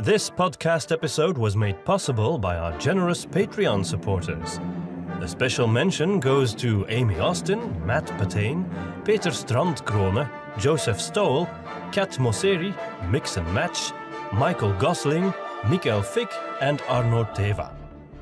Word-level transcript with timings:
This 0.00 0.30
podcast 0.30 0.92
episode 0.92 1.36
was 1.36 1.56
made 1.56 1.84
possible 1.84 2.38
by 2.38 2.56
our 2.56 2.72
generous 2.78 3.26
Patreon 3.26 3.84
supporters. 3.84 4.58
A 5.20 5.28
special 5.28 5.66
mention 5.66 6.20
goes 6.20 6.54
to 6.54 6.86
Amy 6.88 7.18
Austin, 7.18 7.84
Matt 7.84 8.06
Patain, 8.18 8.64
Peter 9.04 9.28
Strandkrone, 9.28 10.26
Joseph 10.56 10.98
Stoll, 10.98 11.44
Kat 11.92 12.12
Mosseri, 12.12 12.74
Mix 13.10 13.36
and 13.36 13.52
Match, 13.52 13.92
Michael 14.32 14.72
Gosling, 14.78 15.34
Mikael 15.68 16.00
Fick, 16.00 16.32
and 16.62 16.80
Arno 16.88 17.24
Teva. 17.24 17.74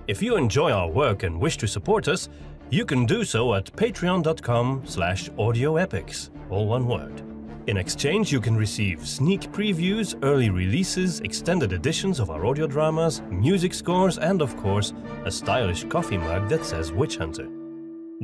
If 0.09 0.21
you 0.21 0.37
enjoy 0.37 0.73
our 0.73 0.91
work 0.91 1.23
and 1.23 1.39
wish 1.39 1.59
to 1.59 1.69
support 1.69 2.09
us, 2.09 2.29
you 2.71 2.85
can 2.85 3.07
do 3.07 3.23
so 3.23 3.55
at 3.55 3.67
patreon.com 3.67 4.83
slash 4.85 5.31
audioepics, 5.31 6.31
all 6.51 6.67
one 6.67 6.89
word. 6.89 7.28
In 7.69 7.77
exchange, 7.77 8.33
you 8.33 8.41
can 8.41 8.57
receive 8.57 9.07
sneak 9.07 9.43
previews, 9.53 10.19
early 10.25 10.49
releases, 10.49 11.21
extended 11.21 11.75
editions 11.75 12.19
of 12.19 12.31
our 12.31 12.47
audio 12.47 12.67
dramas, 12.67 13.21
music 13.29 13.75
scores, 13.75 14.17
and 14.17 14.41
of 14.41 14.57
course, 14.57 14.95
a 15.27 15.31
stylish 15.31 15.85
coffee 15.85 16.17
mug 16.17 16.49
that 16.49 16.65
says 16.65 16.93
Witch 16.93 17.19
Hunter. 17.19 17.47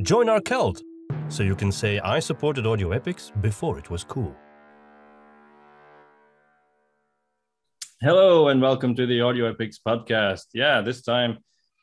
Join 0.01 0.29
our 0.29 0.41
cult, 0.41 0.81
so 1.27 1.43
you 1.43 1.55
can 1.55 1.71
say 1.71 1.99
I 1.99 2.17
supported 2.17 2.65
Audio 2.65 2.91
Epics 2.91 3.31
before 3.39 3.77
it 3.77 3.91
was 3.91 4.03
cool. 4.03 4.35
Hello 8.01 8.47
and 8.47 8.59
welcome 8.59 8.95
to 8.95 9.05
the 9.05 9.21
Audio 9.21 9.47
Epics 9.47 9.77
podcast. 9.77 10.45
Yeah, 10.55 10.81
this 10.81 11.03
time 11.03 11.37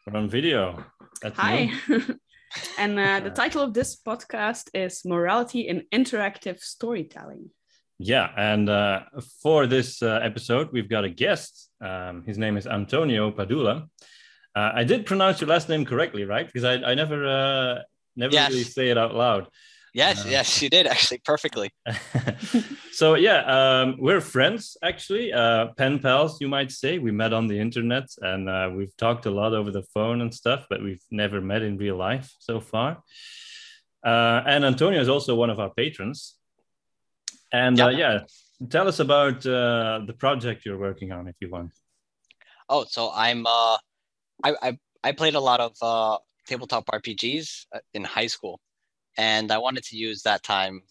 we're 0.05 0.19
on 0.19 0.29
video. 0.29 0.85
That's 1.23 1.39
Hi. 1.39 1.71
and 2.79 2.99
uh, 2.99 3.21
the 3.21 3.31
title 3.31 3.63
of 3.63 3.75
this 3.75 3.97
podcast 3.97 4.69
is 4.75 5.05
Morality 5.05 5.61
in 5.61 5.85
Interactive 5.93 6.61
Storytelling. 6.61 7.51
Yeah, 7.99 8.31
and 8.37 8.69
uh, 8.69 9.03
for 9.43 9.67
this 9.67 10.03
uh, 10.03 10.19
episode, 10.23 10.71
we've 10.73 10.89
got 10.89 11.05
a 11.05 11.09
guest. 11.09 11.71
Um, 11.81 12.25
his 12.25 12.39
name 12.39 12.57
is 12.57 12.67
Antonio 12.67 13.31
Padula. 13.31 13.89
Uh, 14.55 14.73
I 14.75 14.85
did 14.85 15.07
pronounce 15.07 15.41
your 15.41 15.49
last 15.49 15.69
name 15.69 15.85
correctly, 15.85 16.25
right? 16.25 16.47
Because 16.47 16.65
I, 16.65 16.75
I 16.75 16.95
never 16.95 17.27
uh, 17.27 17.83
never 18.17 18.35
yes. 18.35 18.51
really 18.51 18.65
say 18.65 18.91
it 18.91 18.99
out 18.99 19.15
loud. 19.15 19.49
Yes, 19.95 20.25
uh, 20.25 20.29
yes, 20.31 20.63
you 20.63 20.71
did 20.71 20.87
actually 20.87 21.19
perfectly. 21.19 21.71
so 22.93 23.15
yeah, 23.15 23.41
um, 23.45 23.97
we're 23.99 24.23
friends 24.23 24.77
actually, 24.83 25.33
uh, 25.33 25.69
pen 25.77 25.99
pals, 25.99 26.41
you 26.41 26.49
might 26.49 26.73
say. 26.73 26.99
We 26.99 27.11
met 27.11 27.35
on 27.35 27.47
the 27.47 27.59
internet 27.59 28.05
and 28.23 28.49
uh, 28.49 28.71
we've 28.75 28.97
talked 28.97 29.27
a 29.27 29.31
lot 29.31 29.53
over 29.53 29.71
the 29.71 29.83
phone 29.95 30.23
and 30.23 30.33
stuff, 30.35 30.67
but 30.71 30.83
we've 30.83 31.03
never 31.11 31.43
met 31.43 31.63
in 31.63 31.77
real 31.77 31.97
life 31.97 32.33
so 32.39 32.61
far. 32.61 33.03
Uh, 34.05 34.43
and 34.47 34.65
Antonio 34.65 35.01
is 35.01 35.11
also 35.11 35.35
one 35.35 35.51
of 35.51 35.61
our 35.61 35.71
patrons. 35.71 36.37
And 37.53 37.79
uh, 37.79 37.89
yeah, 37.89 38.21
tell 38.71 38.89
us 38.89 38.99
about 38.99 39.45
uh, 39.47 40.01
the 40.07 40.15
project 40.19 40.65
you're 40.65 40.79
working 40.79 41.13
on, 41.13 41.29
if 41.29 41.37
you 41.41 41.51
want. 41.51 41.73
Oh, 42.71 42.87
so 42.89 43.13
I'm 43.15 43.47
I, 43.47 43.77
I 44.43 44.79
I 45.05 45.13
played 45.13 45.35
a 45.35 45.41
lot 45.41 45.61
of 45.61 46.23
tabletop 46.47 46.87
RPGs 46.87 47.67
in 47.93 48.05
high 48.05 48.27
school 48.27 48.59
and 49.19 49.53
I 49.53 49.59
wanted 49.59 49.85
to 49.85 49.97
use 49.97 50.23
that 50.23 50.43
time 50.43 50.83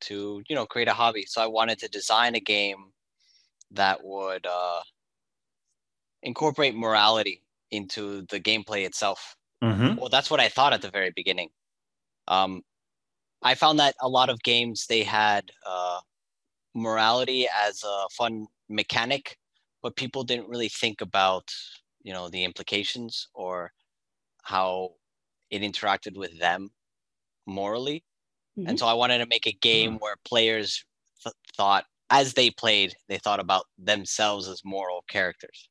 to 0.00 0.42
you 0.48 0.54
know 0.54 0.66
create 0.66 0.88
a 0.88 0.94
hobby. 0.94 1.24
So 1.26 1.42
I 1.42 1.46
wanted 1.46 1.78
to 1.80 1.88
design 1.88 2.34
a 2.34 2.40
game 2.40 2.92
that 3.72 4.02
would 4.02 4.46
uh, 4.46 4.80
incorporate 6.22 6.74
morality 6.74 7.42
into 7.70 8.22
the 8.30 8.40
gameplay 8.40 8.86
itself. 8.86 9.36
Mm-hmm. 9.62 9.96
Well, 9.96 10.08
that's 10.08 10.30
what 10.30 10.40
I 10.40 10.48
thought 10.48 10.72
at 10.72 10.82
the 10.82 10.90
very 10.90 11.12
beginning. 11.14 11.50
Um, 12.28 12.62
I 13.42 13.54
found 13.54 13.78
that 13.78 13.94
a 14.00 14.08
lot 14.08 14.30
of 14.30 14.42
games 14.42 14.86
they 14.86 15.02
had 15.02 15.50
uh, 15.66 16.00
morality 16.74 17.46
as 17.66 17.82
a 17.84 18.06
fun 18.10 18.46
mechanic, 18.68 19.36
but 19.82 19.96
people 19.96 20.24
didn't 20.24 20.48
really 20.48 20.68
think 20.68 21.00
about 21.00 21.44
you 22.02 22.12
know 22.12 22.28
the 22.28 22.44
implications 22.44 23.28
or 23.34 23.72
how 24.42 24.92
it 25.50 25.62
interacted 25.62 26.16
with 26.16 26.38
them 26.38 26.70
morally. 27.48 28.04
Mm-hmm. 28.58 28.68
And 28.68 28.78
so 28.78 28.86
I 28.86 28.92
wanted 28.92 29.18
to 29.18 29.26
make 29.26 29.46
a 29.46 29.52
game 29.52 29.92
mm-hmm. 29.92 30.02
where 30.02 30.16
players 30.24 30.84
th- 31.22 31.34
thought, 31.56 31.84
as 32.10 32.34
they 32.34 32.50
played, 32.50 32.94
they 33.08 33.18
thought 33.18 33.40
about 33.40 33.64
themselves 33.78 34.48
as 34.48 34.62
moral 34.64 35.04
characters. 35.08 35.68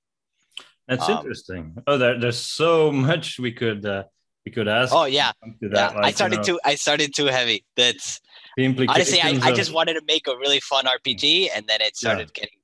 That's 0.88 1.07
um, 1.07 1.17
interesting. 1.17 1.75
Oh, 1.85 1.97
there, 1.97 2.19
there's 2.19 2.38
so 2.38 2.91
much 3.09 3.39
we 3.39 3.51
could 3.51 3.85
uh, 3.85 4.03
we 4.45 4.51
could 4.51 4.67
ask. 4.67 4.93
Oh 4.93 5.05
yeah, 5.05 5.31
that, 5.61 5.71
yeah. 5.73 5.88
Like, 5.89 6.05
I 6.05 6.11
started 6.11 6.35
you 6.35 6.53
know, 6.53 6.59
too. 6.59 6.59
I 6.63 6.75
started 6.75 7.13
too 7.13 7.25
heavy. 7.25 7.65
That's 7.75 8.21
the 8.55 8.88
honestly, 8.88 9.21
I, 9.21 9.29
of... 9.31 9.44
I 9.44 9.51
just 9.51 9.73
wanted 9.73 9.95
to 9.95 10.01
make 10.07 10.27
a 10.27 10.38
really 10.38 10.61
fun 10.61 10.85
RPG, 10.85 11.49
and 11.53 11.67
then 11.67 11.81
it 11.81 11.97
started 11.97 12.31
yeah. 12.35 12.41
getting 12.41 12.59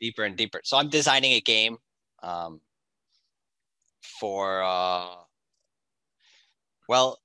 deeper 0.00 0.24
and 0.24 0.36
deeper. 0.36 0.60
So 0.64 0.76
I'm 0.76 0.88
designing 0.88 1.32
a 1.32 1.40
game 1.40 1.76
um, 2.22 2.60
for 4.18 4.62
uh, 4.62 5.06
well, 6.88 7.20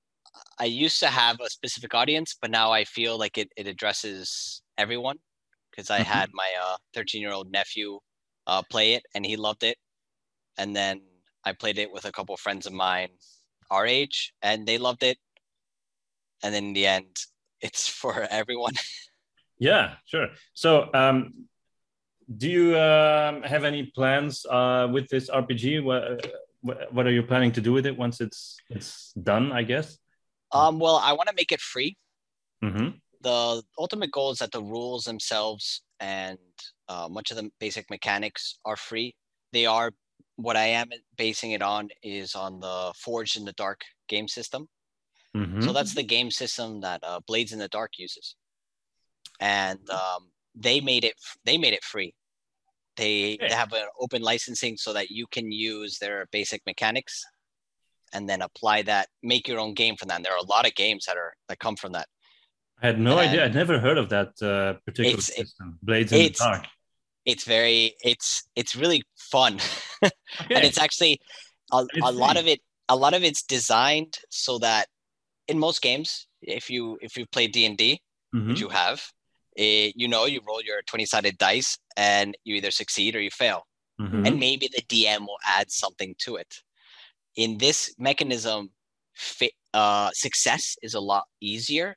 I 0.58 0.66
used 0.66 1.00
to 1.02 1.08
have 1.08 1.40
a 1.42 1.50
specific 1.50 1.94
audience, 1.94 2.36
but 2.42 2.50
now 2.50 2.72
I 2.72 2.86
feel 2.86 3.18
like 3.18 3.38
it, 3.38 3.50
it 3.58 3.68
addresses 3.68 4.62
everyone 4.78 5.18
because 5.72 5.90
I 5.90 6.00
mm-hmm. 6.00 6.12
had 6.12 6.30
my 6.34 6.50
13 6.94 7.20
uh, 7.20 7.22
year 7.22 7.34
old 7.34 7.52
nephew 7.52 8.00
uh, 8.48 8.62
play 8.70 8.94
it 8.94 9.04
and 9.14 9.26
he 9.26 9.36
loved 9.36 9.64
it. 9.64 9.78
And 10.58 10.76
then 10.76 11.02
I 11.44 11.52
played 11.52 11.78
it 11.78 11.92
with 11.92 12.06
a 12.06 12.12
couple 12.12 12.34
of 12.34 12.40
friends 12.40 12.66
of 12.66 12.74
mine 12.74 13.10
our 13.72 13.86
age 13.86 14.34
and 14.42 14.66
they 14.66 14.78
loved 14.78 15.04
it. 15.04 15.18
And 16.44 16.54
then 16.54 16.66
in 16.66 16.74
the 16.74 16.88
end, 16.88 17.16
it's 17.62 17.88
for 17.88 18.28
everyone. 18.30 18.74
yeah, 19.60 19.96
sure. 20.06 20.30
So, 20.54 20.90
um, 20.94 21.34
do 22.38 22.50
you 22.50 22.78
um, 22.80 23.44
have 23.44 23.64
any 23.66 23.84
plans 23.84 24.46
uh, 24.50 24.88
with 24.92 25.08
this 25.10 25.30
RPG? 25.30 25.84
What, 25.84 26.26
what 26.92 27.06
are 27.06 27.12
you 27.12 27.22
planning 27.22 27.52
to 27.52 27.62
do 27.62 27.72
with 27.72 27.86
it 27.86 27.96
once 27.96 28.20
it's 28.20 28.58
it's 28.72 29.14
done? 29.14 29.52
I 29.52 29.62
guess. 29.62 30.00
Um, 30.52 30.80
well, 30.80 31.02
I 31.04 31.14
want 31.14 31.30
to 31.30 31.36
make 31.36 31.52
it 31.52 31.62
free. 31.62 31.98
Mm-hmm. 32.64 32.90
The 33.22 33.64
ultimate 33.78 34.12
goal 34.12 34.32
is 34.32 34.40
that 34.40 34.52
the 34.52 34.62
rules 34.62 35.04
themselves 35.04 35.82
and 36.00 36.38
uh, 36.88 37.08
much 37.10 37.32
of 37.32 37.38
the 37.38 37.50
basic 37.60 37.90
mechanics 37.90 38.60
are 38.66 38.76
free. 38.76 39.16
They 39.52 39.66
are 39.66 39.92
what 40.38 40.58
I 40.58 40.66
am 40.66 40.90
basing 41.18 41.52
it 41.52 41.62
on 41.62 41.90
is 42.04 42.36
on 42.36 42.60
the 42.60 42.94
Forged 42.98 43.38
in 43.38 43.46
the 43.46 43.54
Dark 43.54 43.82
game 44.08 44.28
system. 44.28 44.68
Mm-hmm. 45.36 45.62
So 45.62 45.74
that's 45.74 45.94
the 45.94 46.04
game 46.04 46.32
system 46.32 46.82
that 46.82 47.02
uh, 47.04 47.20
Blades 47.28 47.54
in 47.54 47.60
the 47.60 47.68
Dark 47.68 47.92
uses, 47.98 48.36
and 49.40 49.80
um, 49.90 50.30
they 50.56 50.80
made 50.80 51.04
it. 51.04 51.16
They 51.46 51.58
made 51.58 51.74
it 51.74 51.84
free. 51.84 52.14
They, 52.98 53.38
they 53.42 53.54
have 53.54 53.74
an 53.74 53.88
open 54.00 54.22
licensing 54.22 54.78
so 54.78 54.94
that 54.94 55.10
you 55.10 55.28
can 55.28 55.52
use 55.52 56.00
their 56.00 56.28
basic 56.32 56.62
mechanics 56.66 57.26
and 58.16 58.30
then 58.30 58.42
apply 58.42 58.82
that, 58.84 59.10
make 59.22 59.48
your 59.48 59.60
own 59.60 59.74
game 59.74 59.96
from 59.98 60.08
that. 60.08 60.16
And 60.16 60.26
there 60.26 60.34
are 60.34 60.44
a 60.44 60.46
lot 60.48 60.66
of 60.66 60.74
games 60.76 61.06
that 61.06 61.18
are 61.18 61.34
that 61.50 61.60
come 61.60 61.76
from 61.76 61.92
that. 61.92 62.08
I 62.82 62.88
had 62.88 63.00
no 63.00 63.18
and 63.18 63.30
idea. 63.30 63.46
I'd 63.46 63.54
never 63.54 63.80
heard 63.80 63.98
of 63.98 64.10
that 64.10 64.30
uh, 64.42 64.80
particular 64.86 65.22
system, 65.22 65.78
Blades 65.82 66.12
in 66.12 66.20
the 66.20 66.30
Dark. 66.30 66.66
It's 67.26 67.44
very, 67.44 67.96
it's 68.04 68.44
it's 68.56 68.76
really 68.76 69.04
fun, 69.18 69.60
okay. 70.04 70.12
and 70.50 70.64
it's 70.64 70.78
actually 70.78 71.20
a, 71.72 71.86
a 72.04 72.12
lot 72.12 72.38
of 72.38 72.48
it. 72.48 72.62
A 72.88 72.96
lot 72.96 73.14
of 73.16 73.24
it's 73.24 73.42
designed 73.44 74.20
so 74.30 74.60
that 74.60 74.88
in 75.48 75.58
most 75.58 75.82
games, 75.82 76.28
if 76.42 76.70
you 76.70 76.98
if 77.02 77.18
you 77.18 77.26
play 77.26 77.48
D 77.48 77.66
and 77.66 77.78
D, 77.78 78.02
mm-hmm. 78.34 78.50
which 78.50 78.62
you 78.62 78.70
have, 78.70 79.02
it, 79.56 79.94
you 79.96 80.08
know 80.08 80.26
you 80.26 80.42
roll 80.48 80.62
your 80.62 80.82
twenty 80.84 81.06
sided 81.06 81.38
dice 81.38 81.78
and 81.98 82.38
you 82.44 82.56
either 82.56 82.72
succeed 82.72 83.16
or 83.16 83.22
you 83.22 83.32
fail, 83.32 83.66
mm-hmm. 84.00 84.26
and 84.26 84.40
maybe 84.40 84.70
the 84.72 84.84
DM 84.84 85.22
will 85.22 85.40
add 85.48 85.72
something 85.72 86.14
to 86.20 86.36
it 86.36 86.62
in 87.36 87.58
this 87.58 87.94
mechanism, 87.98 88.70
uh, 89.74 90.10
success 90.14 90.78
is 90.82 90.94
a 90.94 91.00
lot 91.00 91.26
easier, 91.42 91.96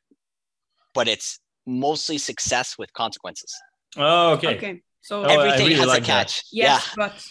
but 0.94 1.08
it's 1.08 1.38
mostly 1.66 2.18
success 2.18 2.76
with 2.78 2.92
consequences. 2.92 3.52
Oh, 3.96 4.32
okay. 4.32 4.56
Okay. 4.56 4.82
So 5.00 5.24
oh, 5.24 5.28
everything 5.28 5.68
really 5.68 5.74
has 5.74 5.86
like 5.86 6.02
a 6.02 6.06
catch. 6.06 6.36
That. 6.36 6.44
Yes, 6.52 6.86
yeah. 6.86 6.94
but. 6.96 7.26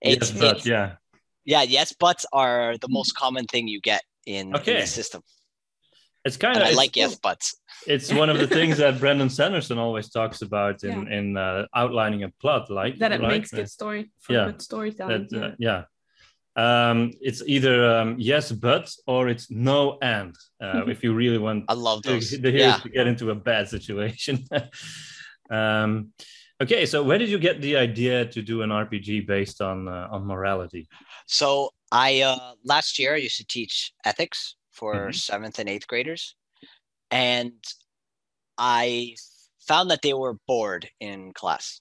It's, 0.00 0.30
yes, 0.32 0.40
but 0.40 0.66
yeah. 0.66 0.92
Yeah, 1.44 1.62
yes, 1.62 1.92
buts 1.92 2.24
are 2.32 2.76
the 2.78 2.88
most 2.88 3.16
common 3.16 3.46
thing 3.46 3.68
you 3.68 3.80
get 3.80 4.02
in, 4.26 4.54
okay. 4.54 4.74
in 4.74 4.80
the 4.80 4.86
system. 4.86 5.22
It's 6.24 6.36
kind 6.36 6.56
of 6.56 6.62
I 6.62 6.70
like 6.72 6.94
yes 6.94 7.14
buts. 7.16 7.56
It's 7.86 8.12
one 8.12 8.28
of 8.28 8.38
the 8.38 8.46
things 8.46 8.78
that 8.78 8.98
Brandon 9.00 9.30
Sanderson 9.30 9.78
always 9.78 10.10
talks 10.10 10.42
about 10.42 10.84
in 10.84 11.06
yeah. 11.06 11.18
in 11.18 11.36
uh, 11.36 11.66
outlining 11.74 12.24
a 12.24 12.28
plot, 12.40 12.70
like 12.70 12.98
that 12.98 13.12
it 13.12 13.20
right? 13.20 13.28
makes 13.28 13.50
good 13.50 13.70
story 13.70 14.10
for 14.20 14.34
yeah. 14.34 14.44
good 14.46 14.60
storytelling. 14.60 15.28
That, 15.30 15.42
uh, 15.42 15.50
yeah 15.58 15.84
um, 16.58 17.12
it's 17.20 17.40
either 17.46 17.88
um, 17.88 18.16
yes 18.18 18.50
but 18.50 18.92
or 19.06 19.28
it's 19.28 19.48
no 19.48 19.96
and 20.02 20.34
uh, 20.60 20.84
if 20.86 21.04
you 21.04 21.14
really 21.14 21.38
want 21.38 21.64
i 21.68 21.72
love 21.72 22.02
those 22.02 22.30
the 22.42 22.50
heroes 22.50 22.74
yeah. 22.74 22.78
to 22.78 22.88
get 22.88 23.06
into 23.06 23.30
a 23.30 23.34
bad 23.34 23.68
situation 23.68 24.44
um, 25.50 26.08
okay 26.60 26.84
so 26.84 27.02
where 27.02 27.16
did 27.16 27.28
you 27.28 27.38
get 27.38 27.60
the 27.60 27.76
idea 27.76 28.26
to 28.26 28.42
do 28.42 28.62
an 28.62 28.70
rpg 28.70 29.24
based 29.26 29.62
on 29.62 29.86
uh, 29.86 30.08
on 30.10 30.26
morality 30.26 30.88
so 31.26 31.70
i 31.92 32.20
uh, 32.22 32.52
last 32.64 32.98
year 32.98 33.14
i 33.14 33.18
used 33.18 33.36
to 33.36 33.46
teach 33.46 33.92
ethics 34.04 34.56
for 34.72 34.94
mm-hmm. 34.94 35.12
seventh 35.12 35.60
and 35.60 35.68
eighth 35.68 35.86
graders 35.86 36.34
and 37.12 37.52
i 38.58 39.14
found 39.60 39.90
that 39.90 40.02
they 40.02 40.12
were 40.12 40.34
bored 40.48 40.90
in 40.98 41.32
class 41.32 41.80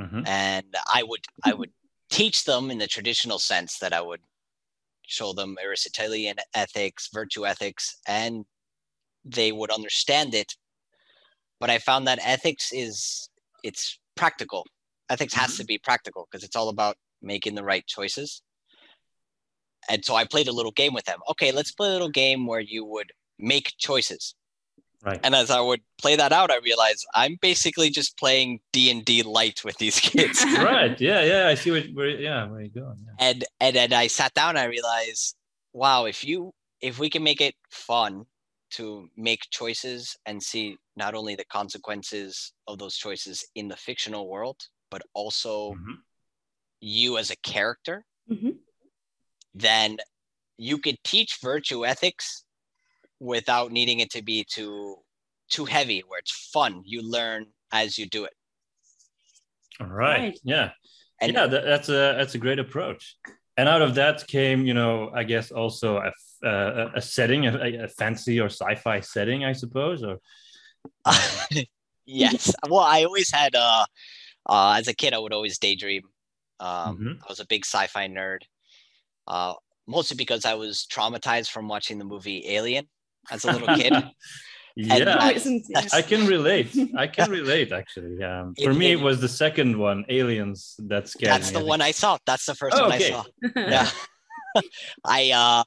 Mhm. 0.00 0.28
and 0.28 0.76
I 0.92 1.02
would 1.02 1.24
I 1.42 1.54
would 1.54 1.72
teach 2.10 2.44
them 2.44 2.70
in 2.70 2.78
the 2.78 2.86
traditional 2.86 3.38
sense 3.38 3.78
that 3.78 3.92
I 3.92 4.00
would 4.00 4.20
show 5.06 5.32
them 5.32 5.56
Aristotelian 5.62 6.36
ethics, 6.54 7.08
virtue 7.12 7.46
ethics, 7.46 7.96
and 8.06 8.44
they 9.24 9.52
would 9.52 9.70
understand 9.70 10.34
it. 10.34 10.54
But 11.60 11.70
I 11.70 11.78
found 11.78 12.06
that 12.06 12.18
ethics 12.22 12.70
is 12.72 13.28
it's 13.62 13.98
practical. 14.16 14.64
Ethics 15.08 15.34
has 15.34 15.56
to 15.56 15.62
mm-hmm. 15.62 15.66
be 15.66 15.78
practical 15.78 16.26
because 16.30 16.44
it's 16.44 16.56
all 16.56 16.68
about 16.68 16.96
making 17.22 17.54
the 17.54 17.64
right 17.64 17.86
choices. 17.86 18.42
And 19.88 20.04
so 20.04 20.16
I 20.16 20.24
played 20.24 20.48
a 20.48 20.52
little 20.52 20.72
game 20.72 20.94
with 20.94 21.04
them. 21.04 21.20
Okay, 21.30 21.52
let's 21.52 21.70
play 21.70 21.88
a 21.88 21.92
little 21.92 22.08
game 22.08 22.46
where 22.46 22.60
you 22.60 22.84
would 22.84 23.12
make 23.38 23.74
choices. 23.78 24.34
Right. 25.04 25.20
And 25.22 25.34
as 25.34 25.50
I 25.50 25.60
would 25.60 25.82
play 25.98 26.16
that 26.16 26.32
out, 26.32 26.50
I 26.50 26.58
realized 26.58 27.06
I'm 27.14 27.36
basically 27.40 27.90
just 27.90 28.18
playing 28.18 28.60
D 28.72 28.90
and 28.90 29.04
D 29.04 29.22
light 29.22 29.62
with 29.64 29.76
these 29.78 30.00
kids. 30.10 30.44
right. 30.44 30.98
Yeah. 31.00 31.22
Yeah. 31.22 31.48
I 31.48 31.54
see 31.54 31.70
what, 31.70 31.84
where, 31.94 32.08
yeah, 32.08 32.48
where 32.48 32.62
you 32.62 32.70
going. 32.70 32.96
Yeah. 33.06 33.14
and 33.28 33.44
and 33.60 33.76
then 33.76 33.92
I 33.92 34.06
sat 34.08 34.34
down. 34.34 34.56
I 34.56 34.64
realized, 34.64 35.36
wow, 35.72 36.06
if 36.06 36.24
you 36.24 36.52
if 36.80 36.98
we 36.98 37.08
can 37.08 37.22
make 37.22 37.40
it 37.40 37.54
fun 37.70 38.24
to 38.72 39.08
make 39.16 39.42
choices 39.50 40.16
and 40.26 40.42
see 40.42 40.76
not 40.96 41.14
only 41.14 41.36
the 41.36 41.44
consequences 41.44 42.52
of 42.66 42.78
those 42.78 42.96
choices 42.96 43.44
in 43.54 43.68
the 43.68 43.76
fictional 43.76 44.28
world, 44.28 44.56
but 44.90 45.02
also 45.14 45.72
Mhm. 45.74 45.98
you 46.80 47.16
as 47.16 47.30
a 47.30 47.36
character, 47.36 48.04
Mhm. 48.28 48.56
then 49.54 49.98
you 50.58 50.78
could 50.78 50.96
teach 51.04 51.38
virtue 51.42 51.86
ethics 51.86 52.44
without 53.20 53.72
needing 53.72 54.00
it 54.00 54.10
to 54.10 54.22
be 54.22 54.44
too 54.44 54.96
too 55.48 55.64
heavy 55.64 56.02
where 56.06 56.18
it's 56.18 56.50
fun 56.52 56.82
you 56.84 57.00
learn 57.02 57.46
as 57.72 57.98
you 57.98 58.06
do 58.06 58.24
it 58.24 58.32
All 59.80 59.86
right. 59.86 60.18
Right. 60.18 60.38
Yeah. 60.44 60.70
and 61.20 61.32
yeah, 61.32 61.46
that, 61.46 61.64
that's 61.64 61.88
a 61.88 62.14
that's 62.18 62.34
a 62.34 62.38
great 62.38 62.58
approach. 62.58 63.16
And 63.58 63.68
out 63.68 63.80
of 63.82 63.94
that 63.94 64.26
came, 64.26 64.66
you 64.66 64.74
know, 64.74 65.10
I 65.14 65.24
guess 65.24 65.50
also 65.50 65.96
a, 65.96 66.08
f- 66.08 66.44
uh, 66.44 66.88
a 66.94 67.00
setting, 67.00 67.46
a, 67.46 67.84
a 67.84 67.88
fantasy 67.88 68.38
or 68.38 68.50
sci-fi 68.50 69.00
setting, 69.00 69.44
I 69.44 69.52
suppose. 69.54 70.02
Or 70.02 70.18
yes 72.06 72.54
well 72.68 72.80
i 72.80 73.02
always 73.04 73.30
had 73.30 73.54
uh 73.54 73.84
uh 74.48 74.74
as 74.78 74.88
a 74.88 74.94
kid 74.94 75.12
i 75.14 75.18
would 75.18 75.32
always 75.32 75.58
daydream 75.58 76.02
um 76.60 76.96
Mhm. 76.98 77.18
i 77.22 77.26
was 77.28 77.40
a 77.40 77.46
big 77.46 77.64
sci-fi 77.64 78.06
nerd 78.08 78.42
uh 79.26 79.54
mostly 79.86 80.16
because 80.16 80.44
i 80.44 80.54
was 80.54 80.86
traumatized 80.92 81.50
from 81.50 81.66
watching 81.68 81.98
the 81.98 82.04
movie 82.04 82.42
alien 82.46 82.86
as 83.30 83.44
a 83.44 83.50
little 83.50 83.68
kid 83.76 83.92
yeah, 84.76 85.30
Oh. 85.34 85.82
I 85.92 86.02
can 86.02 86.26
relate. 86.26 86.70
I 86.96 87.06
can 87.06 87.30
relate 87.40 87.72
actually. 87.72 88.22
Um, 88.22 88.54
for 88.62 88.70
It- 88.72 88.76
me, 88.76 88.90
it 88.92 88.98
it- 89.00 89.02
was 89.02 89.20
the 89.20 89.28
second 89.28 89.78
one, 89.78 90.04
Aliens, 90.08 90.76
that 90.88 91.08
scared 91.08 91.32
that's 91.32 91.52
me. 91.52 91.60
the 91.60 91.64
one 91.64 91.80
i 91.80 91.90
saw 91.90 92.18
that's 92.26 92.46
the 92.46 92.54
first 92.54 92.76
Oh, 92.76 92.82
one 92.88 92.92
okay. 92.92 93.12
i 93.12 93.16
saw 93.16 93.24
yeah 93.56 93.90
i 95.04 95.30
uh 95.30 95.64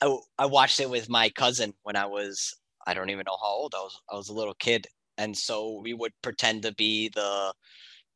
I, 0.00 0.06
w- 0.06 0.22
I 0.38 0.46
watched 0.46 0.80
it 0.80 0.88
with 0.90 1.08
my 1.08 1.28
cousin 1.30 1.74
when 1.82 1.96
i 1.96 2.06
was 2.06 2.54
i 2.86 2.94
don't 2.94 3.10
even 3.10 3.24
know 3.26 3.36
how 3.40 3.48
old 3.48 3.74
i 3.76 3.80
was 3.80 4.00
i 4.12 4.16
was 4.16 4.28
a 4.30 4.34
little 4.34 4.54
kid 4.54 4.86
and 5.18 5.36
so 5.36 5.80
we 5.84 5.92
would 5.94 6.12
pretend 6.22 6.62
to 6.62 6.74
be 6.74 7.10
the 7.14 7.52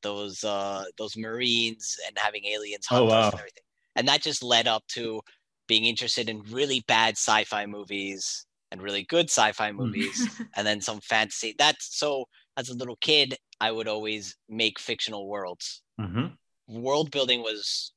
those 0.02 0.42
uh 0.44 0.84
those 0.98 1.16
marines 1.16 1.96
and 2.06 2.16
having 2.18 2.44
aliens 2.46 2.86
Oh, 2.90 2.96
hunt 2.96 3.10
us 3.10 3.12
wow. 3.12 3.30
and 3.30 3.38
everything 3.40 3.62
and 3.96 4.08
that 4.08 4.22
just 4.22 4.42
led 4.42 4.66
up 4.66 4.82
to 4.88 5.20
being 5.68 5.84
interested 5.84 6.28
in 6.28 6.42
really 6.50 6.82
bad 6.88 7.12
sci-fi 7.16 7.66
movies 7.66 8.45
and 8.70 8.82
really 8.82 9.04
good 9.04 9.26
sci-fi 9.26 9.70
Hmm. 9.70 9.76
movies 9.78 10.28
and 10.56 10.66
then 10.66 10.80
some 10.80 11.00
fantasy 11.00 11.54
that's 11.58 11.98
so 11.98 12.24
as 12.56 12.68
a 12.68 12.74
little 12.74 12.96
kid 12.96 13.36
i 13.60 13.70
would 13.70 13.88
always 13.88 14.36
make 14.48 14.78
fictional 14.78 15.28
worlds 15.28 15.82
Mhm. 16.00 16.36
world 16.68 17.10
building 17.10 17.42
was 17.42 17.92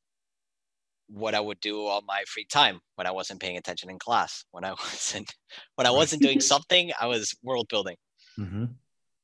what 1.11 1.33
I 1.33 1.39
would 1.39 1.59
do 1.59 1.85
all 1.87 2.01
my 2.05 2.23
free 2.27 2.45
time 2.45 2.79
when 2.95 3.07
I 3.07 3.11
wasn't 3.11 3.41
paying 3.41 3.57
attention 3.57 3.89
in 3.89 3.97
class. 3.97 4.45
When 4.51 4.63
I 4.63 4.71
wasn't 4.83 5.33
when 5.75 5.87
I 5.87 5.89
wasn't 5.91 6.21
doing 6.21 6.39
something, 6.53 6.91
I 7.01 7.07
was 7.07 7.35
world 7.41 7.67
building. 7.67 7.97
Mhm. 8.39 8.75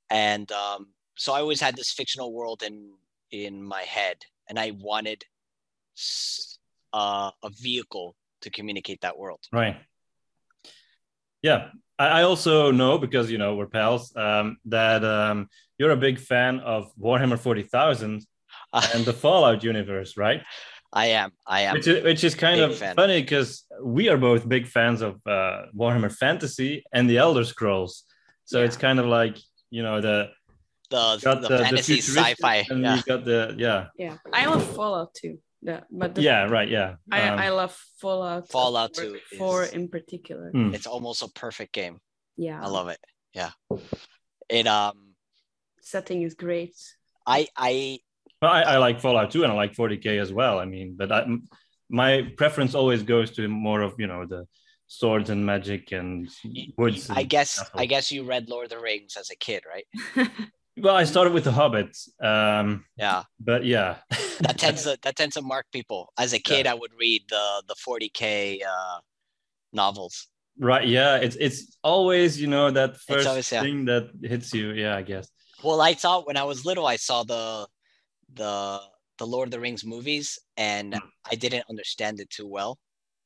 And 0.10 0.52
um, 0.52 0.94
so 1.16 1.34
I 1.34 1.42
always 1.42 1.62
had 1.62 1.76
this 1.76 1.92
fictional 1.92 2.34
world 2.34 2.64
in 2.64 2.92
in 3.32 3.62
my 3.62 3.84
head, 3.84 4.18
and 4.50 4.58
I 4.58 4.72
wanted 4.72 5.24
uh, 6.94 7.32
a 7.44 7.50
vehicle 7.52 8.16
to 8.42 8.50
communicate 8.50 9.02
that 9.02 9.18
world. 9.18 9.42
Right. 9.52 9.78
Yeah, 11.46 11.60
I, 12.00 12.08
I 12.20 12.22
also 12.24 12.72
know 12.72 12.94
because 13.06 13.26
you 13.34 13.38
know 13.44 13.52
we're 13.58 13.72
pals 13.78 14.04
um, 14.28 14.58
that 14.78 15.02
um, 15.18 15.38
you're 15.78 15.92
a 16.00 16.02
big 16.08 16.18
fan 16.32 16.54
of 16.74 16.82
Warhammer 17.06 17.38
Forty 17.46 17.64
Thousand 17.76 18.16
and 18.94 19.06
the 19.10 19.14
Fallout 19.14 19.64
universe, 19.64 20.12
right? 20.18 20.42
I 20.92 21.08
am. 21.22 21.30
I 21.46 21.60
am. 21.68 21.74
Which 21.76 21.88
is, 21.88 22.04
which 22.10 22.24
is 22.24 22.34
kind 22.48 22.62
of 22.62 22.70
fan. 22.78 22.96
funny 22.96 23.20
because 23.22 23.50
we 23.98 24.04
are 24.12 24.18
both 24.30 24.42
big 24.56 24.66
fans 24.76 25.00
of 25.08 25.14
uh, 25.28 25.58
Warhammer 25.82 26.12
Fantasy 26.24 26.72
and 26.96 27.04
the 27.10 27.18
Elder 27.26 27.44
Scrolls. 27.54 27.94
So 28.46 28.56
Yeah. 28.60 28.66
it's 28.68 28.78
kind 28.78 29.00
of 29.02 29.06
like 29.20 29.36
you 29.76 29.84
know 29.84 29.98
the 30.08 30.18
the 30.90 31.04
the, 31.22 31.36
the, 31.36 31.48
the 31.50 31.64
fantasy 31.66 31.94
futuristic 32.02 32.38
sci-fi. 32.40 32.58
and 32.70 32.80
Yeah. 32.84 32.96
you 32.96 33.02
got 33.12 33.22
the 33.32 33.40
yeah 33.66 33.82
yeah 34.04 34.16
I 34.40 34.42
love 34.52 34.64
Fallout 34.78 35.12
too 35.22 35.36
yeah 35.62 35.82
but 35.92 36.18
yeah 36.18 36.44
right 36.46 36.70
yeah 36.70 36.96
I, 37.12 37.30
Um, 37.30 37.40
I 37.40 37.50
love 37.50 37.76
Fallout 38.02 38.50
Fallout 38.52 38.96
four- 38.96 39.04
2 39.06 39.20
four 39.38 39.64
is- 39.64 39.74
in 39.74 39.88
particular 39.90 40.52
Hmm. 40.52 40.74
It's 40.76 40.88
almost 40.88 41.22
a 41.24 41.30
perfect 41.30 41.74
game. 41.74 42.00
yeah 42.38 42.60
I 42.64 42.68
love 42.68 42.90
it. 42.90 43.00
Yeah. 43.34 43.52
It 44.50 44.68
um 44.68 45.16
setting 45.82 46.22
is 46.24 46.34
great 46.36 46.76
I 47.26 47.48
I 47.58 48.00
Well, 48.42 48.52
I, 48.52 48.62
I 48.74 48.78
like 48.78 49.00
Fallout 49.02 49.32
2 49.32 49.44
and 49.44 49.52
I 49.52 49.56
like 49.56 49.74
40k 49.74 50.20
as 50.22 50.32
well. 50.32 50.60
I 50.60 50.66
mean, 50.66 50.96
but 51.00 51.12
I, 51.12 51.22
m- 51.24 51.48
my 51.90 52.12
preference 52.38 52.76
always 52.76 53.02
goes 53.04 53.32
to 53.38 53.48
more 53.48 53.82
of 53.82 53.94
you 53.98 54.08
know 54.08 54.26
the 54.26 54.46
swords 54.88 55.30
and 55.32 55.42
magic 55.46 55.92
and 55.92 56.30
woods. 56.78 57.10
I 57.10 57.22
and 57.22 57.30
guess 57.30 57.58
castles. 57.58 57.82
I 57.82 57.86
guess 57.88 58.12
you 58.12 58.24
read 58.24 58.50
Lord 58.50 58.66
of 58.66 58.70
the 58.72 58.80
Rings 58.80 59.16
as 59.18 59.30
a 59.32 59.36
kid, 59.48 59.64
right? 59.74 59.88
Well, 60.78 60.96
I 60.96 61.06
started 61.06 61.32
with 61.34 61.46
the 61.46 61.52
Hobbit, 61.54 61.96
um, 62.22 62.86
Yeah. 62.98 63.24
but 63.40 63.64
yeah, 63.66 63.98
That 64.42 64.58
tends 64.58 64.84
to 64.84 64.98
that 65.04 65.16
tends 65.16 65.36
to 65.36 65.42
mark 65.42 65.66
people. 65.72 66.12
As 66.18 66.34
a 66.34 66.40
kid, 66.40 66.68
I 66.68 66.74
would 66.74 66.92
read 67.00 67.24
the 67.30 67.64
the 67.68 67.76
40k 67.76 68.62
uh, 68.64 69.00
novels. 69.72 70.28
right. 70.60 70.88
Yeah, 70.88 71.16
it's 71.18 71.38
it's 71.40 71.78
always 71.84 72.40
you 72.42 72.48
know 72.48 72.72
that 72.72 72.98
first 72.98 73.28
always, 73.28 73.52
yeah. 73.52 73.62
thing 73.62 73.86
that 73.86 74.10
hits 74.22 74.54
you. 74.54 74.72
Yeah, 74.72 74.96
I 74.98 75.02
guess. 75.04 75.30
Well, 75.64 75.80
I 75.82 75.94
saw 75.94 76.22
when 76.24 76.38
I 76.38 76.44
was 76.44 76.66
little, 76.66 76.86
I 76.88 76.98
saw 76.98 77.24
the 77.24 77.68
the 78.34 78.82
the 79.18 79.26
Lord 79.28 79.48
of 79.48 79.52
the 79.52 79.60
Rings 79.62 79.86
movies, 79.86 80.38
and 80.58 80.94
Hmm. 80.94 81.08
I 81.32 81.36
didn't 81.36 81.66
understand 81.70 82.20
it 82.20 82.30
too 82.30 82.48
well. 82.48 82.78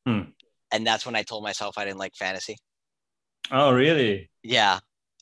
Hmm. 0.06 0.30
And 0.72 0.86
that's 0.86 1.04
when 1.06 1.16
I 1.16 1.24
told 1.24 1.42
myself 1.44 1.78
I 1.80 1.86
didn't 1.86 1.98
like 1.98 2.14
fantasy. 2.16 2.58
Oh, 3.52 3.72
really? 3.74 4.30
Yeah. 4.44 4.80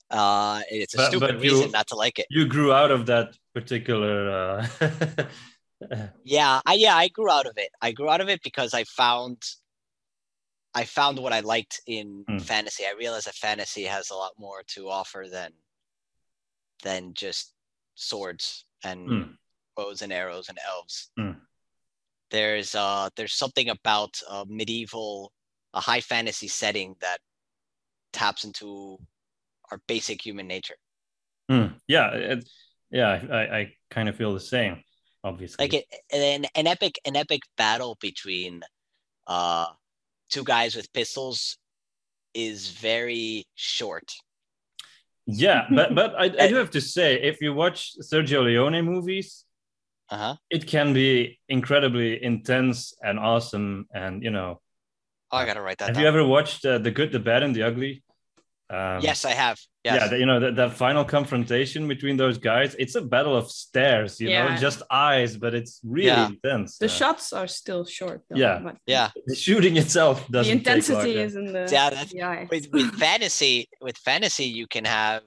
Uh, 0.09 0.61
it's 0.69 0.93
a 0.93 0.97
But- 0.97 1.07
stupid 1.09 1.35
but 1.35 1.43
you- 1.43 1.51
reason 1.55 1.71
not 1.71 1.87
to 1.87 1.95
like 1.95 2.17
it. 2.19 2.27
You 2.29 2.45
grew 2.47 2.71
out 2.73 2.91
of 2.91 3.05
that 3.07 3.37
particular. 3.53 4.29
Uh... 4.31 5.25
Yeah, 6.23 6.59
I 6.65 6.73
yeah, 6.73 6.95
I 6.95 7.07
grew 7.07 7.29
out 7.29 7.45
of 7.45 7.53
it. 7.57 7.69
I 7.83 7.91
grew 7.91 8.09
out 8.09 8.19
of 8.19 8.29
it 8.29 8.41
because 8.41 8.73
I 8.73 8.83
found 8.83 9.37
I 10.73 10.85
found 10.85 11.19
what 11.19 11.33
I 11.33 11.41
liked 11.41 11.81
in 11.85 12.23
Hmm. 12.27 12.39
fantasy. 12.39 12.83
I 12.85 12.93
realized 12.97 13.27
that 13.27 13.35
fantasy 13.35 13.83
has 13.83 14.09
a 14.09 14.15
lot 14.15 14.31
more 14.39 14.63
to 14.73 14.89
offer 14.89 15.27
than 15.29 15.53
than 16.81 17.13
just 17.13 17.53
swords 17.93 18.65
and 18.83 19.07
Hmm. 19.07 19.31
bows 19.75 20.01
and 20.01 20.11
arrows 20.11 20.49
and 20.49 20.57
elves. 20.65 21.11
Hmm. 21.15 21.33
There's 22.31 22.73
uh 22.73 23.09
there's 23.15 23.33
something 23.33 23.69
about 23.69 24.19
a 24.29 24.45
medieval 24.47 25.31
a 25.75 25.79
high 25.79 26.01
fantasy 26.01 26.47
setting 26.47 26.95
that 27.01 27.19
taps 28.13 28.43
into 28.45 28.97
our 29.71 29.79
basic 29.87 30.25
human 30.25 30.47
nature. 30.47 30.75
Hmm. 31.49 31.67
Yeah, 31.87 32.11
it, 32.11 32.49
yeah. 32.91 33.23
I, 33.31 33.57
I 33.57 33.73
kind 33.89 34.09
of 34.09 34.15
feel 34.15 34.33
the 34.33 34.39
same. 34.39 34.83
Obviously, 35.23 35.63
like 35.63 35.73
it, 35.73 35.85
an 36.13 36.45
an 36.55 36.67
epic 36.67 36.99
an 37.05 37.15
epic 37.15 37.41
battle 37.57 37.97
between 37.99 38.61
uh 39.25 39.65
two 40.29 40.43
guys 40.43 40.75
with 40.75 40.91
pistols 40.93 41.57
is 42.33 42.69
very 42.69 43.45
short 43.55 44.13
Yeah, 45.25 45.65
but 45.75 45.93
but 45.95 46.15
I, 46.15 46.25
I 46.39 46.47
do 46.47 46.55
have 46.55 46.71
to 46.71 46.81
say, 46.81 47.21
if 47.21 47.41
you 47.41 47.53
watch 47.53 47.93
Sergio 48.01 48.43
Leone 48.43 48.81
movies, 48.83 49.43
uh-huh 50.09 50.35
it 50.49 50.67
can 50.67 50.93
be 50.93 51.39
incredibly 51.49 52.23
intense 52.23 52.93
and 53.01 53.19
awesome. 53.19 53.87
And 53.93 54.23
you 54.23 54.31
know, 54.31 54.61
oh 55.31 55.37
i 55.37 55.45
gotta 55.45 55.61
write 55.61 55.77
that 55.79 55.87
have 55.87 55.95
down 55.95 56.03
you 56.03 56.07
ever 56.07 56.23
watched 56.23 56.65
uh, 56.65 56.77
the 56.77 56.91
Good, 56.91 57.11
the 57.11 57.19
Bad, 57.19 57.43
and 57.43 57.55
the 57.55 57.63
Ugly? 57.63 58.03
Um, 58.69 58.99
yes 59.01 59.23
i 59.23 59.31
have 59.31 59.57
yes 59.85 59.95
Yeah, 60.01 60.07
the- 60.09 60.19
you 60.19 60.25
know 60.25 60.39
that, 60.41 60.55
that 60.57 60.73
final 60.73 61.05
confrontation 61.05 61.87
between 61.87 62.17
those 62.17 62.37
guys. 62.37 62.75
It's 62.77 62.95
a 62.95 63.01
battle 63.01 63.35
of 63.41 63.49
stares. 63.49 64.19
You 64.19 64.29
know, 64.29 64.55
just 64.57 64.81
eyes, 64.91 65.37
but 65.37 65.53
it's 65.59 65.79
really 65.83 66.07
Yeah. 66.07 66.27
intense. 66.27 66.77
the 66.77 66.87
Uh, 66.87 66.99
shots 67.01 67.31
are 67.31 67.47
still 67.47 67.85
short 67.85 68.19
though, 68.29 68.35
Yeah. 68.45 68.59
but 68.65 68.75
yeah 68.85 69.09
the 69.25 69.35
shooting 69.35 69.77
itself 69.77 70.15
the 70.27 70.33
doesn't. 70.39 70.57
take 70.57 70.65
long, 70.67 70.75
intensity 70.77 71.11
yeah. 71.13 71.25
is 71.27 71.35
in 71.41 71.45
the 71.55 71.63
Yeah, 71.77 71.89
that's- 71.91 72.11
the 72.11 72.23
eye. 72.23 72.47
with, 72.51 72.65
with 72.73 72.89
fantasy 73.05 73.69
with 73.87 73.97
fantasy 74.09 74.45
you 74.59 74.67
can 74.75 74.83
have 74.83 75.21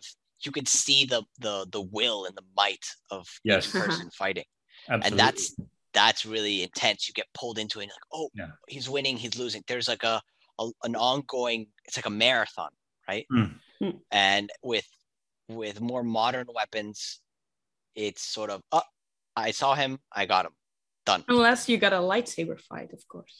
you 0.44 0.52
can 0.52 0.66
see 0.66 1.00
the 1.12 1.22
the 1.46 1.54
the 1.76 1.80
will 1.96 2.20
and 2.26 2.34
the 2.40 2.44
might 2.62 2.84
of 3.10 3.24
Yes. 3.50 3.62
each 3.66 3.72
person 3.82 4.10
fighting 4.22 4.48
Absolutely. 4.88 5.06
and 5.08 5.12
that's 5.22 5.44
that's 6.00 6.22
really 6.34 6.56
intense 6.68 7.08
you 7.08 7.14
get 7.14 7.28
pulled 7.40 7.58
into 7.62 7.80
it 7.80 7.84
and 7.84 7.90
you're 7.90 8.00
like 8.02 8.12
oh 8.20 8.28
Yeah. 8.40 8.52
he's 8.74 8.88
winning 8.94 9.16
he's 9.16 9.36
losing 9.42 9.62
there's 9.68 9.88
like 9.94 10.04
a, 10.14 10.16
a 10.62 10.64
an 10.88 10.94
ongoing 11.10 11.60
it's 11.86 11.96
like 12.00 12.06
a 12.14 12.16
marathon 12.26 12.72
right 13.10 13.26
Mm. 13.82 13.98
And 14.30 14.46
with 14.72 14.88
with 15.60 15.76
more 15.90 16.04
modern 16.20 16.46
weapons 16.58 16.96
it's 18.06 18.22
sort 18.36 18.50
of 18.54 18.58
oh 18.76 18.88
i 19.46 19.48
saw 19.60 19.70
him 19.82 19.92
i 20.20 20.22
got 20.34 20.42
him 20.48 20.54
done 21.10 21.22
Unless 21.34 21.60
you 21.70 21.76
got 21.86 21.94
a 22.00 22.02
lightsaber 22.12 22.56
fight, 22.70 22.90
of 22.98 23.02
course. 23.12 23.34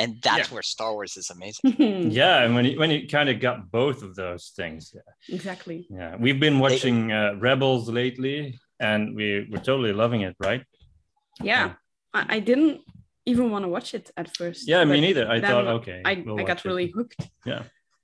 and 0.00 0.10
that's 0.26 0.48
Yeah. 0.48 0.54
where 0.54 0.66
star 0.74 0.90
wars 0.96 1.14
is 1.22 1.28
amazing 1.36 1.68
yeah, 2.20 2.36
and 2.44 2.50
when 2.56 2.64
you, 2.68 2.74
when 2.80 2.90
you 2.94 3.00
kind 3.16 3.28
of 3.32 3.36
got 3.48 3.56
both 3.80 3.98
of 4.06 4.10
those 4.22 4.44
things, 4.58 4.80
Yeah. 4.96 5.08
exactly. 5.36 5.78
yeah, 5.98 6.12
we've 6.24 6.40
been 6.46 6.58
watching 6.66 6.98
uh, 7.18 7.30
Rebels 7.48 7.84
lately, 8.00 8.38
and 8.88 9.00
we 9.18 9.26
we're 9.50 9.66
totally 9.70 9.94
loving 10.02 10.20
it, 10.28 10.34
right? 10.48 10.62
Yeah. 11.50 11.66
I, 12.18 12.20
I 12.36 12.38
didn't 12.50 12.76
even 13.32 13.46
want 13.52 13.62
to 13.66 13.70
watch 13.76 13.90
it 13.98 14.06
at 14.20 14.26
first. 14.40 14.60
Yeah, 14.72 14.84
me 14.92 15.00
neither. 15.06 15.24
I 15.36 15.38
thought, 15.48 15.66
okay, 15.78 15.98
I, 16.10 16.12
we'll 16.24 16.38
I 16.40 16.42
watch 16.42 16.50
got 16.52 16.58
it. 16.64 16.68
really 16.68 16.88
hooked. 16.96 17.20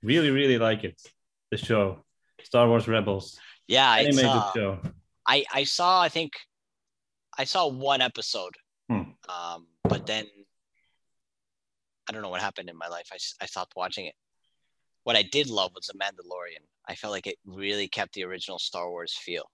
Really, 0.05 0.31
really 0.31 0.57
like 0.57 0.83
it. 0.89 0.97
The 1.51 1.57
show, 1.57 2.03
Star 2.43 2.67
Wars 2.67 2.87
Rebels, 2.87 3.37
yeah 3.67 3.97
it's 3.97 4.17
animated 4.17 4.41
uh, 4.41 4.51
show. 4.55 4.71
I 5.27 5.37
I 5.59 5.63
saw 5.65 6.01
I 6.07 6.09
think 6.09 6.31
I 7.37 7.45
saw 7.45 7.67
one 7.67 8.01
episode, 8.01 8.55
Hmm. 8.89 9.03
um, 9.35 9.67
but 9.83 10.05
then 10.05 10.25
I 12.07 12.11
don't 12.13 12.21
know 12.21 12.29
what 12.29 12.41
happened 12.41 12.69
in 12.69 12.77
my 12.77 12.87
life. 12.87 13.07
I 13.11 13.17
I 13.43 13.45
stopped 13.47 13.73
watching 13.75 14.05
it. 14.05 14.15
What 15.05 15.15
I 15.15 15.23
did 15.37 15.47
love 15.49 15.71
was 15.75 15.85
the 15.87 15.97
Mandalorian. 16.03 16.63
I 16.87 16.95
felt 16.95 17.11
like 17.17 17.27
it 17.27 17.37
really 17.45 17.87
kept 17.87 18.13
the 18.13 18.23
original 18.29 18.59
Star 18.59 18.89
Wars 18.89 19.13
feel. 19.25 19.45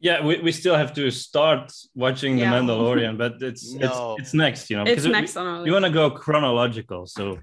Yeah, 0.00 0.24
we, 0.24 0.38
we 0.46 0.52
still 0.52 0.76
have 0.76 0.92
to 0.94 1.10
start 1.10 1.72
watching 1.94 2.38
Yeah. 2.38 2.50
The 2.50 2.56
Mandalorian, 2.56 3.16
but 3.18 3.32
it's 3.50 3.64
No. 3.74 4.16
it's 4.18 4.28
it's 4.28 4.34
next, 4.34 4.70
you 4.70 4.76
know. 4.76 4.82
It's 4.84 4.90
because 4.90 5.06
we- 5.06 5.12
next 5.20 5.36
on 5.36 5.46
our 5.46 5.58
We 5.62 5.70
list. 5.70 5.72
want 5.76 5.84
to 5.86 5.90
go 6.00 6.10
chronological, 6.10 7.06
so 7.06 7.38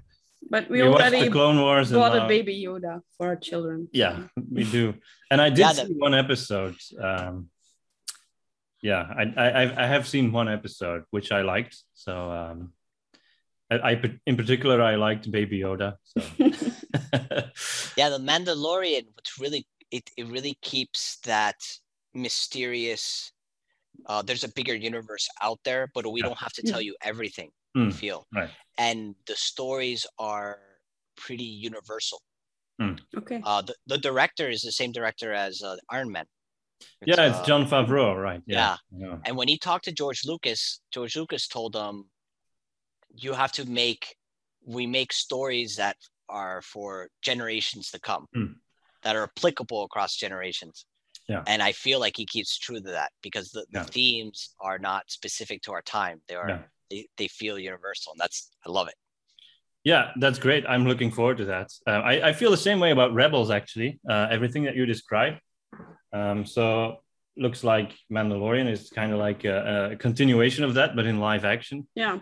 But 0.48 0.70
we 0.70 0.82
we, 0.82 0.88
watched 0.88 1.00
already 1.02 1.24
the 1.26 1.30
Clone 1.30 1.60
Wars 1.60 1.90
and 1.90 1.98
bought 2.00 2.16
a 2.16 2.28
baby 2.28 2.62
Yoda 2.64 3.00
for 3.16 3.26
our 3.28 3.36
children. 3.36 3.88
Yeah, 3.92 4.24
we 4.50 4.64
do. 4.64 4.94
And 5.30 5.40
I 5.40 5.48
did 5.50 5.58
Yeah, 5.58 5.72
see 5.72 5.82
that- 5.88 5.96
one 5.96 6.14
episode. 6.14 6.76
Um, 7.00 7.48
yeah, 8.82 9.02
I, 9.20 9.22
I 9.36 9.62
I've- 9.62 9.74
I 9.76 9.86
have 9.86 10.06
seen 10.06 10.30
one 10.32 10.48
episode 10.48 11.02
which 11.10 11.32
I 11.32 11.42
liked. 11.42 11.76
So 11.94 12.30
um, 12.30 12.72
I, 13.70 13.76
I 13.90 14.18
in 14.26 14.36
particular 14.36 14.80
I 14.82 14.94
liked 14.94 15.30
Baby 15.30 15.60
Yoda. 15.60 15.96
So. 16.04 16.20
Yeah, 17.96 18.10
the 18.10 18.18
Mandalorian. 18.18 19.06
What's 19.14 19.38
really 19.40 19.66
it? 19.90 20.10
It 20.16 20.26
really 20.26 20.56
keeps 20.60 21.16
that 21.24 21.56
mysterious. 22.14 23.32
Uh, 24.04 24.20
there's 24.22 24.44
a 24.44 24.52
bigger 24.52 24.74
universe 24.74 25.26
out 25.40 25.58
there, 25.64 25.90
but 25.94 26.04
we 26.12 26.20
Yeah. 26.20 26.26
don't 26.26 26.38
have 26.38 26.52
to 26.54 26.62
tell 26.62 26.80
you 26.82 26.94
everything. 27.02 27.50
Mm, 27.76 27.92
feel, 27.92 28.26
right. 28.34 28.48
and 28.78 29.14
the 29.26 29.36
stories 29.36 30.06
are 30.18 30.58
pretty 31.16 31.44
universal. 31.44 32.22
okay. 33.16 33.40
Uh, 33.44 33.62
the, 33.62 33.74
the 33.86 33.98
director 33.98 34.48
is 34.48 34.62
the 34.62 34.72
same 34.72 34.92
director 34.92 35.32
as 35.34 35.62
uh, 35.62 35.76
Iron 35.90 36.10
Man. 36.10 36.24
yeah, 37.04 37.26
it's 37.28 37.38
uh, 37.38 37.44
Jon 37.44 37.66
Favreau, 37.66 38.20
right? 38.20 38.42
Yeah. 38.46 38.76
yeah. 38.96 39.16
And 39.24 39.36
when 39.36 39.48
he 39.48 39.58
talked 39.58 39.84
to 39.86 39.92
George 39.92 40.22
Lucas, 40.24 40.80
George 40.90 41.16
Lucas 41.16 41.48
told 41.48 41.74
him, 41.76 42.04
"You 43.14 43.32
have 43.34 43.52
to 43.52 43.64
make 43.68 44.16
we 44.64 44.86
make 44.86 45.12
stories 45.12 45.76
that 45.76 45.96
are 46.28 46.60
for 46.62 47.08
generations 47.22 47.90
to 47.92 48.00
come, 48.00 48.26
Hmm. 48.34 48.52
that 49.02 49.16
are 49.16 49.24
applicable 49.24 49.84
across 49.84 50.16
generations." 50.16 50.86
Yeah. 51.28 51.42
And 51.46 51.62
I 51.62 51.72
feel 51.72 51.98
like 51.98 52.14
he 52.16 52.26
keeps 52.26 52.56
true 52.58 52.76
to 52.80 52.90
that 52.92 53.10
because 53.22 53.50
the, 53.50 53.66
the 53.70 53.80
Yeah. 53.80 53.84
themes 53.84 54.54
are 54.60 54.78
not 54.78 55.10
specific 55.10 55.62
to 55.62 55.72
our 55.72 55.82
time; 55.82 56.22
they 56.28 56.34
are 56.36 56.48
Yeah. 56.48 56.62
They, 56.90 57.08
they 57.16 57.28
feel 57.28 57.58
universal, 57.58 58.12
and 58.12 58.20
that's 58.20 58.50
I 58.66 58.70
love 58.70 58.88
it. 58.88 58.94
Yeah, 59.84 60.10
that's 60.18 60.40
great. 60.40 60.64
I'm 60.66 60.84
looking 60.84 61.12
forward 61.12 61.36
to 61.38 61.44
that. 61.44 61.70
Uh, 61.86 61.90
I, 61.90 62.28
I 62.28 62.32
feel 62.32 62.50
the 62.50 62.56
same 62.56 62.80
way 62.80 62.90
about 62.90 63.14
Rebels, 63.14 63.52
actually. 63.52 64.00
Uh, 64.08 64.26
everything 64.30 64.64
that 64.64 64.74
you 64.74 64.84
described. 64.84 65.40
Um, 66.12 66.44
so 66.44 66.96
looks 67.36 67.62
like 67.62 67.92
Mandalorian 68.10 68.68
is 68.68 68.90
kind 68.90 69.12
of 69.12 69.18
like 69.18 69.44
a, 69.44 69.90
a 69.92 69.96
continuation 69.96 70.64
of 70.64 70.74
that, 70.74 70.96
but 70.96 71.06
in 71.06 71.20
live 71.20 71.44
action. 71.44 71.86
Yeah. 71.94 72.18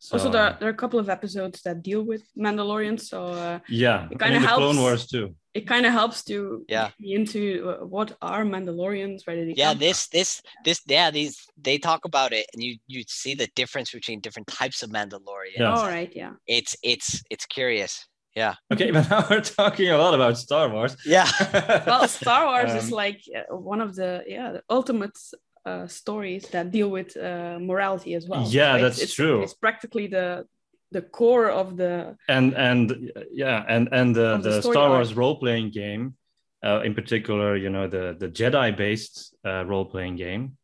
So, 0.00 0.16
also, 0.16 0.30
there, 0.30 0.56
there 0.60 0.68
are 0.68 0.72
a 0.72 0.76
couple 0.76 1.00
of 1.00 1.08
episodes 1.08 1.60
that 1.62 1.82
deal 1.82 2.02
with 2.04 2.22
Mandalorian, 2.36 3.00
so 3.00 3.26
uh, 3.26 3.58
yeah, 3.68 4.06
it 4.12 4.18
kinda 4.20 4.34
mean, 4.38 4.42
the 4.42 4.48
Clone 4.48 4.76
helps. 4.76 4.78
Wars 4.78 5.06
too. 5.08 5.34
it 5.54 5.66
kind 5.66 5.84
of 5.86 5.92
helps 5.92 6.22
to 6.24 6.64
Yeah. 6.68 6.90
get 7.00 7.18
into 7.20 7.40
uh, 7.70 7.84
what 7.84 8.16
are 8.22 8.44
Mandalorians, 8.44 9.26
where 9.26 9.34
did 9.36 9.56
Yeah, 9.56 9.70
come 9.72 9.78
this 9.80 10.06
this 10.08 10.40
this 10.64 10.80
yeah 10.86 11.10
these 11.10 11.36
they 11.60 11.78
talk 11.78 12.04
about 12.04 12.32
it, 12.32 12.46
and 12.52 12.62
you 12.62 12.76
you 12.86 13.02
see 13.08 13.34
the 13.34 13.48
difference 13.56 13.90
between 13.90 14.20
different 14.20 14.46
types 14.46 14.82
of 14.84 14.90
Mandalorians. 14.90 15.58
Yeah. 15.58 15.74
All 15.74 15.86
right, 15.86 16.12
yeah. 16.14 16.34
It's 16.46 16.76
it's 16.82 17.22
it's 17.30 17.46
curious. 17.46 18.06
Yeah. 18.36 18.54
Okay, 18.72 18.90
but 18.94 19.10
now 19.10 19.26
we're 19.28 19.40
talking 19.40 19.88
a 19.90 19.98
lot 19.98 20.14
about 20.14 20.38
Star 20.38 20.68
Wars. 20.70 20.94
Yeah. 21.04 21.26
Well, 21.90 22.06
Star 22.06 22.46
Wars 22.46 22.72
is 22.84 22.92
Um, 22.92 22.98
like 23.02 23.20
uh, 23.38 23.56
one 23.56 23.80
of 23.80 23.96
the 23.96 24.22
yeah 24.28 24.52
the 24.52 24.62
ultimate 24.70 25.16
uh, 25.64 25.86
stories 25.86 26.48
that 26.48 26.70
deal 26.70 26.90
with 26.90 27.16
uh, 27.16 27.58
morality 27.60 28.14
as 28.14 28.26
well. 28.28 28.46
Yeah, 28.48 28.78
that's 28.78 29.00
it's, 29.00 29.14
true. 29.14 29.42
It's 29.42 29.54
practically 29.54 30.06
the 30.06 30.46
the 30.90 31.02
core 31.02 31.50
of 31.50 31.76
the 31.76 32.16
and 32.28 32.54
and 32.54 33.12
yeah, 33.32 33.64
and 33.68 33.88
and 33.92 34.14
the, 34.14 34.38
the 34.38 34.50
the 34.50 34.62
Star. 34.62 34.88
Wars 34.90 35.14
role 35.14 35.38
playing 35.38 35.70
game, 35.70 36.16
uh, 36.64 36.80
in 36.84 36.94
particular, 36.94 37.56
you 37.56 37.70
know, 37.70 37.86
the 37.88 38.16
the 38.18 38.28
Jedi 38.28 38.76
based 38.76 39.34
uh, 39.44 39.64
role 39.66 39.84
playing 39.84 40.16
game, 40.16 40.56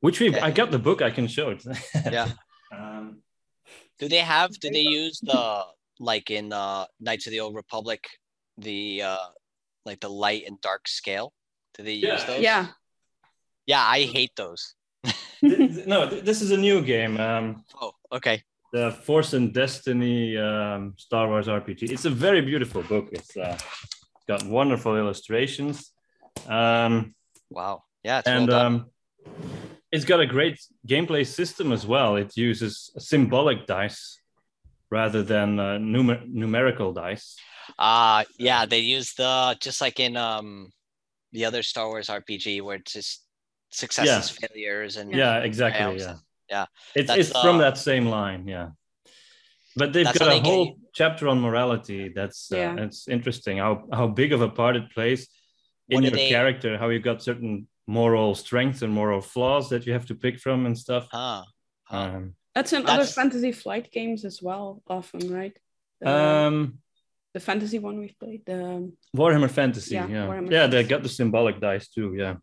which 0.00 0.20
we 0.20 0.30
Yeah. 0.30 0.44
I 0.44 0.50
got 0.50 0.70
the 0.70 0.78
book. 0.78 1.02
I 1.02 1.10
can 1.10 1.26
show 1.26 1.50
it. 1.50 1.64
Yeah. 2.12 2.28
Um, 2.72 3.22
Do 3.98 4.08
they 4.08 4.18
have? 4.18 4.50
Do 4.60 4.70
they 4.70 4.80
use 4.80 5.20
the 5.20 5.64
like 5.98 6.30
in 6.30 6.52
uh, 6.52 6.86
Knights 7.00 7.26
of 7.26 7.32
the 7.32 7.40
Old 7.40 7.54
Republic, 7.54 8.08
the 8.58 9.02
uh, 9.02 9.28
like 9.84 10.00
the 10.00 10.10
light 10.10 10.44
and 10.46 10.60
dark 10.60 10.88
scale? 10.88 11.32
Do 11.76 11.82
they 11.82 11.94
use 11.94 12.24
those? 12.24 12.40
yeah. 12.40 12.66
Yeah, 13.66 13.84
I 13.84 14.02
hate 14.04 14.32
those. 14.36 14.74
th- 15.04 15.14
th- 15.40 15.86
no, 15.86 16.08
th- 16.08 16.24
this 16.24 16.42
is 16.42 16.50
a 16.50 16.56
new 16.56 16.82
game. 16.82 17.18
Um, 17.18 17.64
Oh, 17.80 17.92
okay. 18.12 18.42
the 18.72 18.90
Force 18.92 19.32
and 19.32 19.52
Destiny 19.54 20.36
um, 20.36 20.94
Star 20.96 21.28
Wars 21.28 21.46
RPG. 21.48 21.90
It's 21.90 22.04
a 22.04 22.10
very 22.10 22.40
beautiful 22.40 22.82
book. 22.82 23.08
It's 23.12 23.36
uh, 23.36 23.56
got 24.28 24.44
wonderful 24.44 24.96
illustrations. 24.96 25.92
Um, 26.48 27.14
Wow. 27.50 27.82
Yeah, 28.04 28.18
it's 28.20 28.26
well 28.28 28.38
and 28.38 28.46
done. 28.48 28.66
um, 28.66 28.90
it's 29.92 30.04
got 30.04 30.20
a 30.20 30.26
great 30.26 30.58
gameplay 30.86 31.26
system 31.26 31.72
as 31.72 31.84
well. 31.86 32.16
It 32.16 32.36
uses 32.36 32.90
symbolic 32.98 33.66
dice 33.66 34.20
rather 34.90 35.22
than 35.22 35.58
uh, 35.58 35.78
numer- 35.78 36.26
numerical 36.28 36.92
dice. 36.92 37.36
Uh 37.78 38.24
yeah, 38.38 38.66
they 38.66 38.80
use 38.80 39.14
the 39.14 39.56
just 39.60 39.80
like 39.80 40.00
in 40.00 40.16
um 40.16 40.70
the 41.32 41.44
other 41.44 41.62
Star 41.62 41.86
Wars 41.88 42.08
RPG 42.08 42.62
where 42.62 42.76
it's 42.76 42.92
just 42.92 43.24
successes, 43.70 44.30
failures, 44.30 44.96
and 44.96 45.12
Yeah, 45.12 45.38
exactly. 45.38 45.80
fails 45.80 46.02
Yeah, 46.02 46.10
and- 46.10 46.20
yeah. 46.48 46.66
It's 46.94 47.08
That's, 47.08 47.20
it's 47.20 47.40
from 47.40 47.56
uh, 47.56 47.58
that 47.60 47.78
same 47.78 48.06
line. 48.06 48.46
Yeah, 48.48 48.68
but 49.76 49.92
they've 49.92 50.04
got 50.18 50.28
a 50.32 50.40
whole 50.40 50.66
you. 50.66 50.76
chapter 50.94 51.28
on 51.28 51.40
morality. 51.40 52.08
That's 52.14 52.52
uh, 52.52 52.56
Yeah. 52.56 52.84
it's 52.84 53.08
interesting 53.08 53.58
how 53.58 53.84
how 53.92 54.06
big 54.08 54.32
of 54.32 54.40
a 54.42 54.48
part 54.48 54.76
it 54.76 54.90
plays 54.94 55.28
in 55.88 56.02
your 56.02 56.12
they- 56.12 56.28
character. 56.28 56.76
How 56.78 56.88
you 56.88 56.98
got 57.00 57.22
certain 57.22 57.68
moral 57.86 58.34
strengths 58.34 58.82
and 58.82 58.92
moral 58.92 59.20
flaws 59.20 59.68
that 59.70 59.86
you 59.86 59.92
have 59.92 60.06
to 60.06 60.14
pick 60.14 60.38
from 60.38 60.66
and 60.66 60.76
stuff. 60.78 61.08
Huh. 61.10 61.42
huh. 61.84 61.96
Um, 61.96 62.34
That's 62.54 62.72
in 62.72 62.86
other 62.86 63.04
fantasy 63.04 63.52
flight 63.52 63.90
games 63.92 64.24
as 64.24 64.40
well, 64.42 64.82
often, 64.88 65.32
right? 65.32 65.56
The, 66.00 66.10
um, 66.10 66.78
the 67.34 67.40
fantasy 67.40 67.78
one 67.78 67.98
we've 67.98 68.18
played. 68.18 68.42
The 68.46 68.92
Warhammer 69.16 69.50
Fantasy. 69.50 69.94
Yeah, 69.94 70.06
Yeah, 70.08 70.14
yeah, 70.14 70.26
Warhammer 70.28 70.70
they 70.70 70.82
got 70.84 71.02
the 71.02 71.08
symbolic 71.08 71.60
dice 71.60 71.88
too. 71.88 72.14
Yeah. 72.16 72.36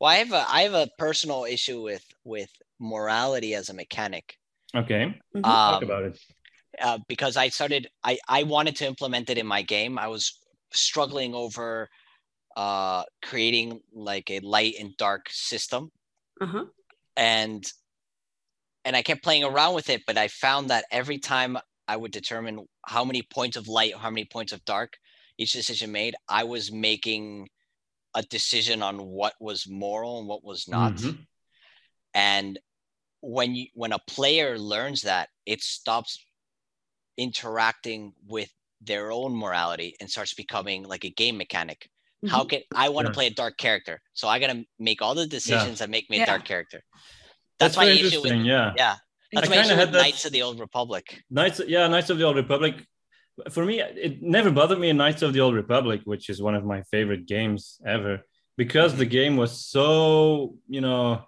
Well, 0.00 0.10
I 0.10 0.16
have 0.16 0.32
a 0.32 0.44
I 0.48 0.62
have 0.62 0.74
a 0.74 0.90
personal 0.98 1.44
issue 1.44 1.82
with 1.82 2.04
with 2.24 2.50
morality 2.78 3.54
as 3.54 3.68
a 3.68 3.74
mechanic. 3.74 4.38
Okay, 4.74 5.18
Mhm. 5.34 5.42
talk 5.42 5.82
Um, 5.82 5.82
about 5.82 6.04
it. 6.04 6.20
uh, 6.80 6.98
because 7.08 7.36
I 7.36 7.48
started 7.48 7.88
I 8.04 8.18
I 8.28 8.42
wanted 8.44 8.76
to 8.76 8.86
implement 8.86 9.30
it 9.30 9.38
in 9.38 9.46
my 9.46 9.62
game. 9.62 9.98
I 9.98 10.08
was 10.08 10.38
struggling 10.72 11.34
over 11.34 11.88
uh 12.56 13.04
creating 13.22 13.80
like 13.92 14.30
a 14.30 14.40
light 14.40 14.74
and 14.80 14.96
dark 14.96 15.28
system 15.30 15.90
uh-huh. 16.40 16.64
and 17.16 17.72
and 18.84 18.96
I 18.96 19.02
kept 19.02 19.22
playing 19.22 19.44
around 19.44 19.74
with 19.74 19.90
it, 19.90 20.02
but 20.06 20.16
I 20.16 20.28
found 20.28 20.70
that 20.70 20.84
every 20.90 21.18
time 21.18 21.58
I 21.86 21.96
would 21.96 22.12
determine 22.12 22.66
how 22.86 23.04
many 23.04 23.22
points 23.22 23.56
of 23.56 23.68
light, 23.68 23.96
how 23.96 24.10
many 24.10 24.24
points 24.24 24.52
of 24.52 24.64
dark 24.64 24.98
each 25.36 25.52
decision 25.52 25.92
made, 25.92 26.14
I 26.28 26.44
was 26.44 26.72
making 26.72 27.48
a 28.18 28.22
decision 28.22 28.82
on 28.82 28.96
what 29.18 29.34
was 29.40 29.68
moral 29.68 30.18
and 30.18 30.26
what 30.30 30.42
was 30.50 30.66
not. 30.76 30.94
Mhm. 30.94 31.16
And 32.14 32.58
when 33.20 33.54
you 33.54 33.66
when 33.74 33.92
a 33.92 33.98
player 34.14 34.58
learns 34.58 35.00
that, 35.02 35.26
it 35.46 35.60
stops 35.62 36.12
interacting 37.16 38.12
with 38.26 38.50
their 38.80 39.10
own 39.12 39.32
morality 39.44 39.90
and 40.00 40.10
starts 40.10 40.34
becoming 40.34 40.80
like 40.92 41.04
a 41.04 41.10
game 41.22 41.36
mechanic 41.44 41.80
How 42.28 42.42
Mhm. 42.42 42.48
can 42.50 42.62
I 42.74 42.88
want 42.88 43.06
to 43.06 43.12
Yeah. 43.12 43.14
play 43.14 43.26
a 43.28 43.30
dark 43.42 43.56
character? 43.58 44.02
So 44.12 44.26
I 44.26 44.40
gotta 44.40 44.64
make 44.88 45.00
all 45.02 45.14
the 45.14 45.24
decisions 45.38 45.78
that 45.78 45.88
make 45.88 46.10
me 46.10 46.20
a 46.20 46.26
dark 46.26 46.44
character. 46.44 46.80
That's 47.60 47.76
That's, 47.76 47.76
my 47.76 47.84
very 47.84 48.00
issue 48.00 48.20
with. 48.22 48.32
Yeah. 48.44 48.72
yeah. 48.76 48.96
That's 49.32 49.46
I 49.46 49.50
my 49.50 49.56
kinda 49.56 49.60
issue 49.68 49.78
had 49.78 49.88
with 49.88 49.92
that- 49.92 50.02
Knights 50.02 50.24
of 50.24 50.32
the 50.32 50.42
Old 50.42 50.58
Republic. 50.58 51.22
Knights, 51.30 51.60
yeah, 51.68 51.86
Knights 51.86 52.10
of 52.10 52.18
the 52.18 52.24
Old 52.24 52.34
Republic. 52.34 52.74
For 53.50 53.64
me, 53.64 53.80
it 53.80 54.22
never 54.22 54.50
bothered 54.50 54.78
me 54.78 54.88
in 54.90 54.96
Knights 54.96 55.22
of 55.22 55.32
the 55.32 55.40
Old 55.40 55.54
Republic, 55.54 56.02
which 56.04 56.28
is 56.28 56.42
one 56.42 56.54
of 56.54 56.64
my 56.64 56.82
favorite 56.90 57.26
games 57.26 57.80
ever, 57.86 58.20
because 58.56 58.96
the 58.96 59.06
game 59.06 59.36
was 59.36 59.64
so, 59.66 60.56
you 60.68 60.80
know, 60.80 61.24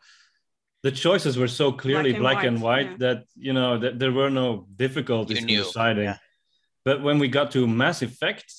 the 0.83 0.91
choices 0.91 1.37
were 1.37 1.49
so 1.49 1.73
clearly 1.73 2.11
and 2.11 2.21
black, 2.21 2.45
and 2.45 2.61
white, 2.61 2.89
white 2.89 2.91
yeah. 2.91 2.97
that 2.99 3.25
you 3.37 3.53
know 3.53 3.79
that 3.79 3.99
there 3.99 4.13
were 4.13 4.31
no 4.31 4.67
difficulties 4.77 5.39
in 5.39 5.47
deciding. 5.47 6.05
yeah. 6.05 6.17
But 6.85 7.03
when 7.03 7.19
we 7.19 7.29
got 7.29 7.51
to 7.53 7.67
Mass 7.67 8.03
Effect, 8.03 8.53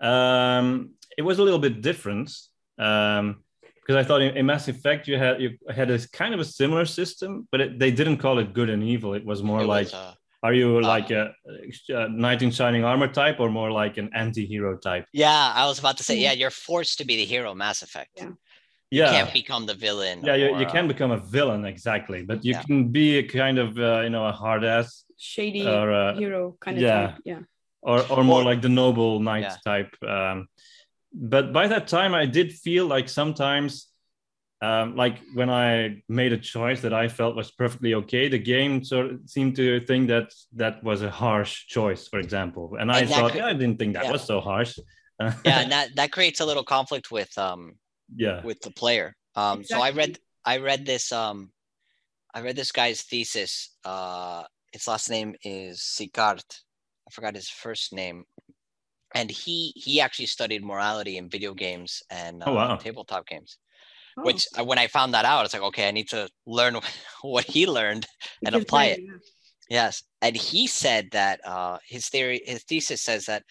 um, 0.00 0.90
it 1.18 1.22
was 1.22 1.38
a 1.38 1.42
little 1.42 1.58
bit 1.58 1.82
different. 1.82 2.32
Um, 2.78 3.42
because 3.90 4.04
I 4.04 4.06
thought 4.06 4.22
in, 4.22 4.36
in 4.36 4.46
Mass 4.46 4.68
Effect 4.68 5.08
you 5.08 5.18
had 5.18 5.42
you 5.42 5.58
had 5.68 5.90
a 5.90 5.98
kind 6.08 6.32
of 6.32 6.40
a 6.40 6.44
similar 6.44 6.86
system, 6.86 7.48
but 7.50 7.60
it, 7.60 7.78
they 7.78 7.90
didn't 7.90 8.18
call 8.18 8.38
it 8.38 8.52
good 8.52 8.70
and 8.70 8.82
evil. 8.84 9.14
It 9.14 9.24
was 9.24 9.42
more 9.42 9.62
It 9.62 9.66
like 9.66 9.86
was, 9.86 9.94
uh, 9.94 10.14
are 10.42 10.54
you 10.54 10.78
Uh, 10.78 10.88
like 10.88 11.10
a, 11.10 11.34
a 11.88 12.08
knight 12.08 12.42
in 12.42 12.50
shining 12.50 12.84
armor 12.84 13.08
type 13.08 13.40
or 13.40 13.50
more 13.50 13.70
like 13.70 13.98
an 13.98 14.10
anti-hero 14.14 14.78
type? 14.78 15.06
yeah, 15.12 15.52
I 15.54 15.66
was 15.66 15.78
about 15.78 15.96
to 15.98 16.04
say, 16.04 16.16
yeah, 16.16 16.32
you're 16.32 16.50
forced 16.50 16.98
to 16.98 17.04
be 17.04 17.16
the 17.16 17.24
hero. 17.24 17.54
Mass 17.54 17.82
Effect. 17.82 18.10
Yeah. 18.16 18.30
You 18.90 19.02
Yeah, 19.02 19.10
can't 19.10 19.32
become 19.32 19.66
the 19.66 19.74
villain. 19.74 20.24
yeah, 20.24 20.34
you, 20.34 20.58
you 20.58 20.66
can 20.66 20.84
uh, 20.84 20.88
become 20.88 21.12
a 21.12 21.18
villain 21.18 21.64
exactly, 21.64 22.24
but 22.24 22.44
you 22.44 22.54
Yeah. 22.54 22.62
can 22.62 22.88
be 22.88 23.18
a 23.18 23.22
kind 23.22 23.58
of 23.58 23.78
uh, 23.78 24.00
you 24.00 24.10
know 24.10 24.26
a 24.26 24.32
hard 24.32 24.64
ass 24.64 25.04
Shady 25.16 25.66
or 25.66 25.92
uh, 25.92 26.14
hero 26.16 26.56
kind 26.60 26.76
of 26.76 26.82
yeah. 26.82 27.06
type. 27.06 27.20
Yeah. 27.24 27.40
or 27.82 28.02
or 28.10 28.24
more 28.24 28.42
like 28.42 28.62
the 28.62 28.68
noble 28.68 29.20
knight 29.20 29.42
Yeah. 29.42 29.56
type. 29.64 29.94
Um, 30.02 30.48
but 31.12 31.52
by 31.52 31.68
that 31.68 31.86
time, 31.86 32.14
I 32.14 32.26
did 32.26 32.52
feel 32.52 32.86
like 32.86 33.08
sometimes. 33.08 33.89
Um, 34.62 34.94
like 34.94 35.18
when 35.32 35.48
I 35.48 36.02
made 36.08 36.32
a 36.34 36.38
choice 36.38 36.82
that 36.82 36.92
I 36.92 37.08
felt 37.08 37.34
was 37.34 37.50
perfectly 37.50 37.94
okay, 37.94 38.28
the 38.28 38.38
game 38.38 38.84
sort 38.84 39.06
of 39.06 39.20
seemed 39.24 39.56
to 39.56 39.80
think 39.86 40.08
that 40.08 40.34
that 40.56 40.84
was 40.84 41.00
a 41.02 41.10
harsh 41.10 41.66
choice, 41.66 42.06
for 42.08 42.18
example. 42.18 42.76
And 42.78 42.92
I 42.92 43.00
And 43.00 43.08
thought, 43.08 43.32
could- 43.32 43.38
yeah, 43.38 43.46
I 43.46 43.54
didn't 43.54 43.78
think 43.78 43.94
that 43.94 44.04
yeah. 44.04 44.12
was 44.12 44.22
so 44.22 44.40
harsh. 44.40 44.78
yeah, 45.20 45.32
and 45.60 45.72
that 45.72 45.96
that 45.96 46.12
creates 46.12 46.40
a 46.40 46.46
little 46.46 46.64
conflict 46.64 47.10
with 47.10 47.36
um 47.38 47.78
yeah. 48.14 48.42
with 48.44 48.60
the 48.60 48.70
player. 48.70 49.16
Um, 49.34 49.64
so 49.64 49.80
I 49.80 49.90
read 49.90 50.18
I 50.44 50.58
read 50.58 50.84
this 50.84 51.10
um 51.12 51.52
I 52.34 52.42
read 52.42 52.56
this 52.56 52.72
guy's 52.72 53.02
thesis. 53.02 53.76
Uh, 53.84 54.44
his 54.72 54.86
last 54.86 55.10
name 55.10 55.34
is 55.42 55.80
Sicart. 55.80 56.44
I 57.06 57.10
forgot 57.12 57.34
his 57.34 57.48
first 57.48 57.92
name, 57.92 58.24
and 59.14 59.30
he 59.30 59.72
he 59.74 60.00
actually 60.00 60.26
studied 60.26 60.62
morality 60.64 61.16
in 61.16 61.28
video 61.28 61.54
games 61.54 62.02
and 62.10 62.42
uh, 62.42 62.46
Oh, 62.48 62.54
wow. 62.54 62.76
tabletop 62.76 63.26
games. 63.26 63.58
Oh, 64.20 64.24
Which 64.24 64.46
uh, 64.58 64.64
when 64.64 64.78
I 64.78 64.86
found 64.86 65.14
that 65.14 65.24
out, 65.24 65.44
it's 65.44 65.54
like 65.54 65.62
okay, 65.62 65.88
I 65.88 65.92
need 65.92 66.08
to 66.10 66.28
learn 66.46 66.76
what 67.22 67.44
he 67.44 67.66
learned 67.66 68.06
and 68.44 68.54
gives 68.54 68.64
apply 68.64 68.86
it. 68.86 69.00
Yes, 69.68 70.02
and 70.20 70.36
he 70.36 70.66
said 70.66 71.08
that 71.12 71.40
uh, 71.46 71.78
his 71.86 72.08
theory, 72.08 72.40
his 72.44 72.64
thesis 72.64 73.02
says 73.02 73.26
that 73.26 73.44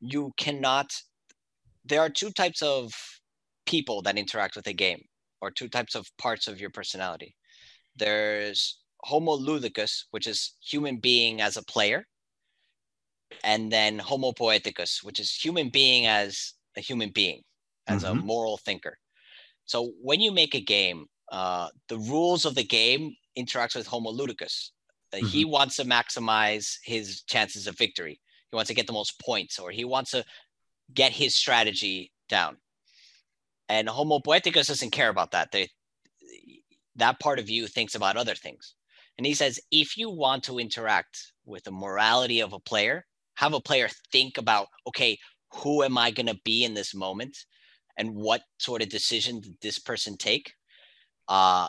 you 0.00 0.32
cannot. 0.36 0.92
There 1.84 2.00
are 2.00 2.10
two 2.10 2.30
types 2.30 2.62
of 2.62 2.92
people 3.66 4.02
that 4.02 4.18
interact 4.18 4.56
with 4.56 4.66
a 4.66 4.72
game, 4.72 5.02
or 5.40 5.50
two 5.50 5.68
types 5.68 5.94
of 5.94 6.08
parts 6.18 6.48
of 6.48 6.60
your 6.60 6.70
personality. 6.70 7.36
There's 7.96 8.80
Homo 9.04 9.34
ludicus, 9.36 10.06
which 10.10 10.26
is 10.26 10.56
human 10.60 10.98
being 10.98 11.40
as 11.40 11.56
a 11.56 11.64
player, 11.64 12.06
and 13.44 13.70
then 13.70 13.98
Homo 13.98 14.32
poeticus, 14.32 15.02
which 15.02 15.20
is 15.20 15.34
human 15.34 15.68
being 15.70 16.06
as 16.06 16.54
a 16.76 16.80
human 16.80 17.10
being, 17.10 17.42
as 17.86 18.04
a 18.04 18.14
Mhm. 18.14 18.24
moral 18.24 18.56
thinker. 18.58 18.98
So 19.70 19.92
when 20.02 20.20
you 20.20 20.32
make 20.32 20.56
a 20.56 20.60
game, 20.60 21.06
uh, 21.30 21.68
the 21.88 21.98
rules 21.98 22.44
of 22.44 22.56
the 22.56 22.64
game 22.64 23.14
interacts 23.38 23.76
with 23.76 23.86
Homo 23.86 24.10
ludicus. 24.10 24.72
Uh, 25.12 25.18
He 25.18 25.44
wants 25.44 25.76
to 25.76 25.84
maximize 25.84 26.78
his 26.82 27.22
chances 27.22 27.68
of 27.68 27.78
victory. 27.78 28.18
He 28.50 28.56
wants 28.56 28.66
to 28.66 28.74
get 28.74 28.88
the 28.88 28.92
most 29.00 29.20
points, 29.20 29.60
or 29.60 29.70
he 29.70 29.84
wants 29.84 30.10
to 30.10 30.24
get 30.92 31.12
his 31.12 31.36
strategy 31.36 32.10
down. 32.28 32.56
And 33.68 33.88
Homo 33.88 34.18
poeticus 34.18 34.66
doesn't 34.66 34.90
care 34.90 35.08
about 35.08 35.30
that. 35.30 35.52
They, 35.52 35.68
that 36.96 37.20
part 37.20 37.38
of 37.38 37.48
you 37.48 37.68
thinks 37.68 37.94
about 37.94 38.16
other 38.16 38.34
things. 38.34 38.74
And 39.18 39.24
he 39.24 39.34
says, 39.34 39.60
if 39.70 39.96
you 39.96 40.10
want 40.10 40.42
to 40.44 40.58
interact 40.58 41.32
with 41.44 41.62
the 41.62 41.70
morality 41.70 42.40
of 42.40 42.52
a 42.52 42.58
player, 42.58 43.06
have 43.36 43.54
a 43.54 43.60
player 43.60 43.88
think 44.10 44.36
about, 44.36 44.66
okay, 44.88 45.16
who 45.54 45.84
am 45.84 45.96
I 45.96 46.10
going 46.10 46.26
to 46.26 46.40
be 46.44 46.64
in 46.64 46.74
this 46.74 46.92
moment? 46.92 47.36
And 47.96 48.14
what 48.14 48.42
sort 48.58 48.82
of 48.82 48.88
decision 48.88 49.40
did 49.40 49.56
this 49.60 49.78
person 49.78 50.16
take? 50.16 50.52
Uh, 51.28 51.68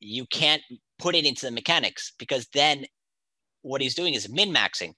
you 0.00 0.26
can't 0.26 0.62
put 0.98 1.14
it 1.14 1.24
into 1.24 1.46
the 1.46 1.52
mechanics 1.52 2.12
because 2.18 2.46
then 2.54 2.86
what 3.62 3.80
he's 3.80 3.94
doing 3.94 4.14
is 4.14 4.28
min 4.28 4.52
maxing. 4.52 4.94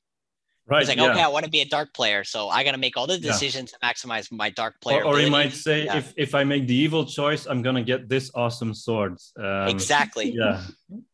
Right. 0.66 0.80
He's 0.80 0.88
like, 0.88 0.98
yeah. 0.98 1.10
okay, 1.10 1.22
I 1.22 1.28
want 1.28 1.44
to 1.44 1.50
be 1.50 1.62
a 1.62 1.64
dark 1.64 1.92
player, 1.94 2.22
so 2.22 2.48
I 2.48 2.62
got 2.62 2.72
to 2.72 2.78
make 2.78 2.96
all 2.96 3.08
the 3.08 3.18
Yeah. 3.18 3.32
decisions 3.32 3.72
to 3.72 3.78
maximize 3.82 4.30
my 4.30 4.50
dark 4.50 4.74
player. 4.80 5.02
or, 5.02 5.16
or 5.16 5.18
he 5.18 5.28
might 5.28 5.52
say, 5.52 5.84
Yeah. 5.84 5.96
if, 5.96 6.14
if 6.16 6.34
I 6.34 6.44
make 6.44 6.68
the 6.68 6.74
evil 6.74 7.04
choice, 7.04 7.46
I'm 7.46 7.60
gonna 7.60 7.82
get 7.82 8.08
this 8.08 8.30
awesome 8.36 8.72
sword. 8.72 9.16
Um, 9.36 9.66
exactly. 9.68 10.30
Yeah. 10.32 10.62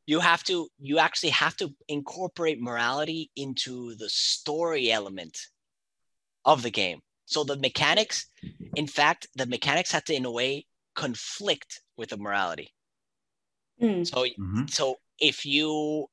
You 0.06 0.20
have 0.20 0.44
to. 0.44 0.68
You 0.78 0.98
actually 0.98 1.30
have 1.30 1.56
to 1.56 1.74
incorporate 1.88 2.60
morality 2.60 3.30
into 3.34 3.94
the 3.94 4.10
story 4.10 4.92
element 4.92 5.38
of 6.44 6.62
the 6.62 6.70
game. 6.70 7.00
So 7.26 7.44
the 7.44 7.56
mechanics, 7.56 8.26
in 8.74 8.86
fact, 8.86 9.28
the 9.36 9.46
mechanics 9.46 9.92
have 9.92 10.04
to, 10.04 10.14
in 10.14 10.24
a 10.24 10.30
way, 10.30 10.66
conflict 10.94 11.82
with 11.96 12.10
the 12.10 12.16
morality. 12.16 12.72
Mm. 13.80 14.06
So 14.06 14.26
Mhm. 14.38 14.70
so 14.70 14.96
if 15.18 15.44
you 15.44 16.08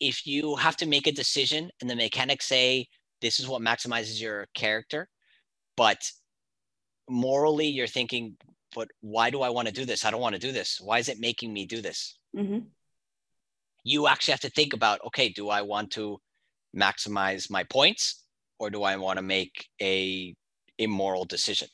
if 0.00 0.26
you 0.26 0.56
have 0.56 0.76
to 0.78 0.86
make 0.86 1.06
a 1.06 1.12
decision 1.12 1.70
and 1.80 1.88
the 1.88 1.94
mechanics 1.94 2.46
say 2.46 2.88
this 3.20 3.38
is 3.38 3.46
what 3.46 3.62
maximizes 3.62 4.20
your 4.20 4.46
character 4.54 5.08
but 5.76 6.10
morally 7.08 7.66
you're 7.66 7.86
thinking 7.86 8.36
but 8.74 8.88
why 9.00 9.30
do 9.30 9.42
i 9.42 9.50
want 9.50 9.68
to 9.68 9.74
do 9.74 9.84
this 9.84 10.04
i 10.04 10.10
don't 10.10 10.20
want 10.20 10.34
to 10.34 10.40
do 10.40 10.52
this 10.52 10.80
why 10.80 10.98
is 10.98 11.08
it 11.08 11.20
making 11.20 11.52
me 11.52 11.66
do 11.66 11.80
this 11.82 12.18
hmm 12.34 12.58
you 13.82 14.06
actually 14.06 14.32
have 14.32 14.40
to 14.40 14.50
think 14.50 14.72
about 14.72 15.00
okay 15.04 15.28
do 15.28 15.48
i 15.48 15.60
want 15.62 15.90
to 15.90 16.18
maximize 16.74 17.50
my 17.50 17.64
points 17.64 18.19
or 18.60 18.70
do 18.70 18.84
i 18.84 18.94
want 18.96 19.16
to 19.16 19.22
make 19.22 19.66
a 19.82 20.34
immoral 20.78 21.24
decision 21.24 21.68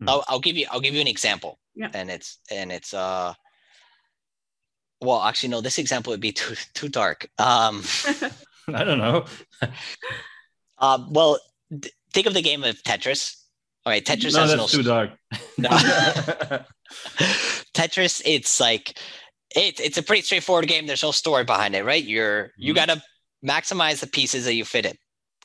Hmm. 0.00 0.08
I'll, 0.08 0.24
I'll 0.28 0.40
give 0.40 0.56
you 0.56 0.66
i'll 0.70 0.80
give 0.80 0.94
you 0.94 1.00
an 1.02 1.06
example 1.16 1.58
Yeah. 1.74 1.90
and 1.92 2.10
it's 2.10 2.38
and 2.50 2.72
it's 2.72 2.94
uh 2.94 3.34
well 5.02 5.20
actually 5.22 5.50
no 5.50 5.60
this 5.60 5.78
example 5.78 6.10
would 6.12 6.20
be 6.20 6.32
too 6.40 6.54
too 6.72 6.88
dark 6.88 7.28
um 7.38 7.82
I 8.72 8.84
don't 8.84 8.98
know. 8.98 9.24
uh, 10.78 10.98
well 11.10 11.38
th- 11.70 11.92
think 12.14 12.26
of 12.26 12.34
the 12.34 12.40
game 12.42 12.62
of 12.64 12.76
tetris 12.82 13.36
all 13.84 13.90
right 13.92 14.04
tetris 14.04 14.32
no, 14.34 14.40
has 14.40 14.50
that's 14.50 14.74
no 14.74 14.78
too 14.78 14.82
dark. 14.82 15.10
No. 15.58 15.68
Tetris, 17.74 18.20
it's 18.24 18.60
like 18.60 18.98
it, 19.54 19.80
it's 19.80 19.98
a 19.98 20.02
pretty 20.02 20.22
straightforward 20.22 20.66
game. 20.68 20.86
There's 20.86 21.02
no 21.02 21.12
story 21.12 21.44
behind 21.44 21.74
it, 21.74 21.84
right? 21.84 22.02
You're 22.02 22.50
you 22.56 22.72
Mhm. 22.72 22.76
gotta 22.76 23.02
maximize 23.46 24.00
the 24.00 24.06
pieces 24.06 24.44
that 24.44 24.54
you 24.54 24.64
fit 24.64 24.86
in, 24.86 24.96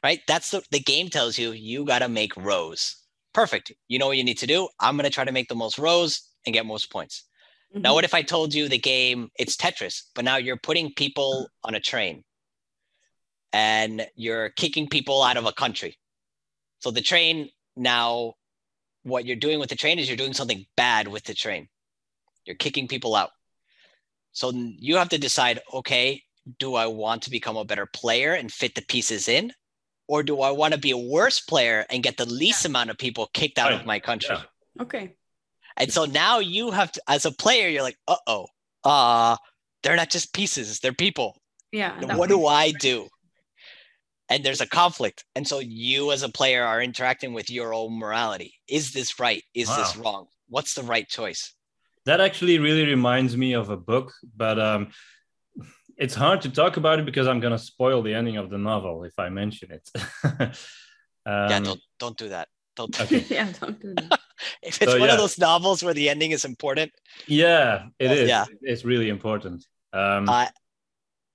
right? 0.06 0.22
That's 0.28 0.52
the 0.52 0.62
the 0.70 0.80
game 0.80 1.10
tells 1.10 1.36
you 1.40 1.52
you 1.52 1.84
gotta 1.84 2.08
make 2.08 2.38
rows. 2.38 2.98
Perfect. 3.34 3.72
You 3.88 3.98
know 3.98 4.06
what 4.06 4.18
you 4.18 4.24
need 4.24 4.38
to 4.38 4.48
do. 4.56 4.70
I'm 4.80 4.96
gonna 4.98 5.10
try 5.10 5.26
to 5.26 5.32
make 5.32 5.50
the 5.50 5.56
most 5.56 5.80
rows 5.80 6.30
and 6.46 6.54
get 6.54 6.68
most 6.68 6.92
points. 6.92 7.24
Now, 7.74 7.80
mm-hmm. 7.80 7.96
what 7.96 8.04
if 8.04 8.14
I 8.14 8.22
told 8.22 8.54
you 8.54 8.70
the 8.70 8.78
game 8.78 9.30
it's 9.40 9.58
Tetris, 9.58 10.04
but 10.14 10.24
now 10.24 10.38
you're 10.38 10.58
putting 10.68 10.94
people 10.94 11.50
on 11.64 11.74
a 11.74 11.80
train 11.80 12.24
and 13.52 14.08
you're 14.16 14.50
kicking 14.50 14.88
people 14.88 15.24
out 15.24 15.38
of 15.38 15.48
a 15.48 15.52
country. 15.64 15.98
So 16.80 16.92
the 16.92 17.02
train 17.02 17.50
now, 17.76 18.36
what 19.02 19.26
you're 19.26 19.44
doing 19.48 19.60
with 19.60 19.70
the 19.70 19.76
train 19.84 19.98
is 19.98 20.08
you're 20.08 20.24
doing 20.24 20.34
something 20.34 20.68
bad 20.78 21.08
with 21.08 21.24
the 21.24 21.34
train. 21.34 21.68
You're 22.46 22.62
kicking 22.66 22.88
people 22.88 23.16
out. 23.16 23.32
So 24.34 24.52
you 24.54 24.98
have 24.98 25.10
to 25.10 25.18
decide, 25.18 25.62
okay, 25.74 26.22
do 26.60 26.76
I 26.76 26.86
want 26.86 27.24
to 27.24 27.32
become 27.32 27.58
a 27.58 27.66
better 27.66 27.88
player 27.88 28.34
and 28.34 28.52
fit 28.52 28.76
the 28.76 28.84
pieces 28.84 29.28
in? 29.28 29.52
Or 30.08 30.24
do 30.24 30.42
I 30.42 30.52
want 30.52 30.74
to 30.74 30.80
be 30.80 30.92
a 30.92 30.98
worse 30.98 31.40
player 31.40 31.86
and 31.90 32.04
get 32.04 32.18
the 32.18 32.26
least 32.26 32.66
amount 32.66 32.90
of 32.90 32.98
people 32.98 33.30
kicked 33.34 33.58
out 33.58 33.74
of 33.74 33.86
my 33.86 34.00
country? 34.00 34.36
Yeah. 34.36 34.84
Okay. 34.84 35.16
And 35.78 35.92
so 35.92 36.06
now 36.06 36.40
you 36.40 36.72
have 36.72 36.92
to, 36.92 37.02
as 37.08 37.26
a 37.26 37.32
player, 37.32 37.68
you're 37.68 37.84
like, 37.84 37.98
uh 38.08 38.16
oh, 38.28 38.48
uh, 38.84 39.36
they're 39.84 39.96
not 39.96 40.10
just 40.10 40.34
pieces, 40.34 40.80
they're 40.80 40.94
people. 40.94 41.38
Yeah. 41.72 42.16
What 42.16 42.30
do 42.30 42.46
I 42.46 42.72
do? 42.72 43.08
And 44.30 44.44
there's 44.44 44.62
a 44.62 44.68
conflict. 44.68 45.24
And 45.36 45.48
so 45.48 45.60
you, 45.60 46.12
as 46.12 46.24
a 46.24 46.30
player, 46.30 46.64
are 46.64 46.82
interacting 46.82 47.34
with 47.34 47.50
your 47.50 47.74
own 47.74 48.00
morality. 48.00 48.56
Is 48.68 48.92
this 48.92 49.20
right? 49.20 49.44
Is 49.54 49.68
this 49.76 49.96
wrong? 49.98 50.28
What's 50.50 50.74
the 50.74 50.84
right 50.84 51.08
choice? 51.08 51.54
That 52.06 52.22
actually 52.22 52.60
really 52.60 52.86
reminds 52.86 53.36
me 53.36 53.54
of 53.54 53.70
a 53.70 53.78
book, 53.78 54.14
but 54.36 54.60
um, 54.60 54.90
it's 55.98 56.16
hard 56.16 56.42
to 56.42 56.50
talk 56.50 56.78
about 56.78 57.00
it 57.00 57.06
because 57.06 57.28
I'm 57.28 57.40
gonna 57.40 57.58
spoil 57.60 58.02
the 58.02 58.14
ending 58.14 58.38
of 58.38 58.50
the 58.50 58.58
novel 58.58 59.04
if 59.04 59.18
I 59.18 59.30
mention 59.30 59.72
it. 59.72 59.90
um, 60.24 60.52
yeah, 61.26 61.60
don't 61.60 61.82
don't 62.00 62.18
do 62.18 62.30
that. 62.30 62.48
Don't 62.76 62.92
do 62.96 63.04
Okay. 63.04 63.26
yeah, 63.30 63.52
don't 63.60 63.80
do 63.82 63.94
that. 63.96 64.20
If 64.62 64.82
it's 64.82 64.92
So, 64.92 65.00
one 65.00 65.08
yeah. 65.08 65.14
of 65.16 65.20
those 65.22 65.38
novels 65.40 65.82
where 65.82 65.94
the 65.94 66.10
ending 66.10 66.32
is 66.32 66.44
important, 66.44 66.92
Yeah, 67.26 67.86
it 68.00 68.10
Uh, 68.10 68.14
is. 68.14 68.30
yeah. 68.30 68.46
It's 68.62 68.84
really 68.84 69.08
important. 69.10 69.66
Um, 69.94 70.28
uh, 70.28 70.48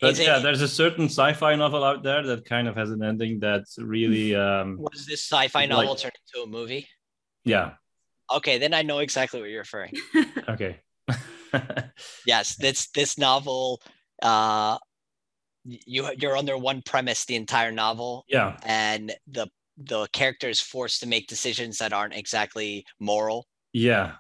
but 0.01 0.11
is 0.11 0.19
it- 0.21 0.27
yeah, 0.27 0.39
there's 0.39 0.61
a 0.61 0.69
certain 0.69 1.07
sci-fi 1.07 1.55
novel 1.57 1.83
out 1.83 2.03
there 2.03 2.23
that 2.27 2.45
kind 2.45 2.69
of 2.69 2.77
has 2.77 2.91
an 2.91 3.03
ending 3.03 3.41
that's 3.41 3.79
really, 3.79 4.35
um, 4.35 4.77
was 4.79 5.07
this 5.07 5.23
sci-fi 5.23 5.61
Like- 5.61 5.71
novel 5.71 5.95
turned 5.95 6.13
into 6.27 6.45
a 6.45 6.47
movie? 6.47 6.87
yeah. 7.45 7.73
Okay, 8.33 8.59
then 8.59 8.75
I 8.75 8.83
know 8.83 8.99
exactly 9.01 9.41
what 9.41 9.49
you're 9.51 9.63
referring. 9.67 9.95
Okay. 10.49 10.79
Yes, 12.27 12.55
this 12.57 12.89
this 12.91 13.19
novel, 13.19 13.81
uh, 14.23 14.79
you 15.65 16.09
you're 16.19 16.37
under 16.37 16.57
one 16.57 16.83
premise 16.83 17.25
the 17.25 17.37
entire 17.37 17.73
novel, 17.73 18.25
yeah. 18.29 18.57
and 18.65 19.13
the 19.27 19.49
the 19.77 20.07
character 20.13 20.49
is 20.49 20.61
forced 20.61 21.01
to 21.01 21.07
make 21.07 21.27
decisions 21.27 21.79
that 21.79 21.93
aren't 21.93 22.15
exactly 22.15 22.85
moral, 22.99 23.47
Yeah. 23.73 24.13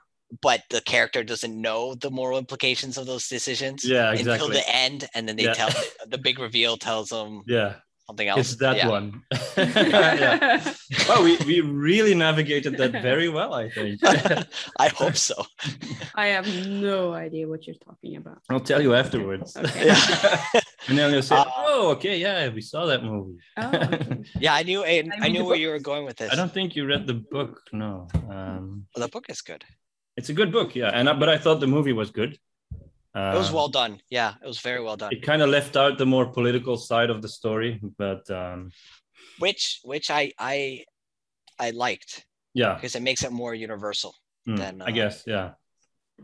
but 0.42 0.62
the 0.70 0.80
character 0.80 1.22
doesn't 1.22 1.60
know 1.60 1.94
the 1.94 2.10
moral 2.10 2.38
implications 2.38 2.96
of 2.96 3.06
those 3.06 3.28
decisions 3.28 3.84
Yeah. 3.84 4.12
until 4.12 4.48
the 4.48 4.64
end, 4.66 5.06
and 5.14 5.28
then 5.28 5.36
they 5.36 5.44
Yeah. 5.44 5.54
tell 5.54 5.68
the 6.08 6.18
big 6.18 6.38
reveal 6.38 6.76
tells 6.78 7.10
them 7.10 7.42
Yeah. 7.46 7.76
Something 8.10 8.28
else. 8.28 8.40
It's 8.40 8.56
that 8.56 8.76
yeah. 8.76 8.88
one. 8.88 9.22
yeah. 9.56 10.74
Well, 11.08 11.22
we, 11.22 11.36
we 11.46 11.60
really 11.60 12.14
navigated 12.14 12.76
that 12.78 12.92
very 13.10 13.28
well, 13.28 13.54
I 13.54 13.70
think. 13.70 14.00
I 14.86 14.88
hope 14.88 15.16
so. 15.16 15.36
I 16.14 16.26
have 16.36 16.46
no 16.66 17.12
idea 17.12 17.46
what 17.46 17.66
you're 17.66 17.82
talking 17.88 18.16
about. 18.16 18.38
I'll 18.50 18.66
tell 18.70 18.82
you 18.82 18.94
afterwards. 18.94 19.56
Okay. 19.56 19.86
Yeah. 19.86 20.60
and 20.88 20.98
then 20.98 21.12
you'll 21.12 21.22
say, 21.22 21.36
Uh, 21.36 21.44
oh, 21.56 21.90
okay, 21.94 22.18
yeah, 22.18 22.48
we 22.48 22.60
saw 22.60 22.86
that 22.86 23.02
movie. 23.04 23.38
Oh, 23.56 23.70
okay. 23.74 24.24
Yeah, 24.44 24.54
I 24.54 24.62
knew 24.64 24.82
I, 24.82 24.86
I 24.88 25.20
read 25.20 25.32
knew 25.32 25.38
the 25.38 25.44
where 25.44 25.60
you 25.64 25.70
were 25.70 25.78
going 25.78 26.04
with 26.04 26.16
this. 26.16 26.32
I 26.32 26.36
don't 26.36 26.52
think 26.52 26.74
you 26.76 26.86
read 26.86 27.06
the 27.06 27.18
book. 27.36 27.62
No. 27.72 28.08
Um, 28.28 28.86
The 28.96 29.08
book 29.08 29.26
is 29.34 29.40
good. 29.42 29.62
it's 30.16 30.30
a 30.34 30.36
good 30.40 30.50
book, 30.50 30.74
yeah. 30.74 30.90
And 30.92 31.08
I, 31.08 31.12
but 31.22 31.28
I 31.28 31.38
thought 31.38 31.60
the 31.60 31.72
movie 31.76 31.92
was 32.02 32.10
good. 32.10 32.32
It 33.14 33.36
was 33.36 33.48
Um, 33.48 33.54
well 33.54 33.68
done. 33.68 34.00
Yeah, 34.08 34.34
it 34.42 34.46
was 34.46 34.60
very 34.60 34.80
well 34.82 34.96
done. 34.96 35.12
It 35.12 35.22
kind 35.22 35.42
of 35.42 35.48
left 35.50 35.76
out 35.76 35.98
the 35.98 36.06
more 36.06 36.26
political 36.26 36.76
side 36.76 37.10
of 37.10 37.22
the 37.22 37.28
story, 37.28 37.80
but 37.98 38.28
um, 38.30 38.70
Which 39.38 39.80
which 39.82 40.10
I 40.10 40.32
I 40.38 40.84
I 41.58 41.70
liked 41.70 42.24
yeah, 42.54 42.74
because 42.74 42.94
it 42.94 43.02
makes 43.02 43.22
it 43.24 43.32
more 43.32 43.54
universal. 43.54 44.14
mm, 44.48 44.56
then, 44.56 44.80
I 44.82 44.86
uh, 44.86 44.90
guess, 44.92 45.24
yeah. 45.26 45.50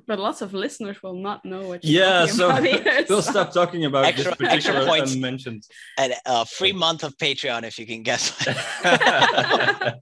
But 0.07 0.19
lots 0.19 0.43
of 0.43 0.53
listeners 0.53 1.03
will 1.03 1.15
not 1.29 1.45
know 1.45 1.69
what 1.69 1.83
you're 1.83 2.03
Yeah, 2.05 2.27
so 2.27 2.51
about 2.51 2.67
either, 2.67 3.05
we'll 3.09 3.23
so- 3.23 3.31
stop 3.33 3.53
talking 3.53 3.85
about 3.87 4.05
Extra- 4.05 4.37
this 4.37 4.49
extra 4.49 4.73
particular 4.75 4.87
points. 4.87 5.15
unmentioned. 5.15 5.63
And 5.99 6.13
a 6.27 6.45
free 6.45 6.73
month 6.73 7.03
of 7.03 7.17
Patreon 7.17 7.65
if 7.65 7.79
you 7.79 7.87
can 7.87 8.03
guess. 8.03 8.31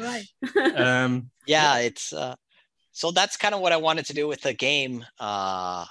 Right. 0.00 0.26
um, 0.76 1.30
yeah, 1.46 1.78
it's 1.78 2.12
uh 2.12 2.34
so 2.94 3.10
that's 3.10 3.36
kind 3.36 3.54
of 3.54 3.60
what 3.60 3.72
I 3.72 3.76
wanted 3.76 4.06
to 4.06 4.14
do 4.14 4.26
with 4.26 4.40
the 4.40 4.54
game. 4.54 5.04
Uh 5.20 5.84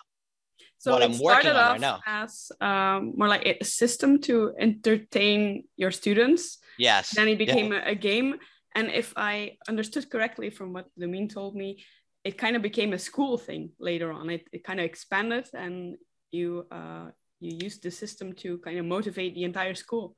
so 0.79 0.91
what 0.91 1.03
I'm 1.03 1.19
working 1.19 1.51
on 1.51 1.67
right 1.67 1.79
now. 1.79 1.99
as 2.05 2.51
um, 2.59 3.13
more 3.15 3.29
like 3.29 3.45
a 3.45 3.63
system 3.63 4.19
to 4.21 4.51
entertain 4.59 5.63
your 5.77 5.91
students. 5.91 6.57
yes. 6.77 7.11
Then 7.15 7.27
it 7.29 7.39
Yeah. 7.39 7.45
became 7.45 7.71
a, 7.71 7.81
a 7.91 7.95
game. 7.95 8.35
And 8.75 8.89
if 8.91 9.13
I 9.15 9.57
understood 9.69 10.09
correctly 10.09 10.49
from 10.49 10.73
what 10.73 10.87
Lumine 10.99 11.29
told 11.29 11.55
me, 11.55 11.85
it 12.23 12.37
kind 12.37 12.55
of 12.57 12.61
became 12.61 12.91
a 12.93 12.99
school 12.99 13.37
thing 13.37 13.71
later 13.79 14.11
on. 14.11 14.29
It, 14.29 14.47
it 14.51 14.63
kind 14.63 14.79
of 14.79 14.85
expanded 14.85 15.45
and 15.53 15.95
you 16.31 16.65
uh, 16.71 17.11
you 17.39 17.51
used 17.63 17.83
the 17.83 17.91
system 17.91 18.33
to 18.43 18.57
kind 18.59 18.79
of 18.79 18.85
motivate 18.85 19.35
the 19.35 19.43
entire 19.43 19.75
school. 19.75 20.15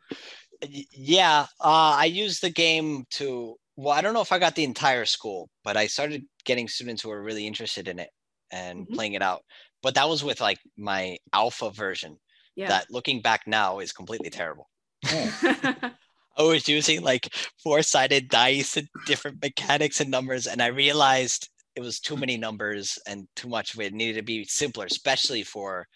Yeah 0.91 1.45
uh, 1.60 1.93
i 2.00 2.06
used 2.06 2.41
the 2.41 2.50
game 2.50 3.06
to 3.19 3.58
well 3.75 3.93
i 3.97 4.01
don't 4.01 4.13
know 4.13 4.21
if 4.21 4.31
i 4.31 4.39
got 4.39 4.55
the 4.55 4.63
entire 4.63 5.05
school 5.05 5.49
but 5.63 5.75
i 5.77 5.88
started 5.88 6.23
getting 6.45 6.67
students 6.67 7.01
who 7.01 7.09
were 7.09 7.23
really 7.23 7.45
interested 7.47 7.88
in 7.88 7.99
it 7.99 8.09
and 8.51 8.88
Mhm. 8.88 8.93
playing 8.93 9.13
it 9.13 9.21
out. 9.21 9.43
But 9.81 9.95
that 9.95 10.07
was 10.07 10.23
with 10.23 10.39
like 10.39 10.59
my 10.77 11.17
alpha 11.33 11.71
version 11.71 12.17
Yeah. 12.55 12.67
that 12.69 12.91
looking 12.91 13.21
back 13.21 13.47
now 13.47 13.79
is 13.79 13.91
completely 13.91 14.29
terrible. 14.29 14.69
I 15.03 15.91
was 16.38 16.67
using 16.67 17.01
like 17.01 17.33
four-sided 17.63 18.29
dice 18.29 18.77
and 18.77 18.88
different 19.05 19.41
mechanics 19.41 19.99
and 20.01 20.11
numbers 20.11 20.47
and 20.47 20.61
i 20.61 20.67
realized 20.67 21.49
it 21.75 21.81
was 21.81 21.99
too 21.99 22.15
many 22.17 22.38
numbers 22.38 22.97
and 23.07 23.27
too 23.35 23.47
much 23.49 23.73
of 23.73 23.79
it. 23.81 23.93
Needed 23.93 24.15
to 24.19 24.23
be 24.23 24.45
simpler 24.45 24.85
especially 24.85 25.43
for 25.43 25.88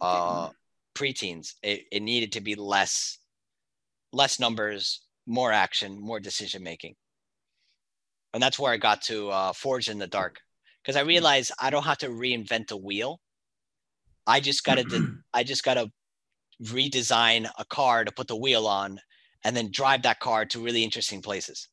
uh 0.00 0.50
preteens. 0.94 1.54
It, 1.62 1.84
it 1.90 2.02
needed 2.02 2.32
to 2.32 2.40
be 2.40 2.54
less 2.54 3.18
less 4.12 4.38
numbers 4.38 5.00
more 5.26 5.52
action 5.52 6.00
more 6.00 6.20
decision 6.20 6.62
making 6.62 6.94
and 8.34 8.42
that's 8.42 8.58
where 8.58 8.72
i 8.72 8.76
got 8.76 9.00
to 9.02 9.30
uh, 9.30 9.52
Forged 9.52 9.88
in 9.88 9.98
the 9.98 10.06
Dark 10.06 10.40
because 10.82 10.96
i 10.96 11.00
realized 11.00 11.52
i 11.60 11.70
don't 11.70 11.84
have 11.84 11.98
to 11.98 12.08
reinvent 12.08 12.68
the 12.68 12.76
wheel 12.76 13.20
i 14.26 14.40
just 14.40 14.64
gotta 14.64 14.84
de- 14.84 15.08
i 15.32 15.42
just 15.42 15.64
gotta 15.64 15.90
redesign 16.62 17.48
a 17.58 17.64
car 17.64 18.04
to 18.04 18.12
put 18.12 18.28
the 18.28 18.36
wheel 18.36 18.66
on 18.66 19.00
and 19.44 19.56
then 19.56 19.70
drive 19.70 20.02
that 20.02 20.20
car 20.20 20.44
to 20.44 20.62
really 20.62 20.84
interesting 20.84 21.22
places 21.22 21.68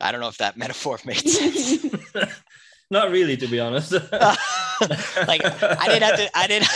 i 0.00 0.12
don't 0.12 0.20
know 0.20 0.28
if 0.28 0.38
that 0.38 0.56
metaphor 0.62 0.98
made 1.04 1.28
sense 1.28 1.84
not 2.92 3.10
really, 3.10 3.38
to 3.38 3.46
be 3.46 3.58
honest. 3.58 3.92
like 4.22 5.42
I 5.80 5.88
didn't 5.88 6.02
have 6.02 6.16
to 6.16 6.38
I 6.38 6.46
didn't 6.46 6.68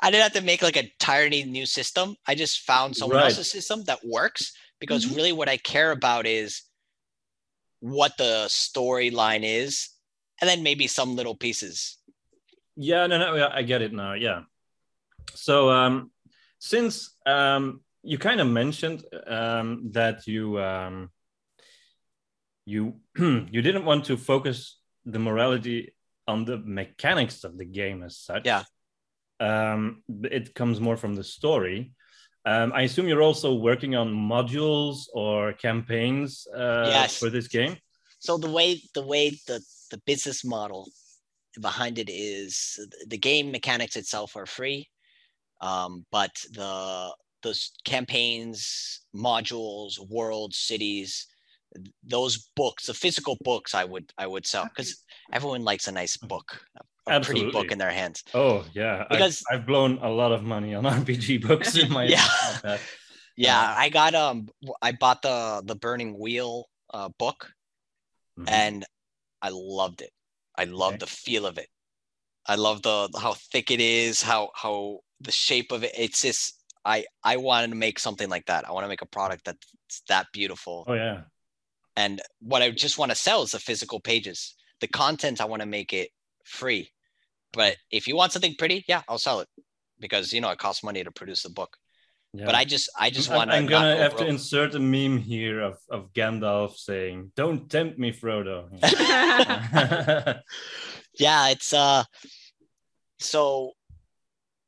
I 0.00 0.10
didn't 0.10 0.22
have 0.22 0.32
to 0.34 0.42
make 0.42 0.62
like 0.62 0.76
a 0.76 0.84
entirely 0.84 1.42
new 1.42 1.66
system. 1.66 2.14
I 2.26 2.36
just 2.36 2.60
found 2.60 2.96
someone 2.96 3.18
Right. 3.18 3.24
else's 3.30 3.50
system 3.50 3.82
that 3.84 3.98
works 4.04 4.52
because 4.78 5.06
Mhm. 5.06 5.16
really 5.16 5.32
what 5.32 5.48
I 5.48 5.56
care 5.56 5.90
about 5.90 6.24
is 6.26 6.62
what 7.84 8.16
the 8.16 8.46
storyline 8.48 9.42
is 9.44 9.90
and 10.40 10.48
then 10.48 10.62
maybe 10.62 10.86
some 10.86 11.14
little 11.14 11.34
pieces. 11.34 11.98
Yeah, 12.76 13.06
no, 13.06 13.18
no, 13.18 13.48
I 13.52 13.62
get 13.62 13.82
it 13.82 13.92
now. 13.92 14.14
Yeah. 14.14 14.42
So, 15.34 15.70
um, 15.70 16.10
since 16.58 17.14
um, 17.26 17.82
you 18.02 18.16
kind 18.16 18.40
of 18.40 18.46
mentioned 18.46 19.04
um, 19.26 19.90
that 19.92 20.26
you 20.26 20.58
um, 20.60 21.10
you 22.64 22.94
you 23.18 23.60
didn't 23.60 23.84
want 23.84 24.06
to 24.06 24.16
focus 24.16 24.80
the 25.04 25.18
morality 25.18 25.94
on 26.26 26.46
the 26.46 26.56
mechanics 26.56 27.44
of 27.44 27.58
the 27.58 27.66
game 27.66 28.02
as 28.02 28.16
such. 28.16 28.46
Yeah. 28.46 28.62
Um, 29.40 30.02
it 30.22 30.54
comes 30.54 30.80
more 30.80 30.96
from 30.96 31.14
the 31.14 31.24
story. 31.24 31.92
Um, 32.46 32.72
I 32.74 32.82
assume 32.82 33.08
you're 33.08 33.22
also 33.22 33.54
working 33.54 33.94
on 33.96 34.12
modules 34.12 35.06
or 35.14 35.54
campaigns 35.54 36.46
uh, 36.54 36.84
Yes. 36.88 37.18
for 37.18 37.30
this 37.30 37.48
game. 37.48 37.76
So 38.18 38.38
the 38.38 38.50
way 38.50 38.80
the 38.94 39.06
way 39.06 39.30
the 39.46 39.60
the 39.90 39.98
business 40.06 40.44
model 40.44 40.88
behind 41.60 41.98
it 41.98 42.10
is 42.10 42.78
the 43.06 43.18
game 43.18 43.50
mechanics 43.50 43.96
itself 43.96 44.36
are 44.36 44.46
free, 44.46 44.88
um, 45.60 46.04
but 46.10 46.32
the 46.52 47.14
those 47.42 47.72
campaigns, 47.84 49.02
modules, 49.14 49.98
worlds, 50.08 50.56
cities, 50.56 51.26
those 52.02 52.48
books, 52.56 52.86
the 52.86 52.94
physical 52.94 53.36
books, 53.44 53.74
I 53.74 53.84
would 53.84 54.10
I 54.16 54.26
would 54.26 54.46
sell 54.46 54.64
because 54.64 55.04
everyone 55.32 55.62
likes 55.64 55.88
a 55.88 55.92
nice 55.92 56.16
book, 56.16 56.64
a 56.78 56.82
pretty 57.06 57.50
book 57.50 57.70
in 57.70 57.78
their 57.78 57.90
hands. 57.90 58.24
Oh 58.34 58.64
yeah, 58.74 59.04
Because- 59.10 59.42
I've, 59.50 59.60
I've 59.60 59.66
blown 59.66 59.98
a 60.02 60.08
lot 60.10 60.32
of 60.32 60.42
money 60.42 60.74
on 60.74 60.84
RPG 61.00 61.46
books 61.46 61.76
in 61.76 61.90
my 61.92 62.04
Yeah. 62.16 62.26
like. 62.64 62.80
Yeah, 63.36 63.60
Uh, 63.60 63.74
I 63.76 63.88
got 63.88 64.14
um 64.14 64.48
I 64.80 64.92
bought 64.92 65.22
the 65.22 65.62
the 65.64 65.74
Burning 65.74 66.18
Wheel 66.18 66.68
uh, 66.92 67.08
book 67.18 67.52
Mhm. 68.38 68.50
and 68.50 68.84
I 69.42 69.50
loved 69.52 70.00
it. 70.02 70.10
I 70.56 70.64
love 70.64 70.94
Okay. 70.94 70.98
the 70.98 71.06
feel 71.06 71.46
of 71.46 71.58
it. 71.58 71.68
I 72.46 72.54
love 72.56 72.82
the 72.82 73.08
how 73.20 73.34
thick 73.34 73.70
it 73.70 73.80
is, 73.80 74.22
how 74.22 74.50
how 74.54 75.00
the 75.20 75.32
shape 75.32 75.72
of 75.72 75.84
it. 75.84 75.92
It's 75.96 76.22
just 76.22 76.60
I 76.84 77.06
I 77.22 77.36
wanted 77.38 77.70
to 77.70 77.76
make 77.76 77.98
something 77.98 78.28
like 78.28 78.46
that. 78.46 78.68
I 78.68 78.72
want 78.72 78.84
to 78.84 78.88
make 78.88 79.02
a 79.02 79.06
product 79.06 79.44
that's 79.44 80.02
that 80.08 80.26
beautiful. 80.32 80.84
oh 80.86 80.94
yeah, 80.94 81.22
And 81.96 82.20
what 82.40 82.62
I 82.62 82.70
just 82.70 82.98
want 82.98 83.10
to 83.10 83.16
sell 83.16 83.42
is 83.42 83.50
the 83.52 83.58
physical 83.60 84.00
pages. 84.00 84.54
The 84.80 84.88
content 84.88 85.40
I 85.40 85.44
want 85.46 85.60
to 85.62 85.66
make 85.66 85.92
it 85.92 86.10
free. 86.44 86.92
But 87.54 87.76
if 87.90 88.06
you 88.06 88.16
want 88.16 88.32
something 88.32 88.54
pretty, 88.58 88.84
yeah, 88.88 89.02
I'll 89.08 89.18
sell 89.18 89.40
it 89.40 89.48
because 90.00 90.32
you 90.32 90.40
know 90.40 90.50
it 90.50 90.58
costs 90.58 90.82
money 90.82 91.04
to 91.04 91.10
produce 91.10 91.42
the 91.42 91.50
book. 91.50 91.76
yeah. 92.32 92.46
But 92.46 92.54
I 92.54 92.64
just 92.64 92.90
I 92.98 93.10
just 93.10 93.30
I'm, 93.30 93.36
want 93.36 93.50
I'm 93.50 93.66
gonna 93.66 93.96
have 93.96 94.16
to 94.16 94.26
insert 94.26 94.74
a 94.74 94.80
meme 94.80 95.18
here 95.18 95.60
of, 95.60 95.78
of 95.88 96.12
Gandalf 96.12 96.76
saying, 96.76 97.32
"Don't 97.36 97.70
tempt 97.70 97.98
me, 97.98 98.12
Frodo." 98.12 98.68
yeah 101.18 101.48
it's 101.48 101.72
uh 101.72 102.04
so 103.18 103.72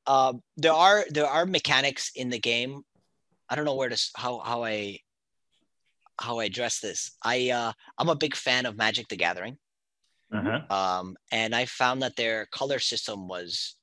uh 0.06 0.32
there 0.56 0.72
are 0.72 1.04
there 1.10 1.26
are 1.26 1.46
mechanics 1.46 2.10
in 2.14 2.30
the 2.30 2.38
game 2.38 2.82
i 3.48 3.54
don't 3.54 3.64
know 3.64 3.74
where 3.74 3.88
to 3.88 4.10
how 4.16 4.38
how 4.38 4.64
i 4.64 4.98
how 6.20 6.38
i 6.38 6.44
address 6.44 6.80
this 6.80 7.16
i 7.22 7.50
uh 7.50 7.72
i'm 7.98 8.08
a 8.08 8.14
big 8.14 8.34
fan 8.34 8.66
of 8.66 8.76
magic 8.76 9.08
the 9.08 9.16
gathering 9.16 9.56
uh-huh. 10.32 10.60
um 10.74 11.16
and 11.32 11.54
i 11.54 11.64
found 11.64 12.02
that 12.02 12.16
their 12.16 12.46
color 12.46 12.78
system 12.78 13.28
was 13.28 13.76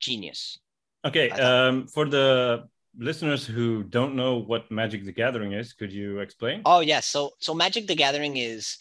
genius 0.00 0.58
Okay, 1.04 1.28
um, 1.30 1.86
for 1.86 2.06
the 2.06 2.66
listeners 2.96 3.44
who 3.44 3.82
don't 3.82 4.16
know 4.16 4.36
what 4.36 4.70
Magic 4.70 5.04
the 5.04 5.12
Gathering 5.12 5.52
is, 5.52 5.74
could 5.74 5.92
you 5.92 6.20
explain? 6.20 6.62
Oh 6.64 6.80
yes. 6.80 7.06
So 7.06 7.32
so 7.38 7.54
Magic 7.54 7.86
the 7.86 7.94
Gathering 7.94 8.36
is 8.36 8.78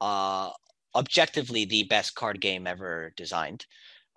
uh 0.00 0.50
objectively 0.94 1.64
the 1.64 1.84
best 1.84 2.14
card 2.14 2.40
game 2.40 2.66
ever 2.66 3.12
designed. 3.16 3.66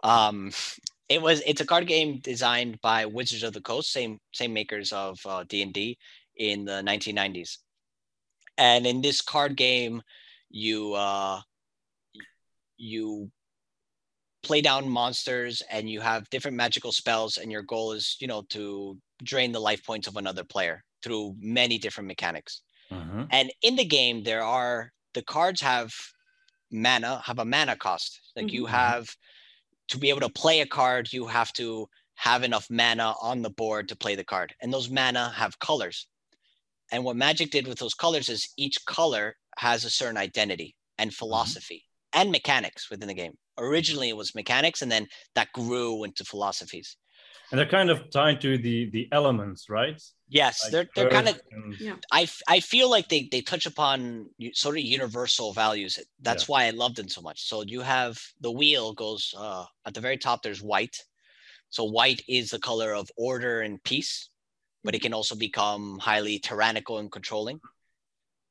Um 0.04 0.52
it 1.10 1.22
was 1.22 1.42
it's 1.46 1.62
a 1.62 1.66
card 1.66 1.88
game 1.88 2.20
designed 2.20 2.80
by 2.82 3.06
Wizards 3.06 3.44
of 3.44 3.54
the 3.54 3.62
Coast, 3.62 3.92
same 3.92 4.20
same 4.34 4.54
makers 4.54 4.94
of 4.94 5.20
uh, 5.26 5.44
D&D 5.44 5.98
in 6.38 6.64
the 6.64 6.82
1990s. 6.84 7.58
And 8.58 8.88
in 8.88 9.02
this 9.02 9.20
card 9.22 9.58
game 9.58 10.02
you 10.50 10.94
uh 10.94 11.42
you 12.80 13.32
play 14.44 14.62
down 14.62 14.90
monsters 14.90 15.62
and 15.70 15.90
you 15.90 16.02
have 16.02 16.30
different 16.30 16.56
magical 16.56 16.92
spells 16.92 17.38
and 17.38 17.52
your 17.52 17.62
goal 17.62 17.92
is 17.92 18.16
you 18.20 18.28
know 18.28 18.42
to 18.44 18.98
drain 19.24 19.52
the 19.52 19.60
life 19.60 19.86
points 19.86 20.08
of 20.08 20.16
another 20.16 20.44
player 20.44 20.84
through 21.04 21.36
many 21.40 21.78
different 21.78 22.08
mechanics. 22.08 22.62
Mhm. 22.92 23.30
and 23.32 23.52
in 23.64 23.76
the 23.78 23.86
game 23.86 24.24
there 24.24 24.44
are 24.44 24.92
the 25.14 25.24
cards 25.24 25.62
have 25.62 25.94
mana 26.72 27.22
have 27.26 27.40
a 27.40 27.46
mana 27.46 27.76
cost. 27.78 28.22
Like 28.36 28.54
you 28.54 28.66
Mhm. 28.66 28.70
have 28.72 29.16
to 29.90 29.98
be 30.00 30.10
able 30.10 30.22
to 30.22 30.30
play 30.30 30.62
a 30.62 30.68
card 30.68 31.14
you 31.14 31.28
have 31.28 31.54
to 31.54 31.90
have 32.16 32.44
enough 32.44 32.70
mana 32.70 33.16
on 33.22 33.44
the 33.44 33.52
board 33.52 33.90
to 33.90 33.98
play 33.98 34.16
the 34.16 34.26
card. 34.26 34.56
And 34.62 34.74
those 34.74 34.90
mana 34.90 35.32
have 35.32 35.60
colors. 35.60 36.08
And 36.92 37.06
what 37.06 37.18
magic 37.18 37.52
did 37.52 37.68
with 37.68 37.80
those 37.80 37.96
colors 37.96 38.30
is 38.30 38.54
each 38.58 38.86
color 38.86 39.38
has 39.60 39.86
a 39.86 39.92
certain 39.92 40.18
identity 40.18 40.78
and 41.00 41.14
philosophy 41.16 41.89
and 42.14 42.32
mechanics 42.32 42.90
within 42.90 43.08
the 43.08 43.14
game 43.14 43.34
originally 43.58 44.10
it 44.10 44.18
was 44.18 44.34
mechanics 44.36 44.82
and 44.82 44.92
then 44.92 45.06
that 45.36 45.48
grew 45.54 46.04
into 46.04 46.24
philosophies 46.24 46.98
And 47.52 47.58
they're 47.60 47.76
kind 47.80 47.90
of 47.90 48.00
tied 48.12 48.40
to 48.46 48.52
the 48.66 48.78
the 48.96 49.04
elements, 49.20 49.62
right? 49.80 49.98
yes 50.40 50.56
Like 50.64 50.72
they're 50.74 50.90
they're 50.96 51.10
kind 51.18 51.30
of 51.32 51.36
earth 51.36 51.52
and- 51.52 51.80
Yeah. 51.88 51.98
I, 52.20 52.22
f- 52.34 52.46
I 52.56 52.60
feel 52.74 52.88
like 52.96 53.08
they, 53.10 53.22
they 53.34 53.42
touch 53.42 53.66
upon 53.74 54.30
sort 54.64 54.76
of 54.78 54.84
universal 55.00 55.50
values. 55.64 55.94
That's 56.28 56.46
why 56.52 56.62
I 56.68 56.72
loved 56.84 56.96
them 57.00 57.10
so 57.10 57.22
much. 57.30 57.40
So 57.50 57.56
you 57.74 57.82
have 57.82 58.14
the 58.46 58.54
wheel 58.60 58.86
goes 58.94 59.24
uh, 59.46 59.66
at 59.88 59.94
the 59.96 60.02
very 60.08 60.18
top. 60.26 60.38
There's 60.42 60.62
white. 60.74 60.98
So 61.76 61.82
white 62.00 62.22
is 62.28 62.46
the 62.52 62.60
color 62.70 62.92
of 63.00 63.06
order 63.30 63.54
and 63.66 63.76
peace, 63.92 64.14
but 64.84 64.94
it 64.96 65.02
can 65.06 65.14
also 65.18 65.36
become 65.48 65.84
highly 66.10 66.36
tyrannical 66.48 66.96
and 67.02 67.10
controlling. 67.18 67.58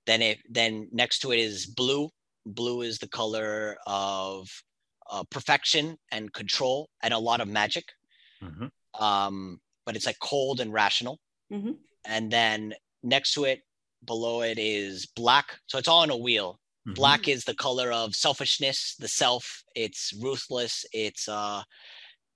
Then 0.08 0.20
it 0.30 0.38
then 0.58 0.72
next 1.02 1.16
to 1.22 1.30
it 1.34 1.40
is 1.48 1.66
blue. 1.80 2.04
Blue 2.54 2.82
is 2.82 2.98
the 2.98 3.08
color 3.08 3.76
of 3.86 4.48
uh, 5.10 5.24
perfection 5.30 5.96
and 6.10 6.32
control 6.32 6.88
and 7.02 7.14
a 7.14 7.18
lot 7.18 7.40
of 7.40 7.48
magic. 7.48 7.84
Mhm. 8.42 8.70
Um, 8.94 9.60
but 9.86 9.96
it's 9.96 10.06
like 10.06 10.18
cold 10.20 10.60
and 10.60 10.72
rational 10.72 11.18
Mhm. 11.50 11.78
and 12.04 12.30
then 12.30 12.74
next 13.02 13.32
to 13.32 13.44
it 13.44 13.62
below 14.04 14.42
it 14.42 14.58
is 14.58 15.06
black 15.06 15.58
so 15.66 15.78
it's 15.78 15.88
all 15.88 16.02
on 16.02 16.10
a 16.10 16.16
wheel 16.16 16.60
Mhm. 16.86 16.94
black 16.94 17.26
is 17.26 17.44
the 17.44 17.54
color 17.54 17.90
of 17.90 18.14
selfishness 18.14 18.94
the 18.98 19.08
self 19.08 19.64
it's 19.74 20.12
ruthless 20.12 20.84
it's 20.92 21.26
uh 21.28 21.62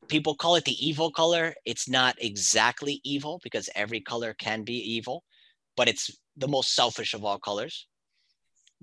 people 0.08 0.34
call 0.34 0.56
it 0.56 0.64
the 0.64 0.86
evil 0.86 1.10
color 1.10 1.54
it's 1.64 1.88
not 1.88 2.16
exactly 2.20 3.00
evil 3.04 3.38
because 3.42 3.68
every 3.74 4.00
color 4.00 4.34
can 4.34 4.64
be 4.64 4.74
evil 4.74 5.24
but 5.76 5.88
it's 5.88 6.10
the 6.36 6.48
most 6.48 6.74
selfish 6.74 7.14
of 7.14 7.24
all 7.24 7.38
colors 7.38 7.86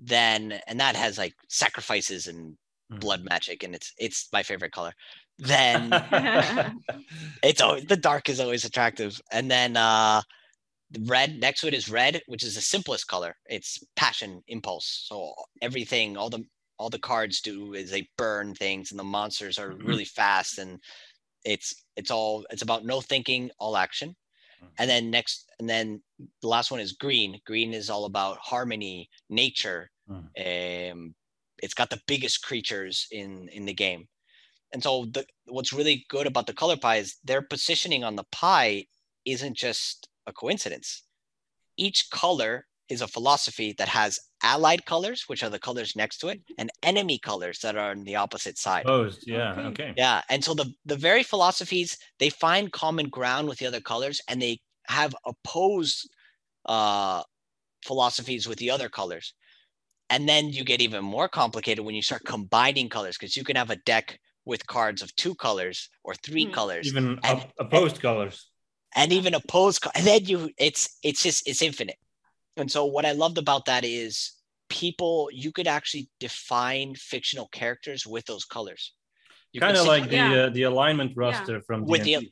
then 0.00 0.60
and 0.66 0.80
that 0.80 0.96
has 0.96 1.18
like 1.18 1.34
sacrifices 1.48 2.28
and 2.28 2.56
Mhm. 2.90 3.00
blood 3.00 3.22
magic 3.24 3.62
and 3.64 3.74
it's 3.74 3.92
it's 3.98 4.28
my 4.32 4.42
favorite 4.42 4.72
color. 4.72 4.94
Then 5.38 6.02
it's 7.42 7.60
always 7.60 7.84
the 7.86 7.96
dark 7.96 8.28
is 8.28 8.40
always 8.40 8.64
attractive. 8.64 9.20
And 9.32 9.50
then 9.50 9.76
uh 9.76 10.22
the 10.90 11.02
red 11.06 11.38
next 11.40 11.62
to 11.62 11.68
it 11.68 11.74
is 11.74 11.90
red 11.90 12.22
which 12.26 12.44
is 12.44 12.56
the 12.56 12.60
simplest 12.62 13.08
color. 13.08 13.36
It's 13.46 13.82
passion 13.96 14.42
impulse. 14.48 14.86
So 15.08 15.34
everything 15.62 16.16
all 16.16 16.30
the 16.30 16.44
all 16.78 16.90
the 16.90 16.98
cards 16.98 17.40
do 17.42 17.74
is 17.74 17.90
they 17.90 18.08
burn 18.18 18.54
things 18.54 18.90
and 18.92 19.00
the 19.00 19.04
monsters 19.04 19.58
are 19.58 19.74
Mhm. 19.74 19.78
really 19.78 20.06
fast 20.06 20.58
and 20.58 20.80
it's 21.44 21.74
it's 21.96 22.10
all 22.10 22.46
it's 22.50 22.62
about 22.62 22.84
no 22.84 23.00
thinking 23.00 23.50
all 23.58 23.76
action 23.76 24.16
and 24.78 24.88
then 24.88 25.10
next 25.10 25.50
and 25.58 25.68
then 25.68 26.02
the 26.42 26.48
last 26.48 26.70
one 26.70 26.80
is 26.80 26.92
green. 26.92 27.40
Green 27.46 27.72
is 27.74 27.90
all 27.90 28.04
about 28.04 28.38
harmony 28.38 29.08
nature. 29.28 29.90
Um 30.38 31.14
it's 31.62 31.74
got 31.74 31.90
the 31.90 32.00
biggest 32.06 32.42
creatures 32.42 33.06
in 33.10 33.48
in 33.48 33.64
the 33.66 33.74
game. 33.74 34.08
And 34.72 34.82
so 34.82 35.06
the 35.06 35.24
what's 35.46 35.72
really 35.72 36.06
good 36.08 36.26
about 36.26 36.46
the 36.46 36.54
color 36.54 36.76
pie 36.76 36.96
is 36.96 37.16
their 37.24 37.42
positioning 37.42 38.04
on 38.04 38.16
the 38.16 38.24
pie 38.32 38.86
isn't 39.24 39.56
just 39.56 40.08
a 40.26 40.32
coincidence. 40.32 41.02
Each 41.76 42.08
color 42.10 42.66
is 42.88 43.02
a 43.02 43.08
philosophy 43.08 43.74
that 43.78 43.88
has 43.88 44.18
allied 44.42 44.84
colors 44.86 45.24
which 45.28 45.42
are 45.42 45.50
the 45.50 45.58
colors 45.58 45.94
next 45.96 46.18
to 46.18 46.28
it 46.28 46.40
and 46.58 46.70
enemy 46.82 47.18
colors 47.18 47.58
that 47.60 47.76
are 47.76 47.90
on 47.90 48.04
the 48.04 48.16
opposite 48.16 48.56
side 48.58 48.84
Opposed, 48.86 49.24
yeah, 49.26 49.52
Okay. 49.52 49.68
okay. 49.68 49.94
yeah, 49.96 50.22
and 50.30 50.42
so 50.44 50.54
the 50.54 50.72
the 50.86 50.96
very 50.96 51.22
philosophies 51.22 51.98
they 52.18 52.30
find 52.30 52.72
common 52.72 53.08
ground 53.08 53.48
with 53.48 53.58
the 53.58 53.66
other 53.66 53.80
colors, 53.80 54.20
and 54.28 54.40
they 54.40 54.58
have 54.88 55.14
opposed 55.26 56.08
uh, 56.66 57.22
philosophies 57.84 58.46
with 58.48 58.58
the 58.58 58.70
other 58.70 58.88
colors. 58.88 59.34
And 60.12 60.28
then 60.28 60.48
you 60.48 60.64
get 60.64 60.80
even 60.80 61.04
more 61.04 61.28
complicated 61.28 61.84
when 61.84 61.94
you 61.94 62.02
start 62.02 62.22
combining 62.24 62.88
colors, 62.88 63.16
because 63.16 63.36
you 63.36 63.44
can 63.44 63.56
have 63.56 63.70
a 63.70 63.76
deck 63.76 64.18
with 64.44 64.66
cards 64.66 65.02
of 65.02 65.14
two 65.16 65.34
colors 65.36 65.88
or 66.02 66.14
three 66.14 66.46
Hmm. 66.46 66.52
colors, 66.52 66.86
Even 66.88 67.18
And- 67.22 67.40
op- 67.42 67.52
opposed 67.58 68.00
colors. 68.00 68.50
and 68.96 69.12
even 69.12 69.34
opposed. 69.34 69.82
co- 69.82 69.90
And 69.94 70.04
then 70.06 70.24
you, 70.24 70.50
it's 70.58 70.98
it's 71.02 71.22
just 71.22 71.46
it's 71.48 71.62
infinite. 71.62 71.98
And 72.56 72.70
so 72.70 72.84
what 72.84 73.04
I 73.06 73.12
loved 73.12 73.38
about 73.38 73.64
that 73.66 73.84
is 73.84 74.32
people 74.68 75.28
you 75.32 75.52
could 75.52 75.66
actually 75.66 76.08
define 76.20 76.94
fictional 76.94 77.48
characters 77.48 78.06
with 78.06 78.24
those 78.26 78.44
colors. 78.44 78.92
You 79.52 79.60
Kind 79.60 79.76
of 79.76 79.86
like 79.86 80.08
the 80.08 80.16
Yeah. 80.16 80.32
uh, 80.44 80.50
the 80.50 80.62
alignment 80.62 81.12
roster 81.16 81.60
from 81.60 81.84
With 81.86 82.04
the- 82.04 82.16
D&D. 82.16 82.30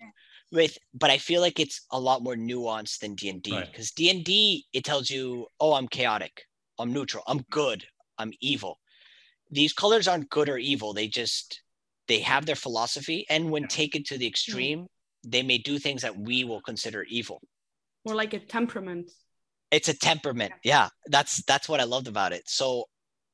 with 0.50 0.78
but 0.94 1.10
i 1.10 1.18
feel 1.18 1.42
like 1.42 1.60
it's 1.60 1.82
a 1.92 2.00
lot 2.00 2.22
more 2.22 2.34
nuanced 2.34 3.00
than 3.00 3.14
d&d 3.14 3.52
Right. 3.52 3.70
because 3.70 3.90
d&d 3.90 4.64
it 4.72 4.82
tells 4.82 5.10
you 5.10 5.46
oh 5.60 5.74
i'm 5.74 5.86
chaotic 5.88 6.34
i'm 6.78 6.90
neutral 6.90 7.22
i'm 7.26 7.40
good 7.50 7.84
i'm 8.16 8.32
evil 8.40 8.78
these 9.50 9.74
colors 9.74 10.08
aren't 10.08 10.30
good 10.30 10.48
or 10.48 10.56
evil 10.56 10.94
they 10.94 11.06
just 11.06 11.60
they 12.06 12.20
have 12.20 12.46
their 12.46 12.56
philosophy 12.56 13.26
and 13.28 13.50
when 13.50 13.64
taken 13.68 14.02
to 14.04 14.16
the 14.16 14.26
extreme 14.26 14.86
they 15.22 15.42
may 15.42 15.58
do 15.58 15.78
things 15.78 16.00
that 16.00 16.16
we 16.16 16.44
will 16.44 16.62
consider 16.62 17.02
evil 17.18 17.38
More 18.06 18.14
like 18.22 18.32
a 18.32 18.38
temperament. 18.40 19.10
It's 19.70 19.88
a 19.88 19.94
temperament 19.94 20.52
yeah 20.64 20.88
that's 21.06 21.42
that's 21.44 21.68
what 21.68 21.80
i 21.80 21.84
loved 21.84 22.08
about 22.08 22.32
it 22.32 22.48
so 22.48 22.84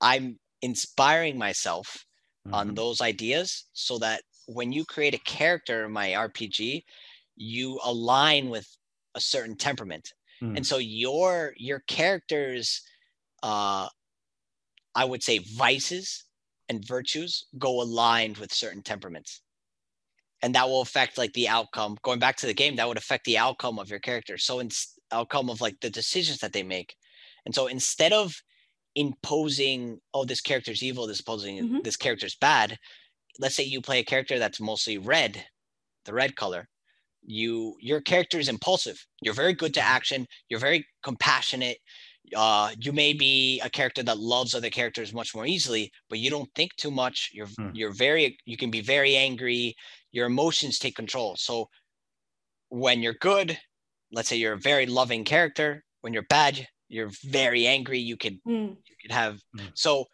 i'm 0.01 0.39
inspiring 0.63 1.39
myself 1.39 2.05
on 2.53 2.69
Mhm. 2.69 2.75
those 2.75 3.01
ideas 3.01 3.67
so 3.73 3.99
that 3.99 4.23
when 4.47 4.73
you 4.73 4.85
create 4.85 5.15
a 5.15 5.19
character 5.19 5.85
in 5.87 5.93
my 5.93 6.13
RPG, 6.13 6.85
you 7.37 7.81
align 7.85 8.51
with 8.51 8.67
a 9.15 9.21
certain 9.21 9.57
temperament. 9.57 10.13
Mm. 10.43 10.57
And 10.57 10.67
so 10.67 10.77
your 10.79 11.55
your 11.57 11.81
characters 11.81 12.83
uh 13.43 13.89
I 14.95 15.05
would 15.05 15.23
say 15.23 15.39
vices 15.39 16.25
and 16.69 16.85
virtues 16.85 17.47
go 17.59 17.81
aligned 17.81 18.39
with 18.39 18.53
certain 18.53 18.83
temperaments. 18.83 19.41
And 20.43 20.55
that 20.55 20.69
will 20.69 20.83
affect 20.83 21.17
like 21.17 21.33
the 21.33 21.49
outcome. 21.49 21.97
Going 22.03 22.19
back 22.19 22.37
to 22.37 22.47
the 22.47 22.55
game, 22.55 22.77
that 22.77 22.87
would 22.89 22.99
affect 22.99 23.25
the 23.25 23.39
outcome 23.39 23.79
of 23.79 23.89
your 23.89 23.99
character. 24.01 24.37
So 24.39 24.59
in 24.61 24.69
outcome 25.15 25.51
of 25.51 25.61
like 25.61 25.79
the 25.81 25.91
decisions 25.91 26.39
that 26.41 26.53
they 26.53 26.63
make. 26.63 26.97
And 27.47 27.55
so 27.55 27.67
instead 27.67 28.13
of 28.13 28.35
imposing, 28.95 30.01
oh, 30.13 30.25
this 30.25 30.41
character's 30.41 30.83
evil, 30.83 31.07
this 31.07 31.21
opposing 31.21 31.59
Mhm. 31.59 31.85
this 31.85 31.97
character's 31.97 32.37
bad. 32.37 32.79
Let's 33.39 33.57
say 33.57 33.65
you 33.65 33.81
play 33.83 34.01
a 34.01 34.05
character 34.05 34.39
that's 34.39 34.61
mostly 34.61 34.99
red, 34.99 35.47
the 36.05 36.13
red 36.15 36.37
color. 36.37 36.69
You 37.23 37.77
your 37.81 38.01
character 38.03 38.39
is 38.39 38.49
impulsive. 38.49 38.99
You're 39.23 39.35
very 39.35 39.55
good 39.55 39.75
to 39.75 39.81
action. 39.81 40.27
You're 40.49 40.61
very 40.61 40.87
compassionate. 41.03 41.79
Uh, 42.35 42.75
you 42.81 42.93
may 42.93 43.13
be 43.13 43.61
a 43.61 43.71
character 43.71 44.03
that 44.03 44.19
loves 44.19 44.55
other 44.55 44.71
characters 44.71 45.13
much 45.13 45.35
more 45.35 45.47
easily, 45.47 45.91
but 46.09 46.19
you 46.19 46.31
don't 46.31 46.51
think 46.55 46.75
too 46.77 46.91
much. 46.91 47.31
You're 47.33 47.49
Hmm. 47.59 47.71
you're 47.75 47.93
very 47.95 48.39
you 48.47 48.57
can 48.57 48.71
be 48.71 48.81
very 48.83 49.17
angry. 49.17 49.75
Your 50.13 50.27
emotions 50.27 50.79
take 50.79 50.97
control. 50.97 51.37
So 51.37 51.69
when 52.69 53.03
you're 53.03 53.15
good, 53.21 53.59
let's 54.15 54.29
say 54.29 54.37
you're 54.37 54.55
a 54.55 54.59
very 54.59 54.87
loving 54.87 55.25
character. 55.25 55.85
When 56.01 56.13
you're 56.13 56.23
bad, 56.29 56.67
you're 56.89 57.11
very 57.25 57.67
angry. 57.67 57.99
You 57.99 58.17
could 58.17 58.41
Hmm. 58.45 58.75
you 58.89 58.97
could 59.03 59.13
have 59.13 59.41
Hmm. 59.57 59.67
so 59.75 60.07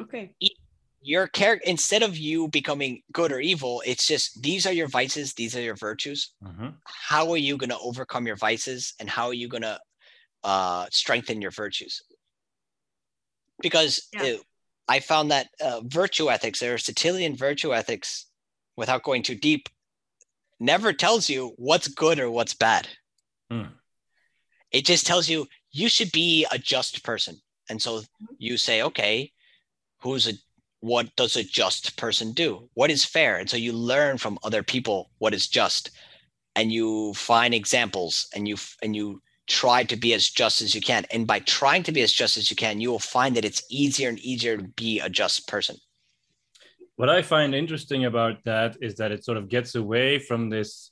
Okay. 0.00 0.34
your 1.02 1.26
character 1.28 1.64
instead 1.66 2.02
of 2.02 2.16
you 2.18 2.48
becoming 2.48 3.02
good 3.12 3.32
or 3.32 3.40
evil 3.40 3.82
it's 3.86 4.06
just 4.06 4.42
these 4.42 4.66
are 4.66 4.72
your 4.72 4.86
vices 4.88 5.32
these 5.32 5.56
are 5.56 5.62
your 5.62 5.76
virtues 5.76 6.34
Mhm. 6.44 6.76
how 6.84 7.30
are 7.32 7.38
you 7.38 7.56
going 7.56 7.70
to 7.70 7.78
overcome 7.78 8.26
your 8.26 8.36
vices 8.36 8.92
and 9.00 9.08
how 9.08 9.26
are 9.28 9.34
you 9.42 9.48
going 9.48 9.62
to 9.62 9.80
uh, 10.44 10.86
strengthen 10.90 11.40
your 11.40 11.50
virtues 11.52 12.02
because 13.62 14.08
Yeah. 14.12 14.24
it- 14.24 14.42
i 14.88 15.00
found 15.00 15.30
that 15.30 15.48
uh, 15.60 15.80
virtue 15.84 16.30
ethics 16.30 16.62
aristotelian 16.62 17.34
virtue 17.36 17.74
ethics 17.74 18.26
without 18.76 19.02
going 19.02 19.22
too 19.22 19.34
deep 19.36 19.68
never 20.58 20.92
tells 20.92 21.30
you 21.30 21.54
what's 21.56 21.88
good 21.88 22.18
or 22.20 22.30
what's 22.30 22.54
bad 22.54 22.88
Hmm. 23.50 23.72
It 24.70 24.84
just 24.84 25.06
tells 25.06 25.28
you 25.28 25.48
you 25.72 25.88
should 25.88 26.12
be 26.12 26.46
a 26.52 26.58
just 26.58 27.02
person. 27.02 27.40
And 27.68 27.80
so 27.80 28.02
you 28.38 28.56
say, 28.56 28.82
okay, 28.82 29.32
who's 30.00 30.28
a 30.28 30.32
what 30.80 31.14
does 31.14 31.36
a 31.36 31.44
just 31.44 31.96
person 31.96 32.32
do? 32.32 32.68
What 32.74 32.90
is 32.90 33.04
fair? 33.04 33.36
And 33.36 33.50
so 33.50 33.56
you 33.56 33.72
learn 33.72 34.16
from 34.16 34.38
other 34.42 34.62
people 34.62 35.10
what 35.18 35.34
is 35.34 35.46
just 35.46 35.90
and 36.56 36.72
you 36.72 37.12
find 37.14 37.54
examples 37.54 38.28
and 38.34 38.48
you 38.48 38.56
and 38.82 38.96
you 38.96 39.22
try 39.46 39.82
to 39.84 39.96
be 39.96 40.14
as 40.14 40.28
just 40.28 40.62
as 40.62 40.74
you 40.74 40.80
can. 40.80 41.04
And 41.10 41.26
by 41.26 41.40
trying 41.40 41.82
to 41.84 41.92
be 41.92 42.02
as 42.02 42.12
just 42.12 42.36
as 42.36 42.50
you 42.50 42.56
can, 42.56 42.80
you 42.80 42.90
will 42.90 42.98
find 42.98 43.36
that 43.36 43.44
it's 43.44 43.62
easier 43.68 44.08
and 44.08 44.18
easier 44.20 44.56
to 44.56 44.62
be 44.62 45.00
a 45.00 45.10
just 45.10 45.48
person. 45.48 45.76
What 46.96 47.08
I 47.08 47.22
find 47.22 47.54
interesting 47.54 48.04
about 48.04 48.44
that 48.44 48.76
is 48.80 48.94
that 48.96 49.10
it 49.10 49.24
sort 49.24 49.38
of 49.38 49.48
gets 49.48 49.74
away 49.74 50.18
from 50.18 50.50
this 50.50 50.89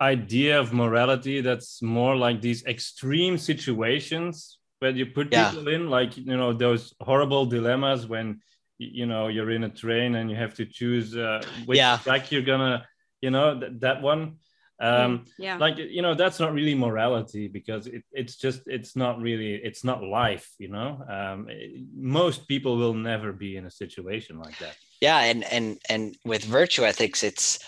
idea 0.00 0.60
of 0.60 0.72
morality 0.72 1.40
that's 1.40 1.80
more 1.82 2.16
like 2.16 2.40
these 2.42 2.64
extreme 2.66 3.38
situations 3.38 4.58
where 4.80 4.90
you 4.90 5.06
put 5.06 5.32
Yeah. 5.32 5.50
people 5.50 5.68
in 5.68 5.88
like 5.88 6.16
you 6.16 6.36
know 6.36 6.52
those 6.52 6.94
horrible 7.00 7.46
dilemmas 7.46 8.06
when 8.06 8.40
you 8.78 9.06
know 9.06 9.28
you're 9.28 9.50
in 9.50 9.64
a 9.64 9.70
train 9.70 10.16
and 10.16 10.30
you 10.30 10.36
have 10.36 10.54
to 10.54 10.66
choose 10.66 11.16
uh, 11.16 11.40
which 11.64 11.78
Yeah. 11.78 11.96
track 12.04 12.30
you're 12.30 12.42
gonna 12.52 12.86
you 13.22 13.30
know 13.30 13.58
th- 13.58 13.72
that 13.80 14.02
one 14.02 14.36
um 14.78 15.24
yeah. 15.38 15.56
like 15.56 15.78
you 15.78 16.02
know 16.02 16.14
that's 16.14 16.38
not 16.38 16.52
really 16.52 16.74
morality 16.74 17.48
because 17.48 17.86
it, 17.86 18.02
it's 18.12 18.36
just 18.36 18.60
it's 18.66 18.94
not 18.94 19.18
really 19.18 19.54
it's 19.54 19.82
not 19.82 20.02
life 20.02 20.46
you 20.58 20.68
know 20.68 21.00
um 21.08 21.46
it- 21.48 21.80
most 21.96 22.46
people 22.46 22.76
will 22.76 22.92
never 22.92 23.32
be 23.32 23.56
in 23.56 23.64
a 23.64 23.70
situation 23.70 24.38
like 24.38 24.58
that 24.58 24.76
Yeah, 25.00 25.20
and 25.30 25.44
and 25.44 25.78
and 25.88 26.16
with 26.24 26.44
virtue 26.44 26.84
ethics, 26.84 27.22
it's 27.22 27.58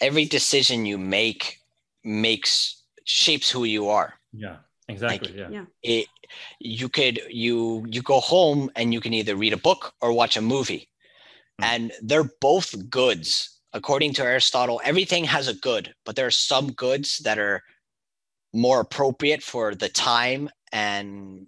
every 0.00 0.24
decision 0.26 0.86
you 0.86 0.98
make 0.98 1.58
makes 2.04 2.82
shapes 3.04 3.50
who 3.50 3.64
you 3.64 3.88
are. 3.88 4.14
yeah 4.32 4.56
exactly 4.88 5.32
yeah 5.34 5.48
yeah. 5.50 5.64
It 5.82 6.06
you 6.60 6.88
could 6.88 7.20
you 7.30 7.84
you 7.88 8.02
go 8.02 8.20
home 8.20 8.70
and 8.76 8.92
you 8.92 9.00
can 9.00 9.14
either 9.14 9.36
read 9.36 9.52
a 9.52 9.56
book 9.68 9.92
or 10.00 10.12
watch 10.12 10.36
a 10.36 10.42
movie. 10.42 10.88
Hmm. 11.58 11.64
And 11.64 11.92
they're 12.02 12.30
both 12.40 12.90
goods. 12.90 13.50
According 13.72 14.12
to 14.14 14.22
Aristotle, 14.22 14.80
everything 14.84 15.24
has 15.24 15.48
a 15.48 15.54
good, 15.54 15.92
but 16.04 16.14
there 16.14 16.26
are 16.26 16.30
some 16.30 16.70
goods 16.72 17.18
that 17.24 17.38
are 17.38 17.60
more 18.52 18.80
appropriate 18.80 19.42
for 19.42 19.74
the 19.74 19.88
time 19.88 20.48
and 20.72 21.46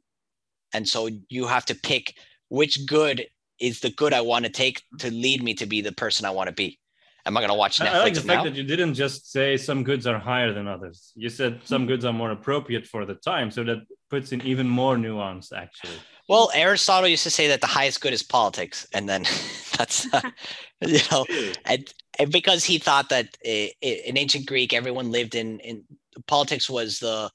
and 0.73 0.89
so 0.89 1.09
you 1.29 1.47
have 1.47 1.65
to 1.67 1.75
pick 1.75 2.15
which 2.49 2.85
good 2.87 3.27
is 3.61 3.81
the 3.81 3.91
good 3.91 4.13
I 4.13 4.21
want 4.21 4.45
to 4.45 4.51
take 4.51 4.83
to 4.99 5.11
lead 5.11 5.43
me 5.43 5.55
to 5.55 5.67
be 5.67 5.81
the 5.81 5.93
person 5.93 6.27
I 6.27 6.31
want 6.31 6.49
to 6.49 6.55
be. 6.55 6.79
Am 7.27 7.37
I 7.37 7.41
going 7.41 7.49
to 7.51 7.55
watch 7.55 7.81
I, 7.81 7.87
Netflix 7.87 7.91
I 7.91 7.99
like 8.05 8.15
the 8.15 8.21
fact 8.23 8.45
that 8.45 8.55
you 8.55 8.63
didn't 8.63 8.95
just 8.95 9.31
say 9.33 9.57
some 9.57 9.83
goods 9.83 10.07
are 10.07 10.19
higher 10.19 10.53
than 10.53 10.69
others. 10.69 11.13
You 11.17 11.29
said 11.29 11.61
some 11.65 11.87
goods 11.87 12.05
are 12.05 12.13
more 12.13 12.31
appropriate 12.31 12.87
for 12.87 13.05
the 13.05 13.15
time 13.15 13.51
so 13.51 13.65
that 13.65 13.79
puts 14.11 14.33
in 14.33 14.41
even 14.43 14.69
more 14.69 14.97
nuance 14.97 15.53
actually. 15.53 15.99
Well, 16.29 16.51
Aristotle 16.55 17.09
used 17.09 17.23
to 17.25 17.31
say 17.31 17.49
that 17.49 17.61
the 17.61 17.67
highest 17.69 18.01
good 18.01 18.13
is 18.13 18.23
politics, 18.23 18.87
and 18.93 19.09
then 19.09 19.23
that's 19.79 20.13
uh, 20.13 20.21
you 20.81 21.01
know, 21.11 21.25
and, 21.65 21.93
and 22.19 22.33
because 22.33 22.65
he 22.65 22.79
thought 22.79 23.09
that 23.11 23.37
uh, 23.47 23.69
in 23.81 24.17
ancient 24.17 24.47
Greek, 24.47 24.73
everyone 24.73 25.11
lived 25.11 25.35
in 25.35 25.61
in 25.61 25.85
politics 26.27 26.69
was 26.71 26.99
the 26.99 27.31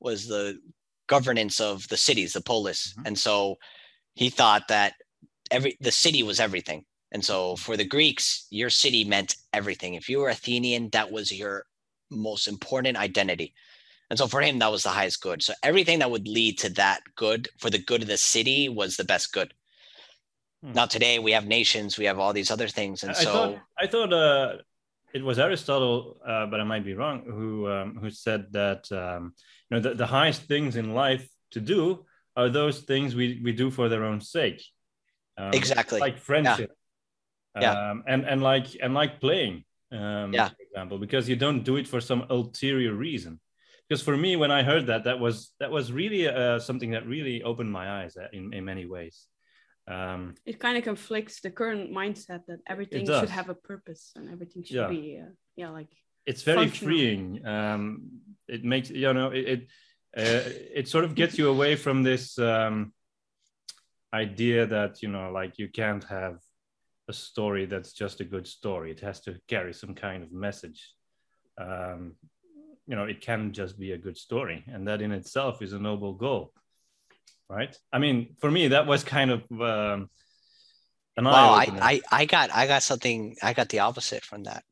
was 0.00 0.26
the 0.26 0.58
governance 1.08 1.60
of 1.60 1.86
the 1.88 1.96
cities, 1.96 2.32
the 2.32 2.40
polis, 2.40 2.94
Mhm. 2.98 3.06
and 3.06 3.18
so 3.18 3.56
he 4.14 4.30
thought 4.30 4.68
that 4.68 4.94
every 5.50 5.76
the 5.80 5.92
city 5.92 6.22
was 6.22 6.40
everything. 6.40 6.84
And 7.12 7.24
so 7.24 7.56
for 7.56 7.76
the 7.76 7.84
Greeks, 7.84 8.46
your 8.50 8.70
city 8.70 9.04
meant 9.04 9.36
everything. 9.52 9.94
If 9.94 10.08
you 10.08 10.18
were 10.18 10.28
Athenian, 10.28 10.90
that 10.90 11.10
was 11.10 11.32
your 11.32 11.64
most 12.10 12.48
important 12.48 12.96
identity. 12.96 13.54
And 14.10 14.18
so 14.18 14.26
for 14.26 14.40
him, 14.40 14.58
that 14.60 14.70
was 14.70 14.82
the 14.82 14.90
highest 14.90 15.20
good. 15.20 15.42
So 15.42 15.52
everything 15.62 15.98
that 16.00 16.10
would 16.10 16.28
lead 16.28 16.58
to 16.58 16.68
that 16.74 17.00
good 17.16 17.48
for 17.58 17.70
the 17.70 17.78
good 17.78 18.02
of 18.02 18.08
the 18.08 18.16
city 18.16 18.68
was 18.68 18.96
the 18.96 19.04
best 19.04 19.32
good. 19.32 19.52
Hmm. 20.62 20.72
Now 20.72 20.86
today 20.86 21.18
we 21.18 21.32
have 21.32 21.46
nations, 21.46 21.98
we 21.98 22.04
have 22.04 22.18
all 22.18 22.32
these 22.32 22.50
other 22.50 22.68
things, 22.68 23.02
and 23.02 23.12
I 23.12 23.14
so 23.14 23.32
thought 23.32 23.58
I 23.78 23.86
thought 23.86 24.12
uh, 24.12 24.56
it 25.12 25.24
was 25.24 25.38
Aristotle, 25.38 26.18
uh, 26.26 26.46
but 26.46 26.60
I 26.60 26.64
might 26.64 26.84
be 26.84 26.94
wrong, 26.94 27.24
who 27.24 27.68
um, 27.68 27.98
who 28.00 28.10
said 28.10 28.52
that 28.52 28.90
um, 28.92 29.34
you 29.68 29.76
know 29.76 29.80
the, 29.80 29.94
the 29.94 30.06
highest 30.06 30.42
things 30.42 30.76
in 30.76 30.94
life 30.94 31.28
to 31.50 31.60
do 31.60 32.04
are 32.36 32.48
those 32.48 32.80
things 32.80 33.14
we, 33.14 33.40
we 33.42 33.52
do 33.52 33.70
for 33.70 33.88
their 33.88 34.04
own 34.04 34.20
sake. 34.20 34.62
Um, 35.38 35.52
exactly. 35.52 36.00
like 36.00 36.18
friendship. 36.18 36.70
Yeah. 36.70 36.85
Um, 37.64 38.02
and 38.06 38.24
and 38.24 38.42
like 38.42 38.66
and 38.82 38.94
like 38.94 39.20
playing. 39.20 39.64
Um, 39.92 40.32
Yeah. 40.32 40.48
For 40.48 40.62
example, 40.62 40.98
because 40.98 41.28
you 41.28 41.36
don't 41.36 41.62
do 41.64 41.76
it 41.76 41.86
for 41.88 42.00
some 42.00 42.24
ulterior 42.28 42.92
reason. 42.94 43.40
Because 43.88 44.02
for 44.04 44.16
me, 44.16 44.34
when 44.36 44.50
I 44.50 44.62
heard 44.64 44.86
that, 44.86 45.04
that 45.04 45.18
was 45.20 45.52
that 45.60 45.70
was 45.70 45.92
really 45.92 46.26
uh, 46.28 46.58
something 46.58 46.90
that 46.92 47.06
really 47.06 47.42
opened 47.42 47.70
my 47.70 48.02
eyes 48.02 48.16
uh, 48.16 48.28
in 48.32 48.52
in 48.52 48.64
many 48.64 48.84
ways. 48.86 49.28
Um, 49.88 50.34
it 50.44 50.58
kind 50.58 50.76
of 50.76 50.82
conflicts 50.84 51.40
the 51.40 51.50
current 51.50 51.92
mindset 51.92 52.40
that 52.48 52.58
everything 52.66 53.06
should 53.06 53.30
have 53.30 53.48
a 53.48 53.54
purpose 53.54 54.10
and 54.16 54.28
everything 54.28 54.64
should 54.64 54.76
Yeah. 54.76 54.88
be 54.88 55.20
uh, 55.22 55.30
yeah 55.54 55.70
like 55.70 55.92
it's 56.26 56.42
very 56.42 56.58
functional. 56.66 56.88
freeing. 56.90 57.46
Um, 57.46 57.84
it 58.48 58.64
makes 58.64 58.90
you 58.90 59.12
know 59.14 59.30
it 59.30 59.44
it, 59.54 59.60
uh, 60.16 60.50
it 60.80 60.88
sort 60.88 61.04
of 61.04 61.14
gets 61.14 61.38
you 61.38 61.48
away 61.48 61.76
from 61.76 62.02
this 62.02 62.36
um, 62.38 62.92
idea 64.12 64.66
that 64.66 65.02
you 65.02 65.08
know 65.08 65.30
like 65.30 65.58
you 65.58 65.68
can't 65.68 66.04
have 66.04 66.36
a 67.08 67.12
story 67.12 67.66
that's 67.66 67.92
just 67.92 68.20
a 68.20 68.24
good 68.24 68.46
story. 68.46 68.90
It 68.90 69.00
has 69.00 69.20
to 69.22 69.36
carry 69.48 69.72
some 69.72 69.94
kind 69.94 70.22
of 70.22 70.32
message. 70.32 70.92
Um, 71.58 72.14
you 72.86 72.96
know, 72.96 73.04
it 73.04 73.20
can 73.20 73.52
just 73.52 73.78
be 73.78 73.92
a 73.92 73.98
good 73.98 74.16
story, 74.16 74.64
and 74.68 74.86
that 74.88 75.02
in 75.02 75.12
itself 75.12 75.62
is 75.62 75.72
a 75.72 75.78
noble 75.78 76.12
goal, 76.14 76.52
right? 77.48 77.76
I 77.92 77.98
mean, 77.98 78.36
for 78.40 78.50
me, 78.50 78.68
that 78.68 78.86
was 78.86 79.02
kind 79.02 79.30
of 79.30 79.40
um, 79.52 80.10
an 81.16 81.24
wow, 81.24 81.52
I, 81.54 81.66
I 81.80 82.00
I 82.12 82.24
got 82.26 82.50
I 82.54 82.66
got 82.66 82.82
something 82.82 83.36
I 83.42 83.52
got 83.52 83.68
the 83.70 83.80
opposite 83.80 84.24
from 84.24 84.44
that. 84.44 84.62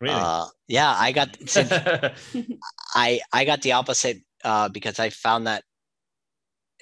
really. 0.00 0.14
Uh, 0.14 0.46
yeah, 0.68 0.94
I 0.96 1.12
got 1.12 1.36
since 1.46 1.70
I 2.94 3.20
I 3.32 3.44
got 3.44 3.62
the 3.62 3.72
opposite 3.72 4.18
uh, 4.44 4.68
because 4.68 4.98
I 4.98 5.10
found 5.10 5.46
that 5.46 5.64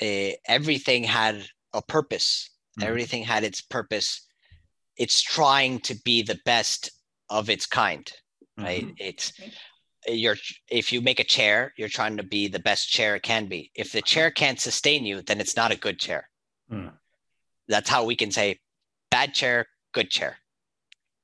uh, 0.03 0.37
everything 0.47 1.05
had 1.05 1.45
a 1.73 1.83
purpose. 1.83 2.51
Mhm. 2.79 2.85
Everything 2.85 3.23
had 3.25 3.45
its 3.45 3.63
purpose. 3.63 4.26
It's 4.97 5.21
trying 5.21 5.81
to 5.81 5.95
be 6.05 6.23
the 6.23 6.39
best 6.45 6.91
of 7.29 7.51
its 7.51 7.67
kind, 7.67 8.11
right? 8.57 8.87
Mhm. 8.87 8.95
It's 8.99 9.33
you're 10.09 10.37
if 10.71 10.93
you 10.93 11.01
make 11.01 11.19
a 11.21 11.25
chair, 11.25 11.75
you're 11.77 11.89
trying 11.89 12.17
to 12.17 12.23
be 12.23 12.47
the 12.49 12.61
best 12.61 12.89
chair 12.89 13.17
it 13.17 13.23
can 13.23 13.47
be. 13.47 13.71
If 13.75 13.93
the 13.93 14.03
chair 14.03 14.31
can't 14.31 14.61
sustain 14.61 15.05
you, 15.05 15.21
then 15.23 15.41
it's 15.41 15.57
not 15.57 15.73
a 15.73 15.77
good 15.77 15.99
chair. 15.99 16.31
Mm. 16.71 16.93
That's 17.69 17.89
how 17.91 18.05
we 18.05 18.15
can 18.17 18.31
say 18.31 18.61
bad 19.11 19.35
chair, 19.35 19.67
good 19.93 20.11
chair. 20.11 20.39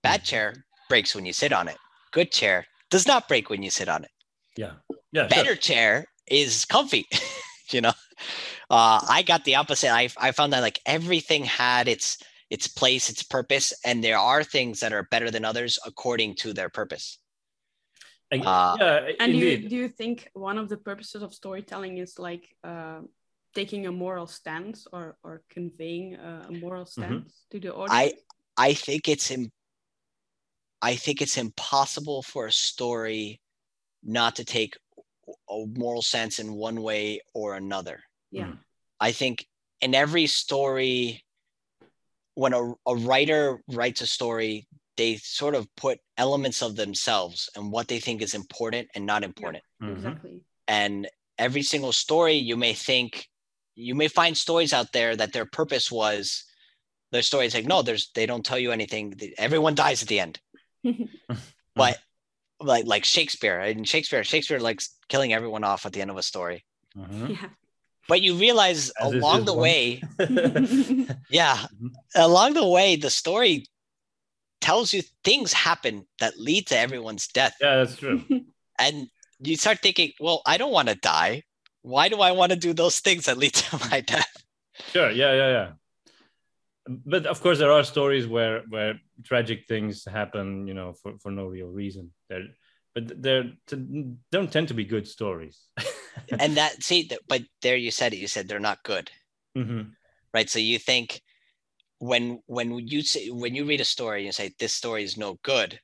Bad 0.03 0.23
Mhm. 0.23 0.25
chair 0.25 0.65
breaks 0.89 1.15
when 1.15 1.25
you 1.25 1.33
sit 1.33 1.53
on 1.53 1.69
it. 1.69 1.79
Good 2.11 2.33
chair 2.33 2.67
does 2.91 3.07
not 3.07 3.29
break 3.29 3.49
when 3.49 3.63
you 3.63 3.71
sit 3.71 3.89
on 3.89 4.05
it 4.05 4.11
Yeah, 4.57 4.75
yeah. 5.13 5.23
sure. 5.23 5.29
better 5.29 5.57
chair 5.57 6.07
is 6.27 6.67
comfy 6.67 7.07
you 7.71 7.81
know 7.81 7.95
uh, 8.69 9.01
i 9.09 9.23
got 9.27 9.45
the 9.45 9.55
opposite 9.55 9.91
I, 9.91 10.11
I 10.19 10.33
found 10.33 10.53
that 10.53 10.61
like 10.61 10.79
everything 10.85 11.45
had 11.45 11.89
its 11.89 12.19
its 12.55 12.67
place 12.69 13.05
its 13.13 13.23
purpose 13.37 13.73
and 13.89 14.05
there 14.05 14.19
are 14.19 14.45
things 14.45 14.81
that 14.81 14.93
are 14.93 15.09
better 15.15 15.31
than 15.35 15.45
others 15.51 15.79
according 15.91 16.31
to 16.43 16.49
their 16.53 16.69
purpose. 16.81 17.07
And- 18.31 18.47
Uh, 18.47 18.77
yeah, 18.81 19.13
and 19.23 19.33
do 19.33 19.39
you, 19.39 19.69
do 19.71 19.77
you 19.83 19.89
think 20.01 20.17
one 20.51 20.59
of 20.63 20.67
the 20.73 20.77
purposes 20.89 21.21
of 21.27 21.31
storytelling 21.33 21.95
is 22.05 22.19
like 22.29 22.45
uh, 22.71 23.01
taking 23.55 23.87
a 23.87 23.93
moral 24.05 24.27
stance 24.27 24.79
or 24.93 25.05
or 25.27 25.35
conveying 25.57 26.09
a, 26.31 26.33
a 26.51 26.53
moral 26.65 26.87
stance 26.95 27.47
to 27.51 27.57
the 27.65 27.71
audience? 27.81 28.13
I 28.59 28.69
I 28.71 28.75
think 28.75 29.03
it's 29.15 29.31
Im- 29.37 29.53
i 30.93 30.95
think 31.05 31.17
it's 31.25 31.39
impossible 31.47 32.21
for 32.33 32.43
a 32.47 32.53
story 32.71 33.41
not 34.03 34.33
to 34.37 34.45
take 34.45 34.73
a 35.49 35.59
moral 35.83 36.03
sense 36.03 36.35
in 36.43 36.49
one 36.69 36.79
way 36.89 37.21
or 37.33 37.55
another. 37.55 37.99
Yeah. 38.31 38.49
Mm. 38.49 38.59
I 39.09 39.13
think 39.13 39.47
in 39.81 39.95
every 39.95 40.27
story, 40.27 41.23
when 42.35 42.53
a, 42.53 42.73
a 42.87 42.97
writer 42.97 43.63
writes 43.69 44.01
a 44.01 44.07
story, 44.07 44.67
they 44.97 45.17
sort 45.17 45.55
of 45.55 45.67
put 45.77 45.99
elements 46.19 46.63
of 46.63 46.77
themselves 46.77 47.49
and 47.57 47.73
what 47.73 47.89
they 47.89 47.99
think 47.99 48.23
is 48.23 48.35
important 48.35 48.89
and 48.95 49.07
not 49.07 49.25
important. 49.25 49.65
Mhm. 49.83 49.97
exactly 49.97 50.41
And 50.69 51.09
every 51.39 51.63
single 51.63 51.93
story, 51.93 52.35
you 52.35 52.57
may 52.57 52.75
think, 52.75 53.29
you 53.75 53.95
may 53.95 54.09
find 54.09 54.37
stories 54.37 54.73
out 54.73 54.93
there 54.93 55.17
that 55.17 55.33
their 55.33 55.47
purpose 55.47 55.91
was 55.91 56.45
their 57.11 57.23
story 57.23 57.47
is 57.47 57.55
like, 57.55 57.67
no, 57.67 57.83
there's, 57.83 58.11
they 58.15 58.25
don't 58.27 58.45
tell 58.45 58.59
you 58.59 58.73
anything. 58.73 59.13
Everyone 59.37 59.75
dies 59.75 60.03
at 60.03 60.09
the 60.09 60.21
end. 60.21 60.41
But 61.75 61.99
like, 62.61 62.87
like 62.87 63.05
Shakespeare, 63.05 63.61
in 63.61 63.85
Shakespeare, 63.85 64.23
Shakespeare 64.25 64.61
likes 64.61 64.97
killing 65.09 65.33
everyone 65.33 65.65
off 65.65 65.85
at 65.87 65.93
the 65.93 66.01
end 66.01 66.11
of 66.11 66.17
a 66.17 66.23
story. 66.23 66.65
Mhm. 66.97 67.31
yeah 67.31 67.49
But 68.09 68.21
you 68.23 68.35
realize 68.35 68.91
As 69.01 69.13
along 69.15 69.45
the 69.45 69.53
one. 69.55 69.63
way, 69.63 70.03
Yeah. 71.31 71.67
Along 72.15 72.55
the 72.55 72.67
way, 72.67 72.97
the 72.97 73.11
story 73.11 73.67
tells 74.61 74.93
you 74.93 75.03
things 75.25 75.53
happen 75.53 76.07
that 76.21 76.39
lead 76.39 76.67
to 76.69 76.79
everyone's 76.79 77.27
death. 77.29 77.55
yeah, 77.61 77.77
that's 77.77 77.97
true. 77.97 78.23
And 78.79 79.07
you 79.39 79.57
start 79.57 79.79
thinking, 79.81 80.13
well, 80.19 80.43
I 80.47 80.57
don't 80.57 80.73
want 80.73 80.89
to 80.89 80.95
die. 80.97 81.43
Why 81.83 82.09
do 82.09 82.21
I 82.21 82.33
want 82.33 82.51
to 82.53 82.59
do 82.59 82.73
those 82.73 83.01
things 83.01 83.27
that 83.27 83.39
lead 83.39 83.55
to 83.65 83.79
my 83.91 84.01
death? 84.01 84.33
Sure. 84.91 85.11
Yeah. 85.11 85.33
Yeah. 85.35 85.51
Yeah. 85.51 85.69
But 86.89 87.27
of 87.27 87.41
course, 87.41 87.59
there 87.59 87.71
are 87.71 87.85
stories 87.85 88.27
where 88.27 88.63
where 88.69 88.99
tragic 89.25 89.67
things 89.69 90.05
happen, 90.05 90.67
you 90.67 90.75
know, 90.75 90.95
for, 90.95 91.19
for 91.21 91.31
no 91.31 91.47
real 91.47 91.69
reason. 91.69 92.13
They're, 92.29 92.49
but 92.95 93.23
they're 93.23 93.53
t- 93.69 94.15
don't 94.33 94.51
tend 94.51 94.69
to 94.69 94.75
be 94.75 94.85
good 94.85 95.07
stories. 95.07 95.69
And 96.39 96.57
that 96.57 96.83
see, 96.83 97.09
th- 97.09 97.21
but 97.29 97.43
there 97.63 97.77
you 97.77 97.91
said 97.91 98.13
it. 98.13 98.19
You 98.19 98.29
said 98.29 98.49
they're 98.49 98.61
not 98.61 98.83
good, 98.85 99.11
Mhm. 99.57 99.95
right? 100.35 100.49
So 100.49 100.59
you 100.59 100.79
think 100.79 101.23
when 101.99 102.43
when 102.47 102.79
you 102.89 103.03
say 103.03 103.29
when 103.31 103.55
you 103.55 103.65
read 103.65 103.81
a 103.81 103.85
story 103.85 104.19
and 104.21 104.27
you 104.27 104.33
say 104.33 104.53
this 104.59 104.75
story 104.75 105.05
is 105.05 105.17
no 105.17 105.35
good, 105.43 105.81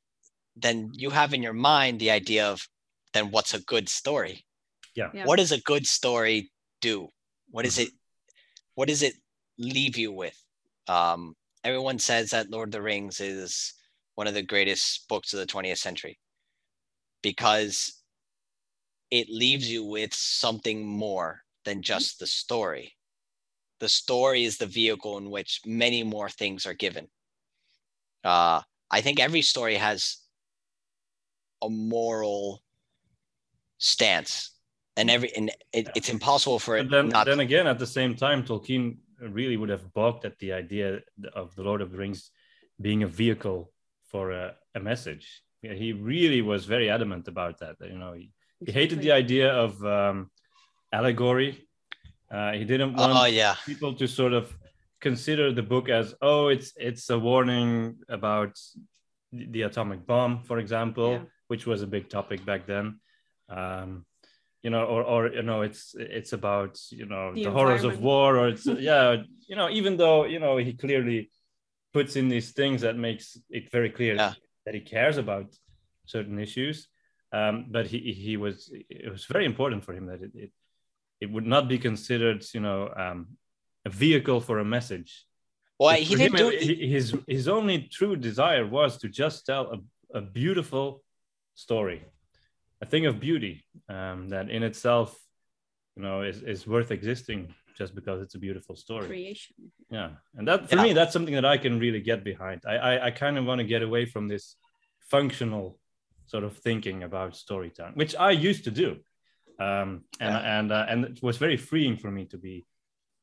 then 0.57 0.91
you 0.95 1.11
have 1.11 1.33
in 1.35 1.43
your 1.43 1.53
mind 1.53 2.01
the 2.01 2.11
idea 2.11 2.47
of 2.51 2.67
then 3.13 3.31
what's 3.31 3.55
a 3.55 3.61
good 3.61 3.89
story? 3.89 4.45
Yeah. 4.95 5.11
Yeah. 5.15 5.25
What 5.25 5.37
does 5.37 5.53
a 5.53 5.61
good 5.61 5.87
story 5.87 6.51
do? 6.81 7.03
What 7.03 7.13
What 7.51 7.67
is 7.67 7.79
it? 7.79 7.91
What 8.75 8.89
does 8.89 9.03
it 9.03 9.15
leave 9.59 9.97
you 9.97 10.13
with? 10.13 10.37
Um, 10.87 11.35
everyone 11.65 11.99
says 11.99 12.31
that 12.31 12.51
Lord 12.51 12.69
of 12.69 12.73
the 12.73 12.83
Rings 12.83 13.21
is 13.21 13.75
one 14.15 14.27
of 14.27 14.35
the 14.35 14.43
greatest 14.43 15.07
books 15.09 15.33
of 15.33 15.39
the 15.41 15.47
20th 15.47 15.79
century 15.79 16.19
because 17.23 17.98
it 19.11 19.29
leaves 19.29 19.71
you 19.71 19.85
with 19.85 20.15
something 20.15 20.87
more 20.87 21.43
than 21.65 21.83
just 21.83 22.19
the 22.19 22.27
story. 22.27 22.95
The 23.81 23.89
story 23.89 24.45
is 24.45 24.59
the 24.59 24.67
vehicle 24.67 25.19
in 25.19 25.31
which 25.31 25.61
many 25.65 26.03
more 26.03 26.29
things 26.29 26.67
are 26.67 26.75
given. 26.75 27.09
Uh, 28.25 28.63
I 28.91 29.01
think 29.01 29.21
every 29.21 29.43
story 29.43 29.77
has 29.77 30.19
a 31.63 31.69
moral 31.69 32.63
stance, 33.79 34.51
and 34.97 35.11
every 35.11 35.35
and 35.37 35.51
it, 35.73 35.89
it's 35.95 36.09
impossible 36.09 36.59
for 36.59 36.77
it 36.77 36.91
then, 36.91 37.09
not. 37.09 37.27
then 37.27 37.41
again, 37.41 37.67
at 37.67 37.79
the 37.79 37.87
same 37.87 38.15
time, 38.15 38.43
Tolkien 38.43 38.97
really 39.21 39.57
would 39.57 39.69
have 39.69 39.93
balked 39.95 40.25
at 40.25 40.39
the 40.39 40.53
idea 40.53 41.01
of 41.35 41.55
the 41.55 41.63
Lord 41.63 41.81
of 41.81 41.91
the 41.93 41.99
Rings 41.99 42.31
being 42.81 43.03
a 43.03 43.07
vehicle 43.07 43.73
for 44.07 44.33
a, 44.33 44.55
a 44.75 44.81
message. 44.81 45.43
Yeah, 45.63 45.75
he 45.75 45.93
really 45.93 46.43
was 46.43 46.65
very 46.65 46.89
adamant 46.89 47.29
about 47.29 47.59
that. 47.59 47.77
You 47.81 47.99
know, 47.99 48.13
he, 48.13 48.31
he 48.65 48.73
hated 48.73 49.01
the 49.01 49.13
idea 49.13 49.53
of 49.53 49.83
um, 49.85 50.31
allegory. 50.93 51.67
Uh, 52.31 52.53
he 52.53 52.65
didn't 52.65 52.95
want 52.95 53.13
oh 53.17 53.25
yeah, 53.25 53.55
people 53.67 53.95
to 53.95 54.07
sort 54.07 54.33
of 54.33 54.55
consider 55.01 55.53
the 55.53 55.63
book 55.63 55.89
as 55.89 56.15
oh 56.21 56.49
it's 56.49 56.73
it's 56.77 57.09
a 57.11 57.19
warning 57.19 57.97
about 58.09 58.59
the 59.33 59.47
the 59.55 59.63
atomic 59.63 60.05
bomb 60.07 60.43
for 60.43 60.59
example 60.59 61.11
Yeah. 61.13 61.25
which 61.47 61.67
was 61.67 61.83
a 61.83 61.87
big 61.87 62.09
topic 62.09 62.45
back 62.45 62.67
then 62.67 62.87
um 63.49 64.05
you 64.65 64.71
know 64.71 64.85
or 64.85 65.03
or 65.05 65.21
you 65.33 65.43
know 65.43 65.63
it's 65.63 65.95
it's 65.99 66.33
about 66.33 66.73
you 66.91 67.07
know 67.07 67.33
The 67.33 67.45
the, 67.45 67.51
horrors 67.51 67.85
of 67.85 68.01
war 68.01 68.37
or 68.39 68.49
it's 68.49 68.67
yeah 68.91 69.23
you 69.47 69.57
know 69.57 69.69
even 69.71 69.97
though 69.97 70.25
you 70.25 70.41
know 70.41 70.57
he 70.57 70.73
clearly 70.73 71.31
puts 71.95 72.17
in 72.17 72.29
these 72.29 72.51
things 72.53 72.81
that 72.83 72.97
makes 72.97 73.39
it 73.51 73.71
very 73.71 73.91
clear 73.91 74.15
Yeah. 74.17 74.35
that 74.65 74.75
he 74.75 74.81
cares 74.81 75.17
about 75.17 75.47
certain 76.07 76.39
issues 76.41 76.89
um 77.33 77.67
but 77.71 77.87
he 77.87 77.99
he 78.13 78.37
was 78.37 78.71
it 78.89 79.11
was 79.11 79.25
very 79.27 79.45
important 79.45 79.85
for 79.85 79.93
him 79.93 80.07
that 80.07 80.23
it, 80.23 80.33
it 80.35 80.53
it 81.21 81.29
would 81.31 81.47
not 81.47 81.69
be 81.69 81.79
considered, 81.79 82.45
you 82.55 82.61
know, 82.61 82.81
um, 82.97 83.27
a 83.85 83.91
vehicle 83.91 84.41
for 84.41 84.59
a 84.61 84.65
message. 84.65 85.27
well 85.79 85.97
he 85.97 86.15
didn't 86.15 86.39
him, 86.39 86.51
do. 86.51 86.57
he- 86.57 86.89
his 86.97 87.07
his 87.27 87.49
only 87.49 87.79
true 87.99 88.15
desire 88.17 88.65
was 88.67 88.99
to 88.99 89.09
just 89.09 89.45
tell 89.47 89.65
a, 89.77 89.79
a 90.19 90.21
beautiful 90.21 91.03
story, 91.55 92.01
a 92.81 92.87
thing 92.87 93.05
of 93.07 93.19
beauty 93.19 93.65
um, 93.89 94.29
that 94.29 94.49
in 94.57 94.63
itself, 94.63 95.09
you 95.97 96.03
know, 96.05 96.23
is, 96.23 96.43
is 96.43 96.67
worth 96.67 96.91
existing 96.93 97.53
just 97.77 97.95
because 97.95 98.19
it's 98.25 98.35
a 98.35 98.39
beautiful 98.47 98.75
story. 98.77 99.07
creation. 99.07 99.55
Yeah, 99.91 100.11
and 100.37 100.47
that 100.49 100.69
for 100.69 100.77
Yeah. 100.77 100.85
me, 100.87 100.93
that's 100.99 101.13
something 101.13 101.35
that 101.35 101.45
I 101.55 101.59
can 101.59 101.79
really 101.79 102.01
get 102.11 102.23
behind. 102.25 102.59
I 102.67 102.77
I, 102.91 103.07
I 103.07 103.11
kind 103.11 103.37
of 103.39 103.45
want 103.45 103.59
to 103.61 103.67
get 103.75 103.83
away 103.83 104.05
from 104.07 104.29
this 104.29 104.57
functional 105.11 105.78
sort 106.29 106.45
of 106.45 106.57
thinking 106.59 107.03
about 107.03 107.37
storytelling, 107.37 107.95
which 107.95 108.15
I 108.17 108.31
used 108.31 108.65
to 108.65 108.71
do, 108.71 108.89
um, 109.59 110.05
and 110.21 110.37
and 110.57 110.73
uh, 110.73 110.87
and 110.91 111.05
it 111.05 111.23
was 111.23 111.37
very 111.39 111.57
freeing 111.57 111.97
for 111.97 112.11
me 112.11 112.27
to 112.27 112.39
be. 112.39 112.67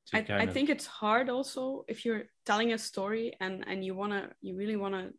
To 0.08 0.18
I, 0.18 0.22
kind 0.22 0.42
I 0.42 0.46
of, 0.46 0.54
think 0.54 0.70
it's 0.70 0.86
hard 1.02 1.30
also 1.30 1.84
if 1.88 2.06
you're 2.06 2.26
telling 2.46 2.74
a 2.74 2.78
story 2.78 3.34
and 3.40 3.64
and 3.68 3.84
you 3.86 3.96
wanna 3.96 4.22
you 4.42 4.56
really 4.56 4.76
wanna 4.76 5.12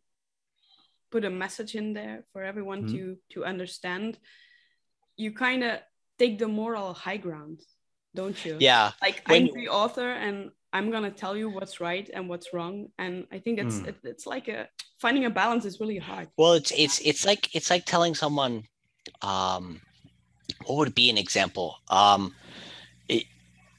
put 1.11 1.25
a 1.25 1.29
message 1.29 1.75
in 1.75 1.93
there 1.93 2.23
for 2.31 2.43
everyone 2.43 2.83
Mhm. 2.83 2.91
to 2.91 3.17
to 3.33 3.45
understand. 3.45 4.17
You 5.17 5.31
kind 5.33 5.63
of 5.63 5.79
take 6.19 6.37
the 6.37 6.47
moral 6.47 6.93
high 6.93 7.17
ground, 7.17 7.61
don't 8.13 8.37
you? 8.45 8.57
Yeah, 8.59 8.91
Like 9.01 9.23
When- 9.27 9.47
I'm 9.47 9.53
the 9.53 9.69
author 9.69 10.09
and 10.11 10.51
I'm 10.73 10.91
gonna 10.91 11.11
tell 11.11 11.35
you 11.35 11.49
what's 11.49 11.79
right 11.79 12.09
and 12.13 12.29
what's 12.29 12.53
wrong. 12.53 12.87
And 12.97 13.25
I 13.31 13.39
think 13.39 13.59
it's 13.59 13.79
Mm. 13.81 13.87
it, 13.89 13.95
it's 14.03 14.25
like 14.25 14.47
a 14.47 14.67
finding 14.99 15.25
a 15.25 15.29
balance 15.29 15.65
is 15.65 15.79
really 15.79 15.97
hard. 15.97 16.27
Well, 16.37 16.53
it's 16.53 16.71
it's 16.71 16.99
it's 16.99 17.25
like 17.25 17.55
it's 17.55 17.69
like 17.69 17.85
telling 17.85 18.15
someone, 18.15 18.63
um, 19.21 19.81
what 20.65 20.77
would 20.77 20.95
be 20.95 21.09
an 21.09 21.17
example? 21.17 21.75
Um, 21.89 22.33
it, 23.09 23.23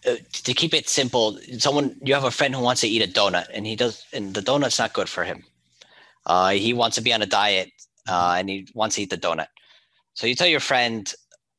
uh, 0.06 0.16
to 0.32 0.54
keep 0.54 0.74
it 0.74 0.88
simple, 0.88 1.38
someone 1.58 1.96
you 2.02 2.14
have 2.14 2.24
a 2.24 2.30
friend 2.30 2.54
who 2.54 2.62
wants 2.62 2.80
to 2.82 2.88
eat 2.88 3.02
a 3.02 3.12
donut, 3.12 3.46
and 3.52 3.66
he 3.66 3.76
does, 3.76 4.04
and 4.12 4.34
the 4.34 4.40
donut's 4.42 4.78
not 4.78 4.92
good 4.92 5.08
for 5.08 5.24
him. 5.24 5.44
Uh, 6.26 6.50
he 6.50 6.72
wants 6.72 6.96
to 6.96 7.02
be 7.02 7.12
on 7.12 7.22
a 7.22 7.26
diet, 7.26 7.70
uh, 8.08 8.36
and 8.38 8.48
he 8.48 8.66
wants 8.74 8.96
to 8.96 9.02
eat 9.02 9.10
the 9.10 9.18
donut. 9.18 9.48
So 10.14 10.26
you 10.26 10.34
tell 10.34 10.48
your 10.48 10.60
friend, 10.60 11.12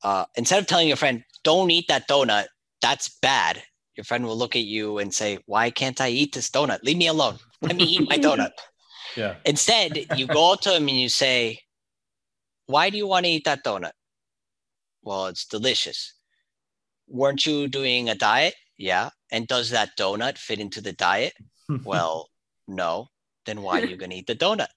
uh, 0.03 0.25
instead 0.35 0.59
of 0.59 0.67
telling 0.67 0.87
your 0.87 0.97
friend, 0.97 1.23
"Don't 1.43 1.71
eat 1.71 1.87
that 1.87 2.07
donut," 2.07 2.47
that's 2.81 3.09
bad. 3.21 3.63
Your 3.99 4.05
friend 4.05 4.25
will 4.25 4.37
look 4.37 4.55
at 4.55 4.63
you 4.63 4.99
and 4.99 5.13
say, 5.13 5.39
"Why 5.45 5.71
can't 5.71 5.99
I 5.99 6.07
eat 6.07 6.33
this 6.33 6.49
donut? 6.49 6.83
Leave 6.83 6.95
me 6.95 7.07
alone. 7.07 7.37
Let 7.61 7.75
me 7.75 7.83
eat 7.83 8.07
my 8.07 8.17
donut." 8.27 8.51
yeah, 9.17 9.35
Instead, 9.43 10.05
you 10.15 10.25
go 10.25 10.53
up 10.53 10.61
to 10.61 10.73
him 10.73 10.87
and 10.87 10.97
you 10.97 11.09
say, 11.09 11.59
Why 12.67 12.89
do 12.89 12.95
you 12.95 13.07
want 13.07 13.25
to 13.25 13.31
eat 13.31 13.43
that 13.43 13.65
donut? 13.65 13.91
Well, 15.01 15.25
it's 15.27 15.45
delicious. 15.45 16.13
Weren't 17.09 17.45
you 17.45 17.67
doing 17.67 18.07
a 18.07 18.15
diet? 18.15 18.55
Yeah. 18.77 19.09
And 19.33 19.47
does 19.47 19.71
that 19.71 19.97
donut 19.99 20.37
fit 20.37 20.59
into 20.59 20.81
the 20.81 20.93
diet? 20.93 21.33
Well, 21.83 22.29
no. 22.67 23.09
Then 23.45 23.61
why 23.61 23.81
are 23.81 23.85
you 23.85 23.97
going 23.97 24.11
to 24.11 24.15
eat 24.15 24.27
the 24.27 24.35
donut? 24.35 24.69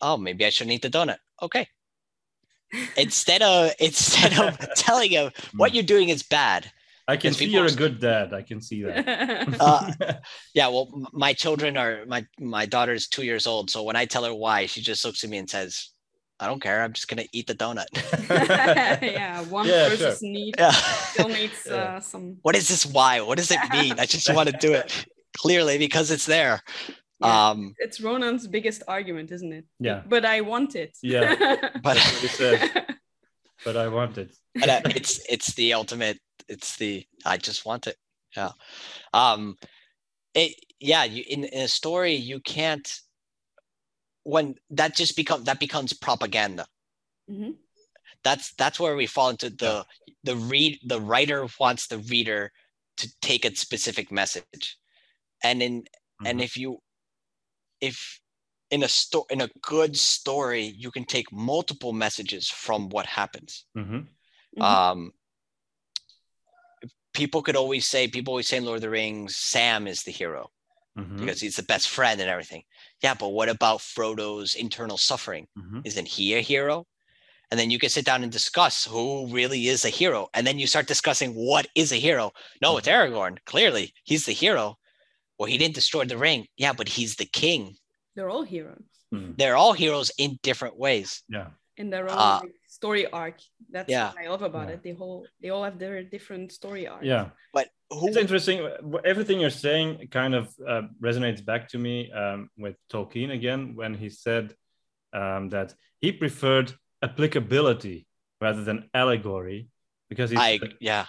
Oh, 0.00 0.16
maybe 0.16 0.46
I 0.46 0.50
shouldn't 0.50 0.72
eat 0.76 0.82
the 0.82 0.88
donut. 0.88 1.18
Okay. 1.42 1.68
Instead 2.96 3.42
of 3.42 3.72
instead 3.78 4.38
of 4.38 4.58
telling 4.74 5.10
him 5.10 5.30
what 5.56 5.70
hmm. 5.70 5.74
you're 5.74 5.84
doing 5.84 6.10
is 6.10 6.22
bad. 6.22 6.70
I 7.08 7.16
can 7.16 7.32
see 7.32 7.46
you're 7.46 7.66
a 7.66 7.72
good 7.72 8.00
dad. 8.00 8.34
I 8.34 8.42
can 8.42 8.60
see 8.60 8.82
that. 8.84 9.48
Uh, 9.60 9.92
Yeah, 10.54 10.68
well, 10.68 10.86
my 11.12 11.32
children 11.32 11.76
are 11.76 12.04
my 12.06 12.26
my 12.38 12.66
daughter 12.66 12.92
is 12.92 13.08
two 13.08 13.24
years 13.24 13.46
old, 13.46 13.70
so 13.70 13.82
when 13.82 13.96
I 13.96 14.04
tell 14.06 14.24
her 14.24 14.34
why, 14.34 14.66
she 14.66 14.80
just 14.82 15.04
looks 15.04 15.24
at 15.24 15.30
me 15.30 15.38
and 15.38 15.48
says, 15.48 15.90
"I 16.38 16.46
don't 16.46 16.60
care. 16.62 16.82
I'm 16.82 16.92
just 16.92 17.08
gonna 17.08 17.24
eat 17.32 17.46
the 17.46 17.54
donut." 17.54 17.88
yeah, 19.02 19.42
one 19.44 19.66
Yeah, 19.66 19.88
person's 19.88 20.22
need 20.22 20.54
yeah. 20.58 20.70
still 20.70 21.28
needs 21.28 21.66
Yeah. 21.66 21.96
uh, 21.96 22.00
some. 22.00 22.36
what 22.42 22.54
is 22.56 22.68
this? 22.68 22.84
Why? 22.86 23.20
What 23.22 23.38
does 23.38 23.50
it 23.50 23.60
mean? 23.72 23.98
I 23.98 24.06
just 24.06 24.28
want 24.34 24.48
to 24.50 24.56
do 24.66 24.72
it 24.74 25.06
clearly 25.36 25.78
because 25.78 26.10
it's 26.10 26.26
there. 26.26 26.60
Yeah. 27.20 27.50
Um, 27.50 27.74
It's 27.78 27.98
Ronan's 28.00 28.46
biggest 28.46 28.82
argument, 28.86 29.32
isn't 29.32 29.52
it? 29.52 29.64
Yeah. 29.80 30.02
But 30.06 30.24
I 30.24 30.40
want 30.42 30.74
it. 30.76 30.96
Yeah. 31.02 31.34
but 31.82 31.94
That's 31.96 32.12
what 32.12 32.20
he 32.22 32.28
said. 32.28 32.60
but 33.64 33.76
I 33.76 33.88
want 33.88 34.18
it. 34.18 34.30
but 34.54 34.68
uh, 34.68 34.80
it's 34.98 35.18
it's 35.28 35.54
the 35.54 35.72
ultimate. 35.74 36.18
It's 36.48 36.76
the 36.76 37.06
I 37.24 37.36
just 37.36 37.64
want 37.66 37.86
it. 37.86 37.96
Yeah. 38.36 38.52
Um, 39.12 39.56
it 40.34 40.54
yeah. 40.80 41.04
You 41.04 41.24
in, 41.28 41.44
in 41.44 41.62
a 41.62 41.68
story 41.68 42.14
you 42.14 42.40
can't 42.40 42.88
when 44.24 44.54
that 44.70 44.94
just 44.96 45.16
become 45.16 45.44
that 45.44 45.60
becomes 45.60 45.92
propaganda. 45.92 46.66
Mhm. 47.30 47.56
That's 48.24 48.52
that's 48.54 48.80
where 48.80 48.96
we 48.96 49.06
fall 49.06 49.30
into 49.30 49.50
the 49.50 49.86
the 50.24 50.36
read 50.36 50.80
the 50.84 51.00
writer 51.00 51.46
wants 51.58 51.86
the 51.86 51.98
reader 51.98 52.52
to 52.96 53.08
take 53.20 53.44
a 53.44 53.54
specific 53.54 54.10
message, 54.10 54.78
and 55.42 55.62
in 55.62 55.84
and 56.24 56.40
Mhm. 56.40 56.44
if 56.44 56.56
you 56.56 56.82
if 57.80 58.20
in 58.70 58.82
a 58.82 58.88
story 58.88 59.26
in 59.30 59.40
a 59.40 59.48
good 59.62 59.96
story 59.96 60.64
you 60.64 60.90
can 60.90 61.04
take 61.04 61.32
multiple 61.32 61.92
messages 61.92 62.48
from 62.50 62.88
what 62.90 63.06
happens 63.06 63.64
Mhm. 63.76 64.08
Mhm. 64.56 64.62
um 64.62 65.12
people 67.18 67.42
could 67.42 67.56
always 67.56 67.84
say 67.92 68.06
people 68.08 68.32
always 68.32 68.48
say 68.48 68.56
in 68.58 68.64
lord 68.64 68.76
of 68.76 68.82
the 68.82 68.90
rings 69.02 69.36
sam 69.36 69.86
is 69.92 70.02
the 70.04 70.12
hero 70.20 70.42
Mhm. 70.96 71.18
because 71.20 71.40
he's 71.40 71.56
the 71.56 71.62
best 71.74 71.86
friend 71.96 72.20
and 72.20 72.30
everything. 72.34 72.62
Yeah 73.04 73.14
but 73.22 73.28
what 73.36 73.48
about 73.56 73.80
frodo's 73.92 74.54
internal 74.64 74.98
suffering? 75.10 75.44
Mhm. 75.56 75.80
isn't 75.88 76.08
he 76.16 76.26
a 76.34 76.40
hero? 76.52 76.76
And 77.50 77.56
then 77.58 77.70
you 77.72 77.78
can 77.82 77.88
sit 77.96 78.04
down 78.10 78.22
and 78.24 78.32
discuss 78.32 78.74
who 78.92 79.06
really 79.38 79.62
is 79.74 79.84
a 79.84 79.88
hero. 80.00 80.20
And 80.34 80.42
then 80.46 80.58
you 80.60 80.66
start 80.66 80.86
discussing 80.94 81.30
what 81.48 81.64
is 81.82 81.90
a 81.92 81.96
hero. 82.08 82.26
No 82.64 82.68
it's 82.78 82.88
aragorn. 82.88 83.34
Clearly 83.52 83.84
he's 84.10 84.24
the 84.26 84.32
hero. 84.44 84.64
Well 85.38 85.48
he 85.52 85.56
didn't 85.62 85.76
destroy 85.80 86.04
the 86.04 86.18
ring. 86.28 86.40
Yeah 86.64 86.72
but 86.78 86.88
he's 86.96 87.14
the 87.16 87.30
king. 87.44 87.62
They're 88.14 88.30
all 88.34 88.46
heroes. 88.56 88.84
Mhm. 89.14 89.36
they're 89.38 89.56
all 89.62 89.74
heroes 89.84 90.10
in 90.18 90.30
different 90.48 90.76
ways. 90.86 91.10
Yeah. 91.36 91.50
in 91.82 91.90
their 91.90 92.06
own 92.10 92.18
Uh, 92.18 92.40
like, 92.42 92.54
story 92.80 93.04
arc. 93.22 93.38
That's 93.74 93.90
yeah. 93.90 94.08
what 94.12 94.24
I 94.24 94.28
love 94.34 94.44
about 94.50 94.68
Yeah. 94.68 94.74
it. 94.74 94.82
They 94.84 94.94
whole 95.00 95.26
they 95.42 95.50
all 95.54 95.64
have 95.68 95.78
their 95.78 95.96
different 96.14 96.46
story 96.52 96.84
arcs. 96.92 97.06
Yeah. 97.12 97.24
But 97.56 97.66
who 97.96 98.06
It's 98.08 98.16
interesting. 98.24 98.56
Everything 99.12 99.36
you're 99.42 99.60
saying 99.68 99.88
kind 100.20 100.34
of 100.40 100.44
uh, 100.72 100.82
resonates 101.08 101.42
back 101.50 101.62
to 101.72 101.78
me 101.86 101.94
um, 102.22 102.38
with 102.64 102.76
Tolkien 102.92 103.30
again 103.38 103.60
when 103.80 103.92
he 104.02 104.08
said 104.26 104.44
um, 105.20 105.42
that 105.54 105.68
he 106.02 106.08
preferred 106.12 106.68
applicability 107.08 107.98
rather 108.40 108.62
than 108.68 108.78
allegory 109.02 109.60
because 110.10 110.30
he 110.32 110.36
I 110.36 110.60
yeah. 110.80 111.06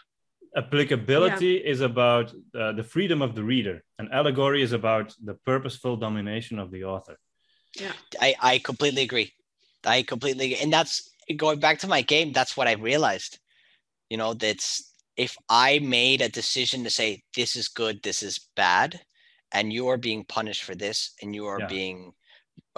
applicability 0.62 1.54
is 1.74 1.82
about 1.92 2.28
uh, 2.62 2.72
the 2.80 2.86
freedom 2.94 3.20
of 3.22 3.32
the 3.38 3.44
reader, 3.54 3.78
and 3.98 4.06
allegory 4.20 4.62
is 4.68 4.74
about 4.82 5.08
the 5.30 5.36
purposeful 5.50 5.96
domination 6.06 6.58
of 6.64 6.68
the 6.72 6.84
author. 6.94 7.18
Yeah 7.84 7.96
i, 8.28 8.30
I 8.52 8.54
completely 8.70 9.04
agree. 9.10 9.30
I 9.96 9.98
completely 10.14 10.48
and 10.64 10.72
that's 10.76 10.96
going 11.38 11.60
back 11.60 11.80
to 11.80 11.88
my 11.88 12.02
game, 12.02 12.32
that's 12.32 12.58
what 12.58 12.68
I 12.68 12.74
realized. 12.74 13.40
You 14.10 14.18
know, 14.18 14.34
that's 14.34 14.94
if 15.18 15.38
I 15.50 15.80
made 15.80 16.22
a 16.22 16.30
decision 16.30 16.84
to 16.84 16.90
say 16.90 17.24
this 17.36 17.56
is 17.56 17.68
good, 17.68 18.02
this 18.04 18.24
is 18.24 18.48
bad, 18.56 19.00
and 19.52 19.72
you 19.74 19.88
are 19.90 19.98
being 19.98 20.26
punished 20.26 20.64
for 20.64 20.76
this, 20.76 21.14
and 21.22 21.36
you 21.36 21.46
are 21.46 21.60
Yeah. 21.60 21.68
being 21.68 22.14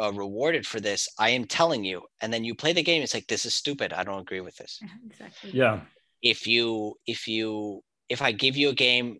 uh, 0.02 0.12
rewarded 0.14 0.66
for 0.66 0.80
this, 0.80 1.08
I 1.20 1.30
am 1.32 1.46
telling 1.46 1.84
you. 1.84 2.02
And 2.22 2.34
then 2.34 2.44
you 2.44 2.56
play 2.56 2.74
the 2.74 2.84
game, 2.84 3.02
it's 3.04 3.14
like 3.14 3.28
this 3.28 3.46
is 3.46 3.54
stupid. 3.54 3.94
I 3.94 4.04
don't 4.04 4.22
agree 4.22 4.42
with 4.42 4.56
this. 4.56 4.82
exactly. 5.10 5.52
Yeah, 5.54 5.82
If 6.22 6.48
you 6.48 6.96
if 7.06 7.28
you 7.28 7.84
if 8.10 8.22
I 8.22 8.32
give 8.32 8.58
you 8.58 8.70
a 8.70 8.74
game 8.74 9.20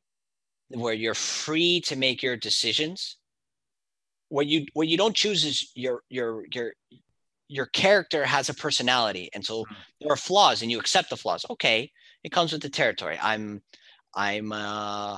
where 0.70 0.94
you're 0.94 1.14
free 1.14 1.82
to 1.82 1.96
make 1.96 2.24
your 2.24 2.38
decisions, 2.38 3.18
what 4.30 4.48
you 4.48 4.66
what 4.74 4.88
you 4.88 4.98
don't 4.98 5.16
choose 5.16 5.44
is 5.46 5.72
your 5.76 6.02
your 6.10 6.46
your 6.54 6.74
your 7.58 7.68
character 7.68 8.24
has 8.26 8.50
a 8.50 8.54
personality 8.66 9.30
and 9.34 9.44
so 9.46 9.56
there 10.00 10.12
are 10.14 10.18
flaws 10.30 10.62
and 10.62 10.72
you 10.72 10.80
accept 10.80 11.10
the 11.10 11.18
flaws. 11.18 11.46
Okay 11.50 11.92
it 12.24 12.32
comes 12.32 12.52
with 12.54 12.62
the 12.64 12.70
territory. 12.70 13.18
I'm 13.32 13.62
i'm 14.16 14.52
uh 14.54 15.18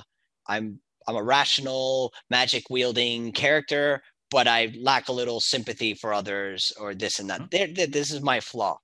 i'm 0.52 0.80
i'm 1.06 1.16
a 1.16 1.22
rational 1.36 2.12
magic 2.30 2.64
wielding 2.70 3.32
character 3.32 4.02
but 4.30 4.46
i 4.48 4.60
lack 4.90 5.08
a 5.08 5.12
little 5.20 5.40
sympathy 5.40 5.94
for 5.94 6.12
others 6.14 6.72
or 6.80 6.94
this 6.94 7.18
and 7.20 7.28
that. 7.30 7.40
Mhm. 7.42 7.50
there- 7.76 7.86
this 7.98 8.10
is 8.12 8.20
my 8.22 8.40
flaw. 8.40 8.74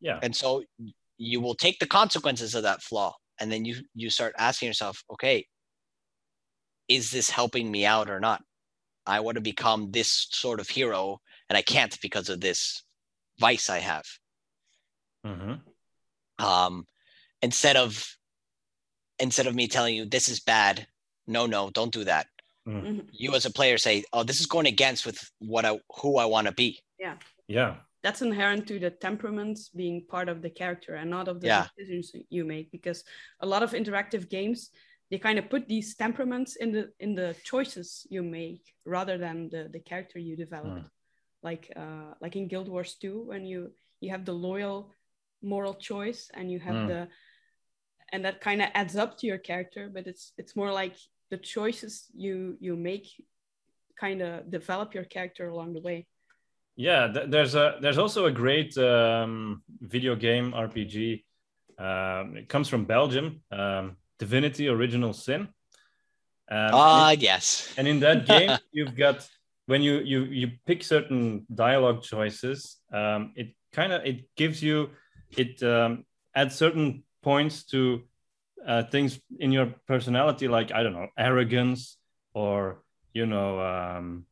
Yeah, 0.00 0.18
and 0.24 0.34
so 0.36 0.64
you 1.18 1.40
will 1.40 1.54
take 1.54 1.78
the 1.80 1.86
consequences 2.00 2.54
of 2.54 2.62
that 2.64 2.82
flaw 2.82 3.10
and 3.40 3.50
then 3.52 3.64
you 3.68 3.74
you 3.94 4.10
start 4.10 4.34
asking 4.38 4.68
yourself 4.68 5.02
okay 5.14 5.46
is 6.88 7.10
this 7.10 7.30
helping 7.30 7.70
me 7.70 7.84
out 7.84 8.08
or 8.10 8.20
not? 8.20 8.42
I 9.06 9.20
want 9.20 9.36
to 9.36 9.40
become 9.40 9.90
this 9.92 10.28
sort 10.32 10.60
of 10.60 10.68
hero 10.68 11.18
and 11.48 11.56
i 11.56 11.62
can't 11.62 11.96
because 12.00 12.28
of 12.28 12.40
this 12.40 12.82
vice 13.38 13.70
i 13.70 13.78
have 13.78 14.04
hmm 15.24 15.54
um 16.38 16.86
instead 17.42 17.76
of 17.76 18.04
instead 19.18 19.46
of 19.46 19.54
me 19.54 19.66
telling 19.68 19.94
you 19.96 20.04
this 20.04 20.28
is 20.28 20.40
bad 20.40 20.86
no 21.26 21.46
no 21.46 21.70
don't 21.70 21.92
do 21.92 22.04
that 22.04 22.26
Mhm. 22.66 23.08
you 23.12 23.34
as 23.34 23.46
a 23.46 23.50
player 23.50 23.78
say 23.78 24.04
oh 24.12 24.22
this 24.24 24.40
is 24.40 24.46
going 24.46 24.66
against 24.66 25.06
with 25.06 25.18
what 25.38 25.64
i 25.64 25.78
who 26.00 26.18
i 26.18 26.24
want 26.24 26.46
to 26.46 26.52
be 26.52 26.82
yeah, 26.98 27.16
Yeah. 27.48 27.76
That's 28.02 28.22
inherent 28.22 28.66
to 28.68 28.78
the 28.78 28.90
temperaments 28.90 29.68
being 29.68 30.06
part 30.06 30.28
of 30.28 30.40
the 30.40 30.50
character 30.50 30.94
and 30.94 31.10
not 31.10 31.28
of 31.28 31.40
the 31.40 31.48
Yeah. 31.48 31.66
decisions 31.76 32.12
you 32.30 32.44
make. 32.44 32.70
Because 32.70 33.04
a 33.40 33.46
lot 33.46 33.62
of 33.62 33.72
interactive 33.72 34.28
games, 34.30 34.70
they 35.10 35.18
kind 35.18 35.38
of 35.38 35.50
put 35.50 35.66
these 35.68 35.94
temperaments 35.94 36.56
in 36.56 36.72
the 36.72 36.92
in 37.00 37.14
the 37.14 37.34
choices 37.44 38.06
you 38.10 38.22
make 38.22 38.62
rather 38.84 39.18
than 39.18 39.48
the 39.50 39.68
the 39.72 39.80
character 39.80 40.18
you 40.18 40.36
develop. 40.36 40.78
Hmm. 40.78 40.86
Like 41.42 41.72
uh, 41.76 42.14
like 42.20 42.36
in 42.36 42.48
Guild 42.48 42.68
Wars 42.68 42.94
2, 43.00 43.22
when 43.28 43.44
you 43.44 43.72
you 44.00 44.10
have 44.10 44.24
the 44.24 44.32
loyal 44.34 44.92
moral 45.42 45.74
choice 45.74 46.30
and 46.34 46.50
you 46.50 46.58
have 46.60 46.74
Hmm. 46.76 46.86
the 46.88 47.08
and 48.12 48.24
that 48.24 48.40
kind 48.40 48.62
of 48.62 48.68
adds 48.74 48.96
up 48.96 49.18
to 49.18 49.26
your 49.26 49.38
character, 49.38 49.90
but 49.92 50.06
it's 50.06 50.32
it's 50.38 50.54
more 50.56 50.72
like 50.72 50.94
the 51.30 51.36
choices 51.38 52.06
you 52.14 52.56
you 52.60 52.76
make 52.76 53.06
kind 54.00 54.22
of 54.22 54.50
develop 54.50 54.94
your 54.94 55.04
character 55.04 55.48
along 55.48 55.72
the 55.74 55.80
way. 55.80 56.06
yeah. 56.76 57.08
Th- 57.12 57.28
there's 57.30 57.54
a 57.54 57.78
there's 57.80 57.98
also 57.98 58.26
a 58.26 58.30
great 58.30 58.76
um, 58.78 59.62
video 59.80 60.14
game 60.16 60.52
RPG. 60.52 61.24
Um, 61.78 62.36
it 62.36 62.48
comes 62.48 62.68
from 62.68 62.84
Belgium. 62.86 63.42
Um, 63.50 63.96
Divinity: 64.18 64.68
Original 64.68 65.12
Sin. 65.12 65.42
Um, 66.48 66.70
ah 66.72 67.10
and- 67.10 67.22
yes 67.22 67.74
and 67.76 67.88
in 67.88 67.98
that 68.00 68.24
game 68.32 68.56
you've 68.72 68.94
got 68.96 69.28
when 69.66 69.82
you 69.82 69.98
you 69.98 70.24
you 70.24 70.50
pick 70.66 70.82
certain 70.82 71.46
dialogue 71.54 72.02
choices 72.02 72.78
um, 72.92 73.32
it 73.36 73.54
kind 73.72 73.92
of 73.92 74.04
it 74.04 74.24
gives 74.36 74.62
you 74.62 74.90
it 75.36 75.62
um, 75.62 76.04
adds 76.34 76.54
certain 76.54 77.04
points 77.22 77.64
to 77.64 78.02
uh, 78.66 78.82
things 78.84 79.20
in 79.38 79.52
your 79.52 79.74
personality 79.86 80.48
like 80.48 80.72
i 80.72 80.82
don't 80.82 80.92
know 80.92 81.08
arrogance 81.18 81.98
or 82.34 82.82
you 83.12 83.26
know 83.26 83.60
um, 83.60 84.26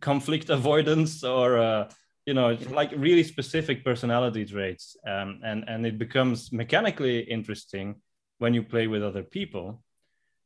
conflict 0.00 0.50
avoidance 0.58 1.24
or 1.24 1.58
uh, 1.58 1.90
you 2.26 2.34
know 2.34 2.56
like 2.70 2.92
really 2.96 3.24
specific 3.24 3.84
personality 3.84 4.44
traits. 4.44 4.96
Um, 5.06 5.40
and 5.44 5.64
and 5.68 5.86
it 5.86 5.98
becomes 5.98 6.52
mechanically 6.52 7.20
interesting 7.20 7.96
when 8.38 8.54
you 8.54 8.62
play 8.62 8.86
with 8.86 9.02
other 9.02 9.22
people 9.22 9.82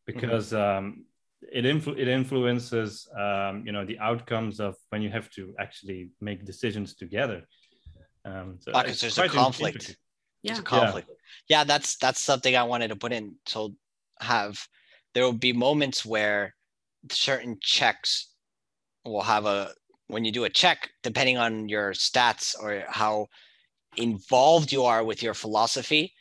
because 0.07 0.53
um, 0.55 1.05
it 1.43 1.65
influ- 1.65 1.99
it 1.99 2.09
influences 2.09 3.09
um, 3.17 3.65
you 3.65 3.73
know 3.73 3.85
the 3.85 3.99
outcomes 3.99 4.61
of 4.61 4.75
when 4.91 5.03
you 5.03 5.11
have 5.11 5.31
to 5.31 5.55
actually 5.59 6.11
make 6.21 6.45
decisions 6.45 6.95
together. 6.95 7.47
Um, 8.25 8.59
so 8.61 8.73
'cause 8.73 8.91
it's 8.91 9.01
there's 9.01 9.19
a 9.19 9.29
conflict. 9.29 9.97
Yeah. 10.43 10.53
There's 10.53 10.59
a 10.59 10.63
conflict. 10.63 11.11
Yeah. 11.49 11.65
that's 11.65 11.97
that's 11.97 12.21
something 12.21 12.57
I 12.57 12.63
wanted 12.65 12.89
to 12.89 12.97
put 12.97 13.13
in. 13.13 13.37
So 13.47 13.75
have 14.21 14.59
there 15.15 15.25
will 15.25 15.33
be 15.33 15.53
moments 15.53 16.05
where 16.05 16.55
certain 17.11 17.59
checks 17.61 18.33
will 19.05 19.23
have 19.23 19.47
a 19.47 19.73
when 20.09 20.25
you 20.25 20.33
do 20.33 20.45
a 20.45 20.51
check, 20.51 20.91
depending 21.03 21.39
on 21.39 21.69
your 21.69 21.93
stats 21.93 22.55
or 22.61 22.85
how 22.89 23.27
involved 23.97 24.73
you 24.73 24.85
are 24.85 25.05
with 25.05 25.23
your 25.23 25.35
philosophy, 25.35 26.15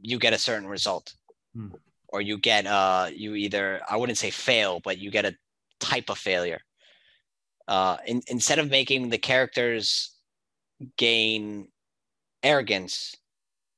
you 0.00 0.18
get 0.18 0.32
a 0.32 0.38
certain 0.38 0.68
result. 0.68 1.14
Or 2.08 2.20
you 2.20 2.38
get 2.38 2.66
uh 2.66 3.10
you 3.14 3.34
either 3.34 3.82
I 3.88 3.96
wouldn't 3.96 4.18
say 4.18 4.30
fail, 4.30 4.80
but 4.80 4.98
you 4.98 5.10
get 5.10 5.24
a 5.26 5.36
type 5.80 6.10
of 6.10 6.18
failure. 6.18 6.60
Uh 7.68 7.98
in, 8.06 8.22
instead 8.28 8.58
of 8.58 8.70
making 8.70 9.08
the 9.08 9.18
characters 9.18 10.16
gain 10.98 11.68
arrogance 12.42 13.14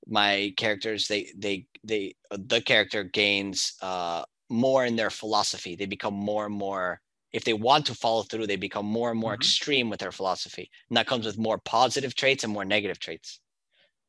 my 0.07 0.53
characters 0.59 1.09
they 1.09 1.33
they 1.37 1.67
they 1.85 2.15
the 2.31 2.61
character 2.63 3.05
gains 3.05 3.75
uh 3.83 4.25
more 4.51 4.85
in 4.87 4.97
their 4.97 5.11
philosophy 5.11 5.77
they 5.77 5.87
become 5.87 6.15
more 6.15 6.47
and 6.47 6.55
more 6.55 7.01
if 7.33 7.45
they 7.45 7.55
want 7.55 7.87
to 7.87 7.95
follow 7.95 8.23
through 8.25 8.47
they 8.47 8.57
become 8.57 8.87
more 8.87 9.11
and 9.11 9.21
more 9.21 9.35
Mhm. 9.35 9.35
extreme 9.35 9.91
with 9.91 10.01
their 10.01 10.13
philosophy 10.13 10.71
and 10.91 10.97
that 10.97 11.07
comes 11.09 11.27
with 11.27 11.39
more 11.39 11.59
positive 11.59 12.15
traits 12.17 12.45
and 12.45 12.53
more 12.53 12.65
negative 12.65 12.99
traits 13.01 13.41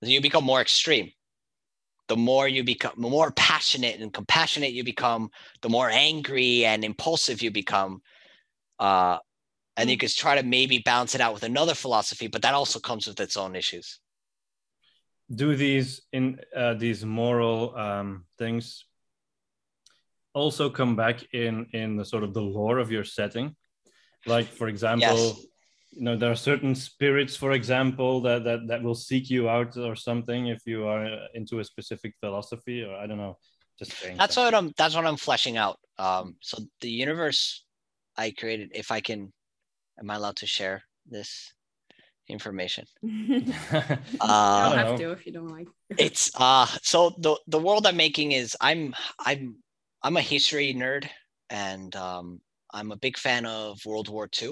So 0.04 0.10
you 0.10 0.22
become 0.22 0.46
more 0.46 0.62
extreme 0.62 1.12
the 2.10 2.18
more 2.18 2.48
you 2.48 2.64
become 2.64 2.92
the 2.98 3.10
more 3.10 3.32
passionate 3.32 4.02
and 4.02 4.12
compassionate 4.12 4.74
you 4.74 4.84
become 4.84 5.30
the 5.62 5.70
more 5.70 5.90
angry 5.90 6.66
and 6.66 6.84
impulsive 6.84 7.42
you 7.42 7.52
become 7.52 8.02
uh 8.80 9.18
and 9.78 9.90
you 9.90 9.96
could 9.96 10.10
try 10.10 10.36
to 10.36 10.44
maybe 10.44 10.80
balance 10.80 11.16
it 11.16 11.22
out 11.22 11.34
with 11.34 11.44
another 11.44 11.74
philosophy 11.74 12.28
but 12.28 12.42
that 12.42 12.54
also 12.54 12.80
comes 12.80 13.08
with 13.08 13.20
its 13.20 13.38
own 13.38 13.56
issues 13.56 14.00
Do 15.34 15.56
these 15.56 16.02
in 16.12 16.40
uh, 16.56 16.74
these 16.74 17.06
moral 17.06 17.76
um, 17.78 18.26
things 18.38 18.86
also 20.34 20.70
come 20.70 20.96
back 20.96 21.24
in 21.34 21.68
in 21.74 21.98
the 21.98 22.06
sort 22.06 22.24
of 22.24 22.34
the 22.34 22.42
lore 22.42 22.80
of 22.80 22.92
your 22.92 23.04
setting? 23.04 23.56
Like 24.26 24.48
for 24.48 24.68
example, 24.68 25.08
Yes. 25.08 25.46
You 26.00 26.06
know 26.06 26.16
there 26.16 26.32
are 26.32 26.36
certain 26.36 26.74
spirits, 26.76 27.36
for 27.36 27.52
example, 27.52 28.22
that 28.22 28.46
that 28.46 28.68
that 28.70 28.82
will 28.82 28.96
seek 28.96 29.30
you 29.30 29.50
out 29.50 29.76
or 29.76 29.96
something 29.96 30.48
if 30.48 30.62
you 30.66 30.88
are 30.88 31.06
uh, 31.06 31.28
into 31.34 31.60
a 31.60 31.64
specific 31.64 32.16
philosophy, 32.22 32.84
or 32.84 32.96
I 32.96 33.06
don't 33.06 33.18
know. 33.18 33.38
Just 33.78 33.92
saying. 33.94 34.18
that's 34.18 34.36
something. 34.36 34.54
what 34.54 34.58
i'm 34.58 34.74
that's 34.78 34.94
what 34.94 35.06
i'm 35.06 35.16
fleshing 35.16 35.56
out 35.56 35.80
um 35.98 36.36
so 36.42 36.58
the 36.82 36.90
universe 36.90 37.64
i 38.18 38.30
created 38.32 38.72
if 38.76 38.92
i 38.92 39.00
can 39.00 39.32
am 39.98 40.10
i 40.10 40.16
allowed 40.16 40.36
to 40.36 40.46
share 40.46 40.84
this 41.10 41.54
information 42.28 42.86
uh 43.04 43.88
I 44.20 44.64
don't 44.64 44.76
don't 44.76 44.86
have 44.86 44.98
to 44.98 45.12
if 45.12 45.26
you 45.26 45.32
don't 45.32 45.48
like. 45.48 45.70
it's 45.98 46.30
uh 46.36 46.66
so 46.82 47.16
the 47.20 47.38
the 47.48 47.58
world 47.60 47.88
i'm 47.88 47.96
making 47.96 48.34
is 48.34 48.58
i'm 48.60 48.94
i'm 49.26 49.56
i'm 50.04 50.18
a 50.18 50.22
history 50.22 50.74
nerd 50.74 51.08
and 51.50 51.96
um 51.96 52.42
i'm 52.74 52.92
a 52.92 52.98
big 52.98 53.18
fan 53.18 53.46
of 53.46 53.80
world 53.86 54.10
war 54.10 54.28
ii 54.42 54.52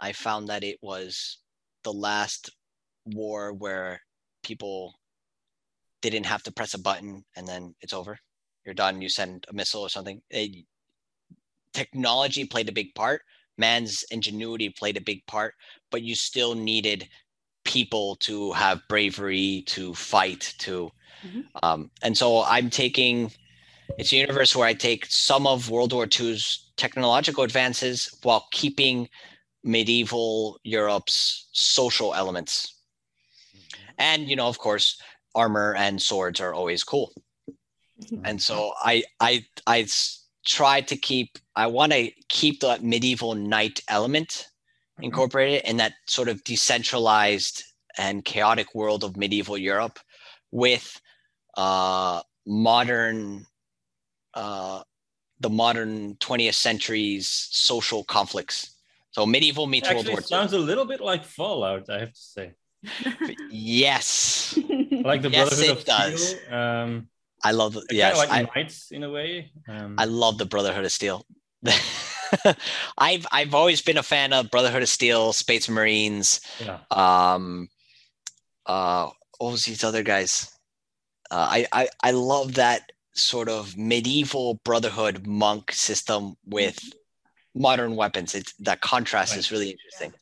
i 0.00 0.12
found 0.12 0.48
that 0.48 0.64
it 0.64 0.78
was 0.82 1.38
the 1.84 1.92
last 1.92 2.50
war 3.06 3.52
where 3.52 4.00
people 4.42 4.94
didn't 6.02 6.24
have 6.24 6.42
to 6.42 6.52
press 6.52 6.74
a 6.74 6.78
button 6.78 7.24
and 7.36 7.46
then 7.46 7.74
it's 7.80 7.92
over 7.92 8.18
you're 8.64 8.74
done 8.74 9.00
you 9.02 9.08
send 9.08 9.44
a 9.48 9.52
missile 9.52 9.82
or 9.82 9.88
something 9.88 10.20
It- 10.30 10.66
technology 11.72 12.44
played 12.44 12.68
a 12.68 12.72
big 12.72 12.94
part 12.94 13.22
man's 13.56 14.02
ingenuity 14.10 14.68
played 14.70 14.96
a 14.96 15.00
big 15.00 15.24
part 15.26 15.54
but 15.90 16.02
you 16.02 16.14
still 16.14 16.54
needed 16.54 17.08
people 17.64 18.16
to 18.16 18.52
have 18.52 18.80
bravery, 18.88 19.62
to 19.66 19.94
fight, 19.94 20.54
to, 20.58 20.90
Mhm. 21.24 21.44
um, 21.62 21.90
and 22.02 22.16
so 22.16 22.42
I'm 22.42 22.70
taking. 22.70 23.32
It's 23.98 24.12
a 24.12 24.16
universe 24.16 24.56
where 24.56 24.66
I 24.66 24.74
take 24.74 25.06
some 25.06 25.46
of 25.46 25.68
World 25.68 25.92
War 25.92 26.06
II's 26.06 26.70
technological 26.76 27.44
advances 27.44 28.16
while 28.22 28.48
keeping 28.50 29.08
medieval 29.62 30.58
Europe's 30.64 31.48
social 31.52 32.14
elements. 32.14 32.82
And 33.98 34.28
you 34.28 34.36
know, 34.36 34.48
of 34.48 34.58
course, 34.58 35.00
armor 35.34 35.74
and 35.74 36.00
swords 36.00 36.40
are 36.40 36.54
always 36.54 36.84
cool. 36.84 37.12
And 38.24 38.40
so 38.40 38.72
I, 38.80 39.04
I, 39.20 39.44
I 39.66 39.86
try 40.46 40.80
to 40.80 40.96
keep 40.96 41.38
I 41.54 41.66
want 41.66 41.92
to 41.92 42.10
keep 42.28 42.60
the 42.60 42.78
medieval 42.82 43.34
knight 43.34 43.80
element 43.88 44.48
incorporated 45.00 45.62
in 45.64 45.76
that 45.78 45.92
sort 46.06 46.28
of 46.28 46.42
decentralized 46.44 47.62
and 47.98 48.24
chaotic 48.24 48.74
world 48.74 49.04
of 49.04 49.16
medieval 49.16 49.58
Europe 49.58 49.98
with 50.50 51.00
uh 51.56 52.22
modern 52.46 53.44
uh 54.34 54.82
the 55.40 55.50
modern 55.50 56.14
20th 56.16 56.54
century's 56.54 57.26
social 57.28 58.04
conflicts. 58.04 58.76
So 59.12 59.26
medieval 59.26 59.66
meets 59.66 59.88
World 59.88 59.98
Actually, 60.00 60.12
War 60.12 60.20
it 60.20 60.26
sounds 60.26 60.52
a 60.52 60.58
little 60.58 60.84
bit 60.84 61.00
like 61.00 61.24
Fallout, 61.24 61.90
I 61.90 61.98
have 62.00 62.12
to 62.12 62.20
say. 62.20 62.52
Yes. 63.50 64.56
Like 64.90 65.22
the 65.22 65.30
Yes, 65.30 65.48
Brotherhood 65.48 65.64
it 65.64 65.78
of 65.78 65.84
does. 65.84 66.28
Steel. 66.30 66.54
Um, 66.54 67.08
I 67.42 67.52
love 67.52 67.72
the, 67.72 67.80
kind 67.80 67.92
yes, 67.92 68.16
like 68.16 68.30
I, 68.30 68.48
knights 68.54 68.90
in 68.90 69.02
a 69.02 69.10
way. 69.10 69.50
Um, 69.68 69.96
I 69.98 70.04
love 70.04 70.38
the 70.38 70.44
Brotherhood 70.46 70.84
of 70.84 70.92
Steel. 70.92 71.26
I've 72.98 73.26
I've 73.32 73.54
always 73.54 73.82
been 73.82 73.98
a 73.98 74.02
fan 74.02 74.32
of 74.32 74.50
Brotherhood 74.50 74.82
of 74.82 74.88
Steel, 74.88 75.32
Space 75.32 75.68
Marines. 75.68 76.40
yeah. 76.60 76.78
Um, 76.90 77.68
uh, 78.66 79.08
what 79.38 79.52
was 79.52 79.64
these 79.64 79.82
other 79.84 80.02
guys? 80.02 80.50
Uh, 81.30 81.48
I, 81.50 81.66
I 81.72 81.88
I 82.02 82.10
love 82.12 82.54
that 82.54 82.92
sort 83.14 83.48
of 83.48 83.76
medieval 83.76 84.60
Brotherhood 84.64 85.26
monk 85.26 85.72
system 85.72 86.36
with 86.46 86.78
modern 87.54 87.96
weapons. 87.96 88.34
It's 88.34 88.52
that 88.60 88.80
contrast 88.80 89.36
is 89.36 89.50
really 89.50 89.70
interesting. 89.70 90.12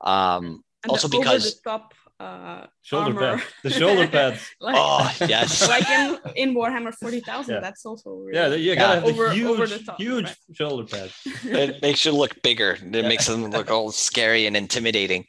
Um, 0.00 0.62
And 0.84 0.90
Also 0.92 1.08
the 1.08 1.18
because- 1.18 1.46
over 1.46 1.54
the 1.54 1.70
top 1.70 1.94
uh, 2.20 2.66
Shoulder 2.82 3.14
armor. 3.14 3.38
pads. 3.38 3.52
The 3.62 3.70
shoulder 3.70 4.08
pads. 4.16 4.40
like, 4.60 4.74
oh 4.76 5.10
yes, 5.28 5.68
like 5.74 5.88
in, 5.88 6.18
in 6.34 6.54
Warhammer 6.54 6.92
40,000, 6.92 7.54
Yeah. 7.54 7.60
that's 7.60 7.86
also 7.86 8.10
really 8.10 8.34
Yeah, 8.38 8.54
you 8.54 8.74
gotta 8.74 8.94
have 8.94 9.04
the 9.04 9.10
Over- 9.10 9.30
huge, 9.32 9.46
over 9.46 9.66
the 9.68 9.78
top, 9.78 9.98
huge 10.00 10.24
right. 10.24 10.36
shoulder 10.52 10.84
pads. 10.84 11.14
it 11.44 11.80
makes 11.82 12.04
you 12.04 12.12
look 12.12 12.42
bigger. 12.42 12.72
It 12.72 12.92
Yeah. 12.94 13.08
makes 13.08 13.26
them 13.26 13.46
look 13.50 13.70
all 13.70 13.92
scary 13.92 14.46
and 14.46 14.56
intimidating. 14.56 15.26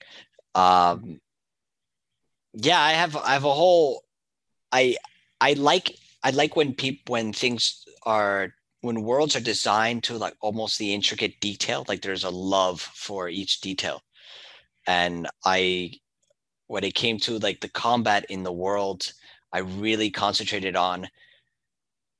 Um, 0.56 1.22
yeah, 2.54 2.80
I 2.82 2.94
have 2.94 3.16
I 3.16 3.34
have 3.34 3.46
a 3.46 3.54
whole. 3.54 4.04
I 4.72 4.98
I 5.40 5.54
like 5.54 5.96
I 6.24 6.32
like 6.32 6.56
when 6.56 6.74
people 6.74 7.14
when 7.14 7.34
things 7.34 7.86
are 8.04 8.54
when 8.82 9.04
worlds 9.04 9.36
are 9.36 9.42
designed 9.42 10.04
to 10.04 10.18
like 10.18 10.36
almost 10.42 10.78
the 10.78 10.94
intricate 10.94 11.40
detail. 11.40 11.86
Like 11.88 12.02
there's 12.02 12.24
a 12.24 12.30
love 12.30 12.82
for 12.82 13.30
each 13.30 13.62
detail, 13.62 14.02
and 14.88 15.28
I 15.46 15.94
when 16.68 16.84
it 16.84 16.94
came 16.94 17.18
to 17.20 17.40
like 17.40 17.62
the 17.62 17.70
combat 17.70 18.26
in 18.30 18.44
the 18.44 18.52
world, 18.52 19.12
I 19.52 19.60
really 19.60 20.10
concentrated 20.10 20.76
on 20.76 21.10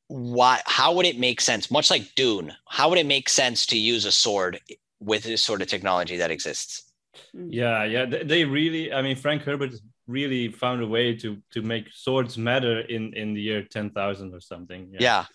why 0.10 0.60
how 0.66 0.94
would 0.94 1.06
it 1.06 1.20
make 1.20 1.40
sense 1.40 1.70
much 1.70 1.92
like 1.92 2.16
dune 2.16 2.52
how 2.68 2.90
would 2.90 2.98
it 2.98 3.06
make 3.06 3.30
sense 3.30 3.68
to 3.68 3.78
use 3.78 4.06
a 4.06 4.12
sword 4.12 4.60
with 5.00 5.22
this 5.22 5.44
sort 5.44 5.62
of 5.62 5.68
technology 5.68 6.18
that 6.18 6.32
exists 6.32 6.92
mm. 7.36 7.48
Yeah, 7.52 7.84
yeah. 7.84 8.06
They, 8.06 8.24
they 8.24 8.46
really, 8.46 8.92
I 8.92 9.02
mean, 9.02 9.16
Frank 9.16 9.44
Herbert 9.44 9.74
really 10.08 10.48
found 10.52 10.82
a 10.82 10.88
way 10.88 11.16
to 11.16 11.38
to 11.52 11.62
make 11.62 11.86
swords 11.94 12.38
matter 12.38 12.80
in 12.82 13.14
in 13.14 13.34
the 13.36 13.42
year 13.42 13.62
ten 13.64 13.92
thousand 13.92 14.34
or 14.34 14.42
something. 14.42 14.90
yeah 14.92 15.00
yeah, 15.00 15.26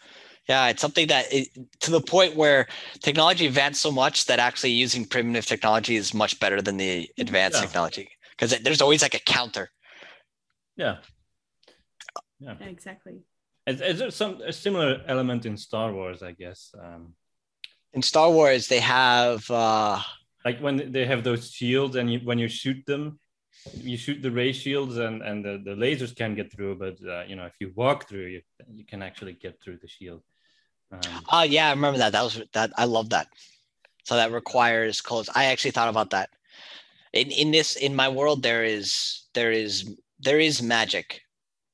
it's 0.49 0.81
something 0.81 1.07
that 1.09 1.33
it, 1.33 1.49
to 1.81 1.91
the 1.91 2.01
point 2.01 2.37
where 2.37 2.67
technology 3.01 3.47
advanced 3.47 3.81
so 3.81 3.91
much 3.91 4.27
that 4.27 4.39
actually 4.39 4.71
using 4.71 5.05
primitive 5.05 5.47
technology 5.47 5.97
is 5.97 6.13
much 6.13 6.39
better 6.41 6.61
than 6.61 6.77
the 6.77 7.09
advanced 7.19 7.59
Yeah. 7.59 7.67
technology 7.67 8.09
because 8.31 8.59
there's 8.61 8.83
always 8.83 9.03
like 9.03 9.15
a 9.15 9.21
counter 9.21 9.71
yeah. 10.77 10.97
Yeah, 12.41 12.57
exactly. 12.61 13.23
Is, 13.67 13.81
is 13.81 13.99
there 13.99 14.11
some 14.11 14.41
a 14.43 14.53
similar 14.53 15.03
element 15.07 15.47
in 15.47 15.57
Star 15.57 15.93
Wars? 15.93 16.23
I 16.23 16.33
guess, 16.33 16.75
um, 16.79 17.15
in 17.93 18.03
star 18.03 18.31
wars 18.31 18.67
they 18.69 18.81
have 18.81 19.49
uh 19.51 20.01
like 20.45 20.59
when 20.61 20.93
they 20.93 21.07
have 21.07 21.25
those 21.25 21.51
shields, 21.51 21.97
and 21.97 22.13
you, 22.13 22.21
when 22.25 22.39
you 22.39 22.49
shoot 22.49 22.85
them, 22.87 23.19
you 23.73 23.97
shoot 23.97 24.21
the 24.21 24.31
ray 24.31 24.53
shields, 24.53 24.99
and 24.99 25.23
and 25.23 25.43
the, 25.45 25.63
the 25.65 25.71
lasers 25.71 26.15
can 26.15 26.35
get 26.35 26.53
through, 26.53 26.75
but 26.77 26.99
uh, 27.09 27.25
you 27.27 27.37
know 27.37 27.47
if 27.47 27.55
you 27.61 27.73
walk 27.75 28.09
through, 28.09 28.27
you 28.27 28.43
you 28.71 28.85
can 28.85 29.03
actually 29.03 29.33
get 29.33 29.59
through 29.63 29.79
the 29.81 29.89
shield. 29.89 30.23
Um, 30.93 31.25
oh 31.33 31.43
yeah 31.43 31.69
i 31.69 31.71
remember 31.71 31.99
that. 31.99 32.13
That 32.13 32.23
was 32.23 32.41
that 32.53 32.73
i 32.77 32.85
love 32.85 33.11
that. 33.11 33.29
So 34.05 34.17
that 34.17 34.33
requires 34.33 35.01
clothes. 35.01 35.31
I 35.35 35.47
actually 35.47 35.73
thought 35.73 35.89
about 35.89 36.11
that. 36.11 36.31
In 37.13 37.31
in 37.31 37.51
this 37.53 37.77
in 37.77 37.95
my 37.95 38.09
world 38.09 38.43
there 38.43 38.65
is 38.65 39.23
there 39.35 39.53
is 39.53 39.91
there 40.21 40.39
is 40.41 40.63
magic 40.63 41.23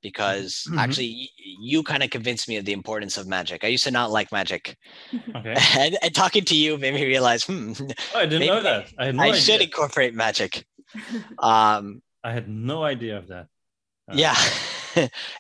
because 0.03 0.65
Mhm. 0.69 0.79
actually 0.81 1.11
y- 1.39 1.45
you 1.61 1.83
kind 1.83 2.03
of 2.03 2.11
convinced 2.11 2.49
me 2.49 2.57
of 2.57 2.65
the 2.65 2.73
importance 2.73 3.19
of 3.19 3.27
magic. 3.27 3.65
I 3.65 3.69
used 3.69 3.85
to 3.85 3.91
not 3.91 4.11
like 4.11 4.33
magic. 4.33 4.77
Okay, 5.35 5.55
and, 5.79 5.97
and 6.03 6.15
talking 6.15 6.45
to 6.47 6.57
you 6.57 6.77
made 6.79 6.95
me 6.95 7.05
realize 7.07 7.45
hmm 7.45 7.73
oh, 8.15 8.19
I 8.19 8.27
didn't 8.27 8.47
know 8.47 8.63
that. 8.63 8.87
I 8.99 9.07
had 9.07 9.15
no 9.15 9.23
i 9.23 9.33
should 9.33 9.61
incorporate 9.63 10.15
magic. 10.15 10.67
Um 11.43 12.03
I 12.23 12.33
had 12.33 12.49
no 12.49 12.83
idea 12.85 13.17
of 13.19 13.29
that. 13.29 13.49
Uh, 14.09 14.17
yeah 14.17 14.37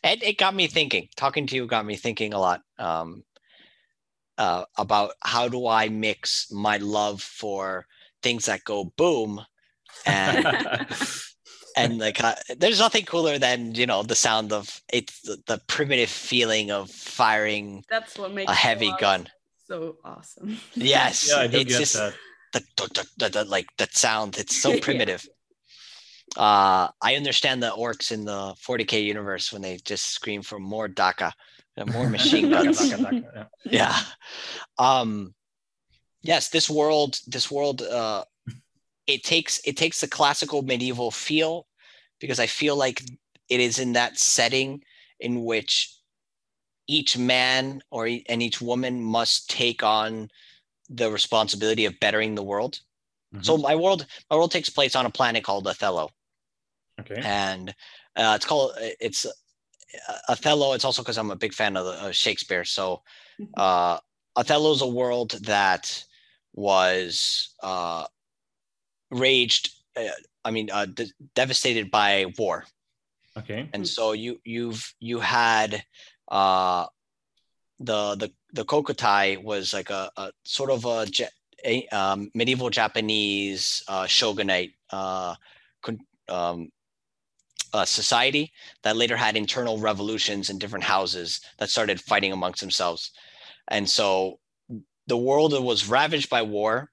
and 0.04 0.22
it 0.22 0.38
got 0.38 0.54
me 0.54 0.66
thinking. 0.66 1.08
Talking 1.16 1.46
to 1.48 1.56
you 1.56 1.66
got 1.66 1.84
me 1.84 1.96
thinking 1.96 2.32
a 2.32 2.38
lot. 2.38 2.62
Um 2.78 3.24
uh, 4.40 4.64
about 4.78 5.12
how 5.22 5.48
do 5.48 5.66
i 5.68 5.88
mix 5.88 6.50
my 6.50 6.78
love 6.78 7.22
for 7.22 7.86
things 8.22 8.46
that 8.46 8.64
go 8.64 8.84
boom 8.96 9.40
and 10.06 10.46
and 11.76 11.98
like 11.98 12.24
uh, 12.24 12.34
there's 12.56 12.80
nothing 12.80 13.04
cooler 13.04 13.38
than 13.38 13.74
you 13.74 13.86
know 13.86 14.02
the 14.02 14.14
sound 14.14 14.52
of 14.52 14.80
it's 14.92 15.20
the, 15.22 15.36
the 15.46 15.60
primitive 15.68 16.08
feeling 16.10 16.70
of 16.70 16.90
firing 16.90 17.84
That's 17.90 18.18
what 18.18 18.32
makes 18.32 18.50
a 18.50 18.54
heavy 18.54 18.90
gun 18.98 19.28
so 19.68 19.96
awesome. 20.04 20.58
yes 20.76 21.28
yeah, 21.28 21.36
I 21.36 21.44
it's 21.44 21.76
just 21.76 21.94
that. 21.94 22.14
the, 22.52 22.60
the, 22.76 23.06
the, 23.18 23.28
the, 23.28 23.44
like 23.44 23.66
that 23.78 23.94
sound 23.94 24.38
it's 24.38 24.56
so 24.56 24.70
Yeah. 24.74 24.80
primitive 24.80 25.28
uh 26.36 26.88
i 27.02 27.14
understand 27.16 27.62
the 27.62 27.70
orcs 27.70 28.10
in 28.10 28.24
the 28.24 28.54
40k 28.66 29.04
universe 29.04 29.52
when 29.52 29.62
they 29.62 29.76
just 29.84 30.06
scream 30.06 30.42
for 30.42 30.58
more 30.58 30.88
dakka 30.88 31.24
and 31.24 31.34
more 31.86 32.08
machine 32.08 32.50
guns 32.50 32.94
yeah. 33.64 33.96
um 34.78 35.34
yes 36.22 36.48
this 36.48 36.68
world 36.68 37.18
this 37.26 37.50
world 37.50 37.82
uh 37.82 38.24
it 39.06 39.24
takes 39.24 39.60
it 39.64 39.76
takes 39.76 40.00
the 40.00 40.08
classical 40.08 40.62
medieval 40.62 41.10
feel 41.10 41.66
because 42.20 42.38
i 42.38 42.46
feel 42.46 42.76
like 42.76 43.02
it 43.48 43.60
is 43.60 43.78
in 43.78 43.92
that 43.92 44.18
setting 44.18 44.82
in 45.18 45.44
which 45.44 46.00
each 46.86 47.16
man 47.16 47.82
or 47.90 48.06
and 48.06 48.42
each 48.42 48.60
woman 48.60 49.00
must 49.02 49.48
take 49.48 49.82
on 49.82 50.28
the 50.88 51.10
responsibility 51.10 51.84
of 51.84 51.98
bettering 52.00 52.34
the 52.34 52.42
world. 52.42 52.80
So 53.42 53.56
my 53.56 53.76
world 53.76 54.06
my 54.28 54.36
world 54.36 54.50
takes 54.50 54.68
place 54.68 54.96
on 54.96 55.06
a 55.06 55.10
planet 55.10 55.44
called 55.44 55.66
othello. 55.68 56.10
Okay. 57.00 57.22
and 57.24 57.70
uh, 58.16 58.32
it's 58.36 58.44
called 58.44 58.72
it's 58.78 59.24
Othello. 60.28 60.72
It's 60.74 60.84
also 60.84 61.02
because 61.02 61.18
I'm 61.18 61.30
a 61.30 61.36
big 61.36 61.52
fan 61.54 61.76
of, 61.76 61.84
the, 61.86 62.06
of 62.08 62.14
Shakespeare. 62.14 62.64
So 62.64 63.02
Mhm. 63.40 63.48
uh, 63.56 63.98
Othello's 64.36 64.82
a 64.82 64.86
world 64.86 65.32
that 65.42 66.04
was 66.52 67.54
uh, 67.62 68.06
raged. 69.10 69.70
Uh, 69.96 70.08
I 70.44 70.50
mean, 70.50 70.70
uh, 70.70 70.86
de- 70.86 71.12
devastated 71.34 71.90
by 71.90 72.26
war, 72.38 72.64
Okay. 73.36 73.68
and 73.72 73.84
Mm. 73.84 73.88
so 73.88 74.12
you 74.12 74.40
you've 74.44 74.94
you 75.00 75.20
had 75.20 75.84
uh, 76.30 76.86
the 77.78 78.14
the 78.16 78.32
the 78.52 78.64
Kokutai 78.64 79.42
was 79.42 79.72
like 79.72 79.90
a, 79.90 80.10
a 80.16 80.32
sort 80.44 80.70
of 80.70 80.84
a, 80.84 81.06
Ja- 81.12 81.36
a 81.64 81.86
um, 81.88 82.30
medieval 82.34 82.70
Japanese 82.70 83.82
uh, 83.88 84.06
shogunate 84.06 84.72
uh, 84.90 85.34
con- 85.82 86.06
um, 86.28 86.70
uh, 87.72 87.84
society 87.84 88.52
that 88.82 88.96
later 88.96 89.16
had 89.16 89.36
internal 89.36 89.78
revolutions 89.78 90.50
in 90.50 90.58
different 90.58 90.84
houses 90.84 91.40
that 91.58 91.70
started 91.70 92.00
fighting 92.00 92.32
amongst 92.32 92.60
themselves, 92.60 93.10
and 93.68 93.88
so 93.88 94.38
the 95.06 95.16
world 95.16 95.52
was 95.64 95.88
ravaged 95.88 96.30
by 96.30 96.42
war, 96.42 96.90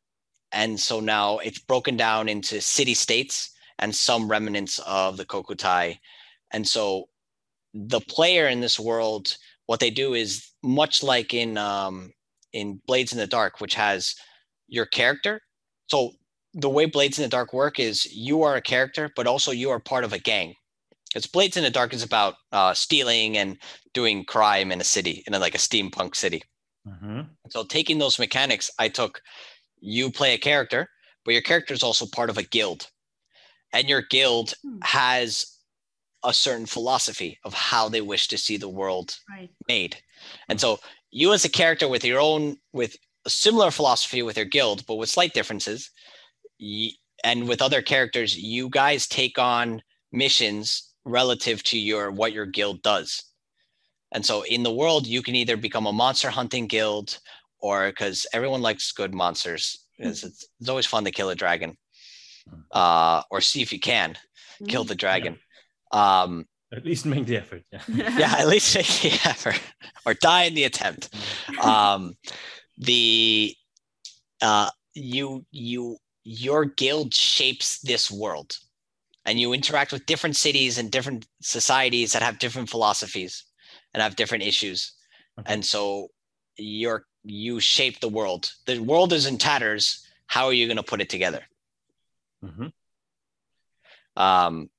and 0.51 0.79
so 0.79 0.99
now 0.99 1.37
it's 1.39 1.59
broken 1.59 1.97
down 1.97 2.29
into 2.29 2.61
city 2.61 2.93
states 2.93 3.51
and 3.79 3.95
some 3.95 4.27
remnants 4.27 4.79
of 4.79 5.17
the 5.17 5.25
Kokutai, 5.25 5.99
and 6.51 6.67
so 6.67 7.09
the 7.73 8.01
player 8.01 8.47
in 8.47 8.61
this 8.61 8.79
world 8.79 9.37
what 9.67 9.79
they 9.79 9.91
do 9.91 10.13
is 10.13 10.49
much 10.63 11.03
like 11.03 11.33
in 11.33 11.57
um, 11.57 12.11
in 12.53 12.81
Blades 12.87 13.11
in 13.11 13.19
the 13.19 13.27
Dark, 13.27 13.61
which 13.61 13.75
has 13.75 14.15
your 14.67 14.85
character. 14.85 15.39
So 15.87 16.13
the 16.53 16.69
way 16.69 16.85
Blades 16.85 17.19
in 17.19 17.23
the 17.23 17.29
Dark 17.29 17.53
work 17.53 17.79
is 17.79 18.05
you 18.05 18.43
are 18.43 18.55
a 18.55 18.61
character, 18.61 19.11
but 19.15 19.27
also 19.27 19.51
you 19.51 19.69
are 19.69 19.79
part 19.79 20.03
of 20.03 20.13
a 20.13 20.19
gang. 20.19 20.55
Because 21.17 21.31
Blades 21.31 21.57
in 21.57 21.63
the 21.63 21.71
Dark 21.71 21.95
is 21.95 22.03
about 22.03 22.35
uh, 22.51 22.75
stealing 22.75 23.39
and 23.39 23.57
doing 23.91 24.23
crime 24.23 24.71
in 24.71 24.79
a 24.79 24.83
city, 24.83 25.23
in 25.25 25.33
a, 25.33 25.39
like 25.39 25.55
a 25.55 25.57
steampunk 25.57 26.15
city. 26.15 26.43
Mhm. 26.87 27.29
So 27.49 27.63
taking 27.63 27.97
those 27.97 28.19
mechanics, 28.19 28.69
I 28.77 28.87
took 28.89 29.23
you 29.79 30.11
play 30.11 30.35
a 30.35 30.37
character, 30.37 30.91
but 31.25 31.31
your 31.31 31.41
character 31.41 31.73
is 31.73 31.81
also 31.81 32.05
part 32.05 32.29
of 32.29 32.37
a 32.37 32.43
guild. 32.43 32.91
And 33.73 33.89
your 33.89 34.03
guild 34.03 34.53
Hmm. 34.61 34.77
has 34.83 35.57
a 36.23 36.35
certain 36.35 36.67
philosophy 36.67 37.39
of 37.43 37.55
how 37.55 37.89
they 37.89 38.01
wish 38.01 38.27
to 38.27 38.37
see 38.37 38.57
the 38.57 38.69
world 38.69 39.17
Right. 39.27 39.49
made. 39.67 39.97
And 40.49 40.61
so 40.61 40.79
you 41.09 41.33
as 41.33 41.43
a 41.43 41.49
character 41.49 41.87
with 41.87 42.05
your 42.05 42.19
own 42.19 42.57
with 42.73 42.95
a 43.25 43.31
similar 43.31 43.71
philosophy 43.71 44.21
with 44.21 44.37
your 44.37 44.45
guild, 44.45 44.85
but 44.85 44.97
with 44.97 45.09
slight 45.09 45.33
differences, 45.33 45.89
y- 46.59 46.91
and 47.23 47.49
with 47.49 47.63
other 47.63 47.81
characters, 47.81 48.37
you 48.37 48.69
guys 48.69 49.07
take 49.07 49.39
on 49.39 49.81
missions 50.11 50.86
relative 51.07 51.63
to 51.63 51.77
your 51.79 52.11
what 52.11 52.33
your 52.33 52.45
guild 52.45 52.81
does. 52.81 53.23
And 54.13 54.25
so 54.25 54.43
in 54.43 54.63
the 54.63 54.71
world, 54.71 55.07
you 55.07 55.21
can 55.21 55.35
either 55.35 55.57
become 55.57 55.87
a 55.87 55.91
monster 55.93 56.29
hunting 56.29 56.67
guild 56.67 57.19
or 57.59 57.87
because 57.87 58.25
everyone 58.33 58.61
likes 58.61 58.91
good 58.91 59.13
monsters. 59.13 59.85
It's, 59.97 60.23
it's, 60.23 60.47
it's 60.59 60.69
always 60.69 60.85
fun 60.85 61.03
to 61.05 61.11
kill 61.11 61.29
a 61.29 61.35
dragon. 61.35 61.77
Uh, 62.71 63.21
or 63.29 63.41
see 63.41 63.61
if 63.61 63.73
you 63.73 63.79
can 63.79 64.17
kill 64.69 64.85
Mm. 64.85 64.87
the 64.87 64.95
dragon. 64.95 65.37
Um, 65.91 66.45
At 66.71 66.85
least 66.85 67.05
make 67.05 67.25
the 67.25 67.37
effort. 67.37 67.63
Yeah. 67.71 67.81
yeah, 68.17 68.35
at 68.39 68.47
least 68.47 68.75
make 68.75 68.87
the 69.01 69.29
effort 69.29 69.59
or 70.05 70.13
die 70.13 70.43
in 70.43 70.53
the 70.53 70.63
attempt. 70.63 71.09
Um, 71.61 72.13
the 72.77 73.53
uh, 74.41 74.69
you 74.93 75.45
you 75.51 75.97
your 76.23 76.65
guild 76.65 77.13
shapes 77.13 77.79
this 77.81 78.09
world, 78.11 78.57
and 79.27 79.39
you 79.39 79.53
interact 79.53 79.91
with 79.91 80.05
different 80.07 80.35
cities 80.37 80.77
and 80.79 80.89
different 80.89 81.27
societies 81.41 82.13
that 82.13 82.23
have 82.23 82.39
different 82.39 82.69
philosophies 82.69 83.43
and 83.93 84.01
have 84.01 84.15
different 84.15 84.43
issues, 84.43 84.93
Okay. 85.39 85.53
and 85.53 85.63
so 85.63 86.07
you're 86.57 87.05
you 87.23 87.59
shape 87.59 87.99
the 87.99 88.07
world. 88.09 88.51
The 88.65 88.79
world 88.79 89.11
is 89.13 89.25
in 89.25 89.37
tatters. 89.37 90.03
How 90.27 90.45
are 90.45 90.53
you 90.53 90.65
going 90.65 90.77
to 90.77 90.83
put 90.83 91.01
it 91.01 91.09
together? 91.09 91.43
Mhm. 92.43 92.71
Um, 94.15 94.69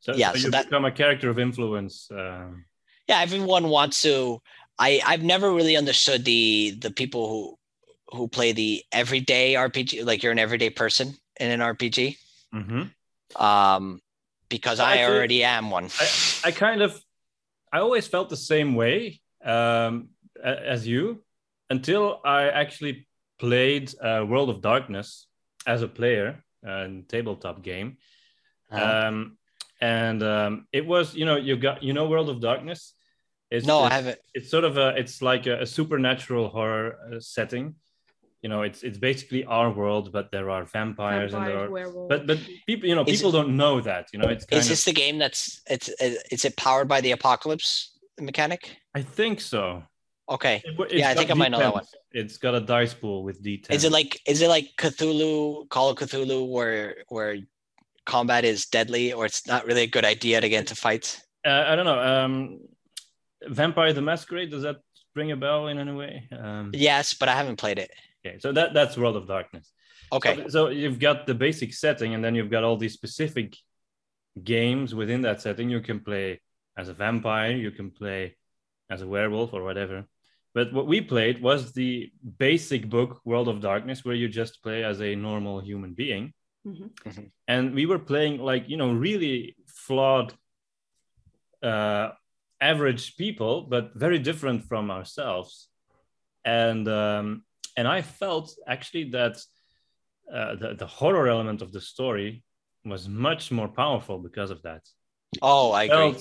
So, 0.00 0.14
Yeah, 0.14 0.32
so 0.32 0.38
so 0.38 0.44
you 0.46 0.50
that- 0.52 0.66
become 0.66 0.84
a 0.84 0.92
character 0.92 1.30
of 1.30 1.38
influence. 1.38 2.08
Um, 2.12 2.64
yeah 3.08 3.20
everyone 3.20 3.68
wants 3.68 4.02
to 4.02 4.42
i 4.78 5.00
i've 5.06 5.22
never 5.22 5.52
really 5.52 5.76
understood 5.76 6.24
the 6.24 6.74
the 6.84 6.90
people 6.90 7.22
who 7.30 7.42
who 8.16 8.26
play 8.28 8.50
the 8.52 8.82
everyday 8.92 9.54
rpg 9.54 10.04
like 10.04 10.22
you're 10.22 10.32
an 10.32 10.40
everyday 10.40 10.70
person 10.70 11.14
in 11.38 11.48
an 11.50 11.60
rpg 11.74 12.16
mhm. 12.54 12.90
um 13.40 14.00
because 14.48 14.78
I 14.80 14.92
i 14.92 14.96
feel- 14.98 15.08
already 15.14 15.44
am 15.44 15.70
one 15.70 15.88
I 16.44 16.50
kind 16.52 16.82
of, 16.82 17.00
I 17.72 17.78
always 17.80 18.06
felt 18.06 18.28
the 18.28 18.36
same 18.36 18.74
way 18.74 19.20
um, 19.44 20.08
as 20.42 20.86
you 20.86 21.24
until 21.68 22.20
I 22.24 22.48
actually 22.48 23.08
played 23.38 23.92
uh, 24.00 24.24
World 24.28 24.50
of 24.50 24.60
Darkness 24.60 25.26
as 25.66 25.82
a 25.82 25.88
player, 25.88 26.44
a 26.64 27.02
tabletop 27.08 27.62
game. 27.62 27.96
Uh, 28.70 29.06
Um, 29.06 29.38
and 29.80 30.22
um, 30.22 30.66
it 30.72 30.86
was, 30.86 31.14
you 31.14 31.24
know, 31.26 31.36
you 31.36 31.56
got, 31.56 31.82
you 31.82 31.92
know, 31.92 32.08
World 32.08 32.28
of 32.30 32.40
Darkness. 32.40 32.94
It's, 33.50 33.64
no 33.66 33.78
i 33.82 33.92
haven't 33.92 34.18
it's 34.34 34.50
sort 34.50 34.64
of 34.64 34.76
a, 34.76 34.88
it's 34.98 35.22
like 35.22 35.46
a, 35.46 35.62
a 35.62 35.66
supernatural 35.66 36.48
horror 36.48 36.98
uh, 37.12 37.20
setting. 37.20 37.76
You 38.46 38.50
know, 38.50 38.62
it's 38.62 38.84
it's 38.84 38.96
basically 38.96 39.44
our 39.44 39.72
world, 39.72 40.12
but 40.12 40.30
there 40.30 40.50
are 40.50 40.64
vampires, 40.64 41.34
and 41.34 41.44
there 41.44 41.58
are 41.64 41.68
werewolves. 41.68 42.08
but 42.08 42.28
but 42.28 42.38
people 42.68 42.88
you 42.88 42.94
know 42.94 43.02
Is 43.02 43.16
people 43.16 43.32
don't 43.32 43.56
know 43.56 43.80
that 43.80 44.04
you 44.12 44.20
know 44.20 44.28
it's 44.28 44.44
kind 44.44 44.60
is 44.60 44.66
of 44.66 44.70
this 44.70 44.84
the 44.84 44.92
game 44.92 45.18
that's 45.18 45.62
it's 45.68 45.88
is 46.30 46.44
it 46.44 46.54
powered 46.56 46.86
by 46.86 47.00
the 47.00 47.10
apocalypse 47.10 47.98
mechanic 48.20 48.76
i 48.94 49.02
think 49.02 49.40
so 49.40 49.82
okay 50.28 50.62
it, 50.64 50.92
yeah 50.92 51.10
i 51.10 51.14
think 51.18 51.32
i 51.32 51.34
might 51.34 51.50
know 51.50 51.58
that 51.58 51.74
one 51.74 51.84
it's 52.12 52.36
got 52.38 52.54
a 52.54 52.60
dice 52.60 52.94
pool 52.94 53.24
with 53.24 53.42
D10. 53.42 53.72
is 53.72 53.82
it 53.82 53.90
like 53.90 54.12
is 54.32 54.38
it 54.42 54.48
like 54.56 54.66
cthulhu 54.78 55.68
call 55.68 55.90
of 55.90 55.96
cthulhu 55.98 56.38
where 56.48 57.02
where 57.08 57.32
combat 58.04 58.44
is 58.44 58.66
deadly 58.66 59.12
or 59.12 59.26
it's 59.26 59.42
not 59.48 59.66
really 59.66 59.82
a 59.82 59.92
good 59.96 60.04
idea 60.04 60.40
to 60.40 60.48
get 60.48 60.60
into 60.60 60.76
fights 60.76 61.08
Uh, 61.44 61.64
I 61.70 61.72
don't 61.76 61.88
know. 61.90 62.00
Um, 62.12 62.34
Vampire 63.60 63.92
the 63.92 64.02
Masquerade. 64.02 64.50
Does 64.54 64.62
that 64.66 64.78
ring 65.18 65.30
a 65.32 65.36
bell 65.36 65.62
in 65.70 65.78
any 65.84 65.94
way? 66.02 66.14
Um, 66.44 66.70
yes 66.74 67.06
but 67.20 67.28
i 67.32 67.34
haven't 67.40 67.56
played 67.64 67.78
it 67.84 67.90
Okay, 68.26 68.38
so 68.38 68.52
that 68.52 68.74
that's 68.74 68.96
World 68.96 69.16
of 69.16 69.26
Darkness. 69.26 69.72
okay 70.12 70.36
So, 70.36 70.48
so 70.48 70.68
you've 70.68 70.98
got 70.98 71.26
the 71.26 71.34
basic 71.34 71.74
setting, 71.74 72.14
and 72.14 72.22
then 72.24 72.34
you've 72.34 72.50
got 72.50 72.64
all 72.64 72.76
these 72.76 72.94
specific 72.94 73.56
games 74.42 74.94
within 74.94 75.22
that 75.22 75.40
setting. 75.40 75.70
You 75.70 75.80
can 75.80 76.00
play 76.00 76.40
as 76.76 76.88
a 76.88 76.94
vampire. 76.94 77.52
You 77.52 77.70
can 77.70 77.90
play 77.90 78.36
as 78.90 79.02
a 79.02 79.06
werewolf 79.06 79.52
or 79.52 79.62
whatever. 79.62 80.04
But 80.54 80.72
what 80.72 80.86
we 80.86 81.00
played 81.00 81.42
was 81.42 81.72
the 81.72 82.10
basic 82.38 82.88
book 82.88 83.20
World 83.24 83.48
of 83.48 83.60
Darkness, 83.60 84.04
where 84.04 84.14
you 84.14 84.28
just 84.28 84.62
play 84.62 84.84
as 84.84 85.00
a 85.00 85.14
normal 85.14 85.60
human 85.60 85.94
being. 85.94 86.32
Mhm. 86.66 87.30
and 87.46 87.74
we 87.74 87.86
were 87.86 88.02
playing 88.12 88.40
like 88.50 88.64
you 88.68 88.76
know 88.76 88.90
really 88.92 89.54
flawed 89.86 90.34
uh 91.62 92.10
average 92.60 93.16
people 93.16 93.54
but 93.72 93.84
very 93.94 94.18
different 94.18 94.64
from 94.70 94.90
ourselves 94.90 95.68
and 96.44 96.88
um 96.88 97.44
and 97.76 97.86
i 97.88 98.00
felt 98.02 98.54
actually 98.66 99.10
that 99.10 99.36
uh, 100.32 100.56
the, 100.56 100.74
the 100.74 100.86
horror 100.86 101.28
element 101.28 101.62
of 101.62 101.72
the 101.72 101.80
story 101.80 102.42
was 102.84 103.08
much 103.08 103.50
more 103.50 103.68
powerful 103.68 104.18
because 104.18 104.50
of 104.50 104.62
that. 104.62 104.82
Oh 105.42 105.72
i 105.72 105.84
agree. 105.84 106.16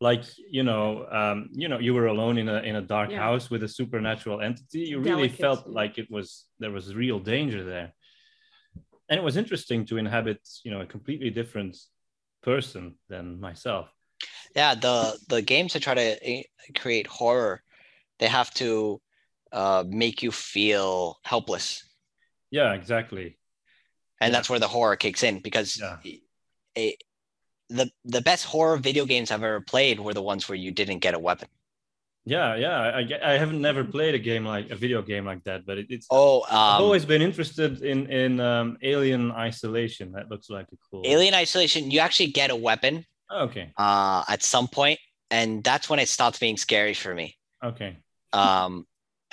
like 0.00 0.24
you 0.50 0.62
know 0.62 1.06
um 1.10 1.48
you 1.52 1.68
know 1.68 1.78
you 1.78 1.94
were 1.94 2.06
alone 2.06 2.36
in 2.38 2.48
a 2.48 2.58
in 2.62 2.76
a 2.76 2.82
dark 2.82 3.10
Yeah. 3.10 3.20
house 3.24 3.50
with 3.50 3.62
a 3.62 3.68
supernatural 3.68 4.40
entity. 4.40 4.80
You 4.80 4.98
really 4.98 5.28
Delicate, 5.28 5.40
felt 5.40 5.66
like 5.68 5.98
it 5.98 6.10
was 6.10 6.46
there 6.58 6.70
was 6.70 6.94
real 6.94 7.18
danger 7.18 7.64
there. 7.64 7.92
And 9.08 9.18
it 9.20 9.24
was 9.24 9.36
interesting 9.36 9.86
to 9.86 9.96
inhabit 9.98 10.40
you 10.64 10.70
know 10.70 10.80
a 10.80 10.86
completely 10.86 11.30
different 11.30 11.76
person 12.42 12.96
than 13.08 13.40
myself. 13.40 13.88
Yeah 14.54 14.74
the 14.74 15.18
the 15.28 15.42
games 15.42 15.72
that 15.72 15.82
try 15.82 15.94
to 15.94 16.28
eh, 16.30 16.42
create 16.74 17.06
horror 17.06 17.62
they 18.18 18.28
have 18.28 18.50
to 18.54 19.00
uh, 19.54 19.84
make 19.88 20.22
you 20.22 20.30
feel 20.32 21.18
helpless 21.24 21.84
yeah 22.50 22.74
exactly 22.74 23.38
and 24.20 24.32
Yeah. 24.32 24.38
that's 24.38 24.50
where 24.50 24.58
the 24.60 24.68
horror 24.68 24.96
kicks 24.96 25.22
in 25.22 25.40
because 25.40 25.78
Yeah. 25.80 25.98
a, 26.76 26.96
the 27.70 27.90
the 28.04 28.20
best 28.20 28.44
horror 28.44 28.76
video 28.76 29.06
games 29.06 29.30
I've 29.30 29.42
ever 29.42 29.60
played 29.60 30.00
were 30.00 30.14
the 30.14 30.22
ones 30.22 30.48
where 30.48 30.56
you 30.58 30.70
didn't 30.70 31.00
get 31.00 31.14
a 31.14 31.18
weapon. 31.18 31.48
yeah 32.26 32.56
yeah 32.56 32.78
i, 32.98 33.32
I, 33.32 33.38
haven't 33.38 33.60
never 33.60 33.84
played 33.84 34.14
a 34.14 34.18
game 34.18 34.44
like 34.46 34.70
a 34.70 34.76
video 34.76 35.02
game 35.02 35.24
like 35.26 35.44
that 35.44 35.66
but 35.66 35.76
it, 35.78 35.86
it's 35.90 36.06
Oh, 36.10 36.42
i've 36.48 36.80
um, 36.80 36.84
always 36.88 37.04
been 37.04 37.20
interested 37.22 37.82
in 37.82 38.06
in 38.10 38.40
um, 38.40 38.78
alien 38.82 39.30
isolation 39.32 40.12
that 40.12 40.30
looks 40.30 40.48
like 40.48 40.66
a 40.72 40.78
cool 40.90 41.02
Alien 41.04 41.34
Isolation. 41.34 41.90
You 41.90 42.00
actually 42.00 42.28
get 42.32 42.50
a 42.50 42.56
weapon 42.56 43.04
okay 43.30 43.72
uh, 43.76 44.24
at 44.28 44.42
some 44.42 44.68
point, 44.68 44.98
and 45.30 45.62
that's 45.62 45.90
when 45.90 45.98
it 45.98 46.08
stops 46.08 46.38
being 46.38 46.56
scary 46.56 46.94
for 46.94 47.14
me. 47.14 47.36
okay 47.62 47.98
Um, 48.32 48.86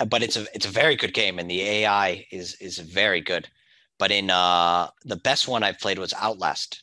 but 0.04 0.22
it's 0.22 0.36
a 0.36 0.46
it's 0.54 0.66
a 0.66 0.70
very 0.70 0.96
good 0.96 1.14
game, 1.14 1.38
and 1.38 1.50
the 1.50 1.62
AI 1.62 2.26
is 2.30 2.54
is 2.60 2.78
very 2.78 3.20
good. 3.20 3.48
But 3.98 4.10
in 4.10 4.30
uh, 4.30 4.88
the 5.04 5.16
best 5.16 5.48
one 5.48 5.62
I've 5.62 5.78
played 5.80 5.98
was 5.98 6.14
Outlast. 6.14 6.82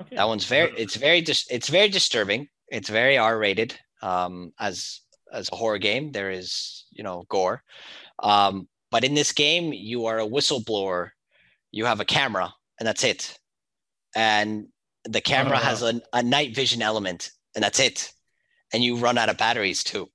okay 0.00 0.16
That 0.16 0.28
one's 0.28 0.44
very 0.44 0.72
it's 0.76 0.96
very 0.96 1.20
dis- 1.20 1.46
it's 1.50 1.68
very 1.68 1.88
disturbing. 1.88 2.48
It's 2.68 2.88
very 2.88 3.18
R 3.18 3.38
rated. 3.38 3.78
Um, 4.02 4.52
as 4.58 5.00
as 5.32 5.48
a 5.52 5.56
horror 5.56 5.78
game, 5.78 6.12
there 6.12 6.30
is 6.30 6.84
you 6.90 7.02
know 7.04 7.24
gore. 7.28 7.62
Um, 8.22 8.68
but 8.90 9.04
in 9.04 9.14
this 9.14 9.32
game, 9.32 9.72
you 9.72 10.06
are 10.06 10.20
a 10.20 10.26
whistleblower. 10.26 11.10
You 11.70 11.86
have 11.86 12.00
a 12.00 12.04
camera, 12.04 12.52
and 12.78 12.86
that's 12.86 13.04
it. 13.04 13.38
And 14.14 14.68
the 15.04 15.20
camera 15.20 15.56
Oh, 15.56 15.60
has 15.60 15.82
a, 15.82 16.00
a 16.12 16.22
night 16.22 16.54
vision 16.54 16.82
element, 16.82 17.30
and 17.54 17.64
that's 17.64 17.80
it. 17.80 18.12
And 18.72 18.84
you 18.84 18.96
run 18.96 19.18
out 19.18 19.28
of 19.30 19.38
batteries 19.38 19.82
too. 19.82 20.10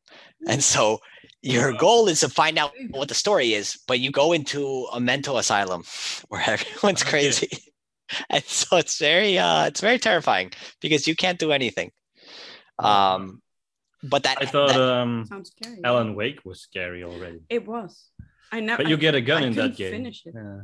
And 0.48 0.64
so 0.64 1.00
your 1.42 1.72
goal 1.74 2.08
is 2.08 2.20
to 2.22 2.30
find 2.30 2.58
out 2.58 2.72
what 2.92 3.08
the 3.08 3.14
story 3.14 3.54
is, 3.54 3.80
but 3.88 4.00
you 4.00 4.12
go 4.12 4.34
into 4.34 4.88
a 4.94 5.00
mental 5.00 5.38
asylum 5.38 5.84
where 6.30 6.42
everyone's 6.42 7.02
Okay. 7.02 7.10
crazy. 7.10 7.50
And 8.30 8.42
so 8.46 8.78
it's 8.78 8.98
very 9.00 9.38
uh 9.38 9.66
it's 9.68 9.82
very 9.82 10.00
terrifying 10.00 10.52
because 10.80 11.08
you 11.10 11.16
can't 11.16 11.38
do 11.40 11.52
anything. 11.52 11.92
Um 12.80 13.42
but 14.04 14.24
that, 14.24 14.38
i 14.42 14.46
thought 14.46 14.70
that- 14.70 14.80
um 14.80 15.26
Sounds 15.28 15.52
scary. 15.52 15.80
alan 15.84 16.16
wake 16.16 16.40
was 16.46 16.62
scary 16.62 17.04
already 17.04 17.42
It 17.50 17.68
was. 17.68 17.92
I 18.52 18.62
never. 18.62 18.84
but 18.84 18.90
you 18.90 18.96
I- 18.96 19.00
get 19.00 19.16
a 19.16 19.22
gun 19.22 19.44
I 19.44 19.48
in 19.48 19.54
that 19.56 19.76
game 19.76 19.92
finish 19.92 20.24
it. 20.26 20.36
Yeah. 20.36 20.62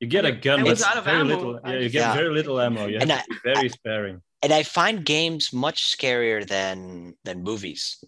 You 0.00 0.08
get 0.08 0.24
a 0.24 0.32
gun, 0.32 0.60
I 0.60 0.62
but 0.64 0.82
out 0.82 0.96
of 0.96 1.04
very 1.04 1.20
ammo. 1.20 1.28
little. 1.36 1.60
Yeah, 1.64 1.78
you 1.78 1.88
get 1.90 2.00
Yeah. 2.00 2.14
very 2.14 2.32
little 2.34 2.60
ammo. 2.60 2.86
You 2.86 2.94
have 2.98 3.02
And 3.02 3.10
to 3.12 3.18
I- 3.22 3.24
be 3.28 3.38
very 3.54 3.68
sparing 3.68 4.16
and 4.42 4.52
I 4.52 4.62
find 4.64 5.04
games 5.04 5.52
much 5.52 5.78
scarier 5.96 6.44
than 6.54 7.14
than 7.26 7.44
movies 7.50 8.02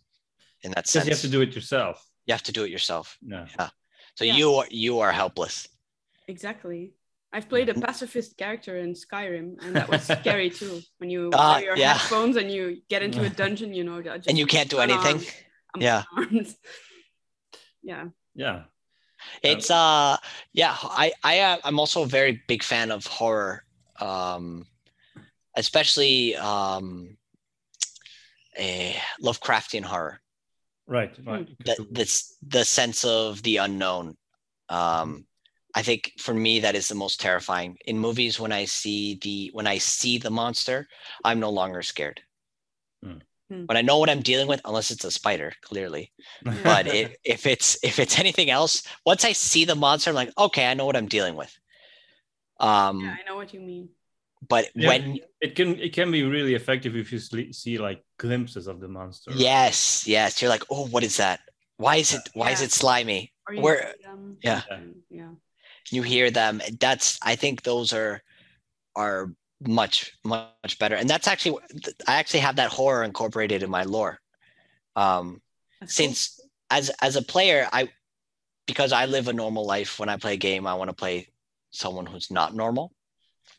in 0.64 0.70
that 0.72 0.84
because 0.84 0.90
sense. 0.92 1.06
you 1.06 1.10
have 1.12 1.20
to 1.20 1.28
do 1.28 1.40
it 1.42 1.54
yourself. 1.54 2.04
You 2.26 2.32
have 2.34 2.42
to 2.44 2.52
do 2.52 2.64
it 2.64 2.70
yourself. 2.70 3.16
No. 3.22 3.46
Yeah. 3.58 3.68
So 4.16 4.24
Yeah. 4.24 4.36
you 4.36 4.54
are 4.54 4.66
you 4.70 5.00
are 5.00 5.12
helpless. 5.12 5.68
exactly. 6.28 6.94
I've 7.36 7.48
played 7.48 7.68
a 7.68 7.74
pacifist 7.74 8.36
character 8.38 8.76
in 8.78 8.94
Skyrim, 8.94 9.58
and 9.64 9.74
that 9.74 9.88
was 9.88 10.02
scary 10.20 10.50
too. 10.50 10.80
When 10.98 11.10
you 11.10 11.30
Ah, 11.34 11.54
wear 11.54 11.64
your 11.64 11.76
yeah. 11.76 11.94
headphones 11.98 12.36
and 12.36 12.48
you 12.50 12.80
get 12.88 13.02
into 13.02 13.22
a 13.24 13.28
dungeon, 13.28 13.74
you 13.74 13.82
know, 13.82 14.00
just 14.02 14.28
And 14.28 14.38
you 14.38 14.46
can't 14.46 14.70
do 14.70 14.78
anything. 14.78 15.16
unarmed. 15.16 15.34
I'm 15.74 15.82
Yeah. 15.82 16.02
yeah. 17.82 18.04
Yeah. 18.34 18.62
It's 19.42 19.70
uh 19.70 20.16
yeah, 20.52 20.76
I 20.82 21.12
I 21.22 21.40
uh, 21.40 21.56
I'm 21.64 21.78
also 21.80 22.02
a 22.02 22.06
very 22.06 22.42
big 22.46 22.62
fan 22.62 22.90
of 22.92 23.06
horror. 23.06 23.64
Um 24.00 24.66
especially 25.56 26.36
um 26.36 27.16
eh, 28.56 28.94
Lovecraftian 29.22 29.82
horror. 29.82 30.20
Right. 30.86 31.16
Right. 31.24 31.48
The 31.64 31.86
this 31.90 32.36
the 32.46 32.64
sense 32.64 33.04
of 33.04 33.42
the 33.42 33.58
unknown. 33.58 34.16
Um 34.68 35.26
I 35.74 35.82
think 35.82 36.12
for 36.18 36.32
me 36.34 36.60
that 36.60 36.76
is 36.76 36.88
the 36.88 36.94
most 36.94 37.20
terrifying. 37.20 37.76
In 37.86 37.98
movies 37.98 38.38
when 38.38 38.52
I 38.52 38.64
see 38.64 39.18
the 39.22 39.50
when 39.52 39.66
I 39.66 39.78
see 39.78 40.18
the 40.18 40.30
monster, 40.30 40.86
I'm 41.24 41.40
no 41.40 41.50
longer 41.50 41.82
scared. 41.82 42.20
Hmm. 43.02 43.18
Hmm. 43.50 43.64
When 43.66 43.76
I 43.76 43.82
know 43.82 43.98
what 43.98 44.08
I'm 44.08 44.22
dealing 44.22 44.46
with, 44.46 44.60
unless 44.64 44.90
it's 44.90 45.04
a 45.04 45.10
spider, 45.10 45.52
clearly. 45.62 46.12
but 46.62 46.86
it, 46.86 47.18
if 47.24 47.46
it's 47.46 47.76
if 47.82 47.98
it's 47.98 48.18
anything 48.18 48.50
else 48.50 48.82
once 49.04 49.24
i 49.24 49.32
see 49.32 49.64
the 49.64 49.74
monster 49.74 50.10
i'm 50.10 50.16
like 50.16 50.32
okay 50.36 50.66
i 50.66 50.74
know 50.74 50.86
what 50.86 50.96
i'm 50.96 51.06
dealing 51.08 51.34
with 51.36 51.58
um 52.60 53.00
yeah, 53.00 53.16
I 53.20 53.28
know 53.28 53.36
what 53.36 53.52
you 53.52 53.60
mean. 53.60 53.88
But 54.48 54.68
Yeah. 54.74 54.88
when 54.88 55.18
it 55.40 55.54
can 55.54 55.78
it 55.78 55.92
can 55.92 56.10
be 56.10 56.22
really 56.24 56.54
effective 56.54 56.96
if 56.96 57.12
you 57.12 57.18
see 57.52 57.78
like 57.78 58.04
glimpses 58.18 58.66
of 58.66 58.80
the 58.80 58.88
monster. 58.88 59.30
yes 59.34 60.06
yes 60.06 60.40
you're 60.40 60.50
like 60.50 60.64
oh 60.70 60.86
what 60.88 61.02
is 61.04 61.16
that 61.18 61.40
why 61.76 61.96
is 61.96 62.12
it 62.14 62.22
why 62.34 62.50
is 62.50 62.60
it 62.62 62.72
slimy 62.72 63.32
Where- 63.60 63.94
see 64.02 64.36
yeah. 64.42 64.62
yeah. 65.10 65.30
you 65.90 66.02
hear 66.02 66.30
them 66.30 66.60
that's 66.80 67.18
i 67.22 67.36
think 67.36 67.62
those 67.62 67.92
are 67.92 68.22
are 68.96 69.32
much 69.66 70.12
much 70.24 70.78
better 70.78 70.96
and 70.96 71.08
that's 71.08 71.28
actually 71.28 71.58
i 72.06 72.14
actually 72.16 72.40
have 72.40 72.56
that 72.56 72.70
horror 72.72 73.02
incorporated 73.04 73.62
in 73.62 73.70
my 73.70 73.84
lore 73.84 74.20
um 74.96 75.40
That's 75.80 75.96
cool. 75.96 76.06
since 76.06 76.40
as 76.70 76.90
as 77.02 77.16
a 77.16 77.22
player 77.22 77.68
i 77.72 77.88
because 78.66 78.92
i 78.92 79.06
live 79.06 79.28
a 79.28 79.32
normal 79.32 79.64
life 79.66 79.98
when 79.98 80.08
i 80.08 80.16
play 80.16 80.34
a 80.34 80.36
game 80.50 80.66
i 80.66 80.74
want 80.74 80.90
to 80.90 80.94
play 80.96 81.28
someone 81.70 82.06
who's 82.06 82.30
not 82.30 82.54
normal 82.54 82.92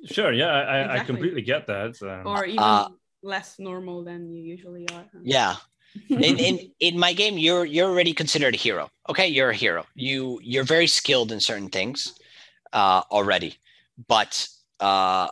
Sure. 0.05 0.31
Yeah. 0.31 0.47
I, 0.47 0.79
I, 0.79 0.95
I 0.95 0.99
completely 1.03 1.41
get 1.41 1.67
that. 1.67 1.95
Um, 2.01 2.27
or 2.27 2.45
even 2.45 2.59
uh, 2.59 2.89
less 3.25 3.59
normal 3.59 4.03
than 4.03 4.29
you 4.29 4.41
usually 4.41 4.87
are. 4.93 5.05
huh? 5.11 5.19
yeah 5.23 5.55
in, 6.09 6.37
in 6.37 6.71
in 6.79 6.99
my 6.99 7.13
game 7.13 7.37
you're 7.37 7.65
you're 7.65 7.89
already 7.89 8.13
considered 8.13 8.53
a 8.53 8.57
hero 8.57 8.89
okay 9.09 9.27
you're 9.27 9.49
a 9.49 9.55
hero 9.55 9.85
you 9.95 10.39
you're 10.43 10.63
very 10.63 10.87
skilled 10.87 11.31
in 11.31 11.39
certain 11.39 11.69
things 11.69 12.19
uh 12.73 13.01
already 13.11 13.55
but 14.07 14.47
uh 14.81 15.27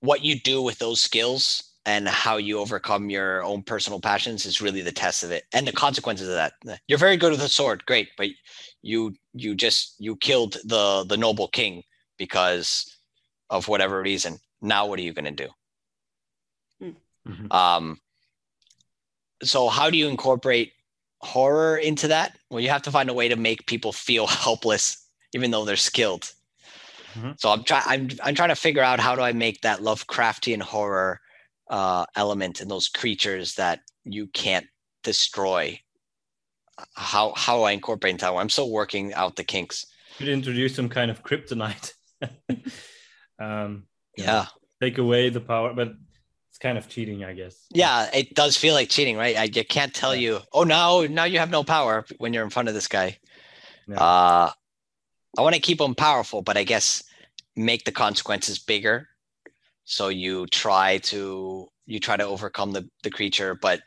what 0.00 0.24
you 0.24 0.40
do 0.40 0.62
with 0.62 0.78
those 0.78 1.00
skills 1.00 1.74
and 1.84 2.08
how 2.08 2.36
you 2.38 2.58
overcome 2.58 3.10
your 3.10 3.44
own 3.44 3.62
personal 3.62 4.00
passions 4.00 4.46
is 4.46 4.60
really 4.62 4.80
the 4.80 4.90
test 4.90 5.22
of 5.22 5.30
it 5.30 5.44
and 5.52 5.66
the 5.66 5.72
consequences 5.72 6.26
of 6.28 6.34
that 6.34 6.54
you're 6.88 6.98
very 6.98 7.16
good 7.18 7.30
with 7.30 7.42
a 7.42 7.48
sword 7.48 7.84
great 7.86 8.08
but 8.16 8.28
you 8.82 9.14
you 9.34 9.54
just 9.54 9.94
you 9.98 10.16
killed 10.16 10.56
the 10.64 11.04
the 11.06 11.16
noble 11.16 11.48
king 11.48 11.82
because 12.16 12.95
of 13.50 13.68
whatever 13.68 14.00
reason 14.00 14.38
now 14.60 14.86
what 14.86 14.98
are 14.98 15.02
you 15.02 15.12
going 15.12 15.36
to 15.36 15.44
do 15.46 15.48
Mhm. 17.28 17.52
um 17.52 17.98
so 19.42 19.68
how 19.68 19.90
do 19.90 19.98
you 19.98 20.08
incorporate 20.08 20.72
horror 21.20 21.76
into 21.76 22.08
that? 22.08 22.38
Well 22.50 22.60
you 22.60 22.68
have 22.68 22.82
to 22.82 22.90
find 22.90 23.10
a 23.10 23.14
way 23.14 23.28
to 23.28 23.36
make 23.36 23.66
people 23.66 23.92
feel 23.92 24.26
helpless 24.44 25.08
even 25.34 25.50
though 25.50 25.64
they're 25.64 25.76
skilled. 25.76 26.32
Mhm. 27.14 27.38
so 27.40 27.50
i'm 27.50 27.64
trying 27.64 27.82
i'm 27.86 28.08
i'm 28.22 28.34
trying 28.34 28.48
to 28.50 28.54
figure 28.56 28.82
out 28.82 29.00
how 29.00 29.14
do 29.16 29.22
i 29.22 29.32
make 29.32 29.60
that 29.62 29.80
lovecraftian 29.80 30.60
horror 30.62 31.20
uh 31.68 32.04
element 32.14 32.60
in 32.60 32.68
those 32.68 32.88
creatures 32.88 33.54
that 33.54 33.80
you 34.04 34.26
can't 34.28 34.66
destroy. 35.02 35.80
How 36.94 37.32
how 37.34 37.62
i 37.62 37.72
incorporate 37.72 38.12
into 38.12 38.24
that 38.26 38.34
i'm 38.34 38.48
still 38.50 38.70
working 38.70 39.12
out 39.14 39.36
the 39.36 39.44
kinks. 39.44 39.86
Could 40.18 40.28
introduce 40.28 40.74
some 40.76 40.88
kind 40.88 41.10
of 41.10 41.22
kryptonite. 41.22 41.92
um, 43.38 43.86
yeah. 44.16 44.46
take 44.80 44.98
away 44.98 45.30
the 45.30 45.40
power, 45.40 45.72
but 45.74 45.94
it's 46.50 46.58
kind 46.58 46.78
of 46.78 46.88
cheating, 46.88 47.24
I 47.24 47.34
guess. 47.34 47.66
yeah 47.74 48.08
it 48.14 48.34
does 48.34 48.56
feel 48.56 48.74
like 48.74 48.88
cheating 48.88 49.16
right? 49.16 49.36
I, 49.36 49.42
I 49.42 49.48
can't 49.48 49.92
tell 49.92 50.14
Yeah. 50.14 50.20
you. 50.38 50.40
Oh 50.52 50.64
now 50.64 51.02
now 51.02 51.24
you 51.24 51.38
have 51.38 51.50
no 51.50 51.62
power 51.64 52.04
when 52.18 52.32
you're 52.32 52.44
in 52.44 52.50
front 52.50 52.68
of 52.68 52.74
this 52.74 52.88
guy. 52.88 53.18
Yeah. 53.88 53.96
uh 53.96 54.50
i 55.38 55.40
want 55.42 55.54
to 55.54 55.60
keep 55.60 55.78
them 55.78 55.94
powerful 55.94 56.40
but 56.42 56.56
i 56.56 56.64
guess 56.64 57.04
make 57.56 57.84
the 57.84 57.92
consequences 57.92 58.58
bigger. 58.58 59.08
So 59.84 60.08
you 60.08 60.46
try 60.46 60.98
to 61.12 61.68
you 61.86 62.00
try 62.00 62.16
to 62.16 62.24
overcome 62.26 62.72
the, 62.72 62.88
the 63.02 63.10
creature 63.10 63.54
but 63.54 63.80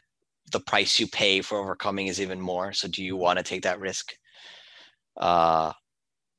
the 0.52 0.60
price 0.60 1.00
you 1.00 1.08
pay 1.08 1.42
for 1.42 1.60
overcoming 1.60 2.08
is 2.08 2.20
even 2.22 2.40
more. 2.42 2.74
So 2.74 2.88
do 2.88 3.04
you 3.04 3.16
want 3.16 3.38
to 3.40 3.44
take 3.44 3.64
that 3.64 3.80
risk? 3.80 4.14
Uh 5.18 5.74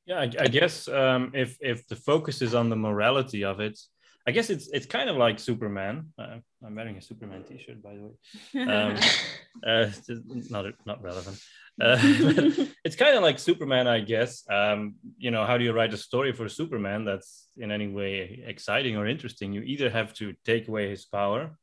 Yeah, 0.05 0.19
I, 0.19 0.23
I 0.39 0.47
guess 0.47 0.87
um, 0.87 1.31
if 1.33 1.57
if 1.61 1.87
the 1.87 1.95
focus 1.95 2.41
is 2.41 2.55
on 2.55 2.69
the 2.69 2.75
morality 2.75 3.43
of 3.43 3.59
it, 3.59 3.79
I 4.27 4.31
guess 4.31 4.49
it's 4.49 4.67
it's 4.73 4.85
kind 4.85 5.09
of 5.09 5.15
like 5.17 5.39
Superman. 5.39 6.13
Uh, 6.17 6.37
I'm 6.65 6.75
wearing 6.75 6.97
a 6.97 7.01
Superman 7.01 7.43
T-shirt, 7.43 7.81
by 7.81 7.95
the 7.95 8.03
way. 8.03 8.73
Um, 8.73 8.95
uh, 9.67 9.91
it's 10.07 10.49
not 10.49 10.65
not 10.85 11.01
relevant. 11.03 11.39
Uh, 11.79 11.97
it's 12.85 12.95
kind 12.95 13.15
of 13.15 13.23
like 13.23 13.39
Superman, 13.39 13.87
I 13.87 13.99
guess. 14.01 14.43
Um, 14.49 14.95
you 15.17 15.31
know, 15.31 15.45
how 15.45 15.57
do 15.57 15.63
you 15.63 15.73
write 15.73 15.93
a 15.93 15.97
story 15.97 16.33
for 16.33 16.47
Superman 16.49 17.05
that's 17.05 17.47
in 17.57 17.71
any 17.71 17.87
way 17.87 18.43
exciting 18.45 18.97
or 18.97 19.07
interesting? 19.07 19.53
You 19.53 19.61
either 19.61 19.89
have 19.89 20.13
to 20.15 20.33
take 20.45 20.67
away 20.67 20.89
his 20.89 21.05
power, 21.05 21.57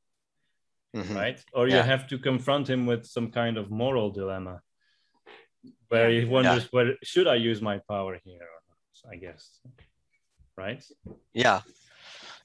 mhm. 0.96 1.14
right, 1.14 1.44
or 1.52 1.68
you 1.68 1.76
Yeah. 1.76 1.84
have 1.84 2.06
to 2.08 2.18
confront 2.18 2.68
him 2.68 2.86
with 2.86 3.04
some 3.06 3.30
kind 3.30 3.56
of 3.58 3.70
moral 3.70 4.10
dilemma, 4.10 4.60
where 5.88 6.10
Yeah. 6.10 6.20
he 6.20 6.26
wonders, 6.26 6.72
"Whether 6.72 6.96
should 7.02 7.26
I 7.26 7.36
use 7.36 7.60
my 7.60 7.78
power 7.88 8.18
here?" 8.24 8.42
Or 8.42 8.60
not, 8.68 9.12
I 9.12 9.16
guess, 9.16 9.60
right? 10.56 10.84
yeah 11.32 11.60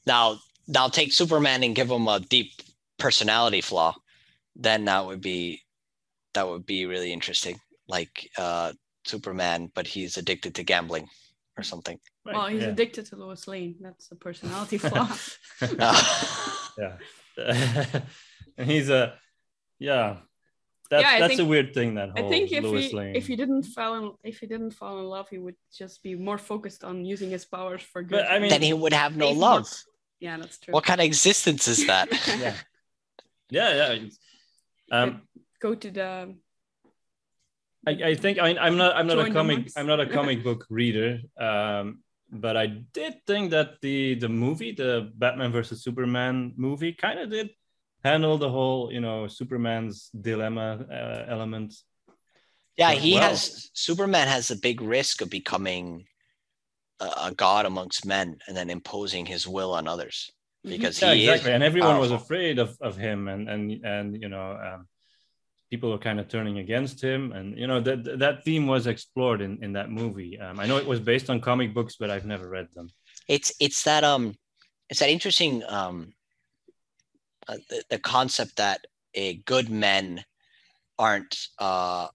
now 0.05 0.37
now 0.67 0.87
take 0.87 1.11
superman 1.13 1.63
and 1.63 1.75
give 1.75 1.89
him 1.89 2.07
a 2.07 2.19
deep 2.19 2.51
personality 2.99 3.61
flaw 3.61 3.93
then 4.55 4.85
that 4.85 5.05
would 5.05 5.21
be 5.21 5.61
that 6.33 6.47
would 6.47 6.65
be 6.65 6.85
really 6.85 7.11
interesting 7.11 7.59
like 7.87 8.29
uh 8.37 8.71
superman 9.05 9.71
but 9.73 9.87
he's 9.87 10.17
addicted 10.17 10.53
to 10.55 10.63
gambling 10.63 11.07
or 11.57 11.63
something 11.63 11.99
Right, 12.25 12.35
well, 12.35 12.47
he's 12.47 12.61
yeah. 12.61 12.69
addicted 12.69 13.05
to 13.07 13.17
Lois 13.17 13.47
Lane. 13.49 13.75
That's 13.81 14.09
a 14.11 14.15
personality 14.15 14.77
flaw. 14.77 15.11
yeah 16.77 16.97
and 18.57 18.69
he's 18.71 18.89
a 18.89 19.19
yeah 19.79 20.19
that's 20.93 21.03
Yeah, 21.03 21.15
I 21.17 21.19
that's 21.27 21.39
a 21.41 21.49
weird 21.53 21.69
thing 21.77 21.89
that 21.99 22.09
I 22.19 22.21
think 22.31 22.51
if 22.51 22.63
Lois 22.63 22.89
he 22.91 22.97
Lane. 22.99 23.15
if 23.19 23.25
he 23.29 23.35
didn't 23.41 23.65
fall 23.75 23.93
in 23.99 24.05
if 24.31 24.35
he 24.41 24.45
didn't 24.53 24.73
fall 24.79 24.95
in 25.01 25.05
love, 25.15 25.27
he 25.33 25.39
would 25.45 25.57
just 25.81 25.95
be 26.05 26.13
more 26.27 26.37
focused 26.51 26.81
on 26.89 26.95
using 27.13 27.29
his 27.37 27.45
powers 27.55 27.81
for 27.91 27.99
good. 28.03 28.23
But, 28.23 28.31
I 28.33 28.37
mean- 28.39 28.51
then 28.53 28.61
he 28.69 28.73
would 28.81 28.93
have 29.03 29.13
no 29.17 29.27
Save 29.29 29.37
more- 29.37 29.49
love 29.49 29.67
yeah, 30.25 30.35
that's 30.41 30.57
true. 30.61 30.71
what 30.75 30.85
kind 30.89 30.99
of 31.01 31.05
existence 31.05 31.63
is 31.73 31.79
that 31.91 32.07
yeah 32.43 32.55
yeah 33.57 33.71
yeah 33.93 33.93
um 34.95 35.09
Go 35.65 35.71
to 35.83 35.89
the 35.99 36.09
I, 37.87 37.91
I 38.11 38.13
think 38.15 38.35
I, 38.39 38.49
I'm 38.65 38.77
not 38.81 38.91
I'm 38.97 39.07
not 39.11 39.19
a 39.19 39.31
comic. 39.37 39.61
I'm 39.77 39.87
not 39.93 39.99
a 39.99 40.07
comic 40.17 40.39
book 40.47 40.61
reader 40.69 41.19
um 41.39 41.99
but 42.31 42.55
I 42.57 42.67
did 42.99 43.13
think 43.29 43.51
that 43.55 43.69
the 43.85 44.15
the 44.23 44.29
movie 44.29 44.71
the 44.71 45.11
Batman 45.21 45.51
versus 45.51 45.83
Superman 45.83 46.53
movie 46.55 46.93
kind 47.05 47.19
of 47.19 47.29
did 47.29 47.49
handle 48.03 48.37
the 48.37 48.49
whole 48.49 48.91
you 48.91 48.99
know 49.01 49.27
Superman's 49.27 50.09
dilemma 50.29 50.85
uh, 50.91 51.25
element 51.31 51.73
yeah 52.77 52.91
he 52.91 53.13
well. 53.13 53.29
has 53.29 53.69
superman 53.73 54.27
has 54.27 54.51
a 54.51 54.57
big 54.57 54.81
risk 54.81 55.21
of 55.21 55.29
becoming 55.29 56.05
a, 56.99 57.05
a 57.29 57.33
god 57.35 57.65
amongst 57.65 58.05
men 58.05 58.37
and 58.47 58.55
then 58.57 58.69
imposing 58.69 59.25
his 59.25 59.47
will 59.47 59.71
on 59.73 59.87
others 59.87 60.31
Mhm. 60.65 60.69
because 60.73 61.01
yeah, 61.01 61.13
he 61.13 61.19
exactly. 61.29 61.51
is 61.51 61.55
And 61.55 61.63
everyone 61.63 61.99
was 61.99 62.11
afraid 62.11 62.57
of, 62.57 62.69
of 62.79 62.95
him, 62.97 63.27
and 63.27 63.49
and 63.49 63.63
and 63.85 64.07
you 64.23 64.29
know, 64.29 64.47
um, 64.67 64.87
people 65.69 65.89
were 65.91 66.03
kind 66.07 66.19
of 66.21 66.27
turning 66.29 66.57
against 66.59 66.97
him, 67.03 67.33
and 67.37 67.57
you 67.61 67.67
know 67.67 67.81
that 67.81 67.99
that 68.23 68.35
theme 68.45 68.65
was 68.75 68.87
explored 68.87 69.41
in 69.41 69.61
in 69.65 69.73
that 69.73 69.89
movie. 69.89 70.39
Um, 70.39 70.55
I 70.61 70.65
know 70.65 70.77
it 70.77 70.87
was 70.93 71.01
based 71.01 71.29
on 71.29 71.41
comic 71.41 71.73
books, 71.73 71.97
but 71.99 72.09
I've 72.09 72.25
never 72.33 72.47
read 72.57 72.67
them. 72.75 72.87
it's 73.27 73.49
it's 73.65 73.83
that 73.83 74.03
um 74.03 74.25
it's 74.89 74.99
that 75.01 75.09
interesting 75.17 75.53
um 75.79 76.13
uh, 77.47 77.57
the, 77.69 77.83
the 77.89 77.99
concept 77.99 78.55
that 78.57 78.85
a 79.15 79.35
good 79.45 79.69
men 79.69 80.23
aren't 80.99 81.47
uh 81.59 82.07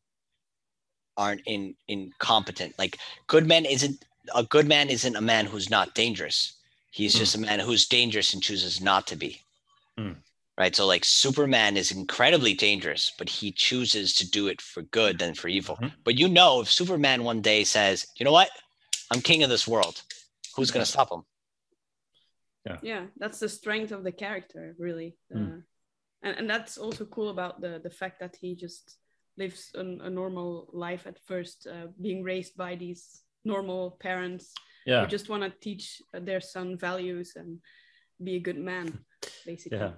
aren't 1.17 1.41
in 1.47 1.75
incompetent 1.89 2.79
like 2.79 2.99
good 3.27 3.47
men 3.47 3.65
isn't 3.65 4.05
a 4.35 4.45
good 4.45 4.69
man 4.69 4.89
isn't 4.89 5.17
a 5.17 5.21
man 5.21 5.47
who's 5.47 5.69
not 5.69 5.95
dangerous 5.95 6.53
he's 6.93 7.15
just 7.15 7.35
a 7.35 7.41
man 7.41 7.59
who's 7.59 7.87
dangerous 7.87 8.33
and 8.35 8.43
chooses 8.43 8.81
not 8.81 9.07
to 9.07 9.17
be 9.17 9.41
Hmm. 9.97 10.13
right 10.57 10.77
so 10.77 10.87
like 10.87 11.05
superman 11.05 11.77
is 11.77 11.91
incredibly 11.91 12.55
dangerous 12.55 13.13
but 13.19 13.29
he 13.29 13.51
chooses 13.51 14.15
to 14.15 14.31
do 14.31 14.47
it 14.47 14.61
for 14.61 14.83
good 14.83 15.19
than 15.19 15.35
for 15.35 15.49
evil 15.49 15.77
Mhm. 15.77 15.93
but 16.05 16.17
you 16.17 16.29
know 16.29 16.61
if 16.61 16.71
superman 16.71 17.25
one 17.25 17.41
day 17.41 17.65
says 17.65 18.07
you 18.17 18.25
know 18.25 18.33
what 18.33 18.51
I'm 19.11 19.23
king 19.23 19.43
of 19.43 19.51
this 19.51 19.67
world. 19.67 20.03
Who's 20.55 20.71
gonna 20.71 20.85
stop 20.85 21.11
him? 21.11 21.25
Yeah 22.83 23.07
that's 23.17 23.39
the 23.41 23.49
strength 23.49 23.93
of 23.93 24.03
the 24.05 24.13
character 24.13 24.75
really 24.79 25.17
Mm. 25.33 25.59
Uh, 25.59 25.61
and, 26.23 26.37
and 26.39 26.51
that's 26.51 26.79
also 26.79 27.05
cool 27.05 27.29
about 27.31 27.61
the 27.61 27.81
the 27.83 27.95
fact 28.01 28.19
that 28.21 28.35
he 28.43 28.55
just 28.57 28.99
lives 29.37 29.71
an, 29.75 30.01
a 30.03 30.11
normal 30.11 30.69
life 30.73 31.07
at 31.07 31.19
first 31.31 31.67
uh, 31.67 31.87
being 32.01 32.25
raised 32.25 32.57
by 32.57 32.77
these 32.77 33.03
normal 33.45 33.97
parents 34.01 34.45
Yeah. 34.87 35.01
who 35.01 35.07
just 35.07 35.29
want 35.29 35.43
to 35.45 35.51
teach 35.61 36.03
their 36.13 36.41
son 36.41 36.77
values 36.79 37.37
and 37.37 37.61
be 38.27 38.35
a 38.37 38.41
good 38.41 38.59
man 38.59 38.87
basically 39.47 39.79
Yeah. 39.79 39.93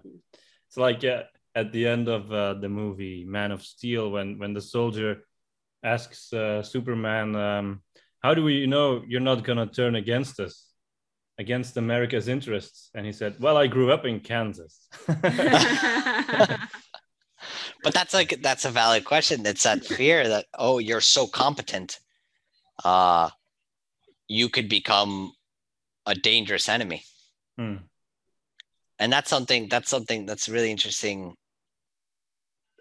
It's 0.66 0.76
like 0.76 1.04
uh, 1.04 1.22
at 1.54 1.72
the 1.72 1.86
end 1.86 2.08
of 2.08 2.30
uh, 2.32 2.54
the 2.60 2.68
movie 2.68 3.24
Man 3.24 3.52
of 3.52 3.62
Steel 3.62 4.10
when 4.10 4.38
when 4.38 4.54
the 4.54 4.60
soldier 4.60 5.24
asks 5.82 6.32
uh, 6.32 6.62
Superman, 6.62 7.34
um, 7.34 7.82
"How 8.22 8.34
do 8.34 8.42
we 8.44 8.66
know 8.66 9.02
you're 9.08 9.28
not 9.32 9.44
gonna 9.44 9.66
turn 9.66 9.94
against 9.96 10.40
us, 10.40 10.69
against 11.40 11.76
America's 11.76 12.28
interests?" 12.28 12.90
And 12.94 13.04
he 13.04 13.12
said, 13.12 13.34
"Well, 13.40 13.56
I 13.56 13.66
grew 13.66 13.90
up 13.90 14.04
in 14.04 14.20
Kansas." 14.20 14.88
But 17.82 17.94
that's 17.94 18.12
like 18.12 18.42
that's 18.42 18.66
a 18.66 18.70
valid 18.70 19.04
question. 19.04 19.46
It's 19.46 19.62
that 19.62 19.84
fear 19.84 20.28
that 20.28 20.44
oh, 20.58 20.78
you're 20.78 21.00
so 21.00 21.26
competent, 21.26 21.98
uh, 22.84 23.30
you 24.28 24.48
could 24.50 24.68
become 24.68 25.32
a 26.06 26.14
dangerous 26.14 26.68
enemy. 26.68 27.02
Hmm. 27.58 27.76
and 28.98 29.12
that's 29.12 29.28
something 29.28 29.68
that's 29.68 29.90
something 29.90 30.24
that's 30.24 30.48
really 30.48 30.70
interesting 30.70 31.34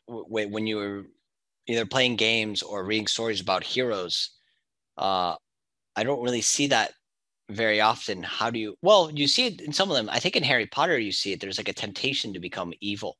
when 0.07 0.67
you 0.67 0.77
were 0.77 1.03
either 1.67 1.85
playing 1.85 2.15
games 2.15 2.61
or 2.61 2.85
reading 2.85 3.07
stories 3.07 3.41
about 3.41 3.63
heroes 3.63 4.37
uh 4.97 5.35
i 5.97 6.03
don't 6.03 6.23
really 6.23 6.39
see 6.39 6.67
that 6.67 6.93
very 7.49 7.81
often 7.81 8.21
how 8.21 8.49
do 8.49 8.59
you 8.59 8.75
well 8.81 9.09
you 9.11 9.27
see 9.27 9.47
it 9.47 9.61
in 9.61 9.73
some 9.73 9.89
of 9.89 9.97
them 9.97 10.09
i 10.09 10.19
think 10.19 10.35
in 10.35 10.43
harry 10.43 10.67
potter 10.67 10.97
you 10.97 11.11
see 11.11 11.33
it 11.33 11.39
there's 11.41 11.57
like 11.57 11.67
a 11.69 11.73
temptation 11.73 12.33
to 12.33 12.39
become 12.39 12.73
evil 12.79 13.17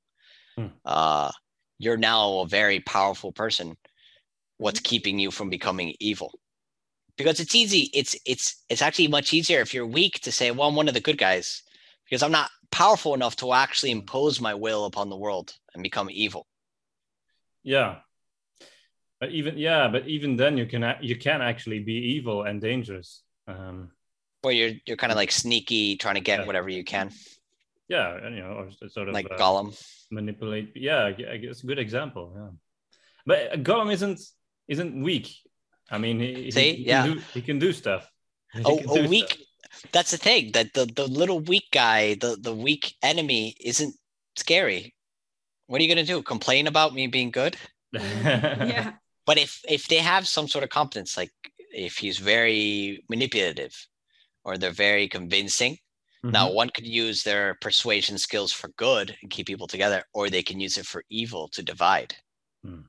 Hmm. 0.55 0.67
uh 0.85 1.31
you're 1.77 1.97
now 1.97 2.39
a 2.39 2.47
very 2.47 2.79
powerful 2.81 3.31
person 3.31 3.75
what's 4.57 4.79
keeping 4.79 5.17
you 5.19 5.31
from 5.31 5.49
becoming 5.49 5.95
evil 5.99 6.31
because 7.17 7.39
it's 7.39 7.55
easy 7.55 7.89
it's 7.93 8.15
it's 8.25 8.63
it's 8.69 8.81
actually 8.81 9.07
much 9.07 9.33
easier 9.33 9.61
if 9.61 9.73
you're 9.73 9.85
weak 9.87 10.19
to 10.21 10.31
say 10.31 10.51
well 10.51 10.67
i'm 10.67 10.75
one 10.75 10.87
of 10.87 10.93
the 10.93 11.01
good 11.01 11.17
guys 11.17 11.63
because 12.05 12.21
i'm 12.21 12.31
not 12.31 12.51
powerful 12.71 13.13
enough 13.13 13.35
to 13.35 13.53
actually 13.53 13.91
impose 13.91 14.39
my 14.39 14.53
will 14.53 14.85
upon 14.85 15.09
the 15.09 15.17
world 15.17 15.55
and 15.73 15.83
become 15.83 16.09
evil 16.11 16.45
Yeah. 17.63 17.97
But 19.19 19.31
even 19.31 19.57
yeah, 19.57 19.89
but 19.89 20.07
even 20.07 20.37
then 20.37 20.57
you 20.57 20.65
can 20.65 20.95
you 21.01 21.17
can 21.17 21.41
actually 21.41 21.79
be 21.79 22.15
evil 22.15 22.43
and 22.43 22.61
dangerous. 22.61 23.23
Um, 23.47 23.91
or 24.43 24.51
you're 24.51 24.71
you're 24.85 24.97
kind 24.97 25.11
of 25.11 25.17
like 25.17 25.31
sneaky 25.31 25.95
trying 25.97 26.15
to 26.15 26.21
get 26.21 26.39
Yeah. 26.39 26.45
whatever 26.45 26.69
you 26.69 26.83
can 26.83 27.11
yeah, 27.89 28.15
and, 28.23 28.35
you 28.35 28.43
know, 28.43 28.51
or 28.51 28.89
sort 28.89 29.07
of 29.09 29.15
like 29.15 29.25
uh, 29.31 29.35
gollum 29.37 29.73
manipulate. 30.11 30.73
Yeah, 30.75 31.05
I 31.05 31.11
gue- 31.11 31.27
I 31.27 31.37
guess 31.37 31.63
a 31.63 31.65
good 31.65 31.79
example. 31.79 32.31
Yeah, 32.35 32.49
but 33.25 33.39
uh, 33.51 33.55
Gollum 33.57 33.91
isn't 33.91 34.19
isn't 34.67 35.01
weak. 35.01 35.27
I 35.89 35.97
mean, 35.97 36.19
he, 36.19 36.43
he- 36.43 36.51
See? 36.51 36.73
he, 36.75 36.85
Yeah. 36.85 37.05
can 37.05 37.13
do, 37.15 37.21
he 37.33 37.41
can 37.41 37.57
do 37.59 37.73
stuff. 37.73 38.07
He 38.53 38.61
oh, 38.63 38.77
can 38.77 38.89
a 38.91 39.03
do 39.03 39.09
weak 39.09 39.37
that's 39.91 40.11
the 40.11 40.17
thing 40.17 40.51
that 40.53 40.73
the, 40.73 40.85
the 40.95 41.07
little 41.07 41.39
weak 41.39 41.67
guy 41.71 42.15
the 42.15 42.37
the 42.39 42.53
weak 42.53 42.95
enemy 43.03 43.55
isn't 43.59 43.95
scary 44.35 44.95
what 45.67 45.79
are 45.79 45.83
you 45.83 45.93
going 45.93 46.05
to 46.05 46.13
do 46.13 46.21
complain 46.23 46.67
about 46.67 46.93
me 46.93 47.07
being 47.07 47.31
good 47.31 47.55
yeah 47.93 48.93
but 49.25 49.37
if 49.37 49.61
if 49.69 49.87
they 49.87 49.97
have 49.97 50.27
some 50.27 50.47
sort 50.47 50.63
of 50.63 50.69
competence 50.69 51.17
like 51.17 51.31
if 51.71 51.97
he's 51.97 52.17
very 52.17 53.03
manipulative 53.09 53.73
or 54.49 54.57
they're 54.57 54.71
very 54.89 55.07
convincing 55.07 55.77
now 56.23 56.47
Mhm. 56.49 56.53
one 56.61 56.69
could 56.75 56.87
use 56.87 57.23
their 57.23 57.55
persuasion 57.61 58.17
skills 58.17 58.51
for 58.51 58.69
good 58.85 59.15
and 59.21 59.31
keep 59.31 59.45
people 59.47 59.67
together 59.67 60.03
or 60.13 60.29
they 60.29 60.43
can 60.43 60.59
use 60.59 60.77
it 60.77 60.85
for 60.85 61.03
evil 61.09 61.47
to 61.49 61.61
divide 61.63 62.15
Hmm. 62.63 62.81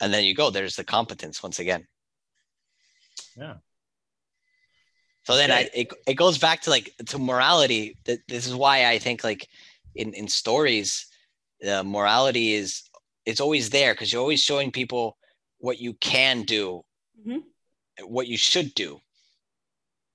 and 0.00 0.12
then 0.12 0.24
you 0.24 0.34
go 0.34 0.50
there's 0.50 0.76
the 0.76 0.84
competence 0.84 1.42
once 1.42 1.58
again 1.60 1.86
Yeah. 3.36 3.56
so 5.26 5.36
then 5.36 5.50
I, 5.52 5.70
it, 5.80 5.92
it 6.06 6.14
goes 6.14 6.38
back 6.38 6.62
to 6.62 6.70
like 6.70 6.88
to 7.06 7.18
morality 7.18 7.96
that 8.06 8.20
this 8.28 8.46
is 8.46 8.54
why 8.54 8.76
i 8.94 8.98
think 8.98 9.22
like 9.22 9.46
in 9.94 10.12
in 10.14 10.26
stories 10.28 11.06
uh, 11.70 11.82
morality 11.82 12.54
is 12.60 12.82
it's 13.24 13.40
always 13.40 13.70
there 13.70 13.94
because 13.94 14.12
you're 14.12 14.26
always 14.26 14.42
showing 14.42 14.70
people 14.72 15.16
what 15.58 15.78
you 15.84 15.92
can 15.94 16.42
do 16.42 16.84
Mhm. 17.26 17.42
what 18.16 18.26
you 18.26 18.36
should 18.36 18.74
do 18.74 19.00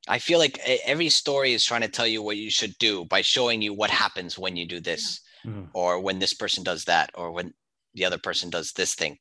i 0.08 0.20
feel 0.20 0.40
like 0.40 0.60
every 0.86 1.10
story 1.10 1.54
is 1.54 1.66
trying 1.66 1.82
to 1.82 1.88
tell 1.88 2.08
you 2.08 2.22
what 2.22 2.38
you 2.38 2.50
should 2.50 2.78
do 2.78 3.06
by 3.06 3.22
showing 3.22 3.62
you 3.62 3.74
what 3.74 3.90
happens 3.90 4.38
when 4.38 4.56
you 4.56 4.66
do 4.68 4.80
this 4.80 5.22
Mhm. 5.46 5.70
or 5.74 6.00
when 6.00 6.20
this 6.20 6.34
person 6.34 6.64
does 6.64 6.86
that 6.86 7.10
or 7.16 7.32
when 7.32 7.54
the 7.94 8.06
other 8.06 8.18
person 8.18 8.50
does 8.50 8.72
this 8.72 8.96
thing. 8.96 9.20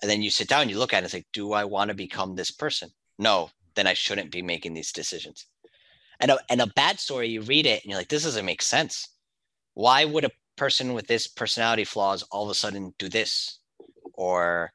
And 0.00 0.10
then 0.10 0.22
you 0.22 0.30
sit 0.30 0.48
down 0.48 0.68
you 0.68 0.78
look 0.78 0.92
at 0.92 0.96
it 0.96 0.98
and 0.98 1.04
it's 1.06 1.14
like 1.14 1.26
do 1.32 1.52
i 1.52 1.64
want 1.64 1.88
to 1.88 1.94
become 1.94 2.34
this 2.34 2.50
person? 2.50 2.90
No 3.18 3.50
then 3.74 3.86
i 3.86 3.94
shouldn't 3.94 4.30
be 4.30 4.42
making 4.42 4.74
these 4.74 4.92
decisions. 4.92 5.46
And 6.20 6.30
a, 6.30 6.38
and 6.48 6.60
a 6.60 6.68
bad 6.68 7.00
story 7.00 7.28
you 7.28 7.42
read 7.42 7.66
it 7.66 7.82
and 7.82 7.90
you're 7.90 7.98
like 7.98 8.08
this 8.08 8.22
doesn't 8.24 8.44
make 8.44 8.62
sense. 8.62 9.08
Why 9.74 10.04
would 10.04 10.24
a 10.24 10.30
person 10.56 10.94
with 10.94 11.06
this 11.08 11.26
personality 11.26 11.84
flaws 11.84 12.22
all 12.30 12.44
of 12.44 12.50
a 12.50 12.54
sudden 12.54 12.94
do 12.98 13.08
this? 13.08 13.58
Or 14.12 14.72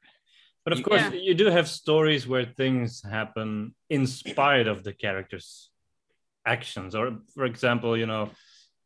But 0.70 0.78
of 0.78 0.84
course, 0.84 1.02
Yeah. 1.02 1.14
you 1.28 1.34
do 1.34 1.46
have 1.46 1.68
stories 1.68 2.28
where 2.28 2.44
things 2.44 3.02
happen 3.02 3.74
in 3.88 4.06
spite 4.06 4.68
of 4.68 4.84
the 4.84 4.92
characters' 4.92 5.68
actions, 6.46 6.94
or 6.94 7.18
for 7.34 7.44
example, 7.44 7.96
you 7.96 8.06
know, 8.06 8.30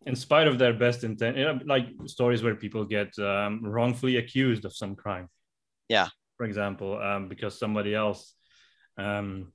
in 0.06 0.16
spite 0.16 0.48
of 0.48 0.58
their 0.58 0.72
best 0.72 1.04
intent, 1.04 1.36
you 1.36 1.44
know, 1.44 1.60
like 1.66 1.86
stories 2.06 2.42
where 2.42 2.54
people 2.54 2.86
get 2.86 3.10
um, 3.18 3.60
wrongfully 3.62 4.16
accused 4.16 4.64
of 4.64 4.72
some 4.74 4.96
crime. 4.96 5.28
Yeah. 5.90 6.08
For 6.38 6.46
example, 6.46 6.98
um, 6.98 7.28
because 7.28 7.58
somebody 7.58 7.94
else 7.94 8.34
um, 8.96 9.52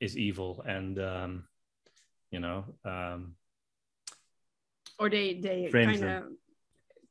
is 0.00 0.16
evil, 0.16 0.64
and 0.66 0.98
um, 0.98 1.48
you 2.32 2.40
know, 2.40 2.74
um, 2.84 3.36
or 4.98 5.08
they 5.08 5.34
they 5.34 5.68
Frames 5.70 6.00
kind 6.00 6.10
of 6.10 6.32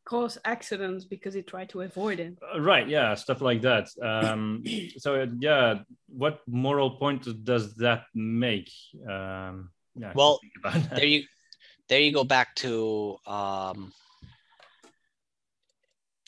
cause 0.08 0.38
accidents 0.46 1.04
because 1.04 1.34
they 1.36 1.42
try 1.44 1.66
to 1.66 1.82
avoid 1.82 2.20
it. 2.20 2.34
Uh, 2.42 2.62
right 2.62 2.88
yeah 2.88 3.14
stuff 3.16 3.42
like 3.42 3.62
that. 3.62 3.86
Um 4.12 4.64
so 5.04 5.10
uh, 5.22 5.28
yeah 5.40 5.84
what 6.08 6.36
moral 6.48 6.92
point 7.02 7.28
does 7.44 7.76
that 7.84 8.04
make? 8.16 8.72
Um 9.16 9.70
yeah 10.02 10.14
Well, 10.16 10.40
that. 10.64 10.90
there 10.96 11.06
you 11.14 11.22
there 11.90 12.00
you 12.06 12.12
go 12.14 12.24
back 12.24 12.56
to 12.64 12.72
um 13.28 13.92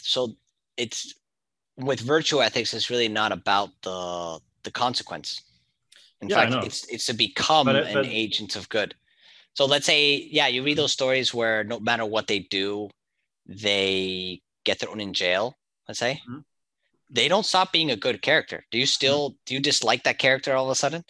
so 0.01 0.35
it's 0.77 1.13
with 1.77 1.99
virtue 2.01 2.41
ethics 2.41 2.73
it's 2.73 2.89
really 2.89 3.07
not 3.21 3.31
about 3.31 3.69
the 3.83 4.39
the 4.63 4.71
consequence. 4.71 5.41
In 6.21 6.27
Yeah, 6.29 6.35
fact 6.35 6.65
it's 6.67 6.83
it's 6.93 7.05
to 7.07 7.13
become 7.13 7.65
But 7.67 7.75
an 7.87 7.93
but- 7.93 8.05
agent 8.23 8.55
of 8.55 8.67
good. 8.67 8.91
So 9.53 9.65
let's 9.65 9.85
say 9.85 10.27
yeah 10.37 10.47
you 10.53 10.63
read 10.63 10.77
those 10.77 10.91
stories 10.99 11.33
where 11.33 11.63
no 11.63 11.79
matter 11.79 12.05
what 12.05 12.27
they 12.27 12.39
do 12.39 12.89
they 13.49 14.41
get 14.63 14.79
thrown 14.79 14.99
in 15.01 15.13
jail 15.13 15.57
let's 15.87 15.99
say. 15.99 16.21
Mhm. 16.29 16.43
they 17.09 17.27
don't 17.27 17.45
stop 17.45 17.71
being 17.73 17.89
a 17.89 17.95
good 17.95 18.21
character. 18.21 18.63
Do 18.71 18.77
you 18.77 18.85
still 18.85 19.35
do 19.45 19.55
you 19.55 19.59
dislike 19.59 20.03
that 20.03 20.19
character 20.19 20.55
all 20.55 20.65
of 20.65 20.71
a 20.71 20.75
sudden? 20.75 21.03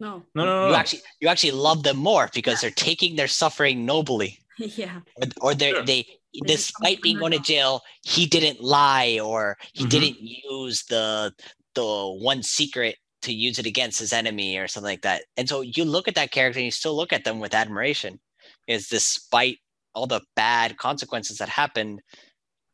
No. 0.00 0.22
No 0.34 0.44
no 0.44 0.60
no, 0.60 0.66
you 0.66 0.72
no. 0.72 0.76
actually 0.78 1.02
you 1.20 1.28
actually 1.28 1.52
love 1.52 1.82
them 1.82 1.96
more 1.96 2.28
because 2.34 2.60
they're 2.60 2.70
taking 2.70 3.16
their 3.16 3.28
suffering 3.28 3.86
nobly. 3.86 4.38
Yeah. 4.58 5.00
Or, 5.16 5.26
or 5.40 5.54
they 5.54 5.70
Sure. 5.70 5.82
they 5.84 6.02
become 6.32 6.46
despite 6.46 7.00
being 7.02 7.18
going 7.18 7.32
to 7.32 7.40
jail 7.40 7.82
he 8.02 8.26
didn't 8.26 8.60
lie 8.60 9.18
or 9.20 9.56
he 9.72 9.84
Mhm. 9.84 9.90
didn't 9.90 10.18
use 10.20 10.84
the 10.84 11.32
the 11.74 12.06
one 12.22 12.42
secret 12.42 12.96
to 13.22 13.32
use 13.32 13.58
it 13.58 13.66
against 13.66 13.98
his 13.98 14.12
enemy 14.12 14.58
or 14.58 14.68
something 14.68 14.92
like 14.92 15.02
that. 15.02 15.24
And 15.38 15.48
so 15.48 15.62
you 15.62 15.84
look 15.84 16.06
at 16.08 16.14
that 16.16 16.30
character 16.30 16.58
and 16.60 16.66
you 16.66 16.70
still 16.70 16.94
look 16.94 17.12
at 17.12 17.24
them 17.24 17.40
with 17.40 17.54
admiration. 17.54 18.20
Is 18.68 18.88
despite 18.88 19.58
all 19.94 20.06
the 20.06 20.20
bad 20.36 20.76
consequences 20.76 21.38
that 21.38 21.48
happen 21.48 22.00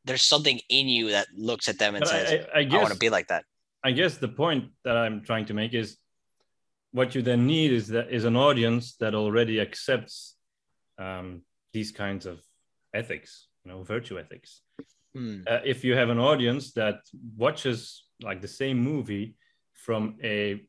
there's 0.04 0.22
something 0.22 0.58
in 0.68 0.88
you 0.88 1.10
that 1.10 1.26
looks 1.36 1.68
at 1.68 1.78
them 1.78 1.94
and 1.94 2.02
But 2.02 2.08
says 2.08 2.32
I, 2.32 2.34
I, 2.34 2.38
I 2.38 2.60
i, 2.60 2.64
guess 2.64 2.82
want 2.82 2.92
to 2.92 2.98
be 2.98 3.10
like 3.10 3.28
that 3.28 3.44
I 3.82 3.92
guess 3.92 4.18
the 4.18 4.28
point 4.28 4.70
that 4.84 4.96
I'm 4.96 5.22
trying 5.22 5.46
to 5.46 5.54
make 5.54 5.74
is 5.74 5.96
what 6.92 7.14
you 7.14 7.22
then 7.22 7.46
need 7.46 7.72
is 7.72 7.88
that 7.88 8.10
is 8.10 8.24
an 8.24 8.36
audience 8.36 8.96
that 8.96 9.14
already 9.14 9.60
accepts 9.60 10.36
um, 10.98 11.42
these 11.72 11.92
kinds 11.92 12.26
of 12.26 12.40
ethics, 12.92 13.46
you 13.64 13.70
know, 13.70 13.82
virtue 13.82 14.18
ethics. 14.18 14.62
Hmm. 15.14 15.42
Uh, 15.46 15.60
if 15.64 15.84
you 15.84 15.94
have 15.96 16.10
an 16.10 16.18
audience 16.18 16.72
that 16.72 17.00
watches 17.36 18.04
like 18.22 18.40
the 18.40 18.48
same 18.48 18.78
movie 18.78 19.36
from 19.72 20.16
a, 20.22 20.60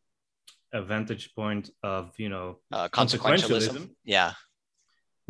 a 0.74 0.82
vantage 0.82 1.36
point 1.36 1.70
of, 1.84 2.14
you 2.18 2.30
know, 2.30 2.60
uh, 2.72 2.88
consequentialism 2.90 3.90
Consequentialism. 3.90 3.90
yeah 4.06 4.34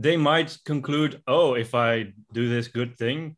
they 0.02 0.18
might 0.18 0.58
conclude, 0.66 1.22
oh, 1.28 1.54
if 1.56 1.74
I 1.76 2.14
do 2.34 2.50
this 2.50 2.68
good 2.68 2.98
thing, 2.98 3.36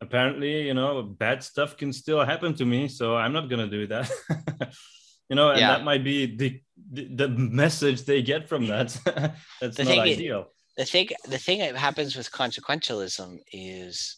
apparently, 0.00 0.66
you 0.68 0.74
know, 0.74 1.02
bad 1.02 1.42
stuff 1.42 1.76
can 1.76 1.92
still 1.92 2.24
happen 2.24 2.54
to 2.54 2.64
me. 2.64 2.88
So 2.88 3.16
I'm 3.16 3.32
not 3.32 3.48
going 3.50 3.64
to 3.68 3.76
do 3.78 3.86
that. 3.88 4.10
you 5.28 5.36
know, 5.36 5.50
and 5.50 5.60
Yeah. 5.60 5.68
that 5.72 5.84
might 5.84 6.04
be 6.04 6.36
the, 6.36 6.50
the 6.92 7.04
the 7.20 7.28
message 7.28 8.04
they 8.04 8.22
get 8.22 8.48
from 8.48 8.66
that. 8.72 8.88
That's 9.60 9.76
The 9.76 9.84
not 9.84 9.90
thing 9.92 10.06
is- 10.06 10.18
ideal. 10.18 10.42
the 10.76 10.84
thing 10.84 11.08
the 11.34 11.38
thing 11.46 11.58
that 11.58 11.76
happens 11.76 12.14
with 12.16 12.30
consequentialism 12.30 13.30
is 13.52 14.16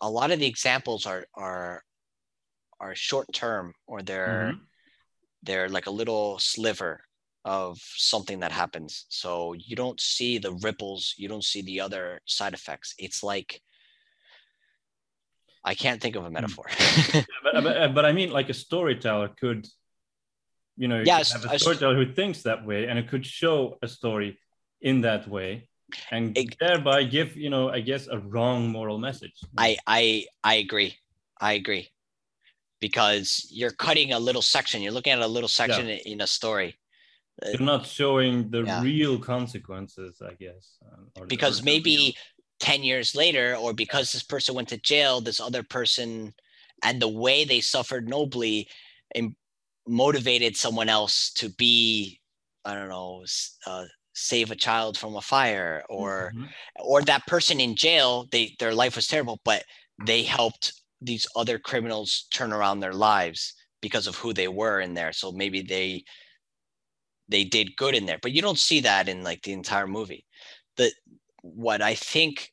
a 0.00 0.10
lot 0.18 0.30
of 0.30 0.38
the 0.38 0.46
examples 0.54 1.06
are 1.06 1.24
are 1.34 1.82
are 2.78 2.94
short 2.94 3.28
term 3.32 3.72
or 3.90 4.02
they're 4.02 4.52
Mhm. 4.52 4.60
they're 5.46 5.68
like 5.76 5.86
a 5.88 5.96
little 6.00 6.38
sliver 6.38 7.00
of 7.46 7.78
something 7.80 8.40
that 8.40 8.52
happens 8.52 9.06
so 9.08 9.54
you 9.54 9.74
don't 9.76 10.00
see 10.00 10.36
the 10.36 10.52
ripples 10.62 11.14
you 11.16 11.28
don't 11.28 11.44
see 11.44 11.62
the 11.62 11.80
other 11.80 12.20
side 12.26 12.52
effects 12.52 12.94
it's 12.98 13.22
like 13.22 13.62
i 15.64 15.74
can't 15.74 16.02
think 16.02 16.16
of 16.16 16.24
a 16.24 16.26
hmm. 16.26 16.34
metaphor 16.34 16.66
but, 17.52 17.64
but, 17.64 17.76
uh, 17.76 17.88
but 17.88 18.04
I 18.04 18.12
mean, 18.12 18.30
like 18.30 18.48
a 18.48 18.54
storyteller 18.54 19.28
could, 19.28 19.66
you 20.76 20.88
know, 20.88 20.98
you 20.98 21.04
Yeah, 21.06 21.20
a 21.20 21.32
have 21.32 21.44
a 21.44 21.46
a 21.46 21.48
st- 21.50 21.60
storyteller 21.60 21.96
who 21.96 22.12
thinks 22.12 22.42
that 22.42 22.66
way, 22.66 22.86
and 22.86 22.98
it 22.98 23.08
could 23.08 23.24
show 23.24 23.78
a 23.82 23.88
story 23.88 24.38
in 24.80 25.00
that 25.02 25.28
way, 25.28 25.68
and 26.10 26.36
Ex- 26.36 26.56
thereby 26.60 27.04
give, 27.04 27.36
you 27.36 27.50
know, 27.50 27.70
I 27.70 27.80
guess, 27.80 28.08
a 28.08 28.18
wrong 28.18 28.68
moral 28.68 28.98
message. 28.98 29.34
I 29.56 29.76
I 29.86 30.26
I 30.44 30.54
agree. 30.56 30.96
I 31.40 31.54
agree. 31.54 31.88
Because 32.80 33.48
you're 33.50 33.70
cutting 33.70 34.12
a 34.12 34.18
little 34.18 34.42
section. 34.42 34.82
You're 34.82 34.92
looking 34.92 35.14
at 35.14 35.20
a 35.20 35.26
little 35.26 35.48
section 35.48 35.88
in- 35.88 36.00
in 36.12 36.20
a 36.20 36.26
story. 36.26 36.76
Uh, 37.44 37.50
You're 37.50 37.60
not 37.60 37.86
showing 37.86 38.50
the 38.50 38.62
Yeah. 38.64 38.82
real 38.82 39.18
consequences, 39.18 40.22
I 40.22 40.34
guess. 40.34 40.78
because 41.28 41.62
maybe 41.62 41.96
real- 41.96 42.12
10 42.60 42.82
years 42.82 43.14
later 43.14 43.54
or 43.56 43.72
because 43.74 44.12
this 44.12 44.22
person 44.22 44.54
went 44.54 44.68
to 44.68 44.78
jail 44.78 45.20
this 45.20 45.40
other 45.40 45.62
person 45.62 46.34
and 46.82 47.00
the 47.00 47.08
way 47.08 47.44
they 47.44 47.60
suffered 47.60 48.08
nobly 48.08 48.68
and 49.14 49.34
motivated 49.86 50.56
someone 50.56 50.88
else 50.88 51.30
to 51.32 51.48
be 51.50 52.20
i 52.64 52.74
don't 52.74 52.88
know, 52.88 53.24
uh, 53.66 53.84
save 54.14 54.50
a 54.50 54.56
child 54.56 54.96
from 54.98 55.14
a 55.16 55.20
fire 55.20 55.84
or 55.88 56.32
Mhm. 56.34 56.48
or 56.80 57.02
that 57.02 57.26
person 57.26 57.60
in 57.60 57.76
jail 57.76 58.26
they 58.32 58.54
their 58.58 58.74
life 58.74 58.96
was 58.96 59.06
terrible 59.06 59.38
but 59.44 59.64
they 60.04 60.22
helped 60.22 60.72
these 61.00 61.26
other 61.36 61.58
criminals 61.58 62.26
turn 62.32 62.52
around 62.52 62.80
their 62.80 62.94
lives 62.94 63.54
because 63.82 64.06
of 64.06 64.16
who 64.16 64.32
they 64.32 64.48
were 64.48 64.80
in 64.80 64.94
there 64.94 65.12
so 65.12 65.30
maybe 65.32 65.60
they 65.62 66.04
they 67.28 67.44
did 67.44 67.76
good 67.76 67.94
in 67.94 68.06
there 68.06 68.18
but 68.22 68.32
you 68.32 68.42
don't 68.42 68.58
see 68.58 68.80
that 68.80 69.08
in 69.08 69.22
like 69.22 69.42
the 69.42 69.52
entire 69.52 69.86
movie. 69.86 70.24
The 70.76 70.92
what 71.42 71.80
i 71.82 71.94
think 71.94 72.52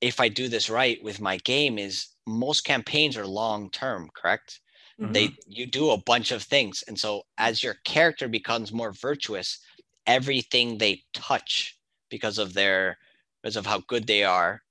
if 0.00 0.20
i 0.20 0.28
do 0.28 0.48
this 0.48 0.68
right 0.70 1.02
with 1.02 1.20
my 1.20 1.36
game 1.38 1.78
is 1.78 2.08
most 2.26 2.62
campaigns 2.62 3.16
are 3.16 3.26
long 3.26 3.70
term 3.70 4.10
correct? 4.14 4.60
They 4.98 5.30
you 5.46 5.66
do 5.66 5.90
a 5.90 5.98
bunch 5.98 6.32
of 6.32 6.42
things 6.42 6.82
and 6.88 6.98
so 6.98 7.24
as 7.38 7.62
your 7.62 7.74
character 7.84 8.28
becomes 8.28 8.72
more 8.72 8.92
virtuous 8.92 9.58
everything 10.06 10.78
they 10.78 11.02
touch 11.12 11.78
because 12.10 12.38
of 12.38 12.54
their 12.54 12.98
because 13.42 13.56
of 13.56 13.66
how 13.66 13.80
good 13.80 14.06
they 14.06 14.24
are 14.24 14.62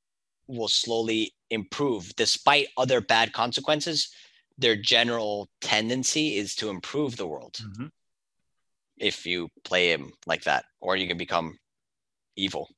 will 0.48 0.68
slowly 0.68 1.34
improve. 1.50 2.16
Despite 2.16 2.68
other 2.78 3.02
bad 3.02 3.34
consequences 3.34 4.10
their 4.58 4.76
general 4.76 5.50
tendency 5.62 6.38
is 6.38 6.56
to 6.56 6.70
improve 6.70 7.18
the 7.18 7.28
world. 7.28 7.58
Mhm. 7.62 7.92
If 9.04 9.26
you 9.26 9.50
play 9.64 9.92
him 9.92 10.12
like 10.26 10.44
that 10.44 10.66
or 10.80 10.96
you 10.96 11.08
can 11.08 11.18
become 11.18 11.58
evil 12.36 12.70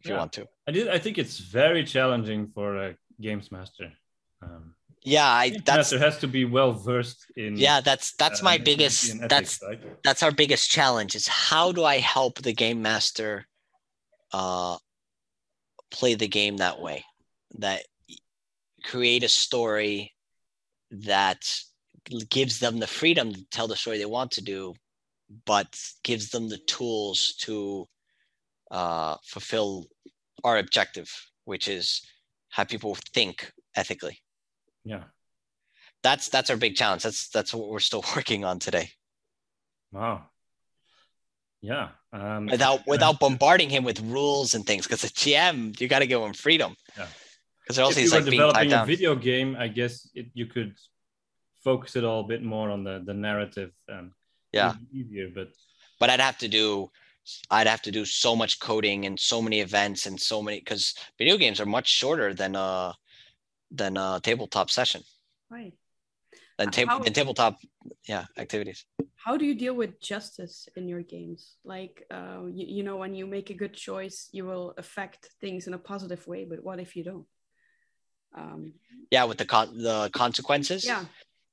if 0.00 0.08
you 0.08 0.14
want 0.14 0.32
to 0.32 0.46
I 0.66 0.72
did. 0.72 0.88
I 0.88 0.98
think 0.98 1.18
it's 1.18 1.38
very 1.38 1.84
challenging 1.84 2.48
for 2.54 2.76
a 2.76 2.96
games 3.20 3.50
master. 3.50 3.92
Um, 4.42 4.74
yeah 5.04 5.28
i 5.28 5.48
games 5.48 5.62
that's 5.64 5.92
master 5.92 5.98
has 5.98 6.18
to 6.18 6.28
be 6.28 6.44
well 6.44 6.72
versed 6.72 7.26
in. 7.36 7.56
yeah 7.56 7.80
that's 7.80 8.14
that's 8.16 8.40
uh, 8.40 8.44
my 8.44 8.58
biggest 8.58 9.10
in 9.10 9.28
that's 9.28 9.60
right? 9.62 9.80
that's 10.04 10.22
our 10.22 10.30
biggest 10.30 10.70
challenge 10.70 11.14
is 11.14 11.26
how 11.26 11.72
do 11.72 11.84
i 11.84 11.98
help 11.98 12.40
the 12.42 12.52
game 12.52 12.80
master 12.82 13.46
uh 14.32 14.76
play 15.90 16.14
the 16.14 16.28
game 16.28 16.58
that 16.58 16.80
way 16.80 17.04
that 17.58 17.82
create 18.84 19.24
a 19.24 19.28
story 19.28 20.12
that 20.90 21.42
gives 22.30 22.58
them 22.58 22.78
the 22.78 22.86
freedom 22.86 23.32
to 23.32 23.44
tell 23.50 23.68
the 23.68 23.76
story 23.76 23.98
they 23.98 24.04
want 24.06 24.30
to 24.32 24.42
do 24.42 24.74
but 25.46 25.78
gives 26.04 26.30
them 26.30 26.48
the 26.48 26.58
tools 26.66 27.34
to 27.40 27.88
uh, 28.70 29.16
fulfill 29.24 29.86
our 30.44 30.58
objective 30.58 31.08
which 31.44 31.68
is 31.68 32.02
have 32.50 32.68
people 32.68 32.96
think 33.14 33.52
ethically 33.76 34.18
Yeah. 34.84 35.04
that's 36.02 36.28
that's 36.28 36.50
our 36.50 36.56
big 36.56 36.74
challenge 36.74 37.02
that's 37.02 37.28
that's 37.28 37.54
what 37.54 37.68
we're 37.68 37.80
still 37.80 38.04
working 38.16 38.44
on 38.44 38.58
today 38.58 38.90
Wow. 39.92 40.24
Yeah. 41.60 41.90
Um, 42.12 42.46
without 42.46 42.80
without 42.86 43.20
bombarding 43.24 43.70
him 43.70 43.84
with 43.84 44.00
rules 44.00 44.54
and 44.54 44.64
things 44.66 44.86
because 44.86 45.02
the 45.02 45.08
GM 45.08 45.78
you 45.80 45.86
got 45.86 46.00
to 46.00 46.06
give 46.06 46.20
him 46.20 46.32
freedom. 46.32 46.74
Yeah. 46.96 47.06
Because 47.62 47.78
if 47.78 47.96
you 47.96 48.02
he's 48.02 48.12
were 48.12 48.18
like 48.20 48.30
being 48.30 48.40
developing 48.40 48.72
a 48.72 48.86
video 48.86 49.14
game, 49.14 49.54
I 49.58 49.68
guess 49.68 50.08
it, 50.14 50.26
you 50.34 50.46
could 50.46 50.74
focus 51.62 51.96
it 51.96 52.04
all 52.04 52.20
a 52.20 52.28
bit 52.28 52.42
more 52.42 52.70
on 52.70 52.84
the 52.84 53.02
the 53.04 53.14
narrative. 53.14 53.70
Um, 53.88 54.12
Yeah. 54.52 54.74
easier, 54.92 55.28
but 55.34 55.48
But 56.00 56.10
I'd 56.10 56.20
have 56.20 56.38
to 56.38 56.48
do 56.48 56.90
I'd 57.50 57.68
have 57.68 57.82
to 57.82 57.90
do 57.92 58.04
so 58.04 58.34
much 58.36 58.58
coding 58.58 59.06
and 59.06 59.18
so 59.18 59.40
many 59.40 59.60
events 59.60 60.06
and 60.06 60.20
so 60.20 60.42
many 60.42 60.58
because 60.58 60.94
video 61.18 61.36
games 61.36 61.60
are 61.60 61.66
much 61.78 61.88
shorter 61.88 62.34
than 62.34 62.56
uh 62.56 62.92
than 63.70 63.96
a 63.96 64.20
tabletop 64.22 64.70
session 64.70 65.02
Right. 65.48 65.74
than 66.58 66.68
Uh, 66.68 66.72
table 66.72 66.90
how- 66.90 67.04
than 67.04 67.12
tabletop 67.12 67.54
yeah 68.08 68.24
activities. 68.36 68.84
How 69.16 69.36
do 69.38 69.44
you 69.44 69.54
deal 69.54 69.74
with 69.82 70.00
justice 70.00 70.68
in 70.76 70.88
your 70.88 71.02
games? 71.02 71.40
Like, 71.64 71.94
uh, 72.10 72.40
you, 72.58 72.66
you 72.76 72.82
know, 72.82 72.96
when 73.02 73.14
you 73.14 73.24
make 73.36 73.50
a 73.50 73.54
good 73.62 73.72
choice, 73.88 74.28
you 74.32 74.44
will 74.50 74.74
affect 74.76 75.20
things 75.40 75.66
in 75.68 75.74
a 75.74 75.78
positive 75.78 76.26
way. 76.26 76.44
But 76.44 76.58
what 76.66 76.80
if 76.80 76.96
you 76.96 77.04
don't? 77.04 77.26
Um, 78.34 78.74
Yeah, 79.14 79.24
with 79.28 79.38
the 79.38 79.44
con- 79.54 79.78
the 79.88 80.10
consequences. 80.22 80.84
yeah. 80.84 81.04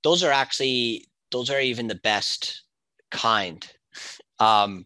Those 0.04 0.24
are 0.24 0.32
actually 0.32 1.08
those 1.32 1.50
are 1.50 1.60
even 1.60 1.88
the 1.88 1.95
best 2.04 2.64
kind. 3.12 3.66
Um 4.39 4.86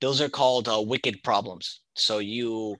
those 0.00 0.20
are 0.20 0.28
called 0.28 0.68
uh, 0.68 0.82
wicked 0.82 1.22
problems. 1.22 1.80
So 1.94 2.18
you 2.18 2.76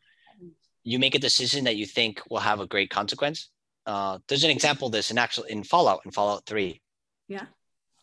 you 0.85 0.99
make 0.99 1.15
a 1.15 1.19
decision 1.19 1.65
that 1.65 1.77
you 1.77 1.87
think 1.87 2.23
will 2.31 2.39
have 2.51 2.61
a 2.61 2.67
great 2.67 2.91
consequence. 2.91 3.51
Uh 3.87 4.19
there's 4.29 4.45
an 4.45 4.51
example 4.51 4.87
of 4.87 4.93
this 4.93 5.11
in 5.11 5.19
actual 5.19 5.45
in 5.45 5.65
fallout 5.65 6.01
in 6.05 6.11
fallout 6.11 6.45
3 6.47 6.81
Yeah. 7.29 7.47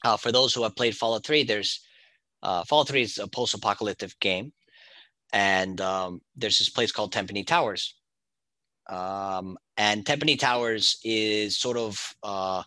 uh, 0.05 0.17
for 0.17 0.31
those 0.31 0.53
who 0.53 0.63
have 0.63 0.75
played 0.75 0.95
fallout 0.95 1.25
3 1.25 1.43
there's 1.43 1.81
uh 2.41 2.63
fallout 2.63 2.87
3 2.89 3.01
is 3.01 3.17
a 3.19 3.27
post-apocalyptic 3.27 4.19
game. 4.19 4.53
And 5.33 5.81
um, 5.81 6.21
there's 6.35 6.59
this 6.59 6.69
place 6.69 6.91
called 6.91 7.11
Tenpenny 7.11 7.43
Towers. 7.43 7.95
Um, 8.87 9.57
and 9.77 10.05
Tenpenny 10.05 10.35
Towers 10.35 10.99
is 11.03 11.57
sort 11.57 11.75
of 11.77 12.15
uh, 12.21 12.61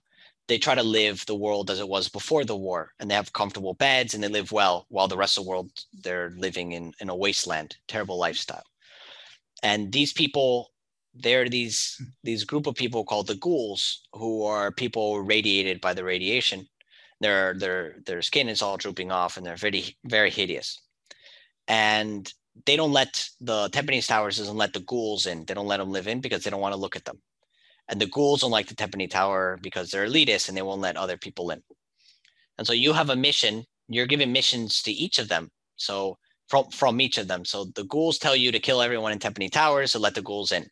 they 0.49 0.59
try 0.59 0.75
to 0.75 0.83
live 0.83 1.25
the 1.27 1.35
world 1.35 1.71
as 1.71 1.81
it 1.81 1.89
was 1.89 2.09
before 2.09 2.45
the 2.45 2.57
war, 2.57 2.93
and 2.99 3.11
they 3.11 3.15
have 3.15 3.33
comfortable 3.33 3.75
beds 3.75 4.15
and 4.15 4.23
they 4.23 4.29
live 4.29 4.53
well, 4.53 4.87
while 4.89 5.09
the 5.09 5.17
rest 5.17 5.39
of 5.39 5.45
the 5.45 5.51
world 5.51 5.71
they're 6.05 6.35
living 6.37 6.73
in 6.73 6.93
in 7.01 7.09
a 7.09 7.17
wasteland, 7.17 7.77
terrible 7.89 8.19
lifestyle. 8.19 8.65
And 9.63 9.93
these 9.93 10.13
people, 10.13 10.73
they're 11.15 11.49
these 11.49 12.01
these 12.23 12.45
group 12.45 12.67
of 12.67 12.75
people 12.75 13.05
called 13.05 13.27
the 13.27 13.35
ghouls, 13.37 14.03
who 14.13 14.45
are 14.45 14.71
people 14.71 15.21
radiated 15.21 15.81
by 15.81 15.95
the 15.95 16.05
radiation. 16.05 16.69
Their 17.21 17.55
their 17.59 17.97
their 18.07 18.23
skin 18.23 18.49
is 18.49 18.63
all 18.63 18.77
drooping 18.77 19.11
off, 19.11 19.37
and 19.37 19.45
they're 19.47 19.57
very 19.57 19.97
very 20.05 20.31
hideous. 20.31 20.81
And 21.69 22.33
they 22.67 22.77
don't 22.77 22.93
let 22.93 23.29
the 23.41 23.69
Tenpenny 23.71 24.01
Towers 24.01 24.39
doesn't 24.39 24.57
let 24.57 24.73
the 24.73 24.81
ghouls 24.81 25.27
in. 25.27 25.45
They 25.45 25.55
don't 25.55 25.67
let 25.67 25.79
them 25.79 25.91
live 25.91 26.07
in 26.09 26.21
because 26.21 26.45
they 26.45 26.51
don't 26.51 26.61
want 26.61 26.75
to 26.75 26.81
look 26.81 26.97
at 26.97 27.05
them. 27.05 27.21
And 27.89 28.01
the 28.01 28.07
ghouls 28.07 28.41
don't 28.41 28.51
like 28.51 28.67
the 28.67 28.75
Tenpenny 28.75 29.07
Tower 29.07 29.59
because 29.63 29.91
they're 29.91 30.07
elitist 30.07 30.49
and 30.49 30.57
they 30.57 30.63
won't 30.63 30.81
let 30.81 30.97
other 30.97 31.17
people 31.17 31.51
in. 31.51 31.63
And 32.59 32.67
so 32.67 32.73
you 32.73 32.93
have 32.93 33.11
a 33.11 33.17
mission. 33.17 33.65
You're 33.89 34.07
giving 34.07 34.33
missions 34.33 34.83
to 34.83 34.91
each 34.91 35.19
of 35.19 35.29
them. 35.29 35.51
So 35.77 36.19
from 36.49 36.71
from 36.71 37.01
each 37.01 37.19
of 37.19 37.29
them. 37.29 37.45
So 37.45 37.67
the 37.75 37.85
ghouls 37.85 38.19
tell 38.19 38.35
you 38.35 38.51
to 38.53 38.59
kill 38.59 38.83
everyone 38.83 39.13
in 39.13 39.19
Tenpenny 39.19 39.49
Tower, 39.49 39.87
so 39.87 39.99
let 39.99 40.15
the 40.15 40.23
ghouls 40.23 40.53
in. 40.53 40.69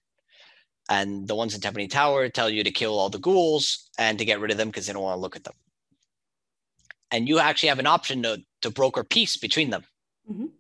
And 0.89 1.27
the 1.27 1.35
ones 1.35 1.55
in 1.55 1.61
Tenpenny 1.61 1.89
Tower 1.89 2.29
tell 2.29 2.51
you 2.51 2.65
to 2.65 2.71
kill 2.71 2.99
all 2.99 3.11
the 3.11 3.19
ghouls 3.19 3.91
and 3.99 4.19
to 4.19 4.25
get 4.25 4.41
rid 4.41 4.51
of 4.51 4.57
them 4.57 4.69
because 4.69 4.87
they 4.87 4.93
don't 4.93 5.03
want 5.03 5.17
to 5.17 5.21
look 5.21 5.37
at 5.37 5.45
them. 5.45 5.55
And 7.11 7.29
you 7.29 7.39
actually 7.39 7.69
have 7.71 7.79
an 7.79 7.87
option 7.87 8.23
to 8.23 8.43
to 8.63 8.71
broker 8.71 9.05
peace 9.05 9.37
between 9.37 9.71
them. 9.71 9.85
Mhm. 10.31 10.51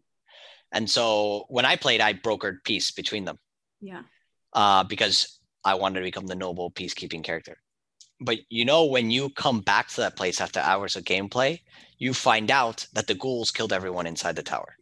And 0.72 0.90
so 0.90 1.46
when 1.48 1.64
I 1.64 1.76
played, 1.76 2.00
I 2.00 2.14
brokered 2.14 2.64
peace 2.64 2.90
between 2.90 3.24
them 3.24 3.38
Yeah. 3.80 4.02
uh, 4.52 4.84
because 4.84 5.38
I 5.64 5.74
wanted 5.74 6.00
to 6.00 6.04
become 6.04 6.26
the 6.26 6.34
noble 6.34 6.70
peacekeeping 6.70 7.24
character. 7.24 7.58
But 8.20 8.38
you 8.48 8.64
know, 8.64 8.84
when 8.84 9.10
you 9.10 9.30
come 9.30 9.60
back 9.60 9.88
to 9.88 9.96
that 10.02 10.16
place 10.16 10.40
after 10.40 10.60
hours 10.60 10.96
of 10.96 11.04
gameplay, 11.04 11.60
you 11.98 12.14
find 12.14 12.50
out 12.50 12.86
that 12.92 13.06
the 13.06 13.14
ghouls 13.14 13.50
killed 13.50 13.72
everyone 13.72 14.06
inside 14.06 14.36
the 14.36 14.42
tower. 14.42 14.76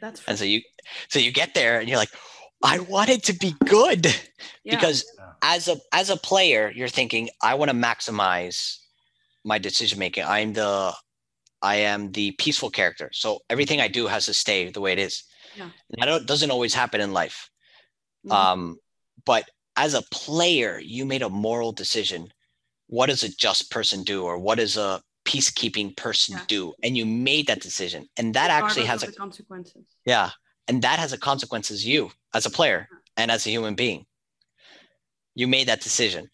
That's 0.00 0.22
And 0.28 0.38
so 0.38 0.44
you, 0.44 0.62
so 1.08 1.18
you 1.18 1.32
get 1.32 1.54
there 1.54 1.80
and 1.80 1.88
you're 1.88 1.98
like, 1.98 2.12
I 2.62 2.80
wanted 2.80 3.22
to 3.24 3.32
be 3.32 3.54
good 3.64 4.06
yeah. 4.64 4.74
because 4.74 5.04
as 5.42 5.68
a 5.68 5.76
as 5.92 6.10
a 6.10 6.16
player, 6.16 6.72
you're 6.74 6.88
thinking, 6.88 7.28
I 7.42 7.54
want 7.54 7.70
to 7.70 7.76
maximize 7.76 8.78
my 9.44 9.58
decision 9.58 9.98
making. 9.98 10.24
I'm 10.24 10.52
the 10.52 10.94
I 11.62 11.76
am 11.76 12.12
the 12.12 12.32
peaceful 12.32 12.70
character. 12.70 13.10
So 13.12 13.40
everything 13.50 13.80
I 13.80 13.88
do 13.88 14.06
has 14.06 14.26
to 14.26 14.34
stay 14.34 14.70
the 14.70 14.80
way 14.80 14.92
it 14.92 14.98
is. 14.98 15.24
Yeah. 15.56 15.70
And 15.98 16.10
that 16.10 16.26
doesn't 16.26 16.50
always 16.50 16.74
happen 16.74 17.00
in 17.00 17.12
life. 17.12 17.50
Mhm. 18.26 18.32
Um, 18.32 18.78
but 19.24 19.48
as 19.76 19.94
a 19.94 20.02
player, 20.10 20.80
you 20.82 21.04
made 21.06 21.22
a 21.22 21.28
moral 21.28 21.72
decision. 21.72 22.32
What 22.88 23.06
does 23.06 23.22
a 23.22 23.28
just 23.28 23.70
person 23.70 24.02
do, 24.02 24.24
or 24.24 24.38
what 24.38 24.58
does 24.58 24.76
a 24.76 25.02
peacekeeping 25.24 25.96
person 25.96 26.36
Yeah. 26.36 26.44
do? 26.48 26.74
And 26.82 26.96
you 26.96 27.06
made 27.06 27.46
that 27.48 27.60
decision, 27.60 28.08
and 28.16 28.34
that 28.34 28.50
actually 28.50 28.86
has 28.86 29.02
a 29.02 29.12
consequences. 29.12 29.84
yeah, 30.04 30.30
and 30.66 30.82
that 30.82 30.98
has 30.98 31.12
a 31.12 31.18
consequence 31.18 31.70
as 31.70 31.86
you 31.86 32.10
as 32.34 32.46
a 32.46 32.50
player 32.50 32.88
and 33.16 33.30
as 33.30 33.46
a 33.46 33.50
human 33.50 33.74
being. 33.74 34.06
You 35.34 35.46
made 35.48 35.68
that 35.68 35.80
decision. 35.80 36.30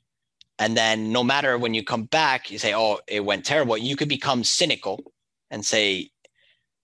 And 0.59 0.77
then 0.77 1.11
no 1.13 1.25
matter 1.25 1.59
when 1.59 1.75
you 1.75 1.83
come 1.83 2.05
back, 2.05 2.51
you 2.51 2.59
say, 2.59 2.75
oh, 2.75 3.01
it 3.09 3.25
went 3.25 3.45
terrible. 3.45 3.77
You 3.77 3.97
could 3.97 4.09
become 4.09 4.45
cynical 4.45 5.13
and 5.51 5.67
say, 5.67 6.11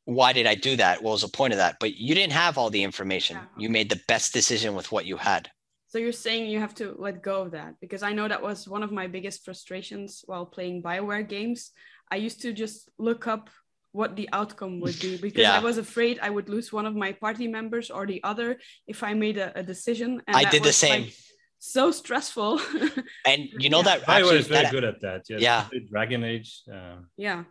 why 0.04 0.32
did 0.32 0.46
I 0.46 0.56
do 0.56 0.74
that? 0.76 1.02
What 1.02 1.12
was 1.12 1.22
the 1.22 1.28
point 1.28 1.52
of 1.52 1.58
that? 1.58 1.76
But 1.78 1.94
you 1.94 2.14
didn't 2.16 2.32
have 2.32 2.58
all 2.58 2.68
the 2.68 2.82
information. 2.82 3.36
Yeah. 3.36 3.44
You 3.56 3.70
made 3.70 3.88
the 3.88 4.00
best 4.08 4.32
decision 4.32 4.74
with 4.74 4.90
what 4.90 5.06
you 5.06 5.16
had. 5.16 5.50
So 5.90 5.98
you're 5.98 6.12
saying 6.12 6.48
you 6.48 6.60
have 6.60 6.74
to 6.76 6.94
let 6.98 7.20
go 7.20 7.42
of 7.42 7.50
that 7.50 7.74
because 7.80 8.04
I 8.04 8.12
know 8.12 8.28
that 8.28 8.40
was 8.42 8.68
one 8.68 8.84
of 8.84 8.92
my 8.92 9.08
biggest 9.08 9.44
frustrations 9.44 10.22
while 10.24 10.46
playing 10.46 10.82
Bioware 10.84 11.28
games. 11.28 11.72
I 12.12 12.16
used 12.16 12.42
to 12.42 12.52
just 12.52 12.88
look 12.96 13.26
up 13.26 13.50
what 13.90 14.14
the 14.14 14.28
outcome 14.32 14.78
would 14.80 14.98
be 15.00 15.16
because 15.26 15.46
I 15.46 15.58
was 15.58 15.78
afraid 15.78 16.20
I 16.22 16.30
would 16.30 16.48
lose 16.48 16.72
one 16.72 16.86
of 16.86 16.94
my 16.94 17.10
party 17.12 17.48
members 17.48 17.90
or 17.90 18.06
the 18.06 18.22
other 18.22 18.58
if 18.86 19.02
I 19.02 19.14
made 19.14 19.36
a, 19.36 19.50
a 19.58 19.64
decision. 19.64 20.22
And 20.28 20.36
I 20.36 20.44
did 20.44 20.62
the 20.62 20.68
was, 20.68 20.80
like, 20.84 20.92
same. 20.92 21.10
so 21.58 21.90
stressful. 21.90 22.60
And 23.26 23.48
you 23.58 23.68
know 23.68 23.78
Yeah. 23.78 23.90
that 23.90 24.00
Bioware 24.02 24.14
actually 24.16 24.38
is 24.38 24.46
very 24.46 24.62
that, 24.62 24.70
good 24.72 24.84
at 24.84 25.00
that. 25.00 25.22
Yes. 25.28 25.40
Yeah. 25.42 25.66
Dragon 25.90 26.22
Age. 26.22 26.62
Uh, 26.72 26.98
yeah. 27.16 27.42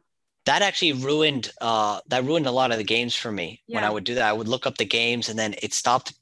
that 0.45 0.61
actually 0.61 0.93
ruined 0.93 1.51
uh 1.59 1.99
that 2.07 2.23
ruined 2.23 2.47
a 2.47 2.51
lot 2.59 2.71
of 2.71 2.77
the 2.77 2.87
games 2.95 3.13
for 3.21 3.31
me 3.31 3.61
when 3.67 3.83
I 3.83 3.89
would 3.89 4.05
do 4.05 4.15
that. 4.15 4.23
I 4.31 4.33
would 4.33 4.47
look 4.47 4.65
up 4.65 4.77
the 4.77 4.85
games 4.85 5.27
and 5.27 5.37
then 5.37 5.55
it 5.61 5.73
stopped. 5.73 6.13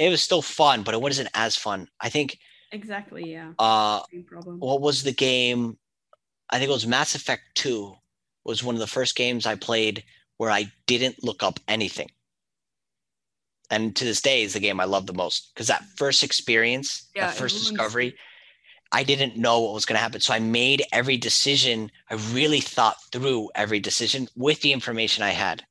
It 0.00 0.08
was 0.08 0.22
still 0.22 0.40
fun, 0.42 0.82
but 0.82 0.94
it 0.94 1.00
wasn't 1.00 1.28
as 1.34 1.54
fun. 1.56 1.86
I 2.00 2.08
think 2.08 2.38
Exactly. 2.72 3.30
Yeah. 3.32 3.52
uh 3.58 4.00
what 4.58 4.80
was 4.80 5.02
the 5.02 5.12
game? 5.12 5.76
I 6.48 6.58
think 6.58 6.70
it 6.70 6.72
was 6.72 6.86
Mass 6.86 7.14
Effect 7.14 7.42
2 7.54 7.94
was 8.44 8.64
one 8.64 8.74
of 8.74 8.80
the 8.80 8.86
first 8.86 9.14
games 9.14 9.44
I 9.46 9.54
played 9.56 10.02
where 10.38 10.50
I 10.50 10.72
didn't 10.86 11.22
look 11.22 11.42
up 11.42 11.60
anything. 11.68 12.10
And 13.70 13.94
to 13.96 14.04
this 14.04 14.22
day 14.22 14.42
is 14.42 14.54
the 14.54 14.60
game 14.60 14.80
I 14.80 14.84
love 14.84 15.06
the 15.06 15.12
most 15.12 15.52
because 15.54 15.66
that 15.68 15.84
first 15.96 16.24
experience, 16.24 17.08
Yeah, 17.14 17.26
that 17.26 17.34
first 17.36 17.54
ruins- 17.56 17.68
discovery, 17.70 18.16
I 18.90 19.04
didn't 19.04 19.36
know 19.36 19.60
what 19.60 19.74
was 19.74 19.84
going 19.84 19.96
to 19.98 20.02
happen. 20.02 20.20
So 20.20 20.32
I 20.34 20.40
made 20.40 20.82
every 20.92 21.16
decision. 21.16 21.92
I 22.10 22.14
really 22.32 22.60
thought 22.60 22.96
through 23.12 23.50
every 23.54 23.78
decision 23.80 24.28
with 24.34 24.62
the 24.62 24.72
information 24.72 25.22
I 25.22 25.30
had. 25.30 25.64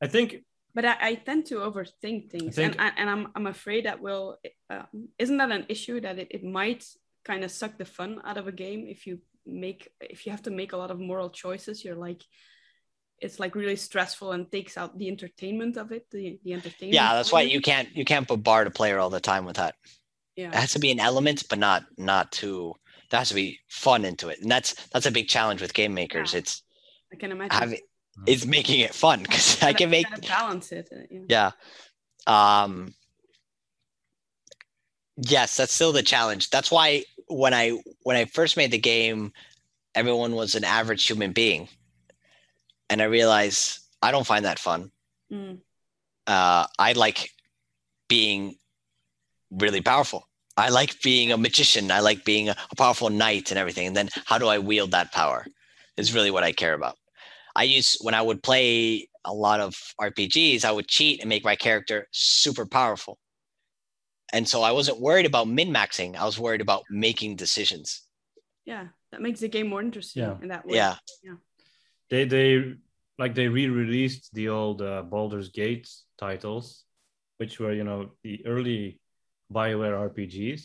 I 0.00 0.06
think 0.06 0.36
but 0.74 0.84
I, 0.84 0.96
I 1.00 1.14
tend 1.14 1.46
to 1.46 1.56
overthink 1.56 2.30
things 2.30 2.58
and, 2.58 2.76
I, 2.78 2.90
and 2.96 3.08
I'm, 3.08 3.28
I'm 3.34 3.46
afraid 3.46 3.86
that 3.86 4.00
will 4.00 4.38
um, 4.70 5.08
isn't 5.18 5.36
that 5.36 5.50
an 5.50 5.66
issue 5.68 6.00
that 6.00 6.18
it, 6.18 6.28
it 6.30 6.44
might 6.44 6.84
kind 7.24 7.44
of 7.44 7.50
suck 7.50 7.78
the 7.78 7.84
fun 7.84 8.20
out 8.24 8.36
of 8.36 8.46
a 8.48 8.52
game 8.52 8.86
if 8.88 9.06
you 9.06 9.18
make 9.46 9.90
if 10.00 10.26
you 10.26 10.32
have 10.32 10.42
to 10.42 10.50
make 10.50 10.72
a 10.72 10.76
lot 10.76 10.90
of 10.90 10.98
moral 10.98 11.30
choices 11.30 11.84
you're 11.84 11.94
like 11.94 12.22
it's 13.20 13.38
like 13.38 13.54
really 13.54 13.76
stressful 13.76 14.32
and 14.32 14.50
takes 14.50 14.76
out 14.76 14.98
the 14.98 15.08
entertainment 15.08 15.76
of 15.76 15.92
it 15.92 16.06
the, 16.10 16.38
the 16.44 16.52
entertainment 16.52 16.94
Yeah, 16.94 17.14
that's 17.14 17.32
why 17.32 17.42
you 17.42 17.60
can't 17.60 17.88
you 17.94 18.04
can't 18.04 18.26
bombard 18.26 18.66
a 18.66 18.70
player 18.70 18.98
all 18.98 19.10
the 19.10 19.20
time 19.20 19.44
with 19.44 19.56
that. 19.56 19.74
yeah 20.36 20.48
It 20.48 20.54
has 20.54 20.72
to 20.72 20.78
be 20.78 20.90
an 20.90 21.00
element, 21.00 21.44
but 21.48 21.58
not 21.58 21.84
not 21.96 22.32
too. 22.32 22.74
that 23.10 23.18
has 23.18 23.28
to 23.28 23.34
be 23.34 23.60
fun 23.68 24.04
into 24.04 24.28
it, 24.28 24.40
and 24.42 24.50
that's 24.50 24.74
that's 24.92 25.06
a 25.06 25.10
big 25.10 25.28
challenge 25.28 25.60
with 25.62 25.72
game 25.72 25.94
makers. 25.94 26.32
Yeah. 26.32 26.40
It's 26.40 26.62
i 27.12 27.16
can 27.16 27.30
imagine 27.30 27.56
having 27.56 27.80
it's 28.26 28.46
making 28.46 28.80
it 28.80 28.94
fun 28.94 29.22
because 29.22 29.62
I 29.62 29.72
can 29.72 29.90
make 29.90 30.06
balance 30.26 30.72
it 30.72 30.88
uh, 30.92 31.00
yeah. 31.28 31.50
yeah. 32.26 32.62
Um. 32.62 32.94
Yes, 35.16 35.56
that's 35.56 35.72
still 35.72 35.92
the 35.92 36.02
challenge. 36.02 36.50
That's 36.50 36.70
why 36.70 37.04
when 37.28 37.54
I 37.54 37.78
when 38.02 38.16
I 38.16 38.24
first 38.24 38.56
made 38.56 38.70
the 38.70 38.78
game, 38.78 39.32
everyone 39.94 40.34
was 40.34 40.54
an 40.54 40.64
average 40.64 41.06
human 41.06 41.32
being, 41.32 41.68
and 42.90 43.00
I 43.00 43.04
realized 43.04 43.78
I 44.02 44.10
don't 44.10 44.26
find 44.26 44.44
that 44.44 44.58
fun. 44.58 44.90
Mm, 45.32 45.60
uh, 46.26 46.66
I 46.78 46.92
like 46.92 47.30
being 48.08 48.56
really 49.50 49.80
powerful. 49.80 50.28
I 50.56 50.68
like 50.68 51.00
being 51.02 51.32
a 51.32 51.36
magician. 51.36 51.90
I 51.90 52.00
like 52.00 52.24
being 52.24 52.48
a, 52.48 52.56
a 52.70 52.76
powerful 52.76 53.10
knight 53.10 53.50
and 53.50 53.58
everything. 53.58 53.88
And 53.88 53.96
then 53.96 54.08
how 54.24 54.38
do 54.38 54.46
I 54.46 54.58
wield 54.58 54.92
that 54.92 55.12
power 55.12 55.46
is 55.96 56.14
really 56.14 56.30
what 56.30 56.44
I 56.44 56.52
care 56.52 56.74
about. 56.74 56.96
I 57.56 57.64
use 57.64 57.96
when 58.00 58.14
I 58.14 58.22
would 58.22 58.42
play 58.42 59.08
a 59.24 59.32
lot 59.32 59.60
of 59.60 59.74
RPGs, 60.00 60.64
I 60.64 60.72
would 60.72 60.88
cheat 60.88 61.20
and 61.20 61.28
make 61.28 61.44
my 61.44 61.56
character 61.56 62.08
super 62.12 62.66
powerful. 62.66 63.18
And 64.32 64.48
so 64.48 64.62
I 64.62 64.72
wasn't 64.72 65.00
worried 65.00 65.26
about 65.26 65.48
min 65.48 65.70
maxing. 65.72 66.16
I 66.16 66.24
was 66.24 66.38
worried 66.38 66.60
about 66.60 66.84
making 66.90 67.36
decisions. 67.36 68.02
yeah 68.66 68.86
that 69.12 69.22
makes 69.22 69.40
the 69.40 69.48
game 69.48 69.68
more 69.68 69.80
interesting 69.82 70.22
Yeah. 70.24 70.36
in 70.42 70.48
that 70.48 70.64
way 70.66 70.76
Yeah. 70.76 70.96
they 72.10 72.24
they 72.34 72.74
like 73.22 73.34
they 73.34 73.46
re-released 73.48 74.34
the 74.34 74.48
old 74.48 74.82
uh, 74.82 75.02
Baldur's 75.02 75.50
Gate 75.50 75.86
titles, 76.18 76.84
which 77.38 77.60
were 77.60 77.72
you 77.72 77.84
know 77.84 78.00
the 78.24 78.44
early 78.46 78.98
Bioware 79.52 79.96
RPGs 80.10 80.62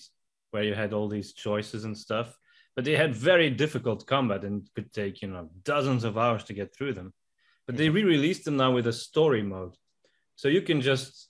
where 0.51 0.63
you 0.63 0.73
had 0.73 0.93
all 0.93 1.07
these 1.07 1.33
choices 1.33 1.83
and 1.85 1.95
stuff, 1.95 2.35
but 2.79 2.85
they 2.85 2.95
had 2.95 3.13
very 3.13 3.49
difficult 3.49 4.07
combat 4.07 4.45
and 4.45 4.65
could 4.73 4.93
take 4.93 5.21
you 5.21 5.27
know 5.27 5.49
dozens 5.65 6.05
of 6.05 6.17
hours 6.17 6.45
to 6.45 6.53
get 6.53 6.73
through 6.73 6.93
them. 6.93 7.11
But 7.67 7.75
they 7.75 7.89
re-released 7.89 8.45
them 8.45 8.55
now 8.55 8.71
with 8.71 8.87
a 8.87 8.93
story 8.93 9.43
mode, 9.43 9.75
so 10.37 10.47
you 10.47 10.61
can 10.61 10.79
just 10.79 11.27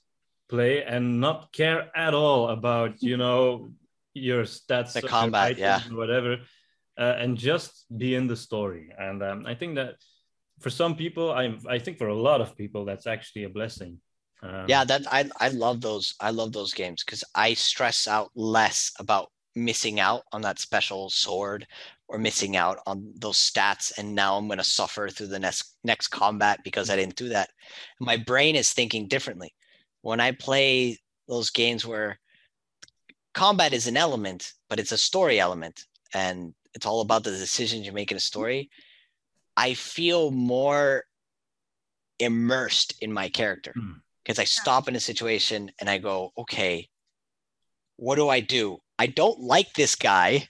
play 0.48 0.84
and 0.84 1.20
not 1.20 1.52
care 1.52 1.90
at 1.96 2.14
all 2.14 2.50
about 2.50 3.02
you 3.02 3.16
know 3.16 3.72
your 4.14 4.44
stats, 4.44 4.92
The 4.92 5.02
combat, 5.02 5.58
yeah. 5.58 5.80
or 5.90 5.96
whatever, 5.96 6.36
uh, 6.96 7.14
and 7.18 7.36
just 7.36 7.72
be 7.98 8.14
in 8.14 8.28
the 8.28 8.36
story. 8.36 8.92
And 8.96 9.20
um, 9.20 9.44
I 9.44 9.56
think 9.56 9.74
that 9.74 9.96
for 10.60 10.70
some 10.70 10.94
people, 10.94 11.32
I 11.32 11.58
I 11.68 11.80
think 11.80 11.98
for 11.98 12.10
a 12.10 12.20
lot 12.28 12.40
of 12.40 12.56
people, 12.56 12.84
that's 12.84 13.08
actually 13.08 13.42
a 13.42 13.52
blessing. 13.58 13.98
Um, 14.44 14.66
yeah 14.68 14.84
that 14.84 15.02
i 15.18 15.28
i 15.46 15.48
love 15.48 15.82
those 15.82 16.14
i 16.18 16.30
love 16.30 16.50
those 16.52 16.72
games 16.72 17.04
because 17.04 17.22
i 17.34 17.52
stress 17.52 18.08
out 18.08 18.30
less 18.34 18.90
about 18.98 19.28
missing 19.56 19.98
out 20.00 20.22
on 20.32 20.42
that 20.42 20.58
special 20.58 21.10
sword 21.10 21.66
or 22.08 22.18
missing 22.18 22.56
out 22.56 22.78
on 22.86 23.12
those 23.16 23.38
stats 23.38 23.92
and 23.98 24.14
now 24.14 24.36
i'm 24.36 24.46
going 24.46 24.58
to 24.58 24.64
suffer 24.64 25.08
through 25.08 25.26
the 25.26 25.38
next 25.38 25.76
next 25.84 26.08
combat 26.08 26.60
because 26.64 26.88
i 26.88 26.96
didn't 26.96 27.16
do 27.16 27.28
that 27.28 27.50
my 28.00 28.16
brain 28.16 28.54
is 28.54 28.72
thinking 28.72 29.08
differently 29.08 29.54
when 30.02 30.20
i 30.20 30.30
play 30.30 30.96
those 31.28 31.50
games 31.50 31.84
where 31.86 32.18
combat 33.34 33.72
is 33.72 33.86
an 33.86 33.96
element 33.96 34.52
but 34.68 34.78
it's 34.78 34.92
a 34.92 34.98
story 34.98 35.40
element 35.40 35.84
and 36.14 36.54
it's 36.74 36.86
all 36.86 37.00
about 37.00 37.24
the 37.24 37.30
decisions 37.30 37.84
you 37.84 37.92
make 37.92 38.10
in 38.10 38.16
a 38.16 38.20
story 38.20 38.70
i 39.56 39.74
feel 39.74 40.30
more 40.30 41.04
immersed 42.20 42.94
in 43.00 43.12
my 43.12 43.28
character 43.28 43.72
Hmm. 43.74 43.92
because 44.22 44.38
I 44.38 44.44
stop 44.44 44.88
in 44.88 44.96
a 44.96 45.00
situation 45.00 45.72
and 45.80 45.88
I 45.88 45.98
go, 45.98 46.32
okay, 46.38 46.88
what 47.96 48.16
do 48.16 48.28
I 48.28 48.40
do? 48.40 48.78
I 49.00 49.06
don't 49.06 49.40
like 49.40 49.72
this 49.72 49.94
guy, 49.94 50.46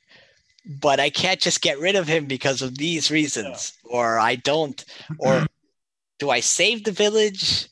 but 0.67 0.99
I 0.99 1.09
can't 1.09 1.39
just 1.39 1.63
get 1.63 1.79
rid 1.79 1.95
of 1.95 2.09
him 2.09 2.27
because 2.27 2.63
of 2.63 2.77
these 2.77 3.09
reasons. 3.09 3.75
Or 3.85 4.19
I 4.19 4.35
don't, 4.35 4.85
or 5.21 5.47
do 6.19 6.31
I 6.31 6.41
save 6.41 6.83
the 6.83 6.91
village 6.91 7.69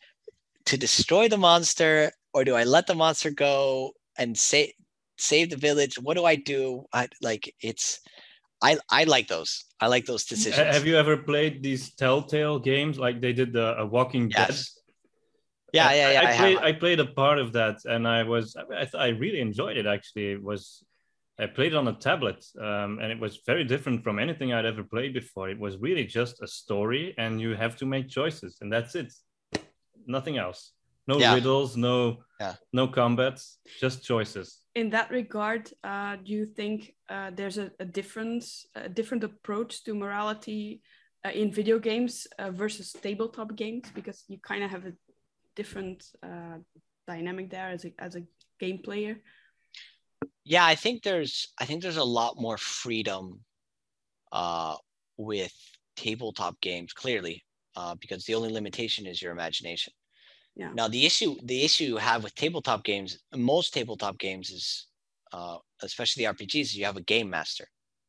to 0.66 0.78
destroy 0.78 1.28
the 1.28 1.36
monster, 1.36 2.12
or 2.32 2.44
do 2.44 2.54
I 2.54 2.62
let 2.62 2.86
the 2.86 2.94
monster 2.94 3.32
go 3.32 3.90
and 4.16 4.38
save 4.38 4.70
save 5.16 5.50
the 5.50 5.56
village? 5.56 5.98
What 5.98 6.16
do 6.16 6.24
I 6.24 6.36
do? 6.36 6.84
I 6.92 7.08
like 7.20 7.52
it's 7.60 7.98
I 8.62 8.78
I 8.88 9.02
like 9.02 9.26
those. 9.26 9.64
I 9.80 9.88
like 9.88 10.06
those 10.06 10.24
decisions. 10.24 10.76
Have 10.76 10.86
you 10.86 10.96
ever 10.96 11.16
played 11.16 11.60
these 11.60 11.92
Telltale 11.94 12.60
games 12.60 13.00
like 13.00 13.20
they 13.20 13.32
did 13.32 13.52
the 13.52 13.80
uh, 13.80 13.86
Walking 13.86 14.30
Yes. 14.30 14.46
Dead? 14.46 14.77
Yeah, 15.72 15.92
yeah, 15.92 16.12
yeah. 16.12 16.20
I, 16.20 16.32
I 16.32 16.36
played. 16.36 16.58
I 16.58 16.72
played 16.72 17.00
a 17.00 17.06
part 17.06 17.38
of 17.38 17.52
that, 17.52 17.76
and 17.84 18.06
I 18.06 18.22
was. 18.22 18.56
I, 18.56 18.62
I, 18.82 18.84
th- 18.84 18.94
I 18.94 19.08
really 19.08 19.40
enjoyed 19.40 19.76
it. 19.76 19.86
Actually, 19.86 20.32
it 20.32 20.42
was. 20.42 20.84
I 21.40 21.46
played 21.46 21.72
it 21.72 21.76
on 21.76 21.86
a 21.88 21.92
tablet, 21.92 22.44
um, 22.60 22.98
and 23.00 23.12
it 23.12 23.20
was 23.20 23.40
very 23.46 23.64
different 23.64 24.02
from 24.02 24.18
anything 24.18 24.52
I'd 24.52 24.66
ever 24.66 24.82
played 24.82 25.14
before. 25.14 25.48
It 25.48 25.58
was 25.58 25.76
really 25.78 26.04
just 26.04 26.42
a 26.42 26.48
story, 26.48 27.14
and 27.16 27.40
you 27.40 27.54
have 27.54 27.76
to 27.76 27.86
make 27.86 28.08
choices, 28.08 28.58
and 28.60 28.72
that's 28.72 28.94
it. 28.96 29.12
Nothing 30.06 30.38
else. 30.38 30.72
No 31.06 31.18
Yeah. 31.18 31.34
riddles. 31.34 31.76
No. 31.76 32.18
Yeah. 32.40 32.54
No 32.72 32.88
combats. 32.88 33.58
Just 33.80 34.04
choices. 34.04 34.62
in 34.74 34.90
that 34.90 35.10
regard, 35.10 35.70
uh, 35.82 36.16
do 36.24 36.32
you 36.32 36.46
think 36.46 36.94
uh, 37.08 37.30
there's 37.34 37.58
a, 37.58 37.70
a 37.80 37.84
difference, 37.84 38.64
a 38.74 38.88
different 38.88 39.24
approach 39.24 39.82
to 39.84 39.92
morality 39.94 40.80
uh, 41.24 41.30
in 41.30 41.50
video 41.52 41.78
games 41.80 42.26
uh, 42.38 42.50
versus 42.52 42.92
tabletop 42.92 43.56
games? 43.56 43.90
Because 43.94 44.24
you 44.28 44.38
kind 44.50 44.62
of 44.64 44.70
have 44.70 44.84
a 44.86 44.92
different 45.60 45.98
uh, 46.28 46.56
dynamic 47.06 47.46
there 47.50 47.70
as 47.76 47.82
a 47.88 47.90
as 48.06 48.12
a 48.20 48.22
game 48.62 48.78
player. 48.86 49.14
yeah 50.54 50.64
i 50.72 50.76
think 50.82 50.96
there's 51.02 51.34
i 51.62 51.64
think 51.66 51.78
there's 51.82 52.04
a 52.04 52.12
lot 52.20 52.32
more 52.46 52.58
freedom 52.82 53.24
uh, 54.32 54.74
with 55.16 55.54
tabletop 55.96 56.54
games 56.60 56.92
clearly 56.92 57.36
uh, 57.78 57.94
because 58.00 58.24
the 58.24 58.34
only 58.34 58.52
limitation 58.58 59.06
is 59.06 59.20
your 59.22 59.32
imagination. 59.32 59.92
Yeah. 60.56 60.70
Now 60.74 60.88
the 60.88 61.04
issue 61.06 61.36
the 61.44 61.64
issue 61.64 61.84
you 61.84 61.96
have 61.96 62.24
with 62.24 62.34
tabletop 62.34 62.84
games, 62.84 63.18
most 63.34 63.72
tabletop 63.72 64.18
games 64.18 64.50
is, 64.50 64.86
uh, 65.32 65.58
especially 65.82 66.24
the 66.24 66.30
RPGs, 66.34 66.74
you 66.74 66.84
have 66.84 66.96
a 66.96 67.02
game 67.14 67.30
master. 67.30 67.66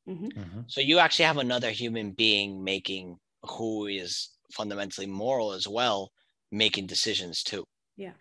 Mhm. 0.08 0.66
So 0.68 0.82
you 0.82 1.00
actually 1.00 1.26
have 1.26 1.38
another 1.38 1.72
human 1.72 2.12
being 2.12 2.64
making 2.64 3.06
who 3.44 3.86
is 3.86 4.12
fundamentally 4.52 5.08
moral 5.08 5.52
as 5.60 5.68
well, 5.68 6.12
making 6.52 6.88
decisions 6.88 7.44
too. 7.44 7.66
Yeah. 7.98 8.14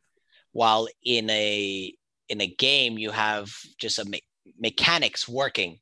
While 0.53 0.89
in 1.05 1.31
a 1.31 1.93
in 2.29 2.41
a 2.41 2.47
game 2.47 2.99
you 2.99 3.11
have 3.11 3.51
just 3.79 3.99
a 3.99 4.05
me- 4.05 4.25
mechanics 4.59 5.29
working, 5.29 5.79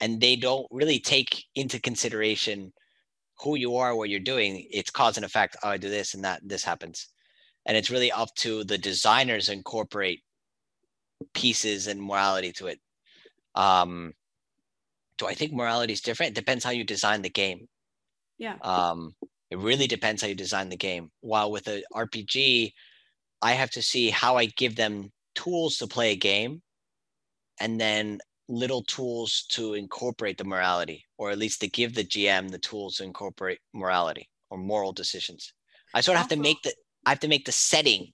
and 0.00 0.20
they 0.20 0.36
don't 0.36 0.66
really 0.70 0.98
take 0.98 1.44
into 1.54 1.80
consideration 1.80 2.72
who 3.42 3.56
you 3.56 3.76
are, 3.76 3.94
what 3.94 4.10
you're 4.10 4.20
doing. 4.20 4.66
It's 4.70 4.90
cause 4.90 5.16
and 5.16 5.24
effect. 5.24 5.56
Oh, 5.62 5.68
I 5.68 5.76
do 5.76 5.88
this 5.88 6.14
and 6.14 6.24
that. 6.24 6.40
This 6.44 6.64
happens, 6.64 7.08
and 7.66 7.76
it's 7.76 7.90
really 7.90 8.12
up 8.12 8.28
to 8.36 8.64
the 8.64 8.78
designers 8.78 9.48
incorporate 9.48 10.22
pieces 11.34 11.86
and 11.86 12.02
morality 12.02 12.52
to 12.52 12.68
it. 12.68 12.80
Um, 13.54 14.12
do 15.18 15.26
I 15.26 15.34
think 15.34 15.52
morality 15.52 15.92
is 15.92 16.00
different? 16.00 16.30
It 16.30 16.40
depends 16.40 16.64
how 16.64 16.70
you 16.70 16.84
design 16.84 17.20
the 17.22 17.30
game. 17.30 17.68
Yeah. 18.38 18.56
Um, 18.62 19.14
it 19.50 19.58
really 19.58 19.86
depends 19.86 20.22
how 20.22 20.28
you 20.28 20.34
design 20.34 20.68
the 20.68 20.76
game. 20.76 21.10
While 21.20 21.50
with 21.50 21.66
a 21.68 21.82
RPG, 21.94 22.72
I 23.42 23.52
have 23.52 23.70
to 23.72 23.82
see 23.82 24.10
how 24.10 24.36
I 24.36 24.46
give 24.46 24.76
them 24.76 25.10
tools 25.34 25.78
to 25.78 25.86
play 25.86 26.12
a 26.12 26.16
game, 26.16 26.62
and 27.60 27.80
then 27.80 28.18
little 28.48 28.82
tools 28.82 29.44
to 29.50 29.74
incorporate 29.74 30.38
the 30.38 30.44
morality, 30.44 31.04
or 31.18 31.30
at 31.30 31.38
least 31.38 31.60
to 31.60 31.68
give 31.68 31.94
the 31.94 32.04
GM 32.04 32.50
the 32.50 32.58
tools 32.58 32.96
to 32.96 33.04
incorporate 33.04 33.58
morality 33.72 34.28
or 34.50 34.58
moral 34.58 34.92
decisions. 34.92 35.52
I 35.94 36.00
sort 36.00 36.16
of 36.16 36.20
have 36.22 36.30
to 36.30 36.36
make 36.36 36.62
the 36.62 36.72
I 37.06 37.10
have 37.10 37.20
to 37.20 37.28
make 37.28 37.44
the 37.46 37.52
setting 37.52 38.12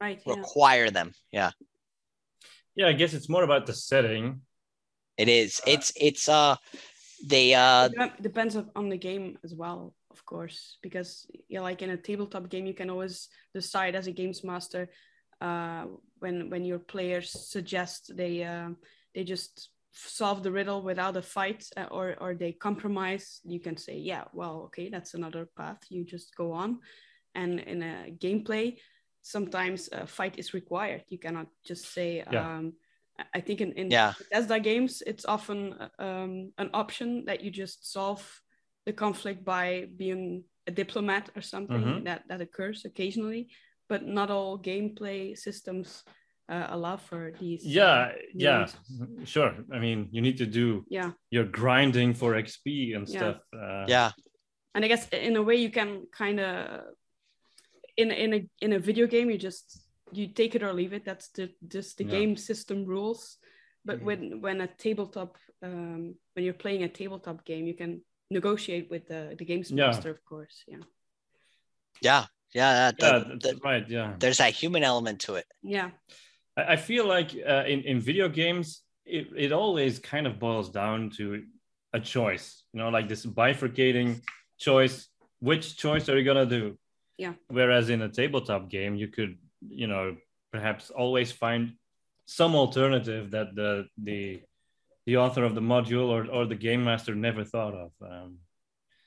Right. 0.00 0.20
Yeah. 0.26 0.34
require 0.36 0.90
them. 0.90 1.12
Yeah, 1.30 1.50
Yeah, 2.74 2.88
I 2.88 2.92
guess 2.94 3.12
it's 3.12 3.28
more 3.28 3.42
about 3.44 3.66
the 3.66 3.74
setting. 3.74 4.40
it 5.18 5.28
is. 5.28 5.60
Uh, 5.60 5.70
It's 5.72 5.92
it's 5.96 6.28
uh 6.28 6.56
they 7.26 7.54
uh 7.54 7.88
It 7.92 8.22
depends 8.22 8.56
on- 8.56 8.70
on 8.74 8.88
the 8.88 8.96
game 8.96 9.38
as 9.44 9.54
well, 9.54 9.94
of 10.14 10.24
course, 10.24 10.78
because 10.82 11.26
yeah, 11.48 11.60
like 11.60 11.82
in 11.82 11.90
a 11.90 11.96
tabletop 11.96 12.48
game, 12.48 12.66
you 12.66 12.74
can 12.74 12.90
always 12.90 13.28
decide 13.52 13.94
as 13.96 14.06
a 14.06 14.12
games 14.12 14.44
master 14.44 14.88
uh, 15.40 15.84
when 16.20 16.50
when 16.50 16.64
your 16.64 16.78
players 16.78 17.30
suggest 17.30 18.16
they 18.16 18.44
uh, 18.44 18.70
they 19.14 19.24
just 19.24 19.70
solve 19.92 20.42
the 20.42 20.50
riddle 20.50 20.82
without 20.82 21.16
a 21.16 21.22
fight 21.22 21.64
uh, 21.76 21.86
or 21.90 22.14
or 22.20 22.34
they 22.34 22.52
compromise. 22.52 23.40
You 23.44 23.60
can 23.60 23.76
say, 23.76 23.96
yeah, 23.98 24.24
well, 24.32 24.62
okay, 24.66 24.88
that's 24.90 25.14
another 25.14 25.48
path. 25.56 25.80
You 25.90 26.04
just 26.04 26.36
go 26.36 26.52
on, 26.52 26.78
and 27.34 27.60
in 27.60 27.82
a 27.82 28.10
gameplay, 28.24 28.78
sometimes 29.22 29.88
a 29.92 30.06
fight 30.06 30.38
is 30.38 30.54
required. 30.54 31.02
You 31.08 31.18
cannot 31.18 31.46
just 31.66 31.92
say. 31.92 32.22
Yeah. 32.30 32.56
Um, 32.56 32.72
I- 33.18 33.38
I 33.38 33.40
think 33.40 33.60
in, 33.60 33.72
in 33.72 33.90
Yeah. 33.90 34.12
Bethesda 34.18 34.58
games, 34.60 35.02
it's 35.06 35.24
often 35.24 35.72
uh, 35.74 35.88
um, 36.02 36.52
an 36.58 36.70
option 36.74 37.24
that 37.26 37.42
you 37.44 37.50
just 37.50 37.92
solve 37.92 38.22
the 38.86 38.92
conflict 38.92 39.44
by 39.44 39.88
being 39.96 40.44
a 40.66 40.70
diplomat 40.70 41.30
or 41.36 41.42
something 41.42 41.80
Mhm. 41.80 42.04
that, 42.04 42.22
that 42.28 42.40
occurs 42.40 42.84
occasionally, 42.84 43.48
but 43.88 44.02
not 44.06 44.30
all 44.30 44.58
gameplay 44.58 45.36
systems 45.36 46.04
uh, 46.48 46.66
allow 46.70 46.96
for 46.96 47.32
these. 47.40 47.64
uh, 47.64 47.68
Yeah, 47.70 48.12
yeah, 48.34 48.66
sure. 49.24 49.54
I 49.72 49.78
mean, 49.78 50.08
you 50.10 50.20
need 50.20 50.36
to 50.38 50.46
do 50.46 50.84
Yeah. 50.90 51.12
your 51.30 51.44
grinding 51.44 52.14
for 52.14 52.34
XP 52.34 52.94
and 52.94 53.08
Yeah. 53.08 53.18
stuff. 53.18 53.40
Uh, 53.52 53.86
yeah 53.88 54.12
And 54.74 54.84
I 54.84 54.88
guess 54.88 55.08
in 55.10 55.36
a 55.36 55.42
way 55.42 55.54
you 55.56 55.70
can 55.70 56.06
kind 56.12 56.40
of, 56.40 56.84
in, 57.96 58.10
in, 58.10 58.34
a, 58.34 58.48
in 58.60 58.72
a 58.72 58.78
video 58.78 59.06
game, 59.06 59.30
you 59.30 59.38
just, 59.38 59.80
you 60.12 60.28
take 60.28 60.54
it 60.56 60.62
or 60.62 60.72
leave 60.72 60.92
it. 60.92 61.04
That's 61.04 61.28
the, 61.28 61.48
just 61.68 61.96
the 61.98 62.04
Yeah. 62.04 62.10
game 62.10 62.36
system 62.36 62.84
rules. 62.84 63.38
But 63.84 64.00
Mhm. 64.00 64.04
when, 64.04 64.40
when 64.40 64.60
a 64.60 64.66
tabletop, 64.66 65.38
um, 65.62 66.16
when 66.34 66.44
you're 66.44 66.54
playing 66.64 66.82
a 66.82 66.88
tabletop 66.88 67.44
game, 67.44 67.66
you 67.66 67.74
can 67.74 68.02
negotiate 68.30 68.90
with 68.90 69.06
the, 69.08 69.34
the 69.38 69.44
games 69.44 69.70
Yeah. 69.70 69.86
master, 69.86 70.10
of 70.10 70.24
course. 70.24 70.64
Yeah. 70.66 70.78
yeah 72.00 72.24
yeah 72.54 72.72
that, 72.72 72.94
yeah, 72.98 73.10
that- 73.18 73.28
that's 73.28 73.44
that- 73.54 73.64
right. 73.64 73.88
Yeah. 73.88 74.14
there's 74.18 74.38
that 74.38 74.52
human 74.52 74.82
element 74.82 75.20
to 75.22 75.34
it. 75.36 75.46
Yeah. 75.62 75.90
I, 76.56 76.72
I 76.74 76.76
feel 76.76 77.06
like 77.06 77.30
uh, 77.46 77.64
in, 77.66 77.80
in 77.82 78.00
video 78.00 78.28
games, 78.28 78.82
it, 79.04 79.28
it 79.36 79.52
always 79.52 79.98
kind 79.98 80.26
of 80.26 80.38
boils 80.38 80.70
down 80.70 81.10
to 81.18 81.42
a 81.92 82.00
choice, 82.00 82.62
you 82.72 82.78
know, 82.80 82.88
like 82.88 83.08
this 83.08 83.24
bifurcating 83.26 84.20
choice. 84.58 85.08
Which 85.40 85.76
choice 85.76 86.08
are 86.08 86.16
you 86.18 86.24
going 86.24 86.48
to 86.48 86.58
do? 86.60 86.78
Yeah. 87.18 87.34
Whereas 87.48 87.90
in 87.90 88.02
a 88.02 88.08
tabletop 88.08 88.70
game, 88.70 88.96
you 88.96 89.08
could, 89.08 89.36
you 89.68 89.86
know, 89.86 90.16
perhaps 90.52 90.90
always 90.90 91.30
find 91.32 91.72
some 92.26 92.54
alternative 92.56 93.30
that 93.32 93.54
the, 93.54 93.86
the, 94.02 94.40
the 95.06 95.16
author 95.18 95.44
of 95.44 95.54
the 95.54 95.60
module 95.60 96.08
or, 96.08 96.26
or 96.30 96.46
the 96.46 96.54
game 96.54 96.84
master 96.84 97.14
never 97.14 97.44
thought 97.44 97.74
of. 97.74 97.90
Um, 98.00 98.38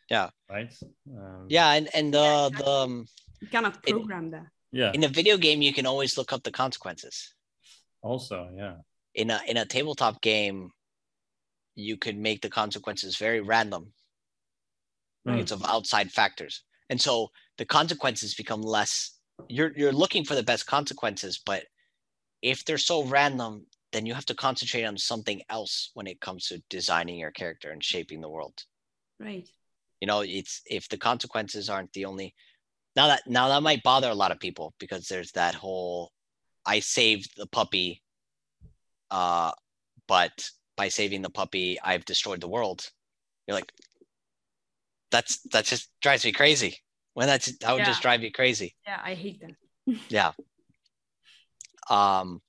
Yeah. 0.09 0.29
Right. 0.49 0.73
Um, 1.09 1.47
Yeah, 1.49 1.71
and 1.77 1.89
and 1.93 2.13
the 2.13 2.19
Yeah, 2.19 2.49
the 2.57 2.69
um, 2.69 3.07
You 3.41 3.47
cannot 3.47 3.75
It- 3.85 3.91
program 3.91 4.31
that. 4.31 4.47
Yeah. 4.71 4.91
in 4.93 5.03
a 5.03 5.07
video 5.07 5.37
game 5.37 5.61
you 5.61 5.73
can 5.73 5.85
always 5.85 6.17
look 6.17 6.31
up 6.33 6.43
the 6.43 6.51
consequences. 6.51 7.33
Also, 8.01 8.49
yeah. 8.55 8.75
In 9.13 9.29
a 9.31 9.39
in 9.47 9.57
a 9.57 9.65
tabletop 9.65 10.21
game, 10.21 10.71
you 11.75 11.97
could 11.97 12.17
make 12.17 12.41
the 12.41 12.49
consequences 12.49 13.17
very 13.17 13.41
random. 13.41 13.93
Mm. 15.27 15.39
It's 15.41 15.51
of 15.51 15.63
outside 15.65 16.11
factors, 16.11 16.63
and 16.89 17.01
so 17.01 17.31
the 17.57 17.65
consequences 17.65 18.35
become 18.35 18.61
less. 18.61 19.19
You're 19.49 19.73
you're 19.75 19.91
looking 20.03 20.25
for 20.25 20.35
the 20.35 20.43
best 20.51 20.65
consequences, 20.67 21.39
but 21.45 21.65
if 22.41 22.63
they're 22.63 22.77
so 22.91 23.03
random, 23.03 23.65
then 23.97 24.05
you 24.05 24.13
have 24.13 24.25
to 24.27 24.35
concentrate 24.35 24.83
on 24.85 24.95
something 24.95 25.41
else 25.49 25.89
when 25.95 26.05
it 26.05 26.21
comes 26.21 26.45
to 26.47 26.61
designing 26.69 27.17
your 27.17 27.31
character 27.31 27.71
and 27.71 27.83
shaping 27.83 28.21
the 28.21 28.29
world. 28.29 28.53
Right. 29.19 29.49
you 29.99 30.07
know 30.07 30.21
it's 30.21 30.61
if 30.67 30.87
the 30.89 30.97
consequences 30.97 31.69
aren't 31.71 31.91
the 31.93 32.05
only 32.05 32.35
now 32.95 33.07
that 33.07 33.23
now 33.25 33.47
that 33.49 33.63
might 33.63 33.81
bother 33.81 34.09
a 34.11 34.13
lot 34.23 34.31
of 34.31 34.39
people 34.39 34.75
because 34.79 35.07
there's 35.07 35.31
that 35.31 35.55
whole 35.55 36.11
i 36.67 36.79
saved 36.79 37.31
the 37.35 37.47
puppy 37.47 38.03
uh 39.09 39.51
but 40.07 40.47
by 40.75 40.87
saving 40.87 41.23
the 41.23 41.31
puppy 41.31 41.79
i've 41.83 42.05
destroyed 42.05 42.41
the 42.41 42.47
world 42.47 42.87
you're 43.47 43.55
like 43.57 43.73
that's 45.09 45.41
that 45.51 45.65
just 45.65 45.89
drives 46.03 46.23
me 46.23 46.31
crazy 46.31 46.77
when 47.15 47.25
that's 47.25 47.57
that 47.57 47.73
would 47.73 47.85
just 47.85 48.03
drive 48.03 48.21
you 48.21 48.31
crazy 48.31 48.75
Yeah, 48.85 49.01
I 49.03 49.15
hate 49.15 49.41
that. 49.41 49.95
yeah 50.09 50.31
um 51.89 52.39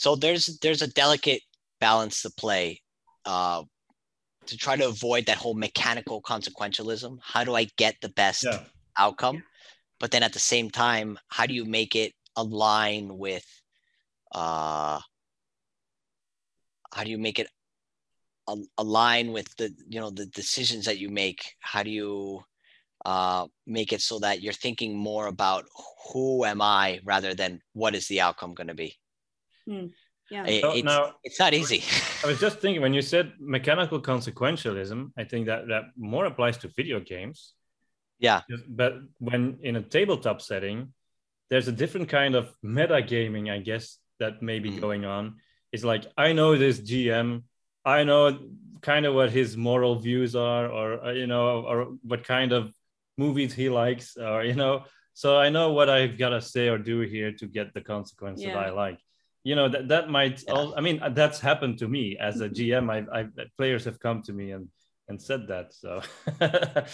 so 0.00 0.16
there's 0.16 0.46
there's 0.62 0.80
a 0.80 0.88
delicate 0.88 1.42
balance 1.78 2.22
to 2.22 2.30
play 2.30 2.80
uh 3.26 3.62
to 4.46 4.56
try 4.56 4.74
to 4.74 4.88
avoid 4.88 5.26
that 5.26 5.36
whole 5.36 5.52
mechanical 5.52 6.22
consequentialism. 6.22 7.18
How 7.22 7.44
do 7.44 7.54
i 7.54 7.64
get 7.76 7.96
the 8.00 8.08
best 8.08 8.44
Yeah. 8.44 8.60
outcome? 8.96 9.42
But 10.00 10.10
then 10.10 10.22
at 10.22 10.32
the 10.32 10.38
same 10.38 10.70
time 10.70 11.18
how 11.28 11.44
do 11.44 11.52
you 11.52 11.66
make 11.66 11.94
it 11.96 12.14
align 12.34 13.18
with 13.18 13.44
uh 14.32 15.00
how 16.94 17.04
do 17.04 17.10
you 17.10 17.18
make 17.18 17.38
it 17.38 17.48
al- 18.48 18.72
align 18.78 19.32
with 19.32 19.54
the 19.58 19.68
you 19.86 20.00
know 20.00 20.08
the 20.10 20.26
decisions 20.26 20.86
that 20.86 20.98
you 20.98 21.10
make? 21.10 21.56
How 21.60 21.82
do 21.82 21.90
you 21.90 22.42
uh 23.04 23.46
make 23.66 23.92
it 23.92 24.00
so 24.00 24.18
that 24.20 24.40
you're 24.40 24.62
thinking 24.64 24.96
more 24.96 25.26
about 25.26 25.64
who 26.12 26.44
am 26.44 26.60
i 26.60 27.00
rather 27.04 27.32
than 27.34 27.60
what 27.72 27.94
is 27.94 28.06
the 28.08 28.20
outcome 28.20 28.52
going 28.54 28.68
to 28.68 28.74
be 28.74 28.99
Yeah. 30.30 30.44
It- 30.46 30.60
So 30.62 30.68
it's, 30.72 30.84
now- 30.84 31.14
it's 31.26 31.38
not 31.44 31.52
easy 31.54 31.80
I 32.24 32.26
was 32.30 32.38
just 32.40 32.60
thinking 32.60 32.82
when 32.82 32.94
you 32.94 33.02
said 33.02 33.32
mechanical 33.40 34.00
consequentialism, 34.00 34.98
I 35.16 35.24
think 35.24 35.46
that 35.46 35.68
that 35.72 35.84
more 35.96 36.26
applies 36.26 36.56
to 36.58 36.68
video 36.68 37.00
games. 37.00 37.54
Yeah. 38.28 38.40
But 38.68 38.92
when 39.18 39.58
in 39.62 39.76
a 39.76 39.82
tabletop 39.82 40.38
setting, 40.42 40.92
there's 41.50 41.68
a 41.68 41.72
different 41.82 42.08
kind 42.08 42.34
of 42.40 42.44
meta 42.62 43.00
gaming, 43.02 43.50
I 43.50 43.58
guess, 43.70 43.98
that 44.18 44.42
may 44.42 44.58
be 44.60 44.70
Mhm. 44.70 44.80
going 44.80 45.04
on. 45.16 45.24
It's 45.72 45.84
like 45.92 46.04
I 46.26 46.32
know 46.38 46.50
this 46.56 46.78
GM, 46.90 47.28
I 47.84 48.04
know 48.04 48.22
kind 48.82 49.04
of 49.06 49.14
what 49.14 49.30
his 49.30 49.56
moral 49.56 49.94
views 50.06 50.32
are, 50.36 50.66
or 50.78 50.86
uh, 51.06 51.12
you 51.20 51.26
know, 51.26 51.44
or 51.70 51.76
what 52.10 52.22
kind 52.24 52.52
of 52.52 52.62
movies 53.16 53.52
he 53.54 53.68
likes, 53.82 54.16
or 54.16 54.44
you 54.44 54.54
know, 54.62 54.84
so 55.14 55.28
I 55.46 55.48
know 55.50 55.72
what 55.72 55.88
I've 55.88 56.16
got 56.18 56.30
to 56.36 56.40
say 56.54 56.68
or 56.68 56.78
do 56.78 57.00
here 57.00 57.32
to 57.40 57.46
get 57.46 57.72
the 57.74 57.80
consequence 57.94 58.38
that 58.42 58.56
I 58.66 58.70
like 58.84 58.98
you 59.44 59.54
know 59.56 59.68
that 59.68 59.88
that 59.88 60.08
might 60.10 60.42
Yeah. 60.46 60.52
all, 60.54 60.74
i 60.76 60.80
mean 60.80 61.00
that's 61.12 61.40
happened 61.40 61.78
to 61.78 61.88
me 61.88 62.16
as 62.18 62.40
a 62.40 62.48
gm 62.48 62.90
i've, 62.90 63.08
I've 63.12 63.32
players 63.56 63.84
have 63.84 63.98
come 63.98 64.22
to 64.22 64.32
me 64.32 64.52
and 64.52 64.68
and 65.08 65.20
said 65.20 65.48
that 65.48 65.72
so 65.74 66.02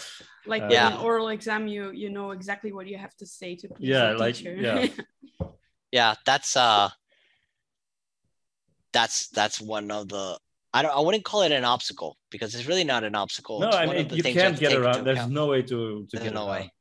Like 0.47 0.63
Uh, 0.63 0.71
Yeah. 0.71 0.87
an 0.95 0.97
oral 1.03 1.27
exam, 1.27 1.67
you 1.67 1.91
you 1.91 2.09
know 2.09 2.31
exactly 2.31 2.71
what 2.71 2.87
you 2.87 2.97
have 2.97 3.15
to 3.17 3.25
say 3.25 3.55
to 3.59 3.67
please 3.67 3.89
Yeah, 3.89 4.13
the 4.13 4.17
like, 4.23 4.35
teacher. 4.35 4.55
yeah. 4.55 4.87
yeah 5.91 6.15
that's 6.25 6.55
uh 6.55 6.89
that's 8.93 9.27
that's 9.29 9.59
one 9.61 9.91
of 9.91 10.07
the 10.07 10.39
I 10.73 10.81
don't 10.81 10.95
I 10.95 10.99
wouldn't 10.99 11.25
call 11.25 11.41
it 11.43 11.51
an 11.51 11.65
obstacle 11.65 12.17
because 12.29 12.55
it's 12.55 12.67
really 12.67 12.83
not 12.83 13.03
an 13.03 13.15
obstacle. 13.15 13.59
No, 13.59 13.67
It's 13.67 13.77
I 13.77 13.85
mean 13.85 14.07
the 14.07 14.15
you 14.15 14.23
can't 14.23 14.37
have 14.37 14.55
to 14.55 14.61
get 14.61 14.73
around. 14.73 15.03
There's 15.05 15.17
account. 15.19 15.33
no 15.33 15.45
way 15.47 15.61
to 15.63 15.77
to 16.07 16.07
There's 16.13 16.23
get 16.23 16.33
no 16.33 16.47
way. 16.47 16.71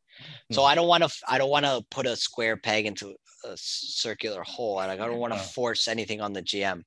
So 0.53 0.63
Hmm. 0.63 0.71
I 0.71 0.75
don't 0.77 0.89
want 0.89 1.03
to 1.05 1.11
I 1.29 1.37
don't 1.39 1.51
want 1.51 1.67
to 1.67 1.85
put 1.91 2.07
a 2.07 2.15
square 2.17 2.57
peg 2.57 2.87
into 2.87 3.15
a 3.47 3.53
s- 3.53 3.61
circular 3.97 4.43
hole. 4.43 4.81
and 4.81 4.91
I 4.91 4.97
don't 4.97 5.19
want 5.19 5.33
to 5.33 5.39
force 5.39 5.89
anything 5.89 6.21
on 6.21 6.33
the 6.33 6.43
GM. 6.43 6.83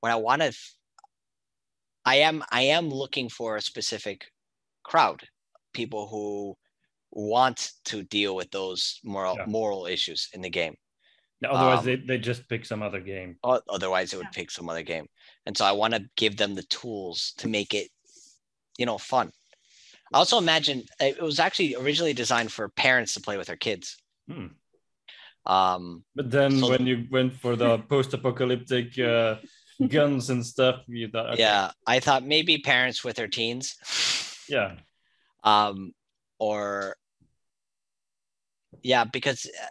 What 0.00 0.12
I 0.12 0.16
want 0.16 0.42
to 0.42 0.52
I 2.04 2.16
am 2.16 2.42
I 2.50 2.62
am 2.62 2.88
looking 2.88 3.28
for 3.28 3.56
a 3.56 3.60
specific 3.62 4.26
crowd, 4.82 5.22
people 5.72 6.08
who 6.08 6.56
want 7.12 7.72
to 7.84 8.02
deal 8.02 8.34
with 8.34 8.50
those 8.50 9.00
moral 9.04 9.36
Yeah. 9.38 9.44
moral 9.46 9.86
issues 9.86 10.28
in 10.32 10.40
the 10.40 10.50
game. 10.50 10.74
Otherwise, 11.44 11.80
Um, 11.80 11.84
they, 11.86 11.96
they 11.96 12.18
just 12.18 12.48
pick 12.48 12.64
some 12.64 12.82
other 12.82 13.00
game. 13.00 13.36
Otherwise, 13.44 14.12
it 14.12 14.16
would 14.16 14.26
Yeah. 14.26 14.30
pick 14.40 14.50
some 14.50 14.68
other 14.68 14.82
game. 14.82 15.06
And 15.46 15.56
so 15.56 15.64
I 15.64 15.72
want 15.72 15.94
to 15.94 16.08
give 16.16 16.36
them 16.36 16.54
the 16.54 16.62
tools 16.64 17.32
to 17.38 17.48
make 17.48 17.74
it, 17.74 17.90
you 18.78 18.86
know, 18.86 18.96
fun. 18.98 19.32
I 20.12 20.18
also 20.18 20.38
imagine 20.38 20.84
it 21.00 21.20
was 21.20 21.40
actually 21.40 21.74
originally 21.74 22.12
designed 22.12 22.52
for 22.52 22.68
parents 22.68 23.14
to 23.14 23.20
play 23.20 23.36
with 23.38 23.46
their 23.48 23.56
kids. 23.56 23.96
Hmm. 24.28 24.48
Um, 25.44 26.04
But 26.14 26.30
then 26.30 26.60
So- 26.60 26.70
when 26.70 26.86
you 26.86 27.06
went 27.10 27.34
for 27.34 27.56
the 27.56 27.78
post-apocalyptic 27.88 28.98
uh, 28.98 29.36
guns 29.88 30.30
and 30.30 30.44
stuff, 30.46 30.82
you 30.86 31.08
thought, 31.08 31.30
okay, 31.30 31.42
Yeah, 31.42 31.72
I 31.86 32.00
thought 32.00 32.24
maybe 32.24 32.58
parents 32.58 33.02
with 33.02 33.16
their 33.16 33.28
teens, 33.28 33.76
yeah, 34.48 34.76
um, 35.42 35.92
or 36.38 36.96
yeah, 38.82 39.04
because 39.04 39.46
uh, 39.46 39.66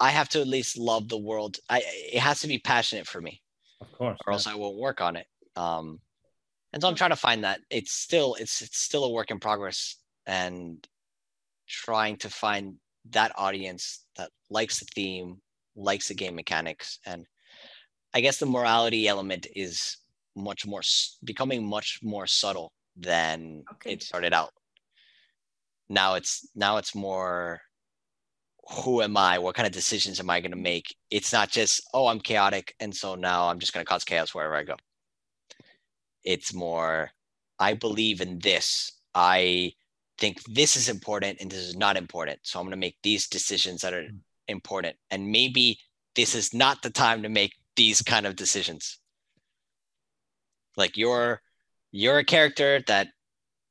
I 0.00 0.10
have 0.10 0.28
to 0.30 0.40
at 0.40 0.46
least 0.46 0.76
love 0.78 1.08
the 1.08 1.18
world. 1.18 1.58
I 1.68 1.82
it 2.12 2.20
has 2.20 2.40
to 2.40 2.48
be 2.48 2.58
passionate 2.58 3.06
for 3.06 3.20
me. 3.20 3.40
of 3.80 3.90
course. 3.92 4.18
or 4.26 4.32
else 4.32 4.46
I 4.46 4.54
won't 4.54 4.76
work 4.76 5.00
on 5.00 5.16
it. 5.16 5.26
Um, 5.56 6.00
and 6.72 6.82
so 6.82 6.88
I'm 6.88 6.94
trying 6.94 7.10
to 7.10 7.16
find 7.16 7.44
that. 7.44 7.60
It's 7.70 7.92
still 7.92 8.34
it's 8.34 8.60
it's 8.60 8.78
still 8.78 9.04
a 9.04 9.10
work 9.10 9.30
in 9.30 9.40
progress, 9.40 9.96
and 10.26 10.86
trying 11.66 12.16
to 12.18 12.28
find 12.28 12.76
that 13.10 13.32
audience 13.36 14.03
that 14.16 14.30
likes 14.50 14.78
the 14.80 14.86
theme, 14.94 15.40
likes 15.76 16.08
the 16.08 16.14
game 16.14 16.34
mechanics, 16.34 16.98
and 17.06 17.26
I 18.14 18.20
guess 18.20 18.38
the 18.38 18.46
morality 18.46 19.08
element 19.08 19.46
is 19.54 19.96
much 20.36 20.66
more 20.66 20.82
becoming 21.24 21.64
much 21.66 22.00
more 22.02 22.26
subtle 22.26 22.72
than 22.96 23.64
Okay. 23.74 23.92
it 23.92 24.02
started 24.02 24.32
out. 24.32 24.50
Now 25.88 26.14
it's 26.14 26.48
now 26.54 26.76
it's 26.78 26.94
more 26.94 27.60
who 28.84 29.02
am 29.02 29.16
I? 29.16 29.38
What 29.38 29.54
kind 29.54 29.66
of 29.66 29.72
decisions 29.72 30.20
am 30.20 30.30
I 30.30 30.40
going 30.40 30.50
to 30.52 30.56
make? 30.56 30.94
It's 31.10 31.32
not 31.32 31.50
just, 31.50 31.82
oh, 31.92 32.06
I'm 32.06 32.20
chaotic. 32.20 32.74
And 32.80 32.94
so 32.94 33.14
now 33.14 33.48
I'm 33.48 33.58
just 33.58 33.74
going 33.74 33.84
to 33.84 33.88
cause 33.88 34.04
chaos 34.04 34.34
wherever 34.34 34.56
I 34.56 34.62
go. 34.62 34.76
It's 36.24 36.54
more, 36.54 37.10
I 37.58 37.74
believe 37.74 38.20
in 38.22 38.38
this. 38.38 38.92
I 39.14 39.74
think 40.18 40.42
this 40.44 40.76
is 40.76 40.88
important 40.88 41.38
and 41.40 41.50
this 41.50 41.58
is 41.60 41.76
not 41.76 41.96
important. 41.96 42.40
So 42.42 42.58
I'm 42.58 42.66
going 42.66 42.70
to 42.72 42.76
make 42.76 42.96
these 43.02 43.26
decisions 43.28 43.80
that 43.82 43.92
are 43.94 44.02
Mm. 44.02 44.20
important. 44.48 44.96
And 45.10 45.30
maybe 45.30 45.78
this 46.14 46.34
is 46.34 46.54
not 46.54 46.82
the 46.82 46.90
time 46.90 47.22
to 47.22 47.28
make 47.28 47.54
these 47.76 48.02
kind 48.02 48.26
of 48.26 48.36
decisions. 48.36 48.98
Like 50.76 50.96
you're, 50.96 51.40
you're 51.92 52.18
a 52.18 52.24
character 52.24 52.82
that 52.86 53.08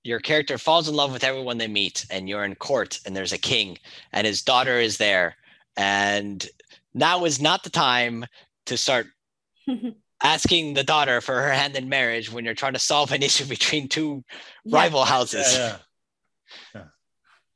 your 0.03 0.19
character 0.19 0.57
falls 0.57 0.89
in 0.89 0.95
love 0.95 1.13
with 1.13 1.23
everyone 1.23 1.57
they 1.57 1.67
meet 1.67 2.05
and 2.09 2.27
you're 2.27 2.43
in 2.43 2.55
court 2.55 2.99
and 3.05 3.15
there's 3.15 3.31
a 3.33 3.37
king 3.37 3.77
and 4.11 4.27
his 4.27 4.41
daughter 4.41 4.77
is 4.79 4.97
there 4.97 5.35
and 5.77 6.47
now 6.93 7.23
is 7.25 7.41
not 7.41 7.63
the 7.63 7.69
time 7.69 8.25
to 8.65 8.75
start 8.77 9.07
asking 10.23 10.73
the 10.73 10.83
daughter 10.83 11.21
for 11.21 11.41
her 11.41 11.51
hand 11.51 11.75
in 11.77 11.87
marriage 11.87 12.31
when 12.31 12.43
you're 12.43 12.53
trying 12.53 12.73
to 12.73 12.79
solve 12.79 13.11
an 13.13 13.23
issue 13.23 13.45
between 13.45 13.87
two 13.87 14.23
Yeah. 14.65 14.77
rival 14.77 15.05
houses 15.05 15.53
yeah, 15.53 15.67
yeah. 15.67 15.77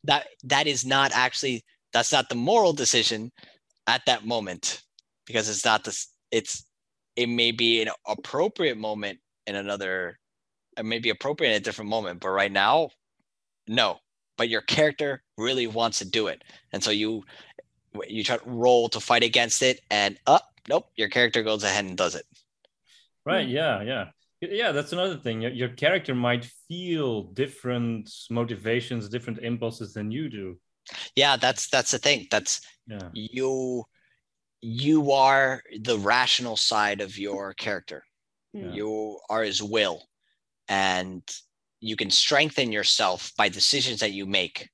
That 0.04 0.28
that 0.44 0.68
is 0.68 0.86
not 0.86 1.12
actually 1.14 1.64
that's 1.94 2.12
not 2.12 2.30
the 2.30 2.36
moral 2.36 2.74
decision 2.74 3.32
at 3.88 4.02
that 4.06 4.26
moment 4.26 4.84
because 5.26 5.50
it's 5.50 5.66
not 5.66 5.84
this 5.84 6.08
it's 6.32 6.66
it 7.16 7.28
may 7.28 7.52
be 7.52 7.82
an 7.82 7.90
appropriate 8.08 8.78
moment 8.78 9.20
in 9.48 9.56
another 9.56 10.18
it 10.78 10.86
may 10.86 11.00
be 11.00 11.10
appropriate 11.10 11.52
in 11.52 11.58
a 11.58 11.64
different 11.64 11.90
moment 11.90 12.20
but 12.20 12.30
right 12.30 12.52
now 12.52 12.90
no 13.68 13.98
but 14.38 14.50
your 14.50 14.62
character 14.62 15.24
really 15.38 15.68
wants 15.68 16.00
to 16.00 16.06
do 16.06 16.28
it 16.28 16.44
and 16.74 16.84
so 16.84 16.92
you 16.92 17.24
you 18.08 18.24
try 18.24 18.38
to 18.38 18.50
roll 18.50 18.88
to 18.88 19.00
fight 19.00 19.24
against 19.24 19.62
it 19.62 19.82
and 19.90 20.20
up 20.28 20.48
nope 20.70 20.88
your 20.96 21.10
character 21.10 21.42
goes 21.42 21.64
ahead 21.64 21.86
and 21.86 21.98
does 21.98 22.14
it 22.16 22.26
Right. 23.28 23.50
Yeah. 23.50 23.82
Yeah. 23.82 24.06
Y- 24.42 24.50
Yeah. 24.52 24.72
That's 24.72 24.94
another 24.94 25.18
thing. 25.18 25.42
Your, 25.42 25.52
your 25.52 25.70
character 25.70 26.14
might 26.16 26.46
feel 26.68 27.24
different 27.34 28.10
motivations, 28.30 29.10
different 29.10 29.40
impulses 29.40 29.94
than 29.94 30.12
you 30.12 30.30
do. 30.30 30.60
yeah 31.16 31.36
that's 31.36 31.68
that's 31.70 31.92
the 31.92 32.00
thing 32.00 32.28
that's 32.32 32.62
Yeah. 32.88 33.10
you 33.12 33.84
you 34.62 35.12
are 35.12 35.62
the 35.84 35.98
rational 36.00 36.56
side 36.56 37.02
of 37.02 37.18
your 37.18 37.54
character 37.54 38.04
Mm. 38.56 38.74
you 38.74 39.20
are 39.30 39.44
his 39.44 39.62
will 39.62 39.98
and 40.70 41.22
you 41.82 41.96
can 41.98 42.10
strengthen 42.10 42.72
yourself 42.72 43.32
by 43.38 43.50
decisions 43.50 44.00
that 44.00 44.14
you 44.14 44.26
make 44.26 44.70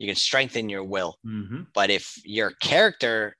you 0.00 0.06
can 0.10 0.16
strengthen 0.28 0.68
your 0.68 0.82
will 0.94 1.12
hmm 1.22 1.62
but 1.72 1.88
if 1.90 2.18
your 2.24 2.50
character 2.70 3.36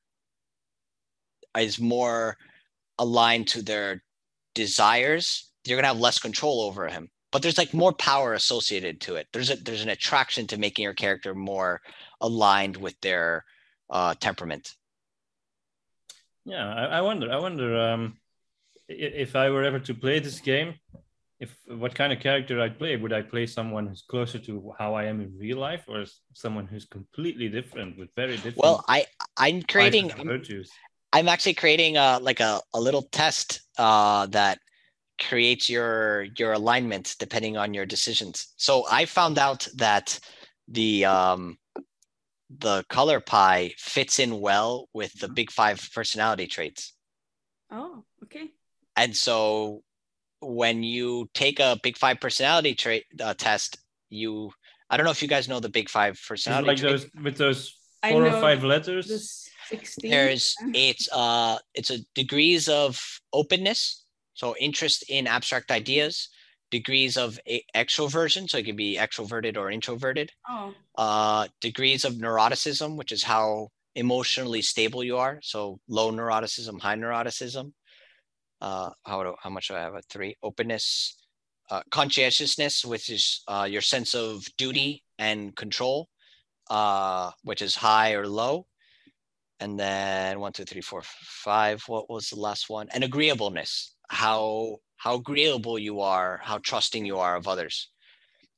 is 1.58 1.78
more 1.80 2.36
aligned 2.98 3.48
to 3.48 3.62
their 3.62 4.02
desires 4.54 5.50
you're 5.66 5.76
going 5.76 5.84
to 5.84 5.88
have 5.88 5.98
less 5.98 6.18
control 6.18 6.60
over 6.62 6.88
him 6.88 7.08
but 7.32 7.42
there's 7.42 7.58
like 7.58 7.74
more 7.74 7.92
power 7.92 8.34
associated 8.34 9.00
to 9.00 9.16
it 9.16 9.26
there's 9.32 9.50
a 9.50 9.56
there's 9.56 9.82
an 9.82 9.88
attraction 9.88 10.46
to 10.46 10.56
making 10.58 10.82
your 10.82 10.94
character 10.94 11.34
more 11.34 11.80
aligned 12.20 12.76
with 12.76 12.98
their 13.00 13.44
uh 13.90 14.14
temperament 14.20 14.76
Yeah. 16.44 16.72
I, 16.74 16.98
I 16.98 17.00
wonder. 17.00 17.32
I 17.32 17.38
wonder 17.38 17.78
um, 17.78 18.18
if 18.88 19.34
I 19.34 19.50
were 19.50 19.64
ever 19.64 19.78
to 19.80 19.94
play 19.94 20.20
this 20.20 20.40
game, 20.40 20.74
if 21.40 21.56
what 21.66 21.94
kind 21.94 22.12
of 22.12 22.20
character 22.20 22.60
I'd 22.60 22.78
play. 22.78 22.96
Would 22.96 23.12
I 23.12 23.22
play 23.22 23.46
someone 23.46 23.86
who's 23.86 24.02
closer 24.02 24.38
to 24.40 24.72
how 24.78 24.94
I 24.94 25.04
am 25.04 25.20
in 25.20 25.32
real 25.38 25.58
life, 25.58 25.84
or 25.88 26.04
someone 26.34 26.66
who's 26.66 26.84
completely 26.84 27.48
different 27.48 27.98
with 27.98 28.10
very 28.14 28.36
different? 28.36 28.58
well 28.58 28.84
i 28.88 29.06
i'm 29.36 29.62
creating 29.62 30.10
virtues. 30.24 30.70
I'm 31.12 31.28
actually 31.28 31.54
creating 31.54 31.96
a 31.96 32.18
like 32.20 32.40
a, 32.40 32.60
a 32.74 32.80
little 32.80 33.02
test 33.02 33.62
uh, 33.78 34.26
that 34.26 34.58
creates 35.20 35.68
your 35.68 36.26
your 36.36 36.52
alignment 36.52 37.16
depending 37.18 37.56
on 37.56 37.74
your 37.74 37.86
decisions. 37.86 38.52
So 38.56 38.84
I 38.90 39.04
found 39.04 39.38
out 39.38 39.66
that 39.76 40.18
the 40.68 41.04
um, 41.04 41.58
the 42.58 42.84
color 42.88 43.20
pie 43.20 43.72
fits 43.78 44.18
in 44.18 44.40
well 44.40 44.88
with 44.92 45.12
the 45.20 45.28
big 45.28 45.50
five 45.50 45.88
personality 45.94 46.46
traits. 46.46 46.94
Oh, 47.70 48.04
okay. 48.24 48.50
And 48.96 49.16
so 49.16 49.82
when 50.40 50.82
you 50.82 51.28
take 51.34 51.58
a 51.58 51.78
big 51.82 51.96
five 51.96 52.20
personality 52.20 52.74
trait 52.74 53.04
uh, 53.20 53.34
test, 53.34 53.78
you 54.10 54.50
I 54.90 54.96
don't 54.96 55.04
know 55.04 55.10
if 55.12 55.22
you 55.22 55.28
guys 55.28 55.48
know 55.48 55.60
the 55.60 55.68
big 55.68 55.88
five 55.88 56.14
Is 56.14 56.20
it 56.20 56.28
personality 56.28 56.66
like 56.68 56.78
traits. 56.78 57.04
those 57.04 57.22
with 57.22 57.36
those 57.36 57.76
four 58.08 58.26
or 58.26 58.32
five 58.32 58.64
letters. 58.64 59.06
The 59.06 59.44
16. 59.76 60.10
there's 60.10 60.54
it's 60.74 61.08
uh 61.10 61.58
it's 61.74 61.90
a 61.90 61.98
degrees 62.14 62.68
of 62.68 63.00
openness 63.32 64.03
so 64.34 64.54
interest 64.58 65.04
in 65.08 65.26
abstract 65.26 65.70
ideas 65.70 66.28
degrees 66.70 67.16
of 67.16 67.38
extroversion 67.74 68.48
so 68.48 68.58
it 68.58 68.66
can 68.66 68.76
be 68.76 68.96
extroverted 68.96 69.56
or 69.56 69.70
introverted. 69.70 70.30
Oh, 70.48 70.74
uh 70.96 71.46
degrees 71.60 72.04
of 72.04 72.14
neuroticism 72.14 72.96
which 72.96 73.12
is 73.12 73.22
how 73.22 73.68
emotionally 73.94 74.62
stable 74.62 75.04
you 75.04 75.16
are. 75.16 75.38
So 75.42 75.78
low 75.88 76.10
neuroticism 76.10 76.80
high 76.80 76.96
neuroticism. 76.96 77.72
Uh 78.60 78.90
how 79.04 79.22
do, 79.22 79.34
how 79.40 79.50
much 79.50 79.68
do 79.68 79.74
i 79.74 79.80
have? 79.80 79.94
A 79.94 80.02
three? 80.02 80.36
Openness. 80.42 81.16
Uh, 81.70 81.82
conscientiousness 81.90 82.84
which 82.84 83.08
is 83.08 83.42
uh, 83.48 83.66
your 83.70 83.80
sense 83.80 84.14
of 84.14 84.44
duty 84.58 85.02
and 85.18 85.56
control 85.56 86.08
uh 86.70 87.30
which 87.42 87.62
is 87.62 87.74
high 87.74 88.12
or 88.14 88.26
low. 88.26 88.66
And 89.60 89.78
then 89.78 90.40
one 90.40 90.52
two 90.52 90.64
three 90.64 90.80
four 90.82 91.02
five. 91.04 91.82
What 91.86 92.10
was 92.10 92.30
the 92.30 92.40
last 92.40 92.68
one? 92.68 92.88
And 92.92 93.04
agreeableness 93.04 93.93
how 94.14 94.76
how 94.96 95.14
agreeable 95.16 95.78
you 95.78 96.00
are 96.00 96.40
how 96.42 96.58
trusting 96.58 97.04
you 97.04 97.18
are 97.18 97.36
of 97.36 97.48
others 97.48 97.90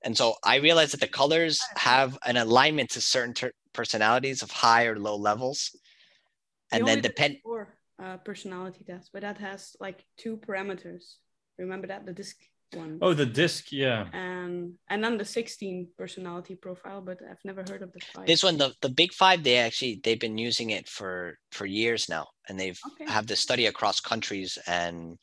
and 0.04 0.16
so 0.16 0.34
i 0.44 0.56
realized 0.56 0.92
that 0.92 1.00
the 1.00 1.16
colors 1.22 1.58
have 1.76 2.18
an 2.24 2.36
alignment 2.36 2.90
to 2.90 3.00
certain 3.00 3.34
ter- 3.34 3.52
personalities 3.72 4.42
of 4.42 4.50
high 4.50 4.84
or 4.86 4.98
low 4.98 5.16
levels 5.16 5.70
and 6.72 6.82
only 6.82 6.94
then 6.94 7.02
did 7.02 7.08
depend 7.08 7.36
four 7.42 7.76
uh, 8.02 8.16
personality 8.18 8.84
test, 8.84 9.10
but 9.12 9.22
that 9.22 9.38
has 9.38 9.76
like 9.80 10.04
two 10.16 10.36
parameters. 10.36 11.16
Remember 11.58 11.86
that 11.86 12.04
the 12.04 12.12
disc 12.12 12.36
one. 12.72 12.98
Oh, 13.00 13.14
the 13.14 13.26
disc. 13.26 13.72
Yeah. 13.72 14.08
And 14.12 14.74
and 14.88 15.02
then 15.02 15.16
the 15.16 15.24
16 15.24 15.88
personality 15.96 16.54
profile, 16.54 17.00
but 17.00 17.18
I've 17.28 17.44
never 17.44 17.62
heard 17.62 17.82
of 17.82 17.92
the 17.92 18.00
five. 18.14 18.26
this 18.26 18.42
one 18.44 18.58
the, 18.58 18.74
the 18.82 18.88
big 18.88 19.12
five 19.12 19.42
they 19.42 19.56
actually 19.56 20.00
they've 20.04 20.20
been 20.20 20.38
using 20.38 20.70
it 20.70 20.88
for 20.88 21.38
for 21.52 21.66
years 21.66 22.08
now 22.08 22.26
and 22.48 22.58
they've 22.58 22.78
Okay. 22.92 23.10
have 23.10 23.26
this 23.26 23.40
study 23.40 23.66
across 23.66 24.00
countries 24.00 24.58
and 24.66 25.16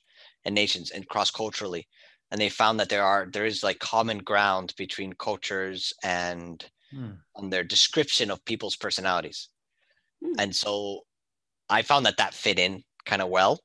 and 0.46 0.54
nations 0.56 0.92
and 0.92 1.08
cross 1.08 1.32
culturally 1.32 1.88
and 2.32 2.42
they 2.42 2.50
found 2.50 2.80
that 2.80 2.90
there 2.90 3.04
are 3.04 3.28
there 3.32 3.46
is 3.46 3.64
like 3.64 3.80
common 3.80 4.18
ground 4.20 4.74
between 4.78 5.14
cultures 5.14 5.94
and 6.04 6.66
Hmm. 6.94 7.14
on 7.36 7.50
their 7.50 7.64
description 7.64 8.30
of 8.30 8.46
people's 8.46 8.76
personalities. 8.76 9.50
Hmm. 10.24 10.34
And 10.38 10.56
so 10.56 11.02
I 11.68 11.82
found 11.82 12.06
that 12.06 12.18
that 12.18 12.36
fit 12.36 12.60
in 12.60 12.84
kind 13.06 13.22
of 13.22 13.30
well. 13.30 13.60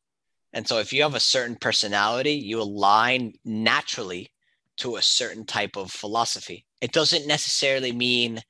And 0.54 0.66
so 0.66 0.78
if 0.78 0.94
you 0.94 1.02
have 1.02 1.14
a 1.14 1.20
certain 1.20 1.56
personality, 1.56 2.32
you 2.32 2.62
align 2.62 3.34
naturally 3.44 4.32
to 4.78 4.96
a 4.96 5.02
certain 5.02 5.44
type 5.44 5.76
of 5.76 5.90
philosophy. 5.90 6.64
It 6.80 6.92
doesn't 6.92 7.26
necessarily 7.26 7.92
mean 7.92 8.40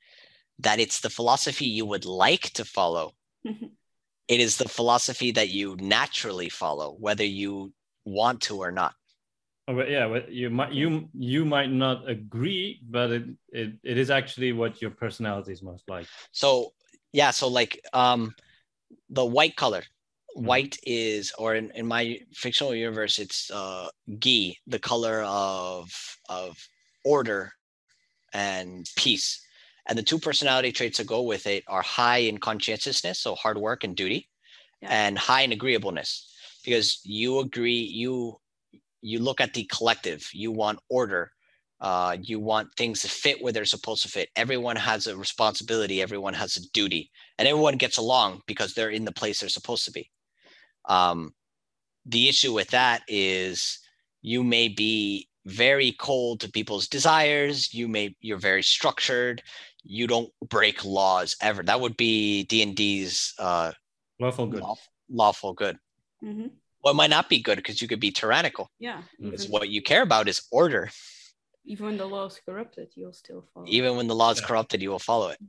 that 0.59 0.79
it's 0.79 1.01
the 1.01 1.09
philosophy 1.09 1.65
you 1.65 1.85
would 1.85 2.05
like 2.05 2.51
to 2.51 2.63
follow. 2.63 3.13
It 4.29 4.39
is 4.39 4.57
the 4.57 4.69
philosophy 4.69 5.31
that 5.31 5.49
you 5.49 5.75
naturally 5.77 6.49
follow, 6.49 6.95
whether 6.99 7.25
you 7.25 7.73
want 8.09 8.41
to 8.43 8.57
or 8.57 8.71
not. 8.71 8.93
Oh, 9.67 9.75
but 9.75 9.89
yeah, 9.89 10.07
but 10.07 10.31
you 10.31 10.49
might 10.49 10.73
you 10.73 11.09
you 11.13 11.45
might 11.45 11.71
not 11.71 12.09
agree, 12.09 12.81
but 12.89 13.11
it, 13.11 13.23
it 13.49 13.73
it 13.83 13.97
is 13.97 14.09
actually 14.09 14.51
what 14.51 14.81
your 14.81 14.91
personality 14.91 15.51
is 15.51 15.61
most 15.61 15.87
like. 15.87 16.07
So 16.31 16.73
yeah, 17.13 17.31
so 17.31 17.47
like 17.47 17.79
um 17.93 18.33
the 19.09 19.25
white 19.25 19.55
color. 19.55 19.83
Mhm. 20.37 20.45
White 20.45 20.77
is 20.83 21.33
or 21.37 21.55
in, 21.55 21.71
in 21.71 21.87
my 21.87 22.19
fictional 22.33 22.73
universe 22.73 23.19
it's 23.19 23.51
uh 23.51 23.89
ghee, 24.19 24.57
the 24.67 24.79
color 24.79 25.21
of 25.23 25.91
of 26.29 26.57
order 27.03 27.51
and 28.33 28.89
peace. 28.95 29.45
And 29.87 29.97
the 29.97 30.03
two 30.03 30.19
personality 30.19 30.71
traits 30.71 30.97
that 30.99 31.07
go 31.07 31.21
with 31.23 31.47
it 31.47 31.63
are 31.67 31.81
high 31.81 32.19
in 32.19 32.37
conscientiousness, 32.37 33.19
so 33.19 33.35
hard 33.35 33.57
work 33.57 33.83
and 33.83 33.95
duty, 33.95 34.29
Yeah. 34.81 34.89
and 34.91 35.17
high 35.17 35.41
in 35.41 35.51
agreeableness 35.51 36.28
because 36.63 37.01
you 37.03 37.39
agree 37.39 37.79
you 37.79 38.39
you 39.01 39.19
look 39.19 39.41
at 39.41 39.53
the 39.53 39.63
collective. 39.65 40.29
You 40.33 40.51
want 40.51 40.79
order. 40.89 41.31
Uh, 41.81 42.17
you 42.21 42.39
want 42.39 42.67
things 42.75 43.01
to 43.01 43.07
fit 43.07 43.41
where 43.41 43.53
they're 43.53 43.65
supposed 43.65 44.01
to 44.03 44.09
fit. 44.09 44.29
Everyone 44.35 44.75
has 44.75 45.07
a 45.07 45.15
responsibility. 45.15 46.01
Everyone 46.01 46.33
has 46.33 46.57
a 46.57 46.69
duty. 46.73 47.09
And 47.37 47.47
everyone 47.47 47.77
gets 47.77 47.97
along 47.97 48.41
because 48.47 48.73
they're 48.73 48.89
in 48.89 49.05
the 49.05 49.13
place 49.13 49.39
they're 49.39 49.49
supposed 49.49 49.85
to 49.85 49.91
be. 49.91 50.11
Um, 50.85 51.33
the 52.05 52.27
issue 52.27 52.53
with 52.53 52.69
that 52.71 53.03
is 53.07 53.79
you 54.21 54.43
may 54.43 54.67
be 54.67 55.29
very 55.45 55.93
cold 55.93 56.41
to 56.41 56.51
people's 56.51 56.87
desires. 56.87 57.73
You 57.73 57.87
may 57.87 58.15
you're 58.19 58.37
very 58.37 58.63
structured. 58.63 59.41
You 59.83 60.05
don't 60.05 60.29
break 60.49 60.83
laws 60.83 61.37
ever. 61.41 61.63
That 61.63 61.79
would 61.79 61.95
be 61.95 62.43
d&d's 62.43 63.33
uh, 63.39 63.71
Lawful 64.19 64.47
good. 64.47 64.61
lawful, 64.61 64.91
lawful 65.09 65.53
good 65.53 65.77
hmm 66.21 66.47
well, 66.81 66.93
it 66.93 66.97
might 66.97 67.09
not 67.09 67.27
be 67.27 67.41
good 67.41 67.57
because 67.57 67.81
you 67.81 67.89
could 67.89 67.99
be 67.99 68.09
tyrannical. 68.11 68.69
Yeah. 68.79 69.01
It's 69.19 69.43
Even, 69.43 69.51
what 69.51 69.67
you 69.67 69.81
care 69.81 70.01
about 70.01 70.29
is 70.29 70.47
order. 70.49 70.89
even 71.65 71.85
when 71.87 71.97
the 71.97 72.07
law 72.07 72.25
is 72.25 72.39
corrupted, 72.45 72.87
you'll 72.95 73.11
still 73.11 73.43
follow. 73.53 73.65
Even 73.67 73.97
when 73.97 74.07
the 74.07 74.15
law 74.15 74.31
is 74.31 74.39
Yeah. 74.39 74.47
corrupted, 74.47 74.81
you 74.81 74.89
will 74.89 75.03
follow 75.11 75.27
it. 75.27 75.39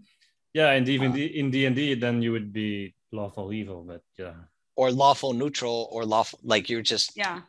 Yeah, 0.53 0.73
and 0.73 0.89
even 0.89 1.13
Uh, 1.13 1.17
in 1.41 1.51
D 1.53 1.67
and 1.67 1.77
D, 1.77 1.95
then 1.95 2.21
you 2.21 2.33
would 2.33 2.53
be 2.53 2.95
lawful 3.13 3.53
evil. 3.53 3.85
But 3.85 4.03
yeah, 4.19 4.35
Or 4.75 4.91
lawful 4.91 5.33
neutral 5.33 5.89
or 5.93 6.05
lawful 6.05 6.41
like 6.43 6.69
you're 6.69 6.83
just 6.83 7.17
Yeah. 7.17 7.43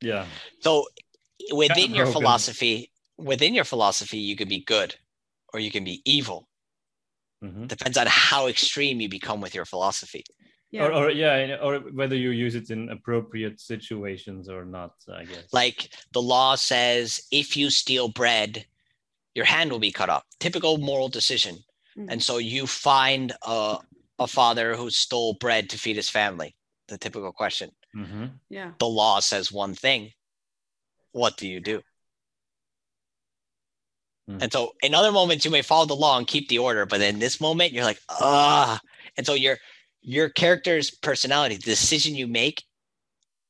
yeah, 0.00 0.26
so 0.60 0.88
within 1.52 1.94
your 1.94 2.06
philosophy, 2.06 2.90
within 3.18 3.52
your 3.54 3.64
philosophy, 3.64 4.18
you 4.18 4.36
can 4.36 4.48
be 4.48 4.60
good 4.60 4.96
or 5.52 5.60
you 5.60 5.70
can 5.70 5.84
be 5.84 6.00
evil. 6.04 6.48
Mhm. 7.44 7.68
Depends 7.68 7.98
on 7.98 8.06
how 8.08 8.46
extreme 8.48 9.00
you 9.02 9.08
become 9.08 9.40
with 9.42 9.54
your 9.54 9.66
philosophy. 9.66 10.24
Yeah. 10.72 10.86
Or, 10.86 10.92
or 10.92 11.10
yeah, 11.10 11.56
or 11.62 11.78
whether 11.78 12.16
you 12.16 12.30
use 12.30 12.54
it 12.54 12.70
in 12.70 12.88
appropriate 12.90 13.60
situations 13.60 14.48
or 14.48 14.64
not. 14.64 14.94
I 15.12 15.24
guess. 15.24 15.52
Like 15.52 15.90
the 16.12 16.20
law 16.22 16.54
says 16.56 17.20
if 17.30 17.56
you 17.56 17.70
steal 17.70 18.08
bread, 18.08 18.66
your 19.34 19.44
hand 19.46 19.70
will 19.70 19.78
be 19.78 19.92
cut 19.92 20.10
off. 20.10 20.24
Typical 20.40 20.78
moral 20.78 21.08
decision. 21.08 21.56
Mhm. 21.96 22.06
And 22.10 22.22
so 22.22 22.38
you 22.38 22.66
find 22.66 23.32
a, 23.46 23.78
a 24.18 24.26
father 24.26 24.74
who 24.74 24.90
stole 24.90 25.34
bread 25.34 25.70
to 25.70 25.78
feed 25.78 25.96
his 25.96 26.10
family. 26.10 26.56
The 26.88 26.98
typical 26.98 27.32
question. 27.32 27.70
Mhm. 27.96 28.32
yeah. 28.50 28.72
the 28.78 28.86
law 28.88 29.20
says 29.20 29.50
one 29.50 29.74
thing 29.74 30.12
what 31.12 31.38
do 31.38 31.48
you 31.48 31.60
do 31.60 31.80
Hmm. 34.28 34.38
and 34.42 34.52
so 34.52 34.72
in 34.82 34.92
other 34.94 35.12
moments 35.12 35.44
you 35.46 35.50
may 35.50 35.62
follow 35.62 35.86
the 35.86 35.94
law 35.96 36.18
and 36.18 36.26
keep 36.26 36.48
the 36.48 36.58
order 36.58 36.84
but 36.84 37.00
in 37.00 37.18
this 37.20 37.40
moment 37.40 37.72
you're 37.72 37.84
like 37.84 38.00
ah 38.10 38.78
and 39.16 39.24
so 39.24 39.32
your 39.34 39.56
your 40.06 40.28
character's 40.30 40.90
personality 40.90 41.56
the 41.56 41.62
decision 41.62 42.14
you 42.14 42.28
make 42.28 42.62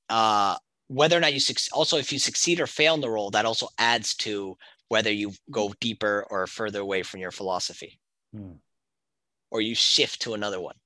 uh 0.09 0.57
whether 0.89 1.17
or 1.17 1.21
not 1.21 1.35
you 1.35 1.41
also 1.73 1.99
if 1.99 2.11
you 2.13 2.19
succeed 2.19 2.61
or 2.61 2.67
fail 2.67 2.95
in 2.95 3.01
the 3.01 3.11
role 3.11 3.31
that 3.31 3.45
also 3.45 3.69
adds 3.79 4.15
to 4.15 4.57
whether 4.89 5.13
you 5.13 5.33
go 5.51 5.75
deeper 5.81 6.27
or 6.31 6.47
further 6.47 6.81
away 6.81 7.03
from 7.03 7.21
your 7.21 7.31
philosophy 7.31 8.01
Hmm. 8.33 8.55
or 9.51 9.61
you 9.61 9.75
shift 9.75 10.23
to 10.23 10.35
another 10.35 10.61
one 10.61 10.77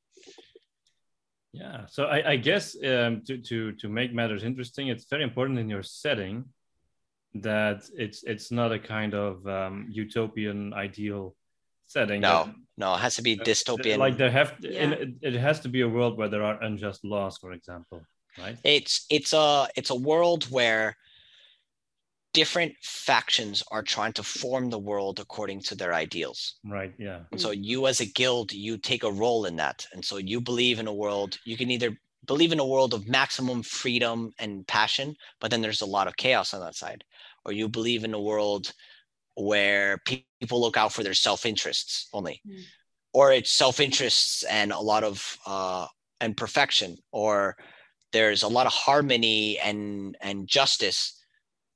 Yeah. 1.52 1.86
So 1.88 2.04
I, 2.04 2.32
I 2.32 2.36
guess 2.36 2.76
um, 2.92 3.22
to 3.26 3.38
to 3.48 3.72
to 3.80 3.88
make 3.88 4.14
matters 4.14 4.44
interesting, 4.44 4.88
it's 4.88 5.10
very 5.10 5.24
important 5.24 5.58
in 5.58 5.68
your 5.68 5.82
setting 5.82 6.44
that 7.34 7.78
it's 8.04 8.22
it's 8.22 8.50
not 8.50 8.70
a 8.72 8.78
kind 8.78 9.14
of 9.14 9.46
um, 9.46 9.86
utopian 9.90 10.72
ideal 10.74 11.34
setting. 11.90 12.20
no 12.20 12.36
that- 12.44 12.54
no 12.82 12.88
it 12.94 13.00
has 13.06 13.14
to 13.16 13.22
be 13.28 13.32
Uh, 13.38 13.44
dystopian 13.48 13.98
Like 14.06 14.16
there 14.22 14.30
have, 14.40 14.50
Yeah. 14.60 14.82
in, 14.84 14.88
it- 15.04 15.14
it 15.34 15.34
has 15.48 15.58
to 15.64 15.68
be 15.68 15.80
a 15.82 15.88
world 15.96 16.12
where 16.18 16.28
there 16.34 16.44
are 16.48 16.56
unjust 16.68 17.00
laws, 17.04 17.34
for 17.42 17.50
example, 17.58 17.98
right? 18.42 18.56
it's 18.76 18.94
it's 19.16 19.32
a 19.44 19.46
it's 19.78 19.90
a 19.96 20.00
world 20.10 20.42
where 20.58 20.86
different 22.32 22.72
factions 22.80 23.56
are 23.74 23.82
trying 23.82 24.12
to 24.18 24.22
form 24.22 24.70
the 24.70 24.78
world 24.90 25.18
according 25.18 25.60
to 25.68 25.74
their 25.74 25.92
ideals 26.04 26.40
Right. 26.64 26.92
Yeah. 27.06 27.20
and 27.32 27.40
so 27.44 27.50
you 27.50 27.78
as 27.88 27.98
a 28.00 28.06
guild 28.20 28.52
you 28.66 28.72
take 28.78 29.02
a 29.02 29.10
role 29.24 29.42
in 29.50 29.56
that 29.56 29.78
and 29.92 30.02
so 30.08 30.14
you 30.18 30.40
believe 30.50 30.78
in 30.82 30.86
a 30.86 30.94
world 31.04 31.30
you 31.44 31.56
can 31.60 31.70
either 31.72 31.90
believe 32.32 32.52
in 32.52 32.60
a 32.60 32.70
world 32.74 32.92
of 32.94 33.08
maximum 33.08 33.58
freedom 33.64 34.18
and 34.42 34.52
passion 34.78 35.08
but 35.40 35.50
then 35.50 35.60
there's 35.62 35.80
a 35.86 35.92
lot 35.96 36.06
of 36.08 36.16
chaos 36.24 36.54
on 36.54 36.60
that 36.60 36.76
side 36.76 37.02
or 37.44 37.50
you 37.52 37.68
believe 37.68 38.04
in 38.04 38.14
a 38.14 38.20
world 38.30 38.64
where 39.36 39.98
people 40.06 40.60
look 40.60 40.76
out 40.76 40.92
for 40.92 41.02
their 41.02 41.14
self-interests 41.14 42.08
only. 42.12 42.40
Mm. 42.46 42.62
or 43.12 43.32
it's 43.32 43.50
self-interests 43.50 44.44
and 44.44 44.72
a 44.72 44.78
lot 44.78 45.02
of 45.04 45.36
uh 45.46 45.86
and 46.20 46.36
perfection 46.36 46.96
or 47.12 47.56
there's 48.12 48.42
a 48.42 48.48
lot 48.48 48.66
of 48.66 48.72
harmony 48.72 49.58
and 49.58 50.16
and 50.20 50.46
justice 50.46 51.16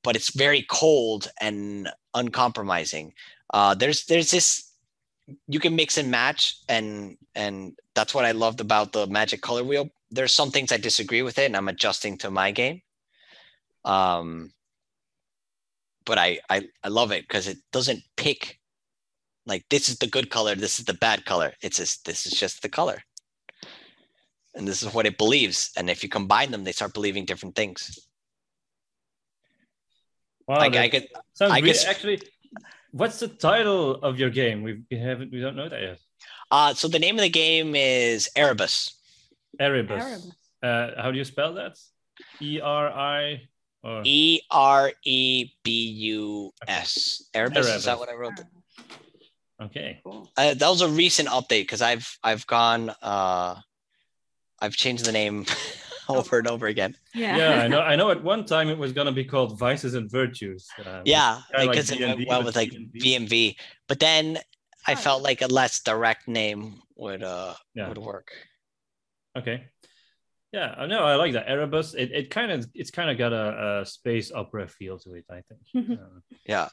but 0.05 0.17
it's 0.17 0.37
very 0.37 0.63
cold 0.69 1.31
and 1.41 1.89
uncompromising. 2.15 3.13
Uh 3.53 3.75
there's 3.75 4.05
there's 4.07 4.31
this 4.31 4.71
you 5.49 5.59
can 5.59 5.75
mix 5.75 5.97
and 5.99 6.11
match 6.11 6.57
and 6.69 7.17
and 7.35 7.73
that's 7.95 8.15
what 8.15 8.27
i 8.27 8.33
loved 8.33 8.61
about 8.61 8.93
the 8.93 9.07
magic 9.09 9.41
color 9.41 9.65
wheel. 9.65 9.89
There's 10.11 10.35
some 10.35 10.51
things 10.51 10.71
i 10.73 10.77
disagree 10.77 11.23
with 11.23 11.39
it 11.39 11.47
and 11.47 11.57
i'm 11.57 11.69
adjusting 11.69 12.19
to 12.19 12.31
my 12.31 12.53
game. 12.53 12.83
Um 13.85 14.54
but 16.07 16.19
i 16.19 16.39
i, 16.51 16.63
I 16.83 16.89
love 16.89 17.11
it 17.13 17.23
because 17.27 17.47
it 17.49 17.59
doesn't 17.73 18.03
pick 18.17 18.59
like 19.47 19.65
this 19.71 19.89
is 19.89 19.99
the 19.99 20.07
good 20.07 20.31
color 20.31 20.55
this 20.55 20.79
is 20.79 20.85
the 20.85 20.95
bad 20.95 21.25
color 21.25 21.53
it's 21.63 21.77
just 21.79 22.05
this 22.05 22.27
is 22.27 22.33
just 22.39 22.63
the 22.63 22.69
color 22.69 23.03
and 24.55 24.67
this 24.69 24.83
is 24.83 24.93
what 24.95 25.07
it 25.07 25.19
believes 25.19 25.71
and 25.77 25.91
if 25.91 26.03
you 26.03 26.09
combine 26.09 26.51
them 26.51 26.65
they 26.65 26.73
start 26.73 26.95
believing 26.95 27.25
different 27.25 27.55
things 27.55 27.99
Wow. 30.47 30.57
I, 30.57 30.65
I 30.67 30.69
that 30.69 30.91
could 30.91 31.07
sounds 31.33 31.53
I 31.53 31.57
really- 31.57 31.69
guess- 31.69 31.85
actually. 31.87 32.21
What's 32.91 33.19
the 33.19 33.27
title 33.29 33.97
of 34.09 34.21
your 34.21 34.31
game? 34.31 34.63
We 34.63 34.83
we 34.91 34.97
haven't 34.99 35.33
we 35.33 35.41
don't 35.41 35.57
know 35.57 35.69
that 35.69 35.81
yet. 35.81 35.99
uh 36.51 36.75
so 36.75 36.87
the 36.87 36.99
name 37.01 37.17
of 37.17 37.23
the 37.23 37.29
game 37.31 37.75
is 37.75 38.29
erebus 38.37 38.95
Erebus. 39.59 40.03
Erebus. 40.05 40.33
Uh, 40.63 41.03
how 41.03 41.11
do 41.11 41.17
you 41.19 41.25
spell 41.25 41.55
that? 41.55 41.79
E 42.41 42.61
R 42.61 42.89
I 42.91 43.49
or 43.85 44.01
E 44.05 44.40
R 44.51 44.93
E 45.05 45.51
B 45.62 45.70
U 45.90 46.51
S. 46.66 47.28
Erebus. 47.35 47.66
Is 47.77 47.85
that 47.85 47.98
what 47.98 48.09
I 48.09 48.15
wrote? 48.15 48.32
okay. 49.62 50.01
Cool. 50.02 50.31
Uh, 50.36 50.55
that 50.55 50.69
was 50.69 50.81
a 50.81 50.89
recent 50.89 51.28
update 51.28 51.62
because 51.62 51.82
I've 51.82 52.19
I've 52.24 52.47
gone 52.47 52.90
uh 53.02 53.56
I've 54.61 54.74
changed 54.74 55.05
the 55.05 55.12
name 55.12 55.44
over 56.09 56.39
and 56.39 56.48
over 56.48 56.66
again. 56.66 56.97
Yeah. 57.15 57.36
Yeah, 57.36 57.52
I 57.65 57.69
know. 57.69 57.81
I 57.93 57.97
know. 57.97 58.11
At 58.11 58.23
one 58.24 58.44
time, 58.44 58.69
it 58.69 58.78
was 58.78 58.93
gonna 58.93 59.12
be 59.12 59.24
called 59.24 59.59
Vices 59.59 59.94
and 59.94 60.11
Virtues. 60.11 60.69
uh, 60.85 61.02
Yeah, 61.05 61.43
kinda 61.52 61.66
like 61.66 61.70
because 61.73 61.90
it 61.90 62.01
went 62.01 62.27
well 62.27 62.44
with 62.44 62.56
like 62.56 62.70
D&D. 62.70 63.16
VMV. 63.19 63.56
But 63.86 64.01
then 64.01 64.39
I 64.86 64.93
Oh, 64.93 64.97
felt 64.97 65.23
like 65.23 65.43
a 65.43 65.47
less 65.47 65.81
direct 65.81 66.27
name 66.28 66.82
would 66.97 67.23
uh 67.23 67.55
Yeah. 67.74 67.89
would 67.89 67.98
work. 67.98 68.32
Okay. 69.36 69.65
Yeah, 70.55 70.75
I 70.79 70.87
know. 70.87 71.03
I 71.03 71.17
like 71.17 71.33
that 71.33 71.49
Erebus. 71.49 71.95
It, 71.95 72.13
it 72.13 72.31
kind 72.31 72.51
of 72.53 72.69
it's 72.75 72.93
kind 72.99 73.11
of 73.11 73.19
got 73.19 73.33
a, 73.33 73.81
a 73.81 73.87
space 73.87 74.31
opera 74.41 74.69
feel 74.69 74.97
to 75.01 75.15
it. 75.15 75.25
I 75.29 75.41
think. 75.49 75.63
Um, 76.01 76.23
Yeah. 76.47 76.69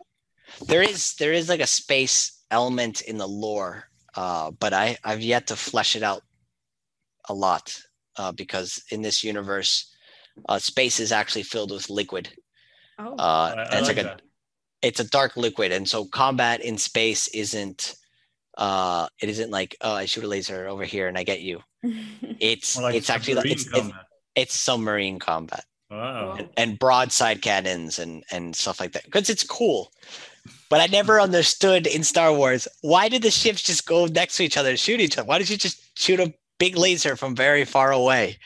There 0.68 0.84
is 0.92 1.16
there 1.16 1.34
is 1.34 1.50
like 1.50 1.62
a 1.62 1.68
space 1.82 2.44
element 2.52 3.02
in 3.02 3.18
the 3.18 3.28
lore, 3.28 3.90
uh, 4.16 4.52
but 4.52 4.72
I 4.74 4.98
I've 5.04 5.22
yet 5.34 5.48
to 5.48 5.56
flesh 5.56 5.96
it 5.96 6.04
out 6.04 6.22
a 7.30 7.34
lot 7.34 7.66
uh, 8.20 8.32
because 8.32 8.84
in 8.92 9.02
this 9.02 9.24
universe, 9.24 9.74
uh, 10.50 10.60
space 10.60 11.00
is 11.00 11.12
actually 11.12 11.44
filled 11.44 11.72
with 11.72 11.90
liquid. 11.90 12.30
Oh, 13.00 13.16
Uh, 13.18 13.54
I- 13.58 13.62
I 13.76 13.80
it's 13.80 13.88
like 13.88 13.98
like 13.98 14.06
a 14.06 14.10
that. 14.10 14.22
it's 14.84 15.00
a 15.00 15.10
dark 15.10 15.38
liquid, 15.38 15.72
and 15.72 15.88
so 15.90 16.06
combat 16.06 16.62
in 16.62 16.78
space 16.78 17.28
isn't 17.30 17.96
uh 18.62 19.08
it 19.22 19.28
isn't 19.34 19.50
like 19.52 19.76
oh 19.82 19.94
I 20.02 20.06
shoot 20.06 20.24
a 20.24 20.28
laser 20.28 20.68
over 20.74 20.86
here 20.86 21.08
and 21.10 21.18
I 21.18 21.24
get 21.24 21.42
you. 21.42 21.58
It's 22.52 22.78
like 22.78 22.96
it's 22.96 23.10
actually 23.10 23.36
like 23.40 23.52
it's, 23.56 23.66
it's 23.74 23.90
it's 24.42 24.56
submarine 24.68 25.20
combat 25.20 25.66
Wow. 25.90 26.38
Wow. 26.38 26.48
and 26.62 26.80
broadside 26.80 27.42
cannons 27.42 28.00
and 28.00 28.24
and 28.32 28.56
stuff 28.56 28.80
like 28.80 28.92
that 28.94 29.04
because 29.06 29.30
it's 29.34 29.44
cool. 29.44 29.92
But 30.70 30.80
I 30.80 30.88
never 30.88 31.20
understood 31.28 31.86
in 31.86 32.04
Star 32.04 32.30
Wars 32.34 32.68
why 32.82 33.10
did 33.10 33.22
the 33.24 33.32
ships 33.42 33.62
just 33.64 33.86
go 33.86 34.06
next 34.06 34.38
to 34.38 34.44
each 34.44 34.58
other 34.58 34.70
and 34.70 34.80
shoot 34.80 35.00
each 35.02 35.18
other? 35.18 35.28
Why 35.28 35.38
did 35.40 35.50
you 35.50 35.58
just 35.58 35.78
shoot 36.04 36.20
a 36.20 36.34
big 36.64 36.78
laser 36.78 37.16
from 37.16 37.36
very 37.36 37.66
far 37.66 37.92
away? 37.92 38.38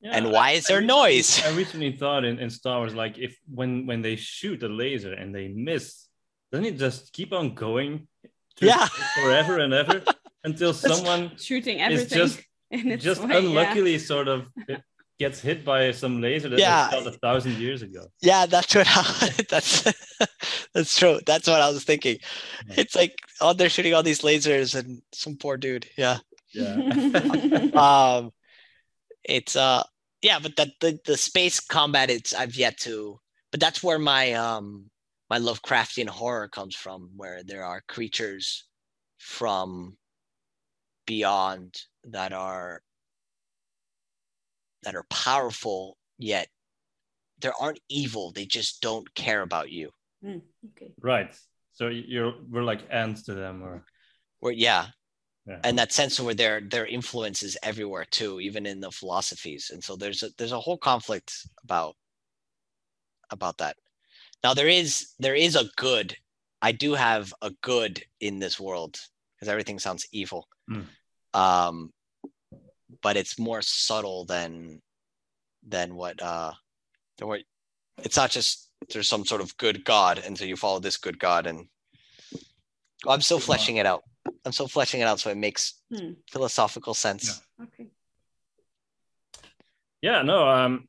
Yeah, 0.00 0.12
and 0.16 0.26
I- 0.26 0.30
why 0.36 0.48
is 0.58 0.64
I 0.66 0.68
there 0.74 0.80
recently- 0.82 1.02
noise? 1.16 1.30
I 1.44 1.50
recently 1.62 1.92
thought 1.92 2.24
in, 2.24 2.38
in 2.38 2.50
Star 2.50 2.76
Wars, 2.80 2.94
like 2.94 3.16
if 3.26 3.32
when 3.58 3.86
when 3.88 4.00
they 4.02 4.16
shoot 4.16 4.62
a 4.62 4.68
laser 4.82 5.12
and 5.20 5.28
they 5.36 5.48
miss, 5.48 5.84
doesn't 6.50 6.66
it 6.66 6.78
just 6.78 7.12
keep 7.16 7.32
on 7.32 7.54
going? 7.54 8.08
Yeah. 8.60 8.86
forever 9.22 9.58
and 9.58 9.72
ever 9.74 10.02
until 10.44 10.72
someone 10.72 11.36
Shooting 11.38 11.80
is 11.80 12.02
everything 12.12 12.18
just 12.18 12.40
in 12.70 12.90
its 12.92 13.04
just 13.04 13.22
way, 13.22 13.28
yeah. 13.30 13.38
unluckily 13.38 13.98
sort 13.98 14.28
of 14.28 14.46
it 14.68 14.82
gets 15.18 15.40
hit 15.40 15.64
by 15.64 15.92
some 15.92 16.20
laser 16.20 16.48
that 16.48 16.58
Yeah. 16.58 16.94
was 16.94 17.04
shot 17.04 17.14
a 17.14 17.18
thousand 17.18 17.58
years 17.58 17.82
ago. 17.82 18.06
Yeah, 18.20 18.46
that's 18.46 18.74
what 18.74 18.86
I, 18.88 19.30
that's 19.48 19.82
that's 20.74 20.98
true. 20.98 21.20
That's 21.26 21.48
what 21.48 21.60
I 21.60 21.70
was 21.70 21.84
thinking. 21.84 22.18
It's 22.70 22.94
like 22.94 23.14
oh, 23.40 23.52
they're 23.52 23.68
shooting 23.70 23.94
all 23.94 24.02
these 24.02 24.22
lasers 24.22 24.74
and 24.74 25.00
some 25.12 25.36
poor 25.36 25.56
dude. 25.56 25.86
Yeah. 25.96 26.18
Yeah. 26.54 26.76
um 27.74 28.32
it's 29.24 29.56
uh 29.56 29.82
yeah 30.22 30.38
but 30.40 30.56
that 30.56 30.68
the, 30.80 30.98
the 31.04 31.16
space 31.16 31.60
combat 31.60 32.08
it's 32.08 32.32
i've 32.32 32.56
yet 32.56 32.78
to 32.78 33.18
but 33.50 33.60
that's 33.60 33.82
where 33.82 33.98
my 33.98 34.32
um 34.32 34.88
my 35.28 35.38
lovecraftian 35.38 36.08
horror 36.08 36.48
comes 36.48 36.74
from 36.74 37.10
where 37.16 37.42
there 37.42 37.64
are 37.64 37.82
creatures 37.88 38.66
from 39.18 39.96
beyond 41.06 41.74
that 42.04 42.32
are 42.32 42.82
that 44.82 44.94
are 44.94 45.06
powerful 45.10 45.96
yet 46.18 46.48
they 47.40 47.50
aren't 47.60 47.80
evil 47.88 48.32
they 48.32 48.46
just 48.46 48.80
don't 48.80 49.12
care 49.14 49.42
about 49.42 49.70
you 49.70 49.90
Mm, 50.24 50.40
okay. 50.70 50.92
right. 51.00 51.36
So 51.72 51.88
you're 51.88 52.32
we're 52.50 52.64
like 52.64 52.88
ants 52.90 53.22
to 53.24 53.34
them, 53.34 53.62
or 53.62 53.84
where 54.40 54.52
yeah 54.52 54.86
yeah. 55.46 55.60
and 55.62 55.78
that 55.78 55.92
sense 55.92 56.18
where 56.18 56.34
their 56.34 56.60
their 56.62 56.86
influence 56.86 57.42
is 57.42 57.58
everywhere 57.62 58.06
too 58.10 58.40
even 58.40 58.64
in 58.64 58.80
the 58.80 58.90
philosophies 58.90 59.70
and 59.72 59.84
so 59.84 59.94
there's 59.94 60.22
a 60.22 60.30
there's 60.38 60.52
a 60.52 60.60
whole 60.60 60.78
conflict 60.78 61.32
about 61.64 61.94
about 63.30 63.58
that 63.58 63.76
now 64.44 64.54
there 64.54 64.68
is 64.68 65.12
there 65.18 65.34
is 65.34 65.56
a 65.56 65.64
good. 65.76 66.16
I 66.62 66.72
do 66.72 66.94
have 66.94 67.32
a 67.42 67.50
good 67.62 68.02
in 68.20 68.38
this 68.38 68.58
world 68.58 68.98
because 69.34 69.48
everything 69.48 69.78
sounds 69.78 70.06
evil. 70.12 70.48
Hmm. 70.68 70.82
um 71.34 71.92
but 73.02 73.16
it's 73.16 73.38
more 73.38 73.60
subtle 73.62 74.24
than 74.24 74.80
than 75.68 75.94
what 75.94 76.20
uh 76.22 76.52
than 77.18 77.28
what 77.28 77.42
it's 78.02 78.16
not 78.16 78.30
just 78.30 78.70
there's 78.92 79.08
some 79.08 79.24
sort 79.26 79.40
of 79.42 79.56
good 79.58 79.84
god 79.84 80.18
and 80.24 80.38
so 80.38 80.44
you 80.44 80.56
follow 80.56 80.78
this 80.80 80.96
good 80.96 81.18
god 81.18 81.46
and 81.46 81.68
i'm 83.06 83.20
still 83.20 83.38
fleshing 83.40 83.76
it 83.76 83.86
out. 83.86 84.02
I'm 84.44 84.52
still 84.52 84.68
fleshing 84.68 85.00
it 85.02 85.04
out 85.04 85.20
so 85.20 85.30
it 85.30 85.36
makes 85.36 85.74
Hmm. 85.94 86.12
philosophical 86.30 86.94
sense. 86.94 87.42
Okay. 87.62 87.86
yeah 90.00 90.22
no 90.22 90.48
um 90.48 90.88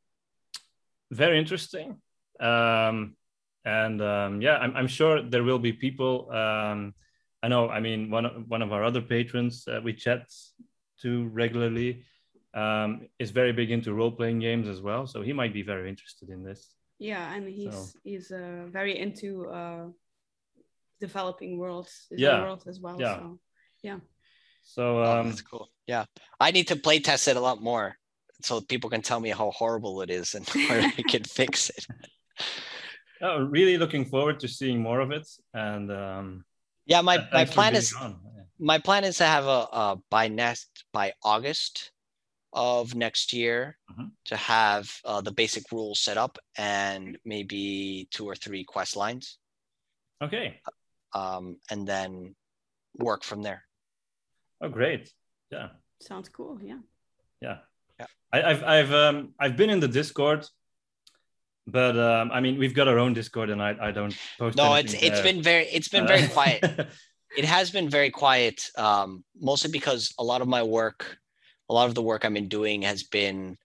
very 1.12 1.38
interesting. 1.40 2.02
Um 2.40 3.17
and 3.68 4.02
um 4.02 4.42
yeah 4.42 4.58
i'm, 4.64 4.74
I'm 4.80 4.88
sure 5.00 5.16
there 5.34 5.44
will 5.44 5.60
be 5.60 5.74
people 5.74 6.12
um 6.44 6.80
i 7.44 7.48
know 7.52 7.64
i 7.78 7.80
mean 7.88 8.00
one 8.18 8.26
of 8.30 8.34
one 8.56 8.62
of 8.66 8.70
our 8.76 8.84
other 8.90 9.02
patrons 9.14 9.54
uh, 9.68 9.80
we 9.84 9.92
chat 9.94 10.22
to 11.04 11.10
regularly 11.42 11.92
um 12.54 12.90
is 13.24 13.30
very 13.32 13.54
big 13.60 13.70
into 13.76 13.90
role-playing 14.02 14.40
games 14.48 14.68
as 14.74 14.80
well 14.88 15.04
so 15.12 15.18
he 15.28 15.34
might 15.40 15.54
be 15.60 15.64
very 15.74 15.88
interested 15.94 16.30
in 16.36 16.42
this 16.50 16.62
Yeah, 17.00 17.36
and 17.36 17.44
he's 17.60 17.74
So- 17.78 18.00
he's 18.10 18.28
uh, 18.32 18.66
very 18.78 18.94
into 19.06 19.30
uh, 19.60 19.86
developing 21.00 21.52
worlds, 21.62 22.08
Yeah. 22.10 22.42
world 22.42 22.64
as 22.68 22.80
well. 22.80 22.98
Yeah. 23.00 23.18
So 23.84 24.02
so 24.64 24.84
Oh, 25.04 25.20
um 25.20 25.26
that's 25.30 25.42
cool. 25.52 25.66
Yeah. 25.94 26.06
I 26.40 26.52
need 26.52 26.68
to 26.68 26.76
play 26.76 27.00
test 27.00 27.28
it 27.28 27.38
a 27.38 27.40
lot 27.50 27.60
more 27.62 27.88
so 28.48 28.62
people 28.62 28.90
can 28.90 29.02
tell 29.02 29.20
me 29.20 29.30
how 29.40 29.52
horrible 29.52 30.02
it 30.06 30.10
is 30.10 30.36
and 30.36 30.46
where 30.68 30.82
I 31.00 31.04
can 31.04 31.24
fix 31.24 31.70
it. 31.70 31.86
oh, 33.22 33.40
really 33.44 33.78
looking 33.78 34.06
forward 34.06 34.40
to 34.40 34.48
seeing 34.48 34.80
more 34.82 35.00
of 35.00 35.12
it 35.12 35.28
and 35.54 35.92
um 35.92 36.46
Yeah, 36.86 37.02
my, 37.02 37.18
my 37.34 37.46
plan 37.46 37.76
is. 37.76 37.94
Yeah. 37.94 38.14
my 38.60 38.80
plan 38.80 39.04
is 39.04 39.18
to 39.18 39.26
have 39.26 39.46
a 39.46 39.60
uh 39.82 39.96
by 40.10 40.28
next 40.28 40.86
by 40.94 41.14
August 41.24 41.92
of 42.54 42.96
next 42.96 43.34
year 43.34 43.78
Mhm. 43.92 44.12
to 44.26 44.36
have 44.36 44.84
uh, 45.06 45.22
the 45.22 45.32
basic 45.32 45.64
rules 45.72 46.00
set 46.00 46.18
up 46.18 46.38
and 46.58 47.18
maybe 47.26 48.08
two 48.12 48.26
or 48.26 48.36
three 48.36 48.64
quest 48.64 48.96
lines 48.96 49.38
okay 50.22 50.60
um, 51.14 51.58
and 51.72 51.88
then 51.88 52.36
work 52.96 53.24
from 53.24 53.42
there. 53.44 53.62
oh 54.62 54.70
great 54.70 55.14
yeah 55.52 55.70
sounds 56.02 56.30
cool. 56.30 56.58
Yeah. 56.62 56.80
yeah 57.42 57.58
Yeah. 58.00 58.08
I, 58.34 58.38
i've 58.50 58.64
i've 58.64 58.92
um 59.04 59.34
i've 59.40 59.56
been 59.58 59.70
in 59.70 59.80
the 59.80 59.88
discord 60.00 60.42
but 61.68 61.98
um 62.00 62.32
i 62.32 62.40
mean 62.40 62.58
we've 62.58 62.74
got 62.74 62.88
our 62.88 62.98
own 62.98 63.14
discord 63.14 63.50
and 63.50 63.62
i 63.62 63.76
i 63.82 63.92
don't 63.92 64.16
post 64.40 64.58
No, 64.58 64.74
it's 64.76 64.94
anything 64.94 65.08
it's 65.12 65.22
there. 65.22 65.34
been 65.34 65.42
very 65.44 65.66
it's 65.66 65.90
been 65.90 66.08
very 66.08 66.24
Uh, 66.24 66.30
quiet. 66.30 66.64
it 67.38 67.46
has 67.46 67.70
been 67.72 67.90
very 67.90 68.10
quiet 68.10 68.72
um, 68.78 69.24
mostly 69.40 69.70
because 69.70 70.14
a 70.18 70.24
lot 70.24 70.42
of 70.42 70.48
my 70.48 70.64
work 70.64 71.18
a 71.70 71.74
lot 71.74 71.88
of 71.90 71.94
the 71.96 72.02
work 72.02 72.24
i've 72.24 72.34
been 72.34 72.48
doing 72.48 72.82
has 72.84 73.04
been 73.04 73.58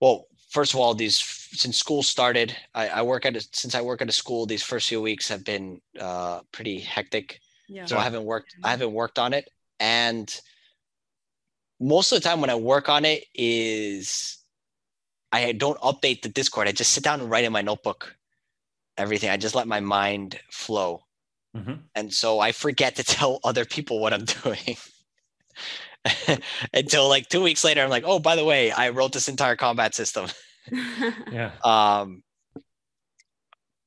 well 0.00 0.26
first 0.50 0.72
of 0.72 0.80
all 0.80 0.94
these 0.94 1.18
since 1.18 1.76
school 1.76 2.02
started 2.02 2.54
i, 2.74 2.88
I 2.88 3.02
work 3.02 3.26
at 3.26 3.36
a, 3.36 3.40
since 3.52 3.74
i 3.74 3.80
work 3.82 4.00
at 4.00 4.08
a 4.08 4.12
school 4.12 4.46
these 4.46 4.62
first 4.62 4.88
few 4.88 5.02
weeks 5.02 5.28
have 5.28 5.44
been 5.44 5.80
uh, 6.00 6.40
pretty 6.52 6.78
hectic 6.80 7.40
Yeah. 7.68 7.86
so 7.86 7.98
i 7.98 8.02
haven't 8.04 8.24
worked 8.24 8.54
i 8.64 8.70
haven't 8.70 8.92
worked 8.92 9.18
on 9.18 9.32
it 9.34 9.50
and 9.80 10.28
most 11.80 12.12
of 12.12 12.22
the 12.22 12.28
time 12.28 12.40
when 12.40 12.50
i 12.50 12.54
work 12.54 12.88
on 12.88 13.04
it 13.04 13.24
is 13.34 14.38
i 15.32 15.52
don't 15.52 15.78
update 15.80 16.22
the 16.22 16.28
discord 16.28 16.68
i 16.68 16.72
just 16.72 16.92
sit 16.92 17.04
down 17.04 17.20
and 17.20 17.30
write 17.30 17.44
in 17.44 17.52
my 17.52 17.62
notebook 17.62 18.16
everything 18.96 19.30
i 19.30 19.36
just 19.36 19.54
let 19.54 19.66
my 19.68 19.80
mind 19.80 20.38
flow 20.50 21.02
Mhm. 21.56 21.80
and 21.94 22.12
so 22.12 22.40
I 22.40 22.52
forget 22.52 22.96
to 22.96 23.02
tell 23.16 23.40
other 23.42 23.64
people 23.64 24.00
what 24.00 24.12
I'm 24.12 24.24
doing 24.44 24.76
until 26.74 27.08
like 27.08 27.28
two 27.28 27.42
weeks 27.42 27.64
later. 27.64 27.82
I'm 27.82 27.90
like, 27.90 28.04
oh, 28.06 28.18
by 28.18 28.36
the 28.36 28.44
way, 28.44 28.70
I 28.70 28.90
wrote 28.90 29.12
this 29.12 29.28
entire 29.28 29.56
combat 29.56 29.94
system. 29.94 30.28
yeah 31.32 31.52
Um, 31.64 32.22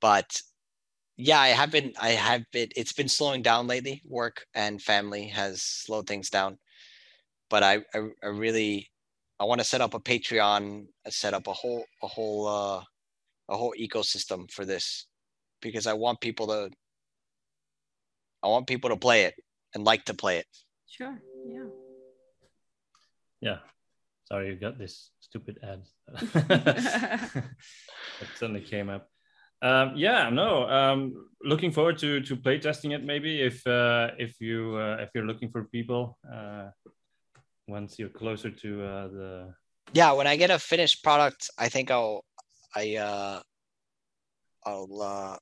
but 0.02 0.42
yeah, 1.18 1.40
I 1.40 1.50
have 1.50 1.72
been, 1.72 1.94
I 2.02 2.10
have 2.10 2.44
been, 2.52 2.70
it's 2.76 2.94
been 2.94 3.08
slowing 3.08 3.42
down 3.42 3.68
lately. 3.68 4.02
Work 4.06 4.46
and 4.54 4.82
family 4.82 5.28
has 5.28 5.62
slowed 5.62 6.08
things 6.08 6.30
down. 6.30 6.58
But 7.50 7.64
I, 7.64 7.76
I, 7.94 8.10
I 8.24 8.28
really, 8.28 8.91
I 9.42 9.46
want 9.46 9.60
to 9.60 9.66
set 9.66 9.82
up 9.82 9.96
a 9.96 10.00
Patreon, 10.00 10.86
uh, 11.04 11.10
set 11.10 11.34
up 11.34 11.48
a 11.48 11.54
whole, 11.54 11.84
a 12.04 12.08
whole, 12.08 12.48
uh, 12.48 12.84
a 13.50 13.58
whole 13.58 13.74
ecosystem 13.80 14.52
for 14.52 14.66
this 14.66 15.08
because 15.64 15.88
I 15.88 15.94
want 15.94 16.22
people 16.22 16.46
to, 16.48 16.70
I 18.44 18.48
want 18.50 18.68
people 18.68 18.92
to 18.92 18.98
play 18.98 19.24
it 19.24 19.34
and 19.74 19.84
like 19.84 20.06
to 20.06 20.14
play 20.14 20.38
it. 20.38 20.46
sure. 20.88 21.20
Yeah. 21.48 21.66
yeah 23.42 23.58
sorry 24.26 24.50
you 24.50 24.56
got 24.56 24.78
this 24.78 25.10
stupid 25.20 25.58
ad 25.64 25.82
that 26.34 27.44
suddenly 28.36 28.62
came 28.62 28.90
up 28.90 29.10
um 29.64 29.94
yeah 29.96 30.30
no 30.30 30.70
um 30.70 31.28
looking 31.44 31.72
forward 31.72 31.98
to 31.98 32.22
to 32.22 32.36
play 32.36 32.60
testing 32.60 32.92
it 32.92 33.04
maybe 33.04 33.42
if 33.42 33.66
uh 33.66 34.12
if 34.20 34.40
you 34.40 34.76
uh, 34.76 34.98
if 35.00 35.10
you're 35.16 35.26
looking 35.26 35.50
for 35.50 35.64
people 35.66 36.18
uh 36.32 36.70
once 37.68 37.98
you're 38.00 38.10
closer 38.10 38.50
to 38.50 38.84
uh 38.84 39.08
the 39.08 39.54
yeah 39.94 40.12
when 40.12 40.28
i 40.28 40.36
get 40.36 40.50
a 40.50 40.60
finished 40.60 41.04
product 41.04 41.50
i 41.58 41.70
think 41.70 41.92
i'll 41.92 42.24
i 42.76 42.96
uh 42.96 43.40
i'll 44.66 45.02
uh 45.02 45.38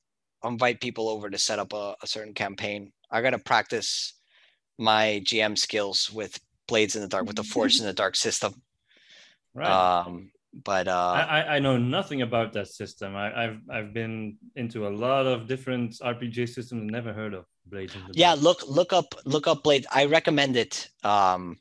invite 0.48 0.80
people 0.80 1.08
over 1.08 1.28
to 1.28 1.38
set 1.38 1.58
up 1.58 1.72
a, 1.72 1.94
a 2.02 2.06
certain 2.06 2.34
campaign 2.34 2.92
i 3.10 3.20
gotta 3.20 3.38
practice 3.38 4.14
my 4.78 5.20
gm 5.24 5.56
skills 5.56 6.10
with 6.12 6.38
blades 6.68 6.94
in 6.96 7.02
the 7.02 7.08
dark 7.08 7.26
with 7.26 7.36
the 7.36 7.44
Forged 7.44 7.80
in 7.80 7.86
the 7.86 7.92
Dark 7.92 8.16
system 8.16 8.62
right 9.54 10.06
um 10.06 10.30
but 10.64 10.88
uh 10.88 11.26
I, 11.28 11.56
I 11.56 11.58
know 11.60 11.76
nothing 11.76 12.22
about 12.22 12.52
that 12.54 12.66
system. 12.66 13.14
I, 13.14 13.44
I've 13.44 13.58
I've 13.70 13.92
been 13.94 14.36
into 14.56 14.88
a 14.88 14.90
lot 14.90 15.26
of 15.26 15.46
different 15.46 15.92
RPG 16.00 16.48
systems 16.48 16.72
and 16.82 16.90
never 16.90 17.12
heard 17.12 17.34
of 17.34 17.44
Blades 17.66 17.94
in 17.94 18.00
the 18.00 18.14
yeah 18.14 18.34
Dark. 18.34 18.42
look 18.42 18.68
look 18.68 18.92
up 18.92 19.14
look 19.24 19.46
up 19.46 19.62
blade 19.62 19.86
i 19.92 20.06
recommend 20.06 20.56
it 20.56 20.88
um 21.04 21.56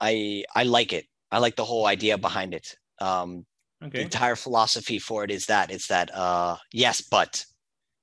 i 0.00 0.44
i 0.54 0.62
like 0.64 0.92
it 0.92 1.06
i 1.30 1.38
like 1.38 1.56
the 1.56 1.64
whole 1.64 1.86
idea 1.86 2.18
behind 2.18 2.54
it 2.54 2.76
um 3.00 3.46
okay. 3.82 3.98
The 3.98 4.02
entire 4.04 4.36
philosophy 4.36 4.98
for 4.98 5.24
it 5.24 5.30
is 5.30 5.46
that 5.46 5.70
it's 5.70 5.88
that 5.88 6.14
uh 6.14 6.56
yes 6.72 7.00
but 7.00 7.44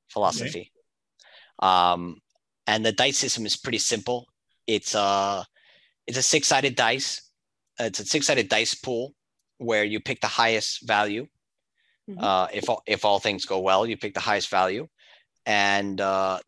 philosophy. 0.09 0.71
Um 1.59 2.17
and 2.67 2.85
the 2.85 2.91
dice 2.91 3.17
system 3.17 3.45
is 3.45 3.57
pretty 3.57 3.79
simple. 3.79 4.27
It's 4.67 4.95
uh 4.95 5.43
it's 6.07 6.17
a 6.17 6.23
six-sided 6.23 6.75
dice. 6.75 7.21
It's 7.79 7.99
a 7.99 8.05
six-sided 8.05 8.49
dice 8.49 8.75
pool 8.75 9.13
where 9.57 9.83
you 9.83 9.99
pick 9.99 10.21
the 10.21 10.27
highest 10.27 10.87
value. 10.87 11.27
Mhm. 12.09 12.21
Uh 12.21 12.47
if 12.53 12.69
all, 12.69 12.81
if 12.85 13.05
all 13.05 13.19
things 13.19 13.45
go 13.45 13.59
well, 13.59 13.85
you 13.85 13.97
pick 13.97 14.13
the 14.13 14.19
highest 14.29 14.49
value 14.49 14.87
and 15.45 15.99
uh 16.01 16.39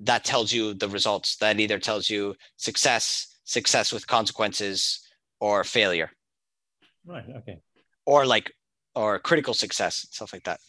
that 0.00 0.24
tells 0.24 0.52
you 0.52 0.74
the 0.74 0.88
results. 0.88 1.36
That 1.36 1.58
either 1.58 1.78
tells 1.78 2.08
you 2.08 2.36
success, 2.56 3.37
success 3.48 3.92
with 3.92 4.06
consequences 4.06 5.00
or 5.40 5.64
failure 5.64 6.10
Right. 7.06 7.24
Okay. 7.38 7.58
or 8.04 8.26
like 8.26 8.52
or 8.94 9.18
critical 9.18 9.54
success 9.54 10.06
stuff 10.10 10.32
like 10.34 10.44
that 10.44 10.60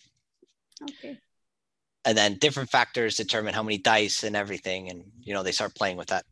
okay. 0.83 1.17
and 2.05 2.17
then 2.17 2.37
different 2.37 2.69
factors 2.69 3.17
determine 3.17 3.53
how 3.53 3.63
many 3.63 3.77
dice 3.77 4.23
and 4.23 4.35
everything 4.35 4.89
and 4.89 5.03
you 5.19 5.33
know 5.33 5.43
they 5.43 5.51
start 5.51 5.75
playing 5.75 5.97
with 5.97 6.07
that 6.07 6.25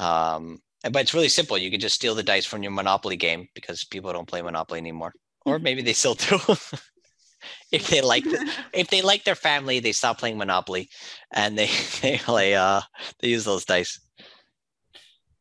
um 0.00 0.58
but 0.82 0.96
it's 1.02 1.14
really 1.14 1.28
simple 1.28 1.56
you 1.56 1.70
can 1.70 1.78
just 1.80 1.94
steal 1.94 2.16
the 2.16 2.22
dice 2.24 2.46
from 2.46 2.62
your 2.64 2.72
monopoly 2.72 3.16
game 3.16 3.46
because 3.54 3.84
people 3.84 4.12
don't 4.12 4.28
play 4.28 4.42
monopoly 4.42 4.80
anymore 4.80 5.12
or 5.46 5.58
maybe 5.66 5.82
they 5.82 5.92
still 5.92 6.14
do 6.14 6.38
if 7.72 7.86
they 7.88 8.00
like 8.00 8.24
the, 8.24 8.52
if 8.72 8.90
they 8.90 9.02
like 9.02 9.22
their 9.22 9.36
family 9.36 9.78
they 9.78 9.92
stop 9.92 10.18
playing 10.18 10.38
monopoly 10.38 10.88
and 11.32 11.56
they 11.56 11.70
they 12.02 12.18
play 12.18 12.54
uh 12.56 12.80
they 13.20 13.28
use 13.28 13.44
those 13.44 13.64
dice 13.64 14.00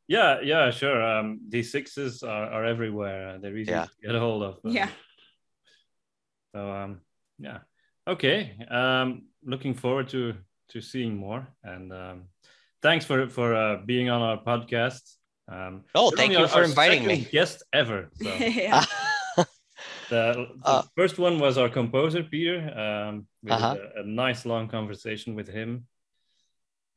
Yeah. 0.10 0.42
Yeah. 0.42 0.72
Sure. 0.72 1.00
Um, 1.02 1.40
these 1.48 1.72
sixes 1.72 2.24
are, 2.24 2.48
are 2.56 2.66
everywhere. 2.66 3.38
They're 3.40 3.56
easy 3.58 3.72
Yeah. 3.72 3.86
to 3.86 3.92
get 4.08 4.16
a 4.16 4.20
hold 4.20 4.42
of. 4.44 4.54
uh, 4.66 4.70
Yeah. 4.74 4.90
So 6.54 6.60
um, 6.72 7.02
yeah. 7.38 7.60
Okay. 8.08 8.58
Um, 8.72 9.28
looking 9.44 9.76
forward 9.76 10.10
to 10.10 10.34
to 10.72 10.82
seeing 10.82 11.16
more. 11.16 11.48
And 11.64 11.94
um, 11.94 12.18
thanks 12.82 13.06
for 13.06 13.30
for 13.30 13.54
uh, 13.56 13.78
being 13.86 14.10
on 14.10 14.22
our 14.22 14.38
podcast. 14.44 15.04
Um, 15.48 15.84
oh 15.96 16.12
thank 16.12 16.32
you 16.34 16.40
our- 16.40 16.48
for 16.48 16.60
our 16.60 16.64
inviting 16.66 17.04
second 17.06 17.24
me 17.26 17.30
Guest 17.32 17.64
ever. 17.74 18.10
So 18.22 18.30
yeah. 18.36 18.86
the, 19.38 19.46
the 20.10 20.48
Uh, 20.66 20.82
first 20.98 21.18
one 21.20 21.38
was 21.40 21.58
our 21.58 21.70
composer 21.70 22.24
Peter. 22.24 22.58
Um, 22.86 23.28
we 23.44 23.52
Uh-huh. 23.52 23.70
had 23.70 23.78
a, 23.78 24.02
a 24.02 24.06
nice 24.06 24.46
long 24.46 24.68
conversation 24.68 25.36
with 25.36 25.48
him. 25.48 25.86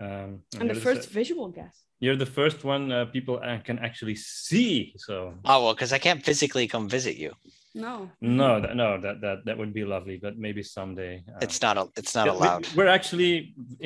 Um, 0.00 0.42
And 0.60 0.68
the 0.70 0.74
first 0.74 1.02
se- 1.04 1.10
visual 1.20 1.48
guest. 1.48 1.84
You're 2.02 2.18
the 2.18 2.32
first 2.40 2.64
one 2.64 2.90
uh, 2.90 3.04
people 3.16 3.34
uh, 3.42 3.58
can 3.68 3.78
actually 3.78 4.16
see. 4.16 4.92
So 5.06 5.14
oh 5.50 5.58
well 5.64 5.74
because 5.74 5.92
i 5.98 5.98
can't 6.06 6.22
physically 6.28 6.66
come 6.74 6.88
visit 6.98 7.16
you 7.24 7.32
No. 7.74 8.10
no, 8.20 8.60
that, 8.62 8.74
no, 8.82 8.88
that 9.04 9.16
that 9.24 9.38
that 9.46 9.56
would 9.60 9.72
be 9.80 9.84
lovely, 9.94 10.16
but 10.24 10.34
maybe 10.46 10.62
someday. 10.62 11.14
um, 11.32 11.40
it's 11.46 11.60
not 11.66 11.74
a, 11.82 11.84
it's 12.00 12.14
not 12.18 12.26
yeah, 12.26 12.36
allowed 12.36 12.62
we're 12.76 12.92
actually 12.98 13.32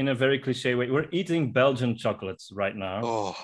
in 0.01 0.06
a 0.14 0.16
very 0.24 0.38
cliche 0.44 0.72
way. 0.78 0.86
We're 0.97 1.10
eating 1.20 1.43
Belgian 1.60 1.93
chocolates 2.05 2.44
right 2.62 2.76
now. 2.88 2.98
oh 3.12 3.34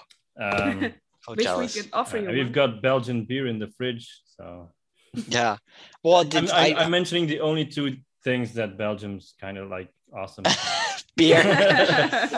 Um, 0.47 0.77
so 1.25 1.35
Wish 1.37 1.47
jealous 1.47 1.75
we 1.75 1.83
could 1.83 1.91
offer 2.01 2.17
uh, 2.19 2.23
you. 2.23 2.29
we've 2.37 2.55
one. 2.57 2.61
got 2.61 2.71
Belgian 2.91 3.19
beer 3.31 3.45
in 3.53 3.57
the 3.63 3.71
fridge. 3.77 4.07
So 4.37 4.45
yeah 5.39 5.55
well 6.03 6.19
I'm, 6.23 6.29
did 6.33 6.51
I'm, 6.51 6.59
I, 6.65 6.67
I'm 6.81 6.91
mentioning 6.99 7.25
the 7.35 7.41
only 7.49 7.65
two 7.77 7.89
things 8.27 8.47
that 8.59 8.71
Belgium's 8.85 9.25
kind 9.45 9.57
of 9.61 9.65
like 9.77 9.89
awesome. 10.21 10.45
beer 11.17 11.43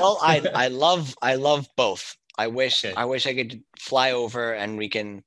well 0.03 0.17
i 0.33 0.35
i 0.65 0.67
love 0.85 1.05
i 1.31 1.35
love 1.49 1.63
both 1.85 2.05
i 2.39 2.47
wish 2.47 2.85
Okay. 2.85 2.95
i 2.97 3.05
wish 3.05 3.27
i 3.27 3.35
could 3.35 3.63
fly 3.79 4.13
over 4.13 4.53
and 4.55 4.77
we 4.79 4.89
can 4.89 5.23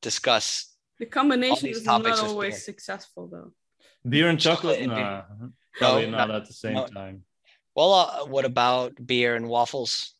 discuss 0.00 0.74
the 0.98 1.06
combination 1.06 1.66
these 1.68 1.78
is 1.78 1.84
not 1.86 2.06
always 2.06 2.54
beer. 2.54 2.60
successful 2.60 3.28
though. 3.28 3.52
beer 4.08 4.28
and 4.28 4.38
chocolate? 4.38 4.78
Chocolate 4.78 4.98
and 4.98 5.30
beer. 5.40 5.50
Probably 5.78 6.06
No, 6.06 6.18
not 6.18 6.28
no, 6.28 6.36
at 6.36 6.46
the 6.46 6.52
same 6.52 6.74
no. 6.74 6.86
time. 6.86 7.24
well 7.74 7.92
uh, 7.94 8.24
what 8.26 8.44
about 8.44 8.92
beer 9.04 9.34
and 9.36 9.48
waffles 9.48 10.14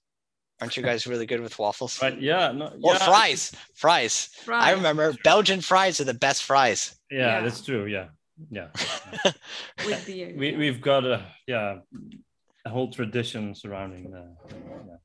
aren't 0.61 0.77
you 0.77 0.83
guys 0.83 1.07
really 1.07 1.27
good 1.27 1.41
with 1.41 1.59
waffles 1.59 2.01
Right? 2.01 2.21
Yeah. 2.21 2.53
No. 2.53 2.73
well 2.81 2.95
yeah, 2.95 3.05
fries 3.07 3.53
fries 3.75 4.31
i 4.39 4.45
Fries. 4.45 4.77
remember 4.77 5.15
belgian 5.25 5.61
fries 5.61 6.01
are 6.01 6.05
the 6.13 6.15
best 6.27 6.43
fries 6.45 6.97
Yeah, 7.11 7.19
Yeah. 7.19 7.41
that's 7.45 7.61
true. 7.63 7.85
Yeah. 7.87 8.09
Yeah. 8.51 8.69
with 9.87 10.07
beer. 10.07 10.35
We, 10.37 10.57
we've 10.57 10.81
got 10.81 11.05
a 11.05 11.23
yeah 11.47 11.81
a 12.65 12.71
whole 12.71 12.91
tradition 12.99 13.55
surrounding 13.55 14.05
that. 14.15 14.31
Yeah. 14.51 14.97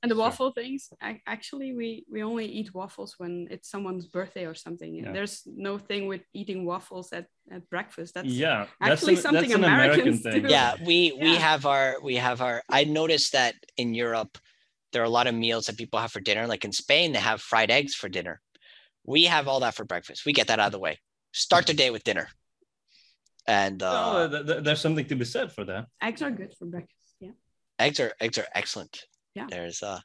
And 0.00 0.10
the 0.10 0.14
Sure. 0.14 0.24
waffle 0.24 0.52
things, 0.52 0.90
ac- 1.02 1.22
actually, 1.26 1.74
we 1.74 2.04
we 2.12 2.22
only 2.22 2.46
eat 2.46 2.72
waffles 2.72 3.14
when 3.18 3.48
it's 3.50 3.68
someone's 3.68 4.06
birthday 4.06 4.46
or 4.46 4.54
something. 4.54 4.94
Yeah. 4.94 5.10
There's 5.12 5.42
no 5.46 5.76
thing 5.76 6.06
with 6.06 6.22
eating 6.32 6.64
waffles 6.64 7.12
at, 7.12 7.26
at 7.50 7.68
breakfast. 7.68 8.14
That's 8.14 8.28
yeah, 8.28 8.66
that's 8.80 8.92
actually 9.02 9.16
an, 9.16 9.20
something 9.22 9.48
that's 9.50 9.54
an 9.54 9.64
American 9.64 10.00
Americans 10.00 10.22
thing. 10.22 10.42
do. 10.42 10.48
yeah 10.48 10.74
we 10.86 10.98
we 11.20 11.34
have 11.34 11.66
our 11.66 11.96
we 12.08 12.14
have 12.14 12.40
our 12.46 12.62
i 12.70 12.84
noticed 12.84 13.32
that 13.32 13.54
in 13.76 13.88
europe 13.92 14.38
there 14.92 15.02
are 15.02 15.10
a 15.12 15.16
lot 15.18 15.26
of 15.26 15.34
meals 15.34 15.66
that 15.66 15.76
people 15.76 15.98
have 15.98 16.12
for 16.12 16.20
dinner 16.20 16.46
like 16.46 16.64
in 16.64 16.72
spain 16.72 17.06
they 17.12 17.18
have 17.30 17.40
fried 17.50 17.70
eggs 17.78 17.92
for 18.00 18.08
dinner 18.08 18.40
we 19.04 19.24
have 19.24 19.48
all 19.48 19.60
that 19.60 19.74
for 19.74 19.84
breakfast 19.84 20.24
we 20.26 20.32
get 20.32 20.46
that 20.46 20.60
out 20.60 20.66
of 20.66 20.72
the 20.72 20.78
way 20.86 20.94
start 21.32 21.66
the 21.66 21.74
day 21.74 21.90
with 21.90 22.04
dinner 22.04 22.26
and 23.48 23.82
uh, 23.82 23.90
Well, 24.14 24.30
th- 24.30 24.46
th- 24.46 24.62
there's 24.64 24.80
something 24.80 25.06
to 25.06 25.16
be 25.16 25.24
said 25.24 25.50
for 25.52 25.64
that. 25.64 25.86
eggs 26.08 26.22
are 26.22 26.30
good 26.30 26.52
for 26.58 26.66
breakfast. 26.66 27.14
Yeah. 27.20 27.34
eggs 27.78 27.98
are 28.00 28.12
eggs 28.20 28.38
are 28.38 28.46
excellent 28.54 28.94
Yeah. 29.38 29.46
there's 29.48 29.82
uh 29.82 30.00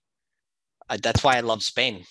I, 0.90 0.98
that's 0.98 1.24
why 1.24 1.38
i 1.38 1.42
love 1.42 1.64
spain. 1.64 2.06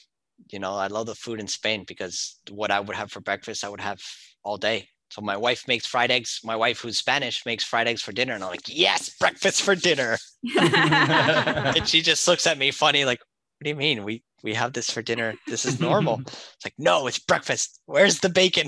You 0.51 0.59
know 0.59 0.75
i 0.75 0.89
love 0.89 1.07
the 1.07 1.15
food 1.15 1.39
in 1.41 1.47
spain 1.47 1.85
because 1.87 2.17
what 2.51 2.71
i 2.71 2.81
would 2.81 2.97
have 2.97 3.11
for 3.13 3.21
breakfast 3.21 3.65
i 3.65 3.69
would 3.69 3.81
have 3.81 4.01
all 4.45 4.57
day. 4.59 4.89
So 5.11 5.21
my 5.21 5.37
wife 5.37 5.69
makes 5.69 5.87
fried 5.87 6.11
eggs. 6.11 6.41
My 6.43 6.57
wife 6.57 6.81
who's 6.81 6.99
spanish 6.99 7.45
makes 7.47 7.65
fried 7.65 7.87
eggs 7.87 8.03
for 8.03 8.13
dinner. 8.13 8.35
And 8.35 8.43
i'm 8.45 8.51
like 8.51 8.69
yes 8.69 9.17
breakfast 9.21 9.63
for 9.63 9.75
dinner. 9.75 10.19
And 11.77 11.87
she 11.87 12.03
just 12.03 12.27
looks 12.29 12.47
at 12.47 12.59
me 12.59 12.71
funny 12.71 13.05
like 13.05 13.21
what 13.21 13.65
do 13.65 13.71
you 13.71 13.77
mean? 13.77 14.03
We 14.05 14.25
we 14.43 14.55
have 14.55 14.73
this 14.73 14.91
for 14.91 15.03
dinner. 15.03 15.35
This 15.47 15.65
is 15.65 15.79
normal. 15.81 16.21
It's 16.27 16.65
like 16.67 16.75
no 16.79 17.07
it's 17.07 17.21
breakfast. 17.21 17.81
Where's 17.87 18.19
the 18.19 18.29
bacon? 18.29 18.67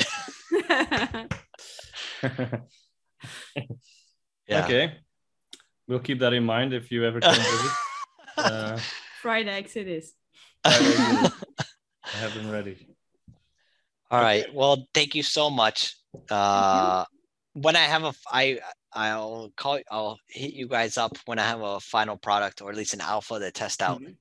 Yeah. 4.46 4.64
Okay, 4.64 4.98
we'll 5.88 6.00
keep 6.00 6.18
that 6.20 6.34
in 6.34 6.44
mind 6.44 6.74
if 6.74 6.90
you 6.92 7.04
ever 7.04 7.20
come 7.20 7.34
visit. 7.34 7.72
Uh, 8.36 8.78
Fried 9.22 9.48
eggs, 9.48 9.76
it 9.76 9.88
is. 9.88 10.14
I 10.64 11.30
have 12.12 12.34
them 12.34 12.50
ready. 12.50 12.88
all 14.10 14.20
right 14.20 14.46
well 14.54 14.86
thank 14.94 15.14
you 15.14 15.22
so 15.22 15.48
much 15.50 15.96
uh 16.30 17.04
when 17.54 17.74
i 17.74 17.80
have 17.80 18.04
a, 18.04 18.12
I, 18.30 18.58
I'll 18.92 19.50
call 19.56 19.78
i'll 19.90 20.18
hit 20.28 20.52
you 20.52 20.68
guys 20.68 20.96
up 20.98 21.16
when 21.26 21.38
i 21.38 21.42
have 21.42 21.60
a 21.62 21.80
final 21.80 22.16
product 22.16 22.60
or 22.62 22.70
at 22.70 22.76
least 22.76 22.94
an 22.94 23.00
alpha 23.00 23.38
to 23.38 23.50
test 23.50 23.82
out 23.82 24.00
Mhm. 24.02 24.16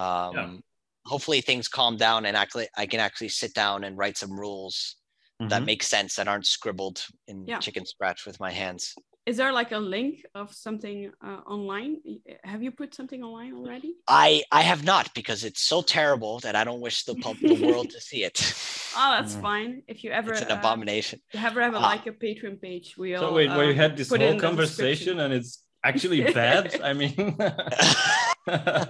um 0.00 0.62
hopefully 1.04 1.40
things 1.40 1.68
calm 1.68 1.96
down 1.96 2.24
and 2.26 2.36
actually 2.36 2.68
i 2.76 2.86
can 2.86 3.00
actually 3.00 3.28
sit 3.28 3.52
down 3.54 3.84
and 3.84 3.98
write 3.98 4.16
some 4.16 4.38
rules 4.38 4.96
that 5.40 5.62
Mhm. 5.62 5.66
make 5.66 5.82
sense 5.82 6.14
that 6.16 6.28
aren't 6.28 6.46
scribbled 6.46 7.04
in 7.26 7.46
Yeah. 7.46 7.58
chicken 7.58 7.84
scratch 7.86 8.24
with 8.26 8.38
my 8.40 8.50
hands 8.52 8.94
Is 9.26 9.38
there 9.38 9.52
like 9.52 9.72
a 9.72 9.78
link 9.78 10.26
of 10.34 10.52
something 10.52 11.10
uh, 11.24 11.40
online? 11.46 11.96
Have 12.44 12.62
you 12.62 12.70
put 12.70 12.94
something 12.94 13.22
online 13.22 13.54
already? 13.54 13.94
I 14.06 14.42
I 14.52 14.60
have 14.60 14.84
not 14.84 15.14
because 15.14 15.44
it's 15.44 15.62
so 15.62 15.80
terrible 15.80 16.40
that 16.40 16.54
I 16.54 16.64
don't 16.64 16.80
wish 16.80 17.04
the 17.04 17.14
pub 17.14 17.36
the 17.40 17.54
world 17.66 17.88
to 17.90 18.00
see 18.00 18.22
it. 18.24 18.38
Oh, 18.96 19.10
that's 19.10 19.34
Mm. 19.34 19.40
fine. 19.42 19.82
If 19.88 20.04
you 20.04 20.12
ever 20.12 20.30
It's 20.30 20.42
an 20.42 20.52
uh, 20.52 20.58
abomination. 20.60 21.20
you 21.32 21.40
ever 21.40 21.60
have 21.60 21.74
a, 21.74 21.78
Ah. 21.78 21.88
like 21.94 22.06
a 22.06 22.12
Patreon 22.12 22.60
page, 22.60 22.96
we 22.96 23.16
So 23.16 23.26
all 23.26 23.34
wait, 23.34 23.48
where 23.50 23.64
you 23.66 23.72
uh, 23.72 23.82
had 23.84 23.96
this 23.96 24.08
whole 24.08 24.38
conversation 24.38 25.18
and 25.18 25.34
it's 25.34 25.64
actually 25.82 26.20
bad. 26.22 26.80
I 26.80 26.92
mean, 26.92 27.14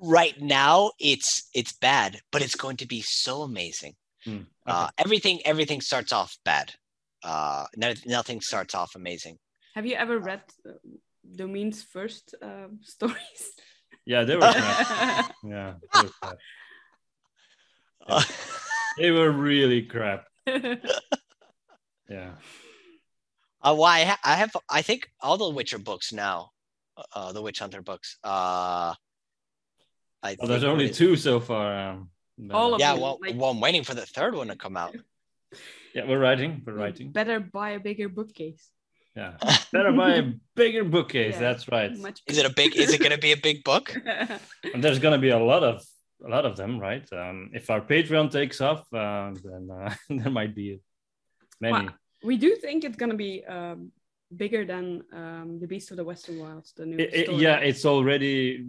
right 0.00 0.40
now 0.40 0.92
it's 0.98 1.50
it's 1.52 1.72
bad, 1.72 2.20
but 2.32 2.40
it's 2.42 2.54
going 2.56 2.76
to 2.78 2.86
be 2.86 3.02
so 3.02 3.42
amazing. 3.42 3.94
Hmm, 4.24 4.42
Uh, 4.64 4.88
everything 4.96 5.40
everything 5.44 5.82
starts 5.82 6.12
off 6.12 6.38
bad. 6.44 6.72
Uh, 7.22 7.66
no, 7.76 7.92
nothing 8.06 8.40
starts 8.40 8.74
off 8.74 8.94
amazing. 8.94 9.36
Have 9.76 9.84
you 9.84 9.94
ever 9.94 10.18
read 10.18 10.40
uh, 10.66 10.72
Domin's 11.36 11.82
first 11.82 12.34
uh, 12.42 12.68
stories? 12.82 13.42
yeah, 14.06 14.24
they 14.24 14.36
were. 14.36 14.42
Yeah, 15.44 15.74
they 15.92 16.02
were 16.02 16.10
crap. 16.20 16.38
Uh, 18.08 18.22
They 18.98 19.10
were 19.10 19.30
really 19.30 19.82
crap. 19.82 20.24
Yeah. 22.08 22.30
uh, 23.60 23.74
why 23.74 24.00
I, 24.00 24.04
ha- 24.04 24.20
I 24.24 24.34
have 24.36 24.56
I 24.70 24.80
think 24.80 25.10
all 25.20 25.36
the 25.36 25.50
Witcher 25.50 25.78
books 25.78 26.12
now, 26.14 26.52
uh, 27.14 27.32
the 27.32 27.42
Witch 27.42 27.58
Hunter 27.58 27.82
books. 27.82 28.16
Uh, 28.24 28.94
I 30.22 30.36
Well, 30.38 30.48
there's 30.48 30.64
only 30.64 30.88
two 30.88 31.16
so 31.16 31.40
far. 31.40 31.76
Um, 31.90 32.08
All 32.50 32.72
of 32.72 32.80
Yeah, 32.80 32.94
them, 32.94 33.02
well, 33.02 33.18
like- 33.20 33.36
well, 33.36 33.50
I'm 33.50 33.60
waiting 33.60 33.84
for 33.84 33.92
the 33.92 34.06
third 34.06 34.34
one 34.34 34.48
to 34.48 34.56
come 34.56 34.78
out. 34.78 34.96
yeah, 35.94 36.08
we're 36.08 36.18
writing. 36.18 36.62
We're 36.64 36.72
writing. 36.72 37.12
Better 37.12 37.38
buy 37.40 37.70
a 37.72 37.80
bigger 37.80 38.08
bookcase. 38.08 38.70
Yeah. 39.16 39.32
Better 39.72 39.92
buy 39.92 40.10
a 40.16 40.24
bigger 40.54 40.84
bookcase. 40.84 41.34
Yeah, 41.34 41.40
That's 41.40 41.68
right. 41.68 41.96
Much 41.98 42.20
Is 42.26 42.36
it 42.38 42.46
a 42.46 42.52
big? 42.52 42.76
Is 42.76 42.92
it 42.92 43.00
going 43.00 43.12
to 43.12 43.18
be 43.18 43.32
a 43.32 43.36
big 43.48 43.64
book? 43.64 43.86
And 44.74 44.84
there's 44.84 44.98
gonna 44.98 45.18
be 45.18 45.30
a 45.30 45.38
lot 45.38 45.62
of 45.62 45.82
a 46.26 46.28
lot 46.28 46.44
of 46.44 46.56
them, 46.56 46.78
right? 46.78 47.06
Um, 47.12 47.50
if 47.54 47.70
our 47.70 47.80
Patreon 47.80 48.30
takes 48.30 48.60
off, 48.60 48.80
uh, 48.92 49.30
then 49.44 49.68
uh, 49.70 49.94
there 50.22 50.30
might 50.30 50.54
be 50.54 50.80
many. 51.60 51.86
Wow. 51.86 51.94
We 52.24 52.36
do 52.36 52.56
think 52.56 52.84
it's 52.84 52.96
gonna 52.96 53.14
be 53.28 53.44
um, 53.44 53.92
bigger 54.36 54.64
than 54.66 55.02
um, 55.12 55.58
the 55.60 55.66
Beast 55.66 55.90
of 55.92 55.96
the 55.96 56.04
Western 56.04 56.38
Wilds. 56.38 56.72
The 56.76 56.84
new 56.86 56.98
It- 56.98 57.14
it- 57.14 57.26
story. 57.26 57.42
yeah, 57.42 57.58
it's 57.58 57.84
already. 57.86 58.66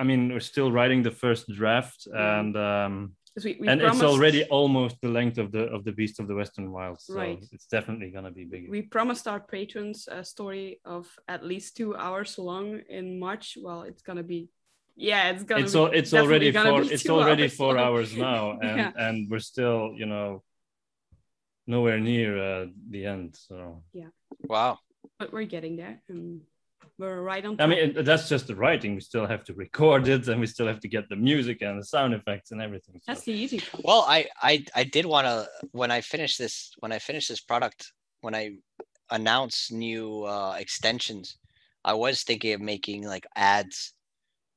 I 0.00 0.02
mean, 0.04 0.32
we're 0.32 0.40
still 0.54 0.70
writing 0.72 1.02
the 1.02 1.10
first 1.24 1.48
draft, 1.48 2.06
Yeah. 2.06 2.40
and 2.40 2.56
um, 2.56 2.94
'Cause 3.24 3.25
we, 3.44 3.56
we 3.60 3.68
and 3.68 3.80
promised, 3.80 4.02
it's 4.02 4.12
already 4.12 4.44
almost 4.44 4.96
the 5.02 5.08
length 5.08 5.38
of 5.38 5.52
the 5.52 5.64
of 5.76 5.84
the 5.84 5.92
Beast 5.92 6.20
of 6.20 6.26
the 6.28 6.34
Western 6.34 6.72
Wilds. 6.72 7.04
So 7.06 7.14
Right. 7.16 7.38
it's 7.52 7.66
definitely 7.66 8.10
gonna 8.10 8.30
be 8.30 8.44
bigger. 8.44 8.70
we 8.70 8.82
promised 8.82 9.26
our 9.28 9.40
patrons 9.40 10.08
a 10.10 10.22
story 10.24 10.80
of 10.84 11.06
at 11.28 11.44
least 11.44 11.76
two 11.76 11.94
hours 11.96 12.38
long 12.38 12.80
in 12.88 13.18
March. 13.18 13.58
Well, 13.60 13.82
it's 13.82 14.02
gonna 14.02 14.22
be, 14.22 14.48
yeah, 14.96 15.30
it's 15.30 15.44
gonna. 15.44 15.64
it's 15.64 15.72
be 15.74 15.78
all, 15.78 15.86
it's 15.86 16.14
already 16.14 16.50
four 16.52 16.82
it's 16.82 17.08
already 17.08 17.42
hours 17.44 17.54
four 17.54 17.74
long. 17.74 17.84
hours 17.84 18.16
now 18.16 18.42
and 18.66 18.78
Yeah. 18.78 18.92
and 18.96 19.30
we're 19.30 19.46
still 19.54 19.92
you 20.00 20.06
know 20.06 20.42
nowhere 21.66 21.98
near 22.00 22.30
uh, 22.38 22.66
the 22.90 23.04
end 23.06 23.36
so 23.36 23.82
yeah, 23.92 24.10
Wow. 24.48 24.78
but 25.18 25.32
we're 25.32 25.44
getting 25.56 25.76
there, 25.76 26.00
and 26.08 26.40
we're 26.98 27.20
right 27.22 27.44
on. 27.44 27.60
i 27.60 27.66
mean 27.66 27.94
that's 28.04 28.28
just 28.28 28.46
the 28.46 28.54
writing 28.54 28.94
we 28.94 29.00
still 29.00 29.26
have 29.26 29.44
to 29.44 29.52
record 29.54 30.08
it 30.08 30.28
and 30.28 30.40
we 30.40 30.46
still 30.46 30.66
have 30.66 30.80
to 30.80 30.88
get 30.88 31.08
the 31.08 31.16
music 31.16 31.60
and 31.62 31.78
the 31.80 31.84
sound 31.84 32.14
effects 32.14 32.50
and 32.52 32.60
everything 32.62 32.94
so- 32.96 33.02
that's 33.12 33.24
the 33.24 33.32
easy 33.32 33.60
part. 33.60 33.84
Well, 33.84 34.04
I 34.08 34.26
I 34.42 34.64
I 34.74 34.84
did 34.84 35.04
want 35.06 35.26
to 35.26 35.48
when 35.72 35.90
I 35.90 36.00
finish 36.00 36.36
this 36.36 36.72
when 36.78 36.92
I 36.92 36.98
finish 36.98 37.28
this 37.28 37.40
product 37.40 37.92
when 38.22 38.34
I 38.34 38.56
announce 39.10 39.70
new 39.70 40.24
uh, 40.24 40.56
extensions, 40.58 41.38
I 41.84 41.92
was 41.94 42.22
thinking 42.24 42.54
of 42.54 42.60
making 42.60 43.06
like 43.06 43.26
ads 43.36 43.92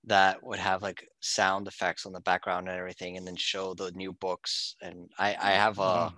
that 0.06 0.42
would 0.44 0.60
have 0.60 0.82
like 0.82 1.08
sound 1.20 1.68
effects 1.68 2.06
on 2.06 2.14
the 2.14 2.22
background 2.22 2.68
and 2.68 2.78
everything, 2.78 3.18
and 3.18 3.28
then 3.28 3.36
show 3.36 3.74
the 3.76 3.92
new 3.92 4.14
books. 4.14 4.76
And 4.82 5.10
I 5.20 5.30
I 5.50 5.52
have 5.52 5.78
a, 5.80 6.14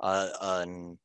a 0.00 0.30
an 0.40 0.98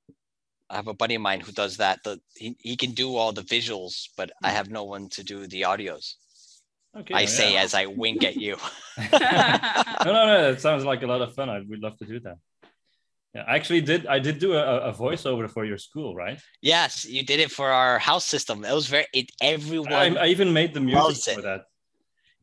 I 0.70 0.76
have 0.76 0.88
a 0.88 0.94
buddy 0.94 1.16
of 1.16 1.22
mine 1.22 1.42
who 1.42 1.52
does 1.52 1.78
that. 1.78 2.04
The 2.04 2.20
he, 2.36 2.56
he 2.60 2.76
can 2.76 2.92
do 2.92 3.16
all 3.16 3.32
the 3.32 3.42
visuals, 3.42 4.10
but 4.16 4.32
I 4.44 4.50
hmm. 4.50 4.56
have 4.56 4.70
no 4.70 4.84
one 4.84 5.10
to 5.10 5.24
do 5.24 5.48
the 5.48 5.62
audios. 5.62 6.16
okay 6.98 7.14
I 7.14 7.22
yeah. 7.22 7.28
say 7.28 7.58
as 7.58 7.74
I 7.74 7.86
wink 7.86 8.24
at 8.24 8.36
you. 8.36 8.58
no 9.12 10.12
no 10.18 10.26
no 10.26 10.50
it 10.50 10.62
sounds 10.62 10.84
like 10.84 11.04
a 11.04 11.08
lot 11.08 11.22
of 11.22 11.34
fun 11.34 11.50
i 11.50 11.60
would 11.70 11.80
love 11.80 11.98
to 11.98 12.06
do 12.06 12.20
that 12.20 12.38
yeah 13.34 13.44
i 13.48 13.56
actually 13.56 13.82
did 13.82 14.06
i 14.08 14.20
did 14.20 14.40
do 14.40 14.54
a, 14.54 14.90
a 14.92 14.94
voiceover 14.94 15.50
for 15.50 15.64
your 15.66 15.78
school 15.78 16.16
right 16.16 16.40
Yes, 16.62 17.06
you 17.06 17.24
did 17.24 17.40
it 17.40 17.52
for 17.52 17.70
our 17.72 18.00
house 18.00 18.26
system. 18.26 18.66
It 18.66 18.74
was 18.74 18.88
very 18.88 19.08
it 19.14 19.32
everyone 19.42 19.94
I, 19.94 20.26
I 20.26 20.28
even 20.28 20.52
made 20.52 20.74
the 20.74 20.82
music 20.82 21.36
for 21.36 21.40
it. 21.40 21.44
that 21.44 21.62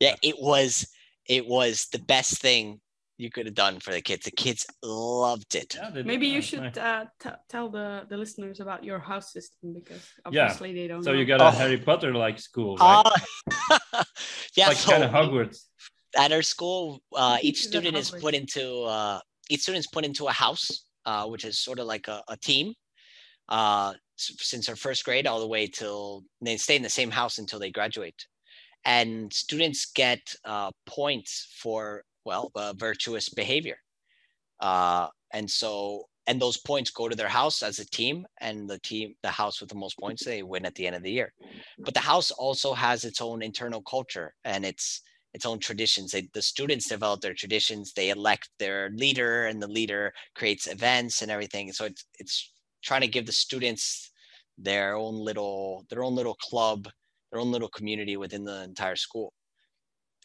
yeah, 0.01 0.17
it 0.23 0.37
was 0.41 0.89
it 1.29 1.47
was 1.47 1.89
the 1.93 1.99
best 1.99 2.41
thing 2.41 2.81
you 3.19 3.31
could 3.31 3.47
have 3.47 3.55
done 3.55 3.81
for 3.81 3.93
the 3.93 4.01
kids. 4.03 4.25
The 4.25 4.31
kids 4.31 4.67
loved 4.83 5.55
it. 5.55 5.75
yeah, 5.77 6.03
Maybe 6.05 6.27
you 6.27 6.43
should 6.43 6.77
uh, 6.79 7.07
t- 7.21 7.31
tell 7.49 7.71
the, 7.71 8.07
the 8.09 8.17
listeners 8.17 8.61
about 8.61 8.85
your 8.85 8.99
house 8.99 9.33
system 9.33 9.73
because 9.73 10.03
Yeah. 10.31 10.43
obviously 10.45 10.75
they 10.75 10.87
don't 10.89 11.03
so 11.03 11.13
know. 11.13 11.19
you 11.19 11.25
got 11.25 11.41
a 11.41 11.45
Oh. 11.47 11.51
harry 11.51 11.79
potter 11.79 12.13
like 12.13 12.39
school 12.39 12.77
right 12.77 13.03
Uh, 13.07 14.05
yeah, 14.57 14.69
like 14.69 14.77
so 14.77 14.91
kind 14.91 15.05
of 15.05 15.11
hogwarts 15.11 15.65
at 16.17 16.33
our 16.33 16.43
school, 16.43 17.03
uh, 17.15 17.37
each 17.43 17.63
student 17.63 17.95
is 17.97 18.11
put 18.11 18.35
into 18.35 18.83
uh, 18.85 19.21
each 19.51 19.61
student 19.63 19.81
is 19.81 19.87
put 19.87 20.05
into 20.05 20.27
a 20.27 20.33
house, 20.33 20.87
uh, 21.05 21.27
which 21.27 21.45
is 21.45 21.59
sort 21.59 21.79
of 21.79 21.87
like 21.87 22.09
a, 22.09 22.23
a 22.29 22.37
team. 22.39 22.73
Uh, 23.49 23.93
since 24.17 24.69
our 24.71 24.77
first 24.77 25.05
grade 25.05 25.27
all 25.27 25.41
the 25.41 25.47
way 25.47 25.67
till 25.67 26.25
they 26.41 26.57
stay 26.57 26.75
in 26.75 26.83
the 26.83 26.89
same 26.89 27.11
house 27.11 27.37
until 27.39 27.59
they 27.59 27.71
graduate, 27.71 28.27
and 28.85 29.31
students 29.33 29.93
get 29.93 30.21
uh, 30.47 30.71
points 30.87 31.55
for 31.61 32.03
well 32.27 32.51
uh, 32.55 32.75
virtuous 32.77 33.29
behavior. 33.31 33.79
Uh, 34.61 35.09
and 35.33 35.51
so 35.51 36.05
and 36.27 36.43
those 36.43 36.57
points 36.57 36.91
go 36.91 37.09
to 37.09 37.17
their 37.17 37.29
house 37.29 37.63
as 37.63 37.79
a 37.79 37.87
team, 37.87 38.27
and 38.41 38.69
the 38.69 38.81
team, 38.81 39.15
the 39.23 39.31
house 39.31 39.61
with 39.61 39.71
the 39.71 39.77
most 39.77 39.97
points, 39.99 40.25
they 40.25 40.43
win 40.43 40.67
at 40.67 40.75
the 40.75 40.87
end 40.87 40.97
of 40.97 41.05
the 41.05 41.11
year. 41.11 41.33
But 41.79 41.95
the 41.95 42.01
house 42.01 42.33
also 42.33 42.75
has 42.75 43.05
its 43.05 43.21
own 43.21 43.43
internal 43.43 43.83
culture 43.83 44.35
and 44.45 44.65
its 44.67 45.03
its 45.35 45.47
own 45.47 45.59
traditions. 45.59 46.13
They, 46.13 46.29
the 46.33 46.43
students 46.43 46.89
develop 46.89 47.21
their 47.21 47.35
traditions. 47.35 47.93
They 47.93 48.09
elect 48.11 48.49
their 48.59 48.91
leader, 48.91 49.47
and 49.47 49.63
the 49.63 49.69
leader 49.69 50.13
creates 50.35 50.67
events 50.67 51.23
and 51.23 51.31
everything. 51.31 51.73
So 51.73 51.85
it's 51.85 52.05
it's 52.19 52.53
trying 52.83 53.03
to 53.03 53.09
give 53.09 53.27
the 53.27 53.33
students 53.33 54.11
their 54.59 54.97
own 54.97 55.15
little 55.15 55.87
their 55.91 56.03
own 56.03 56.17
little 56.17 56.37
club, 56.37 56.89
their 57.31 57.41
own 57.41 57.53
little 57.53 57.69
community 57.69 58.17
within 58.17 58.45
the 58.45 58.65
entire 58.65 58.97
school. 58.97 59.33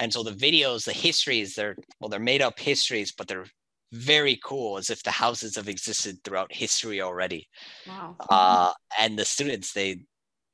And 0.01 0.11
so 0.11 0.23
the 0.23 0.31
videos, 0.33 0.83
the 0.85 0.93
histories, 0.93 1.55
they're 1.55 1.77
well, 2.01 2.09
they're 2.09 2.19
made 2.19 2.41
up 2.41 2.59
histories, 2.59 3.13
but 3.13 3.27
they're 3.29 3.45
very 3.93 4.39
cool, 4.43 4.77
as 4.77 4.89
if 4.89 5.03
the 5.03 5.11
houses 5.11 5.55
have 5.55 5.69
existed 5.69 6.17
throughout 6.23 6.53
history 6.53 7.01
already. 7.01 7.47
wow. 7.87 8.15
Uh, 8.29 8.73
and 8.99 9.17
the 9.19 9.25
students, 9.25 9.73
they 9.73 10.03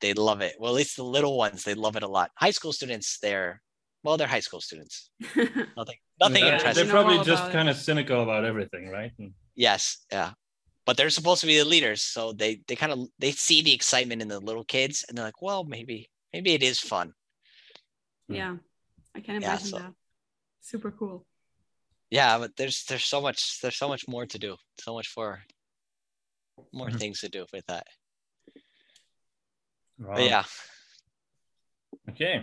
they 0.01 0.13
love 0.13 0.41
it. 0.41 0.55
Well, 0.59 0.73
at 0.73 0.77
least 0.77 0.97
the 0.97 1.03
little 1.03 1.37
ones, 1.37 1.63
they 1.63 1.73
love 1.75 1.95
it 1.95 2.03
a 2.03 2.07
lot. 2.07 2.31
High 2.35 2.51
school 2.51 2.73
students, 2.73 3.19
they're 3.19 3.61
well, 4.03 4.17
they're 4.17 4.27
high 4.27 4.41
school 4.41 4.61
students. 4.61 5.09
Nothing, 5.35 5.97
nothing 6.19 6.45
Yeah, 6.45 6.53
interesting. 6.53 6.73
They're 6.85 6.93
probably 6.93 7.17
just 7.25 7.43
about 7.43 7.49
it. 7.49 7.53
kind 7.53 7.69
of 7.69 7.77
cynical 7.77 8.23
about 8.23 8.45
everything, 8.45 8.89
right? 8.89 9.11
Yes, 9.55 10.05
yeah. 10.11 10.31
But 10.85 10.97
they're 10.97 11.09
supposed 11.09 11.41
to 11.41 11.47
be 11.47 11.57
the 11.57 11.65
leaders, 11.65 12.01
so 12.03 12.31
they 12.33 12.61
they 12.67 12.75
kind 12.75 12.91
of 12.93 13.07
they 13.19 13.31
see 13.31 13.61
the 13.61 13.73
excitement 13.73 14.21
in 14.21 14.27
the 14.29 14.39
little 14.39 14.63
kids, 14.63 15.05
and 15.07 15.17
they're 15.17 15.25
like, 15.25 15.41
well, 15.41 15.63
maybe 15.65 16.09
maybe 16.33 16.53
it 16.53 16.63
is 16.63 16.79
fun. 16.79 17.13
yeah, 18.29 18.55
I 19.17 19.21
can 19.21 19.41
Yeah, 19.41 19.47
imagine 19.49 19.67
so- 19.67 19.79
that. 19.79 19.93
Super 20.61 20.91
cool. 20.91 21.25
Yeah, 22.11 22.37
but 22.37 22.55
there's 22.55 22.83
there's 22.85 23.03
so 23.03 23.19
much 23.19 23.59
there's 23.61 23.75
so 23.77 23.87
much 23.89 24.07
more 24.07 24.25
to 24.25 24.37
do, 24.39 24.55
so 24.79 24.93
much 24.93 25.07
for 25.07 25.43
more 26.71 26.89
Mhm. 26.89 26.99
things 26.99 27.19
to 27.21 27.29
do 27.29 27.45
with 27.51 27.65
that. 27.67 27.87
Wow. 29.97 30.15
But 30.15 30.23
yeah, 30.25 30.43
Okay. 32.09 32.35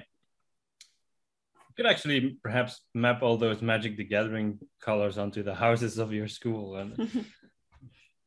You 1.68 1.74
could 1.76 1.86
actually 1.86 2.36
perhaps 2.42 2.80
map 2.94 3.22
all 3.22 3.36
those 3.36 3.62
Magic 3.62 3.96
the 3.96 4.05
Gathering 4.05 4.59
colors 4.80 5.16
onto 5.18 5.42
the 5.42 5.55
houses 5.55 5.98
of 5.98 6.12
your 6.12 6.28
school, 6.28 6.76
and, 6.76 6.90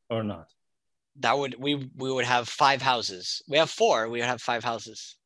or 0.09 0.23
not. 0.23 0.47
that 1.17 1.37
would 1.37 1.55
we 1.59 1.75
we 1.75 2.11
would 2.11 2.25
have 2.25 2.47
five 2.47 2.81
houses. 2.81 3.41
We 3.47 3.57
have 3.57 3.69
four. 3.69 4.07
We 4.09 4.19
would 4.19 4.27
have 4.27 4.41
five 4.41 4.63
houses. 4.63 5.16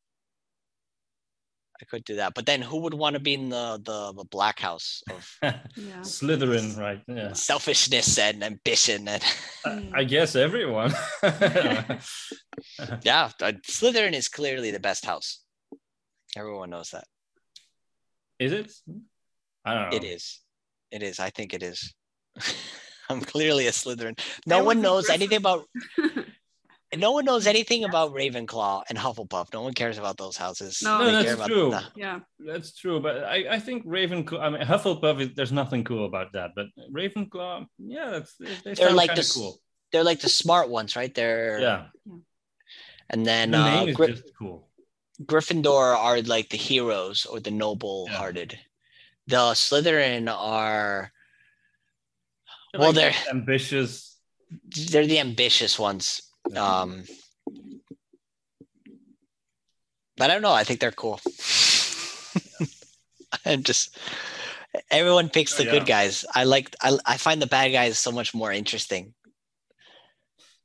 I 1.82 1.84
could 1.84 2.04
do 2.04 2.14
that, 2.16 2.34
but 2.34 2.46
then 2.46 2.62
who 2.62 2.80
would 2.82 2.94
want 2.94 3.14
to 3.14 3.20
be 3.20 3.34
in 3.34 3.48
the 3.48 3.80
the, 3.84 4.12
the 4.16 4.24
black 4.24 4.60
house 4.60 5.02
of 5.10 5.28
Yeah. 5.42 6.00
Slytherin, 6.02 6.78
right? 6.78 7.00
Yeah. 7.08 7.32
selfishness 7.32 8.18
and 8.18 8.44
ambition 8.44 9.08
and 9.08 9.22
I, 9.66 9.90
I 10.00 10.04
guess 10.04 10.36
everyone. 10.36 10.92
yeah, 13.02 13.30
uh, 13.42 13.52
Slytherin 13.66 14.12
is 14.12 14.28
clearly 14.28 14.70
the 14.70 14.78
best 14.80 15.04
house. 15.04 15.40
Everyone 16.36 16.70
knows 16.70 16.90
that. 16.90 17.04
Is 18.38 18.52
it? 18.52 18.72
I 19.64 19.74
don't 19.74 19.90
know. 19.90 19.96
It 19.96 20.04
is. 20.04 20.40
It 20.92 21.02
is. 21.02 21.18
I 21.18 21.30
think 21.30 21.52
it 21.52 21.62
is. 21.64 21.94
I'm 23.10 23.20
clearly 23.20 23.66
a 23.66 23.72
Slytherin. 23.72 24.18
No 24.46 24.62
one 24.64 24.76
be 24.76 24.82
knows 24.82 25.10
anything 25.10 25.38
about 25.38 25.64
Gryffindor. 26.92 27.00
no 27.00 27.12
one 27.12 27.24
knows 27.24 27.46
anything 27.46 27.84
about 27.84 28.12
Ravenclaw 28.12 28.82
and 28.88 28.98
Hufflepuff. 28.98 29.52
No 29.52 29.62
one 29.62 29.72
cares 29.74 29.98
about 29.98 30.16
those 30.16 30.36
houses. 30.36 30.80
No. 30.82 30.98
No, 30.98 31.10
that's 31.12 31.32
about- 31.32 31.48
true. 31.48 31.70
nah. 31.70 31.82
yeah. 31.96 32.20
That's 32.38 32.74
true, 32.74 33.00
but 33.00 33.24
I, 33.24 33.46
I 33.50 33.58
think 33.60 33.86
Ravenclaw. 33.86 34.40
I 34.40 34.48
mean, 34.50 34.62
Hufflepuff. 34.62 35.20
Is, 35.20 35.30
there's 35.34 35.52
nothing 35.52 35.84
cool 35.84 36.06
about 36.06 36.32
that, 36.32 36.50
but 36.56 36.66
Ravenclaw. 36.92 37.66
Yeah, 37.78 38.10
that's 38.10 38.34
they 38.64 38.74
They're 38.74 38.92
like 38.92 39.14
the 39.14 39.30
cool. 39.34 39.58
They're 39.92 40.04
like 40.04 40.20
the 40.20 40.28
smart 40.28 40.68
ones, 40.70 40.96
right? 40.96 41.14
They're 41.14 41.60
Yeah, 41.60 41.86
and 43.10 43.26
then 43.26 43.50
the 43.52 43.58
uh, 43.58 43.84
is 43.86 43.96
Gry- 43.96 44.06
just 44.08 44.24
cool. 44.38 44.68
Gryffindor 45.22 45.96
are 45.96 46.20
like 46.22 46.48
the 46.48 46.56
heroes 46.56 47.26
or 47.26 47.38
the 47.38 47.50
noble-hearted. 47.50 48.58
The 49.28 49.36
Slytherin 49.54 50.28
are 50.34 51.12
Well, 52.76 52.88
like 52.92 52.94
they're- 52.96 53.14
ambitious. 53.30 54.16
they're 54.90 55.06
the 55.06 55.20
ambitious 55.20 55.78
ones. 55.78 56.22
Yeah. 56.50 56.80
Um, 56.80 57.04
but 60.16 60.30
I 60.30 60.34
don't 60.34 60.42
know. 60.42 60.52
I 60.52 60.64
think 60.64 60.80
they're 60.80 60.92
cool. 60.92 61.20
I'm 63.46 63.62
just 63.62 63.96
everyone 64.90 65.28
picks 65.28 65.56
the 65.56 65.66
Oh, 65.66 65.70
good 65.70 65.86
guys. 65.86 66.24
I 66.34 66.44
like 66.44 66.74
I, 66.80 66.96
I 67.06 67.16
find 67.16 67.40
the 67.40 67.46
bad 67.46 67.70
guys 67.72 67.98
so 67.98 68.12
much 68.12 68.34
more 68.34 68.52
interesting. 68.52 69.14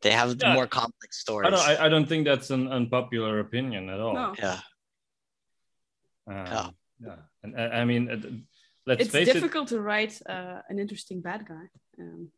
They 0.02 0.12
have 0.12 0.38
Yeah. 0.42 0.54
more 0.54 0.68
complex 0.68 1.20
stories. 1.20 1.48
I 1.48 1.50
don't. 1.52 1.68
I, 1.82 1.86
I 1.86 1.90
don't 1.90 2.08
think 2.08 2.26
that's 2.26 2.50
an 2.52 2.68
unpopular 2.68 3.40
opinion 3.40 3.90
at 3.90 4.00
all. 4.00 4.14
No. 4.14 4.34
yeah, 4.38 4.60
Um, 6.28 6.36
Yeah. 6.36 6.70
yeah. 7.00 7.16
And 7.44 7.60
I, 7.60 7.64
I 7.82 7.86
mean, 7.86 8.10
uh, 8.12 8.18
let's 8.86 9.02
It's 9.04 9.12
face 9.12 9.28
it. 9.28 9.34
difficult 9.34 9.70
to 9.70 9.82
write 9.82 10.22
uh, 10.30 10.62
an 10.70 10.78
interesting 10.80 11.22
bad 11.22 11.48
guy. 11.48 11.70
Um, 12.00 12.30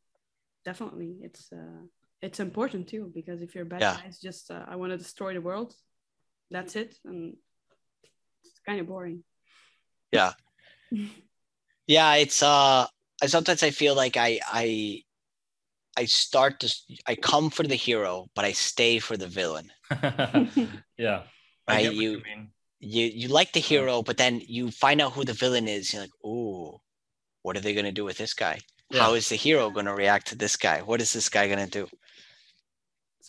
definitely, 0.63 1.17
it's 1.21 1.51
uh, 1.51 1.83
it's 2.21 2.39
important 2.39 2.87
too 2.89 3.11
because 3.13 3.41
if 3.41 3.55
you're 3.55 3.63
a 3.63 3.67
bad 3.67 3.81
Yeah. 3.81 3.95
guy, 3.97 4.05
it's 4.07 4.19
just 4.21 4.51
uh, 4.51 4.65
I 4.67 4.75
want 4.75 4.91
to 4.91 4.97
destroy 4.97 5.33
the 5.33 5.41
world. 5.41 5.73
That's 6.51 6.75
it, 6.75 6.95
and 7.05 7.35
it's 8.43 8.59
kind 8.65 8.79
of 8.79 8.87
boring. 8.87 9.23
yeah, 10.11 10.33
Yeah, 11.87 12.15
it's 12.15 12.41
uh 12.43 12.85
I 13.21 13.25
sometimes 13.27 13.63
I 13.63 13.71
feel 13.71 13.95
like 13.95 14.17
I 14.17 14.39
I 14.45 15.03
I 15.97 16.05
start 16.05 16.59
to 16.61 16.67
I 17.07 17.15
come 17.15 17.49
for 17.49 17.63
the 17.63 17.75
hero, 17.75 18.27
but 18.35 18.45
I 18.45 18.53
stay 18.53 18.99
for 18.99 19.17
the 19.17 19.27
villain. 19.27 19.71
yeah. 20.97 21.23
I 21.67 21.73
Right, 21.73 21.81
get 21.83 21.89
what 21.89 21.95
you- 22.03 22.21
mean. 22.23 22.51
You 22.81 23.05
you 23.11 23.27
like 23.27 23.51
the 23.51 23.59
hero, 23.59 24.01
but 24.01 24.15
then 24.15 24.39
you 24.47 24.71
find 24.71 25.01
out 25.01 25.11
who 25.11 25.25
the 25.25 25.33
villain 25.33 25.67
is. 25.67 25.91
You're 25.91 26.03
like, 26.03 26.15
ooh, 26.25 26.79
what 27.43 27.57
are 27.57 27.61
they 27.61 27.73
gonna 27.75 27.91
do 27.91 28.05
with 28.05 28.17
this 28.17 28.33
guy? 28.33 28.59
How 28.93 29.11
Yeah. 29.11 29.17
is 29.19 29.27
the 29.27 29.35
hero 29.35 29.69
gonna 29.69 29.93
react 29.93 30.27
to 30.27 30.35
this 30.37 30.55
guy? 30.55 30.81
What 30.81 31.01
is 31.01 31.11
this 31.11 31.27
guy 31.27 31.49
gonna 31.49 31.67
do? 31.67 31.89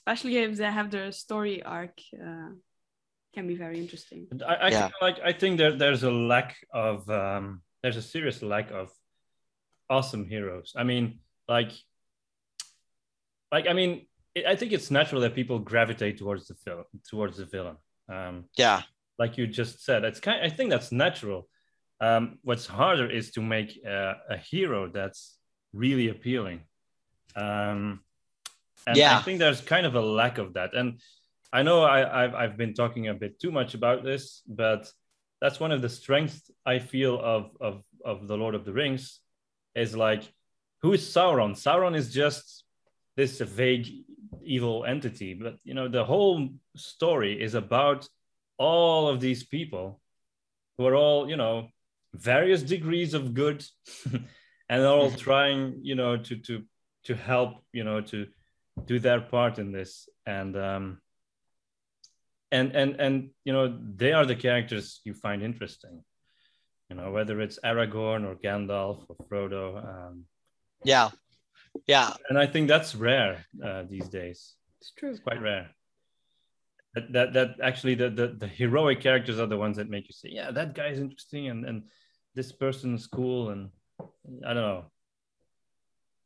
Especially 0.06 0.36
if 0.38 0.56
they 0.56 0.70
have 0.70 0.90
their 0.90 1.12
story 1.12 1.62
arc, 1.62 2.00
uh, 2.14 2.50
can 3.34 3.46
be 3.46 3.54
very 3.54 3.78
interesting. 3.78 4.26
But 4.30 4.42
I, 4.48 4.54
I 4.54 4.68
Yeah. 4.70 4.88
feel 4.88 5.02
like 5.08 5.18
I 5.24 5.32
think 5.32 5.58
there 5.58 5.76
there's 5.76 6.02
a 6.02 6.10
lack 6.10 6.56
of 6.72 7.08
um, 7.08 7.62
there's 7.82 7.96
a 7.96 8.02
serious 8.02 8.42
lack 8.42 8.70
of 8.70 8.90
awesome 9.88 10.24
heroes. 10.24 10.72
I 10.76 10.84
mean, 10.84 11.20
like, 11.48 11.72
like 13.52 13.66
I 13.68 13.72
mean, 13.72 14.06
it, 14.34 14.46
I 14.46 14.56
think 14.56 14.72
it's 14.72 14.90
natural 14.90 15.20
that 15.22 15.34
people 15.34 15.58
gravitate 15.58 16.18
towards 16.18 16.46
the 16.48 16.54
film 16.54 16.84
towards 17.08 17.36
the 17.36 17.44
villain. 17.46 17.76
Um, 18.08 18.44
Yeah, 18.56 18.82
like 19.18 19.38
you 19.38 19.46
just 19.46 19.84
said, 19.84 20.04
it's 20.04 20.20
kind. 20.20 20.42
I 20.42 20.48
think 20.48 20.70
that's 20.70 20.92
natural. 20.92 21.48
Um, 22.00 22.38
what's 22.42 22.66
harder 22.66 23.10
is 23.10 23.30
to 23.32 23.42
make 23.42 23.78
uh, 23.86 24.14
a 24.30 24.36
hero 24.38 24.88
that's 24.88 25.36
really 25.72 26.08
appealing. 26.08 26.60
Um, 27.36 28.00
and 28.86 28.96
Yeah. 28.96 29.18
I 29.18 29.22
think 29.22 29.38
there's 29.38 29.60
kind 29.60 29.86
of 29.86 29.94
a 29.94 30.00
lack 30.00 30.38
of 30.38 30.54
that. 30.54 30.74
And 30.74 31.00
I 31.52 31.62
know 31.62 31.82
I, 31.82 32.24
I've 32.24 32.34
I've 32.34 32.56
been 32.56 32.74
talking 32.74 33.08
a 33.08 33.14
bit 33.14 33.40
too 33.40 33.50
much 33.50 33.74
about 33.74 34.04
this, 34.04 34.42
but 34.46 34.90
that's 35.40 35.58
one 35.58 35.72
of 35.72 35.82
the 35.82 35.88
strengths 35.88 36.50
I 36.64 36.78
feel 36.78 37.18
of 37.20 37.56
of 37.60 37.82
of 38.04 38.28
the 38.28 38.36
Lord 38.36 38.54
of 38.54 38.64
the 38.64 38.72
Rings 38.72 39.20
is 39.74 39.96
like 39.96 40.22
who 40.82 40.92
is 40.92 41.02
Sauron? 41.02 41.52
Sauron 41.52 41.96
is 41.96 42.12
just 42.12 42.64
this 43.16 43.40
vague 43.40 43.88
evil 44.42 44.84
entity, 44.84 45.34
but 45.34 45.56
you 45.64 45.74
know 45.74 45.88
the 45.88 46.04
whole 46.04 46.48
story 46.76 47.40
is 47.42 47.54
about 47.54 48.08
all 48.58 49.08
of 49.08 49.20
these 49.20 49.42
people 49.44 50.00
who 50.78 50.86
are 50.86 50.94
all 50.94 51.28
you 51.28 51.36
know 51.36 51.68
various 52.14 52.62
degrees 52.62 53.14
of 53.14 53.34
good 53.34 53.64
and 54.12 54.22
they're 54.68 54.86
all 54.86 55.10
trying 55.28 55.80
you 55.82 55.94
know 55.94 56.16
to 56.16 56.36
to 56.36 56.62
to 57.04 57.14
help 57.14 57.64
you 57.72 57.84
know 57.84 58.00
to 58.00 58.26
do 58.84 58.98
their 58.98 59.20
part 59.20 59.58
in 59.58 59.72
this. 59.72 60.08
And 60.26 60.56
um 60.56 61.00
and 62.52 62.74
and 62.74 63.00
and 63.00 63.30
you 63.44 63.52
know 63.52 63.78
they 63.96 64.12
are 64.12 64.26
the 64.26 64.34
characters 64.34 65.00
you 65.04 65.14
find 65.14 65.42
interesting 65.42 66.02
you 66.88 66.96
know 66.96 67.10
whether 67.10 67.40
it's 67.40 67.58
aragorn 67.64 68.26
or 68.26 68.34
gandalf 68.34 69.04
or 69.08 69.16
frodo 69.26 69.84
um 69.84 70.24
yeah, 70.84 71.10
yeah. 71.86 72.14
and 72.28 72.38
i 72.38 72.46
think 72.46 72.68
that's 72.68 72.94
rare 72.94 73.44
uh, 73.62 73.84
these 73.88 74.08
days. 74.08 74.54
It's 74.80 74.92
true. 74.96 75.10
it's 75.10 75.20
quite 75.20 75.42
rare. 75.42 75.68
That, 76.94 77.12
that 77.12 77.32
that 77.34 77.48
actually 77.62 77.94
the, 77.94 78.10
the 78.10 78.28
the 78.28 78.48
heroic 78.48 79.00
characters 79.00 79.38
are 79.38 79.46
the 79.46 79.58
ones 79.58 79.76
that 79.76 79.88
make 79.88 80.08
you 80.08 80.12
say 80.12 80.30
yeah 80.32 80.50
that 80.50 80.74
guy 80.74 80.88
is 80.88 80.98
interesting 80.98 81.46
and 81.48 81.64
and 81.64 81.82
this 82.34 82.50
person's 82.50 83.06
cool 83.06 83.50
and 83.50 83.68
i 84.44 84.54
don't 84.54 84.56
know 84.56 84.84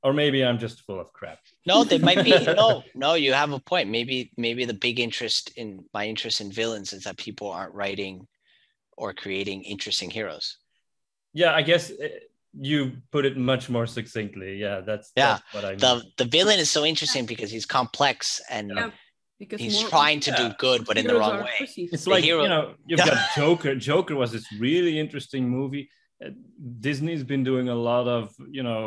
or 0.05 0.12
maybe 0.12 0.44
i'm 0.44 0.59
just 0.59 0.76
full 0.86 1.01
of 1.01 1.09
crap 1.12 1.39
No, 1.66 1.82
they 1.85 1.98
might 1.98 2.22
be 2.24 2.32
no, 2.62 2.82
no. 2.94 3.10
You 3.24 3.32
have 3.32 3.52
a 3.52 3.59
point. 3.72 3.89
Maybe, 3.97 4.16
maybe 4.36 4.62
the 4.72 4.78
big 4.86 4.97
interest 5.01 5.43
in 5.56 5.68
my 5.97 6.05
interest 6.12 6.36
in 6.44 6.48
villains 6.52 6.93
is 6.93 7.02
that 7.05 7.16
people 7.26 7.48
aren't 7.51 7.74
writing 7.81 8.14
or 9.01 9.09
creating 9.22 9.59
interesting 9.74 10.10
heroes. 10.18 10.47
yeah 11.40 11.52
i 11.60 11.62
guess 11.70 11.85
uh, 11.90 12.09
you 12.70 12.78
put 13.14 13.24
it 13.28 13.35
much 13.52 13.64
more 13.74 13.86
succinctly 13.98 14.51
yeah 14.64 14.76
that's, 14.89 15.09
Yeah, 15.16 15.39
that's 15.39 15.55
what 15.55 15.64
i 15.64 15.70
mean 15.70 15.78
The 15.86 15.94
the 16.20 16.28
villain 16.39 16.59
is 16.64 16.70
so 16.76 16.82
interesting 16.93 17.24
because 17.32 17.51
he's 17.55 17.66
complex 17.81 18.40
and 18.56 18.66
Yeah, 18.76 18.90
Because 19.43 19.60
he's 19.64 19.78
more- 19.81 19.90
trying 19.94 20.20
to 20.26 20.31
do 20.40 20.44
good, 20.66 20.81
but 20.89 20.97
in 21.01 21.06
the 21.10 21.16
wrong 21.20 21.39
way. 21.47 21.56
pussies. 21.59 21.90
it's 21.94 22.05
the 22.05 22.10
like 22.14 22.24
hero- 22.28 22.44
you 22.44 22.51
know 22.55 22.64
you've 22.89 23.05
got 23.10 23.18
joker 23.40 23.72
joker 23.90 24.14
was 24.22 24.31
this 24.36 24.47
really 24.68 24.94
interesting 25.05 25.44
movie 25.59 25.85
Uh, 26.24 26.31
disney's 26.89 27.24
been 27.32 27.44
doing 27.51 27.66
a 27.76 27.78
lot 27.90 28.06
of 28.18 28.22
you 28.59 28.62
know 28.68 28.85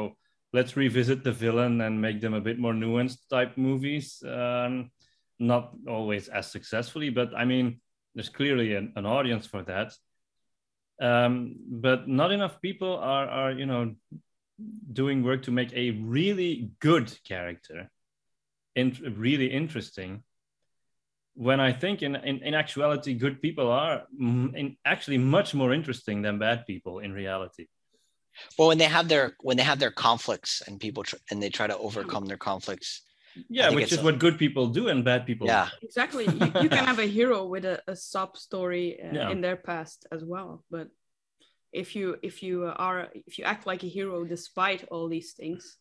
let's 0.54 0.78
revisit 0.78 1.24
the 1.24 1.32
villain 1.32 1.82
and 1.82 2.02
make 2.02 2.22
them 2.22 2.34
a 2.34 2.42
bit 2.42 2.60
more 2.60 2.74
nuanced 2.74 3.28
type 3.30 3.58
movies 3.58 4.24
um, 4.24 4.92
not 5.40 5.74
always 5.88 6.28
as 6.28 6.52
successfully 6.52 7.10
but 7.10 7.30
i 7.36 7.46
mean 7.46 7.80
there's 8.16 8.30
clearly 8.30 8.76
an, 8.76 8.94
an 8.96 9.06
audience 9.06 9.46
for 9.46 9.64
that 9.64 9.94
um, 11.00 11.56
but 11.70 12.08
not 12.08 12.32
enough 12.32 12.62
people 12.62 12.98
are 12.98 13.28
are 13.28 13.52
you 13.52 13.66
know 13.66 13.94
doing 14.92 15.24
work 15.24 15.44
to 15.44 15.52
make 15.52 15.72
a 15.74 15.92
really 15.92 16.72
good 16.80 17.16
character 17.24 17.92
in, 18.76 18.98
really 19.16 19.48
interesting 19.48 20.24
when 21.38 21.60
I 21.60 21.72
think 21.72 22.02
in, 22.02 22.16
in, 22.16 22.42
in 22.42 22.56
actuality, 22.56 23.14
good 23.14 23.42
people 23.44 23.70
are 23.70 24.04
in 24.20 24.76
actually 24.84 25.20
much 25.20 25.54
more 25.54 25.72
interesting 25.72 26.24
than 26.24 26.40
bad 26.40 26.66
people 26.66 26.98
in 26.98 27.14
reality. 27.14 27.68
Well, 28.58 28.68
when 28.70 28.78
they 28.78 28.86
have 28.86 29.08
their 29.08 29.36
when 29.42 29.58
they 29.58 29.64
have 29.64 29.80
their 29.80 29.92
conflicts 29.92 30.62
and 30.68 30.80
people 30.80 31.04
tr- 31.04 31.16
and 31.32 31.42
they 31.42 31.50
try 31.50 31.68
to 31.68 31.78
overcome 31.78 32.26
their 32.26 32.38
conflicts. 32.38 33.02
Yeah, 33.50 33.70
which 33.70 33.92
is 33.92 34.00
a- 34.00 34.04
what 34.04 34.18
good 34.20 34.38
people 34.40 34.68
do 34.68 34.88
and 34.88 35.04
bad 35.06 35.26
people. 35.26 35.48
Yeah, 35.48 35.70
Exactly. 35.84 36.26
You, 36.26 36.46
you 36.64 36.70
can 36.70 36.86
have 36.86 37.00
a 37.00 37.06
hero 37.06 37.46
with 37.46 37.66
a, 37.66 37.82
a 37.88 37.96
sub 37.96 38.36
story 38.38 39.00
uh, 39.00 39.14
Yeah. 39.14 39.30
in 39.30 39.42
their 39.42 39.56
past 39.58 40.08
as 40.12 40.24
well, 40.24 40.64
but 40.72 40.88
if 41.72 41.96
you 41.96 42.18
if 42.24 42.42
you 42.42 42.66
are 42.66 43.10
if 43.14 43.38
you 43.38 43.44
act 43.46 43.68
like 43.68 43.84
a 43.84 43.88
hero 43.88 44.24
despite 44.24 44.88
all 44.90 45.08
these 45.10 45.34
things, 45.34 45.78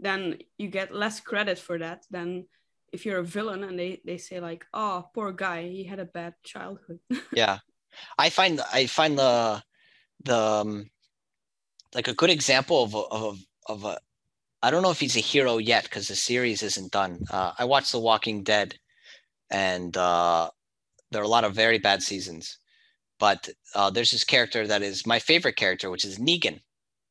then 0.00 0.38
you 0.56 0.68
get 0.68 0.94
less 0.94 1.20
credit 1.20 1.58
for 1.58 1.78
that 1.78 2.06
than 2.10 2.46
if 2.92 3.04
you're 3.04 3.18
a 3.18 3.24
villain 3.36 3.64
and 3.64 3.78
they 3.78 4.00
they 4.06 4.16
say 4.16 4.40
like, 4.40 4.64
"Oh, 4.72 5.04
poor 5.14 5.32
guy, 5.32 5.68
he 5.68 5.84
had 5.84 5.98
a 5.98 6.04
bad 6.06 6.34
childhood." 6.42 7.00
yeah. 7.32 7.58
I 8.16 8.30
find 8.30 8.60
I 8.72 8.86
find 8.86 9.18
the 9.18 9.62
the 10.24 10.38
um, 10.38 10.90
like 11.94 12.08
a 12.08 12.14
good 12.14 12.30
example 12.30 12.82
of 12.84 12.94
a, 12.94 12.98
of 12.98 13.22
a, 13.68 13.72
of 13.72 13.84
a 13.84 13.98
I 14.62 14.70
don't 14.70 14.82
know 14.82 14.90
if 14.90 14.98
he's 15.00 15.16
a 15.16 15.20
hero 15.20 15.58
yet 15.58 15.84
because 15.84 16.08
the 16.08 16.16
series 16.16 16.62
isn't 16.62 16.90
done. 16.92 17.20
Uh, 17.30 17.52
I 17.58 17.64
watched 17.64 17.92
The 17.92 18.00
Walking 18.00 18.42
Dead, 18.42 18.74
and 19.50 19.96
uh, 19.96 20.50
there 21.12 21.20
are 21.22 21.24
a 21.24 21.28
lot 21.28 21.44
of 21.44 21.54
very 21.54 21.78
bad 21.78 22.02
seasons. 22.02 22.58
But 23.20 23.48
uh, 23.74 23.90
there's 23.90 24.10
this 24.10 24.24
character 24.24 24.66
that 24.66 24.82
is 24.82 25.06
my 25.06 25.18
favorite 25.18 25.56
character, 25.56 25.90
which 25.90 26.04
is 26.04 26.18
Negan. 26.18 26.60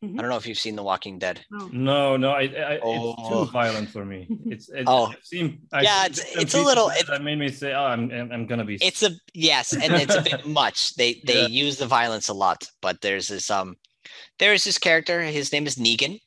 Mhm. 0.04 0.20
I 0.20 0.22
don't 0.22 0.30
know 0.30 0.38
if 0.38 0.45
you've 0.45 0.60
seen 0.60 0.76
The 0.76 0.84
Walking 0.84 1.18
Dead. 1.20 1.44
No. 1.49 1.70
No, 1.74 2.18
no, 2.18 2.30
I, 2.32 2.41
I, 2.41 2.74
it's 2.76 2.82
Oh. 2.84 3.45
too 3.45 3.52
violent 3.52 3.90
for 3.90 4.06
me. 4.06 4.28
It's 4.45 4.70
it, 4.70 4.84
Oh. 4.86 5.06
I've 5.08 5.24
seen, 5.24 5.62
I've 5.74 5.84
Yeah, 5.84 6.06
it's- 6.06 6.20
bits 6.24 6.41
it's 6.44 6.54
a 6.54 6.62
little- 6.62 6.90
that- 6.90 7.08
that 7.08 7.24
made 7.24 7.40
me 7.40 7.49
say, 7.49 7.74
oh, 7.74 7.86
I'm, 7.86 8.12
I'm, 8.12 8.32
I'm 8.32 8.45
gonna 8.45 8.64
be. 8.66 8.76
It's 8.82 9.04
a 9.04 9.12
yes, 9.34 9.74
and 9.74 9.94
it's 9.95 10.16
a 10.16 10.22
bit 10.22 10.45
much. 10.62 10.95
They 10.95 11.22
they 11.26 11.41
Yeah. 11.44 11.48
use 11.48 11.78
the 11.78 11.88
violence 11.88 12.28
a 12.28 12.34
lot, 12.34 12.70
but 12.82 13.02
there's 13.02 13.30
this 13.30 13.49
um, 13.49 13.76
there 14.40 14.54
is 14.54 14.64
this 14.64 14.78
character. 14.78 15.22
His 15.22 15.52
name 15.52 15.68
is 15.68 15.76
Negan, 15.76 16.20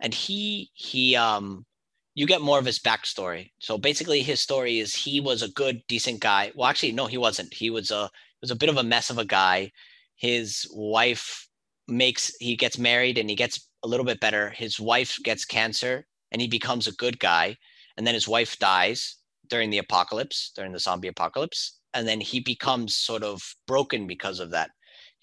and 0.00 0.14
he 0.14 0.70
he 0.74 1.16
um, 1.16 1.66
you 2.14 2.26
get 2.26 2.40
more 2.40 2.58
of 2.58 2.64
his 2.64 2.78
backstory. 2.78 3.50
So 3.58 3.76
basically, 3.78 4.22
his 4.22 4.40
story 4.40 4.78
is 4.78 4.94
he 4.94 5.20
was 5.20 5.42
a 5.42 5.48
good, 5.48 5.82
decent 5.88 6.20
guy. 6.20 6.52
Well, 6.54 6.68
actually, 6.68 6.92
no, 6.92 7.06
he 7.06 7.18
wasn't. 7.18 7.52
He 7.54 7.70
was 7.70 7.90
a 7.90 8.10
was 8.40 8.50
a 8.50 8.56
bit 8.56 8.68
of 8.68 8.76
a 8.76 8.82
mess 8.82 9.10
of 9.10 9.18
a 9.18 9.24
guy. 9.24 9.72
His 10.16 10.66
wife 10.72 11.48
makes 11.88 12.34
he 12.40 12.56
gets 12.56 12.78
married 12.78 13.18
and 13.18 13.28
he 13.28 13.36
gets 13.36 13.68
a 13.82 13.88
little 13.88 14.06
bit 14.06 14.20
better. 14.20 14.50
His 14.50 14.80
wife 14.80 15.18
gets 15.22 15.44
cancer 15.44 16.06
and 16.32 16.40
he 16.40 16.48
becomes 16.48 16.86
a 16.86 16.92
good 16.92 17.18
guy, 17.18 17.56
and 17.96 18.06
then 18.06 18.14
his 18.14 18.28
wife 18.28 18.58
dies 18.58 19.16
during 19.48 19.70
the 19.70 19.78
apocalypse, 19.78 20.52
during 20.54 20.72
the 20.72 20.78
zombie 20.78 21.08
apocalypse, 21.08 21.78
and 21.92 22.08
then 22.08 22.20
he 22.20 22.40
becomes 22.40 22.96
sort 22.96 23.22
of 23.22 23.54
broken 23.66 24.06
because 24.06 24.40
of 24.40 24.50
that. 24.50 24.70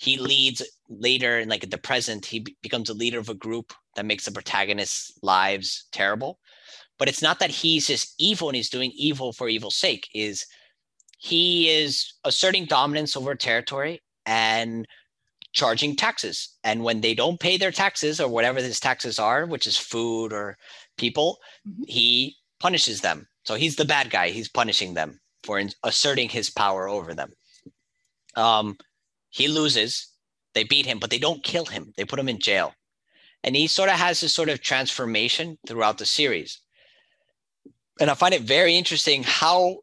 He 0.02 0.18
leads 0.18 0.64
later 0.90 1.38
in 1.38 1.48
like 1.48 1.70
the 1.70 1.78
present, 1.78 2.26
he 2.26 2.40
becomes 2.64 2.90
a 2.90 2.94
leader 2.96 3.20
of 3.20 3.30
a 3.30 3.36
group 3.36 3.72
that 3.96 4.06
makes 4.08 4.26
the 4.26 4.32
protagonist's 4.32 5.12
lives 5.22 5.86
terrible. 5.92 6.40
But 6.98 7.08
it's 7.08 7.22
not 7.22 7.38
that 7.38 7.52
he's 7.52 7.86
just 7.86 8.16
evil 8.18 8.50
and 8.50 8.56
he's 8.56 8.72
doing 8.72 8.92
evil 8.96 9.32
for 9.32 9.48
evil's 9.48 9.76
sake, 9.76 10.10
is 10.16 10.44
he 11.20 11.70
is 11.70 12.16
asserting 12.24 12.66
dominance 12.66 13.16
over 13.16 13.36
territory 13.36 14.02
and 14.26 14.88
charging 15.54 15.96
taxes. 15.96 16.58
And 16.64 16.84
when 16.84 17.02
they 17.02 17.14
don't 17.14 17.40
pay 17.40 17.58
their 17.58 17.72
taxes 17.72 18.20
or 18.20 18.28
whatever 18.28 18.60
his 18.60 18.80
taxes 18.80 19.20
are, 19.20 19.46
which 19.46 19.68
is 19.68 19.78
food 19.78 20.34
or 20.34 20.58
people, 20.98 21.38
Mhm. 21.68 21.88
he 21.88 22.38
punishes 22.60 23.02
them. 23.02 23.28
So 23.44 23.54
he's 23.54 23.76
the 23.76 23.86
bad 23.86 24.10
guy. 24.10 24.30
He's 24.32 24.50
punishing 24.50 24.96
them 24.96 25.22
for 25.44 25.60
in- 25.60 25.74
asserting 25.84 26.30
his 26.30 26.50
power 26.50 26.90
over 26.90 27.14
them. 27.14 27.34
Um, 28.36 28.80
he 29.32 29.48
loses. 29.48 30.08
They 30.54 30.64
beat 30.64 30.86
him, 30.86 31.00
but 31.00 31.10
they 31.10 31.18
don't 31.18 31.44
kill 31.44 31.66
him. 31.66 31.94
They 31.98 32.06
put 32.06 32.20
him 32.20 32.30
in 32.30 32.40
jail. 32.40 32.74
And 33.44 33.56
he 33.56 33.68
sort 33.68 33.90
of 33.90 33.96
has 33.96 34.20
this 34.20 34.36
sort 34.36 34.50
of 34.50 34.62
transformation 34.62 35.58
throughout 35.68 35.98
the 35.98 36.06
series. 36.06 36.60
And 38.00 38.10
I 38.10 38.14
find 38.14 38.34
it 38.34 38.44
very 38.44 38.76
interesting 38.76 39.24
how 39.24 39.80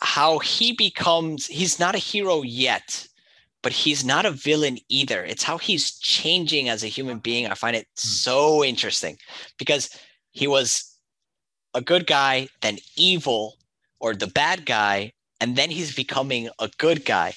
how 0.00 0.40
he 0.40 0.72
becomes 0.72 1.46
he's 1.46 1.78
not 1.78 1.94
a 1.94 1.98
hero 1.98 2.42
yet, 2.42 3.06
but 3.62 3.72
he's 3.72 4.04
not 4.04 4.26
a 4.26 4.32
villain 4.32 4.78
either. 4.88 5.24
It's 5.24 5.44
how 5.44 5.58
he's 5.58 5.98
changing 5.98 6.68
as 6.68 6.82
a 6.82 6.88
human 6.88 7.18
being. 7.18 7.46
I 7.46 7.54
find 7.54 7.76
it 7.76 7.86
hmm. 7.96 8.08
so 8.08 8.64
interesting 8.64 9.18
because 9.58 9.90
he 10.32 10.46
was 10.46 10.96
a 11.74 11.80
good 11.80 12.06
guy, 12.06 12.48
then 12.60 12.78
evil, 12.96 13.56
or 14.00 14.14
the 14.14 14.26
bad 14.26 14.66
guy, 14.66 15.12
and 15.40 15.56
then 15.56 15.70
he's 15.70 15.94
becoming 15.94 16.48
a 16.58 16.70
good 16.78 17.04
guy. 17.04 17.34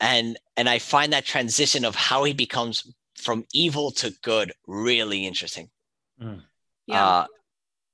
And 0.00 0.38
and 0.56 0.68
I 0.68 0.78
find 0.78 1.12
that 1.12 1.24
transition 1.24 1.84
of 1.84 1.94
how 1.94 2.24
he 2.24 2.32
becomes 2.32 2.90
from 3.16 3.44
evil 3.52 3.90
to 3.90 4.12
good 4.22 4.52
really 4.66 5.26
interesting. 5.26 5.68
Yeah. 6.86 7.06
Uh, 7.06 7.26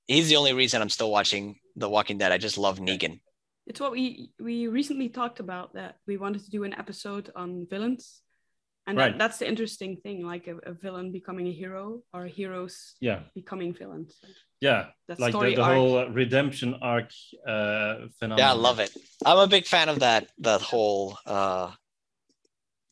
he's 0.06 0.28
the 0.28 0.36
only 0.36 0.52
reason 0.52 0.80
I'm 0.82 0.88
still 0.88 1.10
watching 1.10 1.58
The 1.76 1.88
Walking 1.88 2.18
Dead. 2.18 2.32
I 2.32 2.38
just 2.38 2.58
love 2.58 2.78
Negan. 2.78 3.20
It's 3.66 3.80
what 3.80 3.90
we 3.92 4.30
we 4.38 4.68
recently 4.68 5.08
talked 5.08 5.40
about 5.40 5.74
that 5.74 5.96
we 6.06 6.16
wanted 6.16 6.44
to 6.44 6.50
do 6.50 6.62
an 6.64 6.72
episode 6.74 7.32
on 7.34 7.66
villains, 7.68 8.22
and 8.86 8.96
Right. 8.96 9.10
that, 9.10 9.18
that's 9.18 9.38
the 9.38 9.48
interesting 9.48 9.96
thing, 9.96 10.24
like 10.24 10.46
a, 10.46 10.56
a 10.70 10.72
villain 10.72 11.10
becoming 11.10 11.48
a 11.48 11.52
hero 11.52 12.02
or 12.14 12.26
heroes 12.26 12.94
Yeah, 13.00 13.22
becoming 13.34 13.74
villains. 13.74 14.14
yeah. 14.60 14.86
That 15.08 15.18
like 15.18 15.32
story 15.32 15.50
the, 15.50 15.56
the 15.56 15.62
arc. 15.62 15.74
whole 15.76 15.98
uh, 15.98 16.06
redemption 16.06 16.74
arc 16.80 17.10
uh, 17.46 18.06
phenomenon. 18.18 18.38
Yeah, 18.38 18.50
I 18.52 18.54
love 18.54 18.78
it. 18.78 18.90
I'm 19.24 19.38
a 19.38 19.48
big 19.48 19.66
fan 19.66 19.88
of 19.88 19.98
that. 19.98 20.30
That 20.38 20.60
whole, 20.62 21.18
uh, 21.26 21.72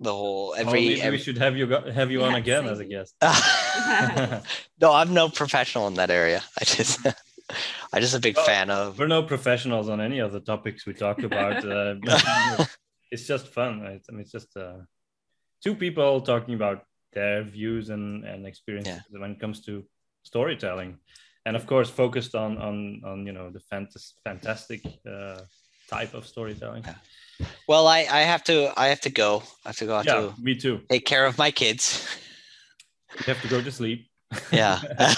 the 0.05 0.13
whole 0.13 0.51
Oh, 0.57 0.61
every. 0.61 0.73
maybe 0.81 1.03
every 1.03 1.19
we 1.19 1.23
should 1.25 1.39
have 1.39 1.57
you 1.57 1.67
go- 1.67 1.91
have 1.91 2.11
you 2.11 2.23
on 2.25 2.33
Yeah, 2.33 2.39
again 2.45 2.65
as 2.67 2.79
a 2.81 2.85
guest. 2.85 3.15
no, 4.81 4.93
I'm 4.93 5.13
no 5.15 5.29
professional 5.29 5.89
in 5.89 5.95
that 5.95 6.11
area. 6.11 6.43
I 6.61 6.65
just, 6.65 7.05
I'm 7.93 8.01
just 8.01 8.15
a 8.15 8.21
big 8.21 8.37
Well, 8.37 8.47
fan 8.47 8.71
of. 8.71 8.99
We're 8.99 9.07
no 9.19 9.23
professionals 9.23 9.89
on 9.89 10.01
any 10.01 10.19
of 10.21 10.31
the 10.33 10.41
topics 10.41 10.87
we 10.87 10.95
talk 10.95 11.23
about. 11.23 11.65
Uh, 11.65 11.95
it's 13.11 13.27
just 13.27 13.49
fun, 13.49 13.81
right? 13.81 14.03
I 14.09 14.13
mean, 14.13 14.21
it's 14.23 14.33
just 14.33 14.57
uh, 14.57 14.79
two 15.63 15.75
people 15.75 16.21
talking 16.21 16.55
about 16.55 16.85
their 17.13 17.43
views 17.43 17.91
and, 17.91 18.25
and 18.25 18.47
experiences 18.47 19.03
when 19.11 19.33
it 19.33 19.41
comes 19.41 19.61
to 19.67 19.85
storytelling, 20.25 20.99
and 21.47 21.55
of 21.57 21.67
course, 21.67 21.89
focused 21.91 22.35
on 22.35 22.59
on 22.59 23.01
on 23.05 23.27
you 23.27 23.33
know 23.33 23.51
the 23.51 23.61
fantas- 23.73 24.15
fantastic 24.25 24.81
uh, 25.09 25.41
type 25.89 26.15
of 26.15 26.27
storytelling. 26.27 26.83
Yeah. 26.85 26.95
Well, 27.69 27.87
I 27.87 28.07
I 28.11 28.21
have 28.21 28.45
to 28.45 28.73
I 28.77 28.89
have 28.89 29.01
to 29.01 29.11
go. 29.11 29.43
I 29.65 29.69
have 29.69 29.77
to 29.79 29.87
go. 29.87 29.95
I 29.95 29.99
have 29.99 30.07
Yeah, 30.07 30.33
to 30.33 30.43
me 30.43 30.55
too. 30.55 30.81
take 30.89 31.05
care 31.07 31.27
of 31.27 31.39
my 31.39 31.51
kids. 31.51 32.07
You 33.19 33.33
have 33.33 33.43
to 33.43 33.49
go 33.49 33.63
to 33.63 33.71
sleep. 33.71 34.09
Yeah. 34.53 34.81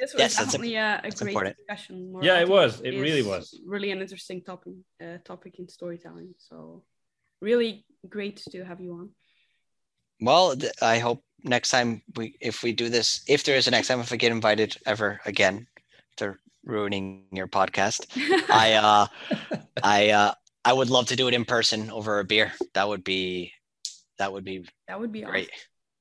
This 0.00 0.14
was 0.14 0.20
yes, 0.20 0.36
that's 0.36 0.54
a, 0.54 0.58
definitely 0.58 0.76
a, 0.76 1.00
a 1.04 1.10
great 1.10 1.28
important. 1.28 1.56
discussion. 1.56 2.14
Yeah, 2.22 2.40
it 2.40 2.48
was. 2.48 2.80
It 2.80 2.90
really 2.90 3.22
was. 3.22 3.60
Really 3.66 3.90
an 3.90 4.00
interesting 4.00 4.40
topic, 4.40 4.72
uh, 5.02 5.18
topic 5.24 5.58
in 5.58 5.68
storytelling. 5.68 6.34
So, 6.38 6.84
really 7.42 7.84
great 8.08 8.40
to 8.50 8.64
have 8.64 8.80
you 8.80 8.92
on. 8.94 9.10
Well, 10.20 10.54
I 10.80 10.98
hope 10.98 11.22
next 11.44 11.68
time 11.70 12.02
we, 12.16 12.36
if 12.40 12.62
we 12.62 12.72
do 12.72 12.88
this, 12.88 13.22
if 13.28 13.44
there 13.44 13.56
is 13.56 13.68
a 13.68 13.70
next 13.70 13.88
time, 13.88 14.00
if 14.00 14.12
I 14.12 14.16
get 14.16 14.32
invited 14.32 14.76
ever 14.86 15.20
again, 15.26 15.66
to 16.16 16.34
ruining 16.64 17.26
your 17.32 17.48
podcast, 17.48 18.06
I 18.50 18.74
uh, 18.74 19.06
I 19.82 20.10
uh, 20.10 20.32
I 20.64 20.72
would 20.72 20.90
love 20.90 21.06
to 21.06 21.16
do 21.16 21.28
it 21.28 21.34
in 21.34 21.44
person 21.44 21.90
over 21.90 22.18
a 22.18 22.24
beer. 22.24 22.52
That 22.74 22.88
would 22.88 23.04
be, 23.04 23.52
that 24.18 24.32
would 24.32 24.44
be 24.44 24.64
that 24.88 25.00
would 25.00 25.12
be 25.12 25.22
great. 25.22 25.50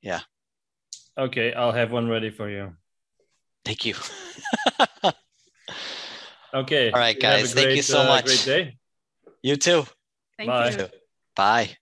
awesome. 0.03 0.21
Okay, 1.17 1.53
I'll 1.53 1.71
have 1.71 1.91
one 1.91 2.07
ready 2.07 2.29
for 2.29 2.49
you. 2.49 2.73
Thank 3.65 3.85
you. 3.85 3.95
Okay. 6.53 6.91
All 6.91 6.99
right, 6.99 7.15
you 7.15 7.21
have 7.27 7.39
a 7.39 7.41
guys. 7.43 7.53
Thank 7.53 7.75
you 7.75 7.81
so 7.81 8.01
uh, 8.01 8.07
much. 8.07 8.25
Great 8.25 8.45
day. 8.45 8.77
you 9.43 9.55
too. 9.55 9.85
Thank 10.37 10.47
Bye. 10.47 10.71
you. 10.71 10.87
Bye. 11.35 11.77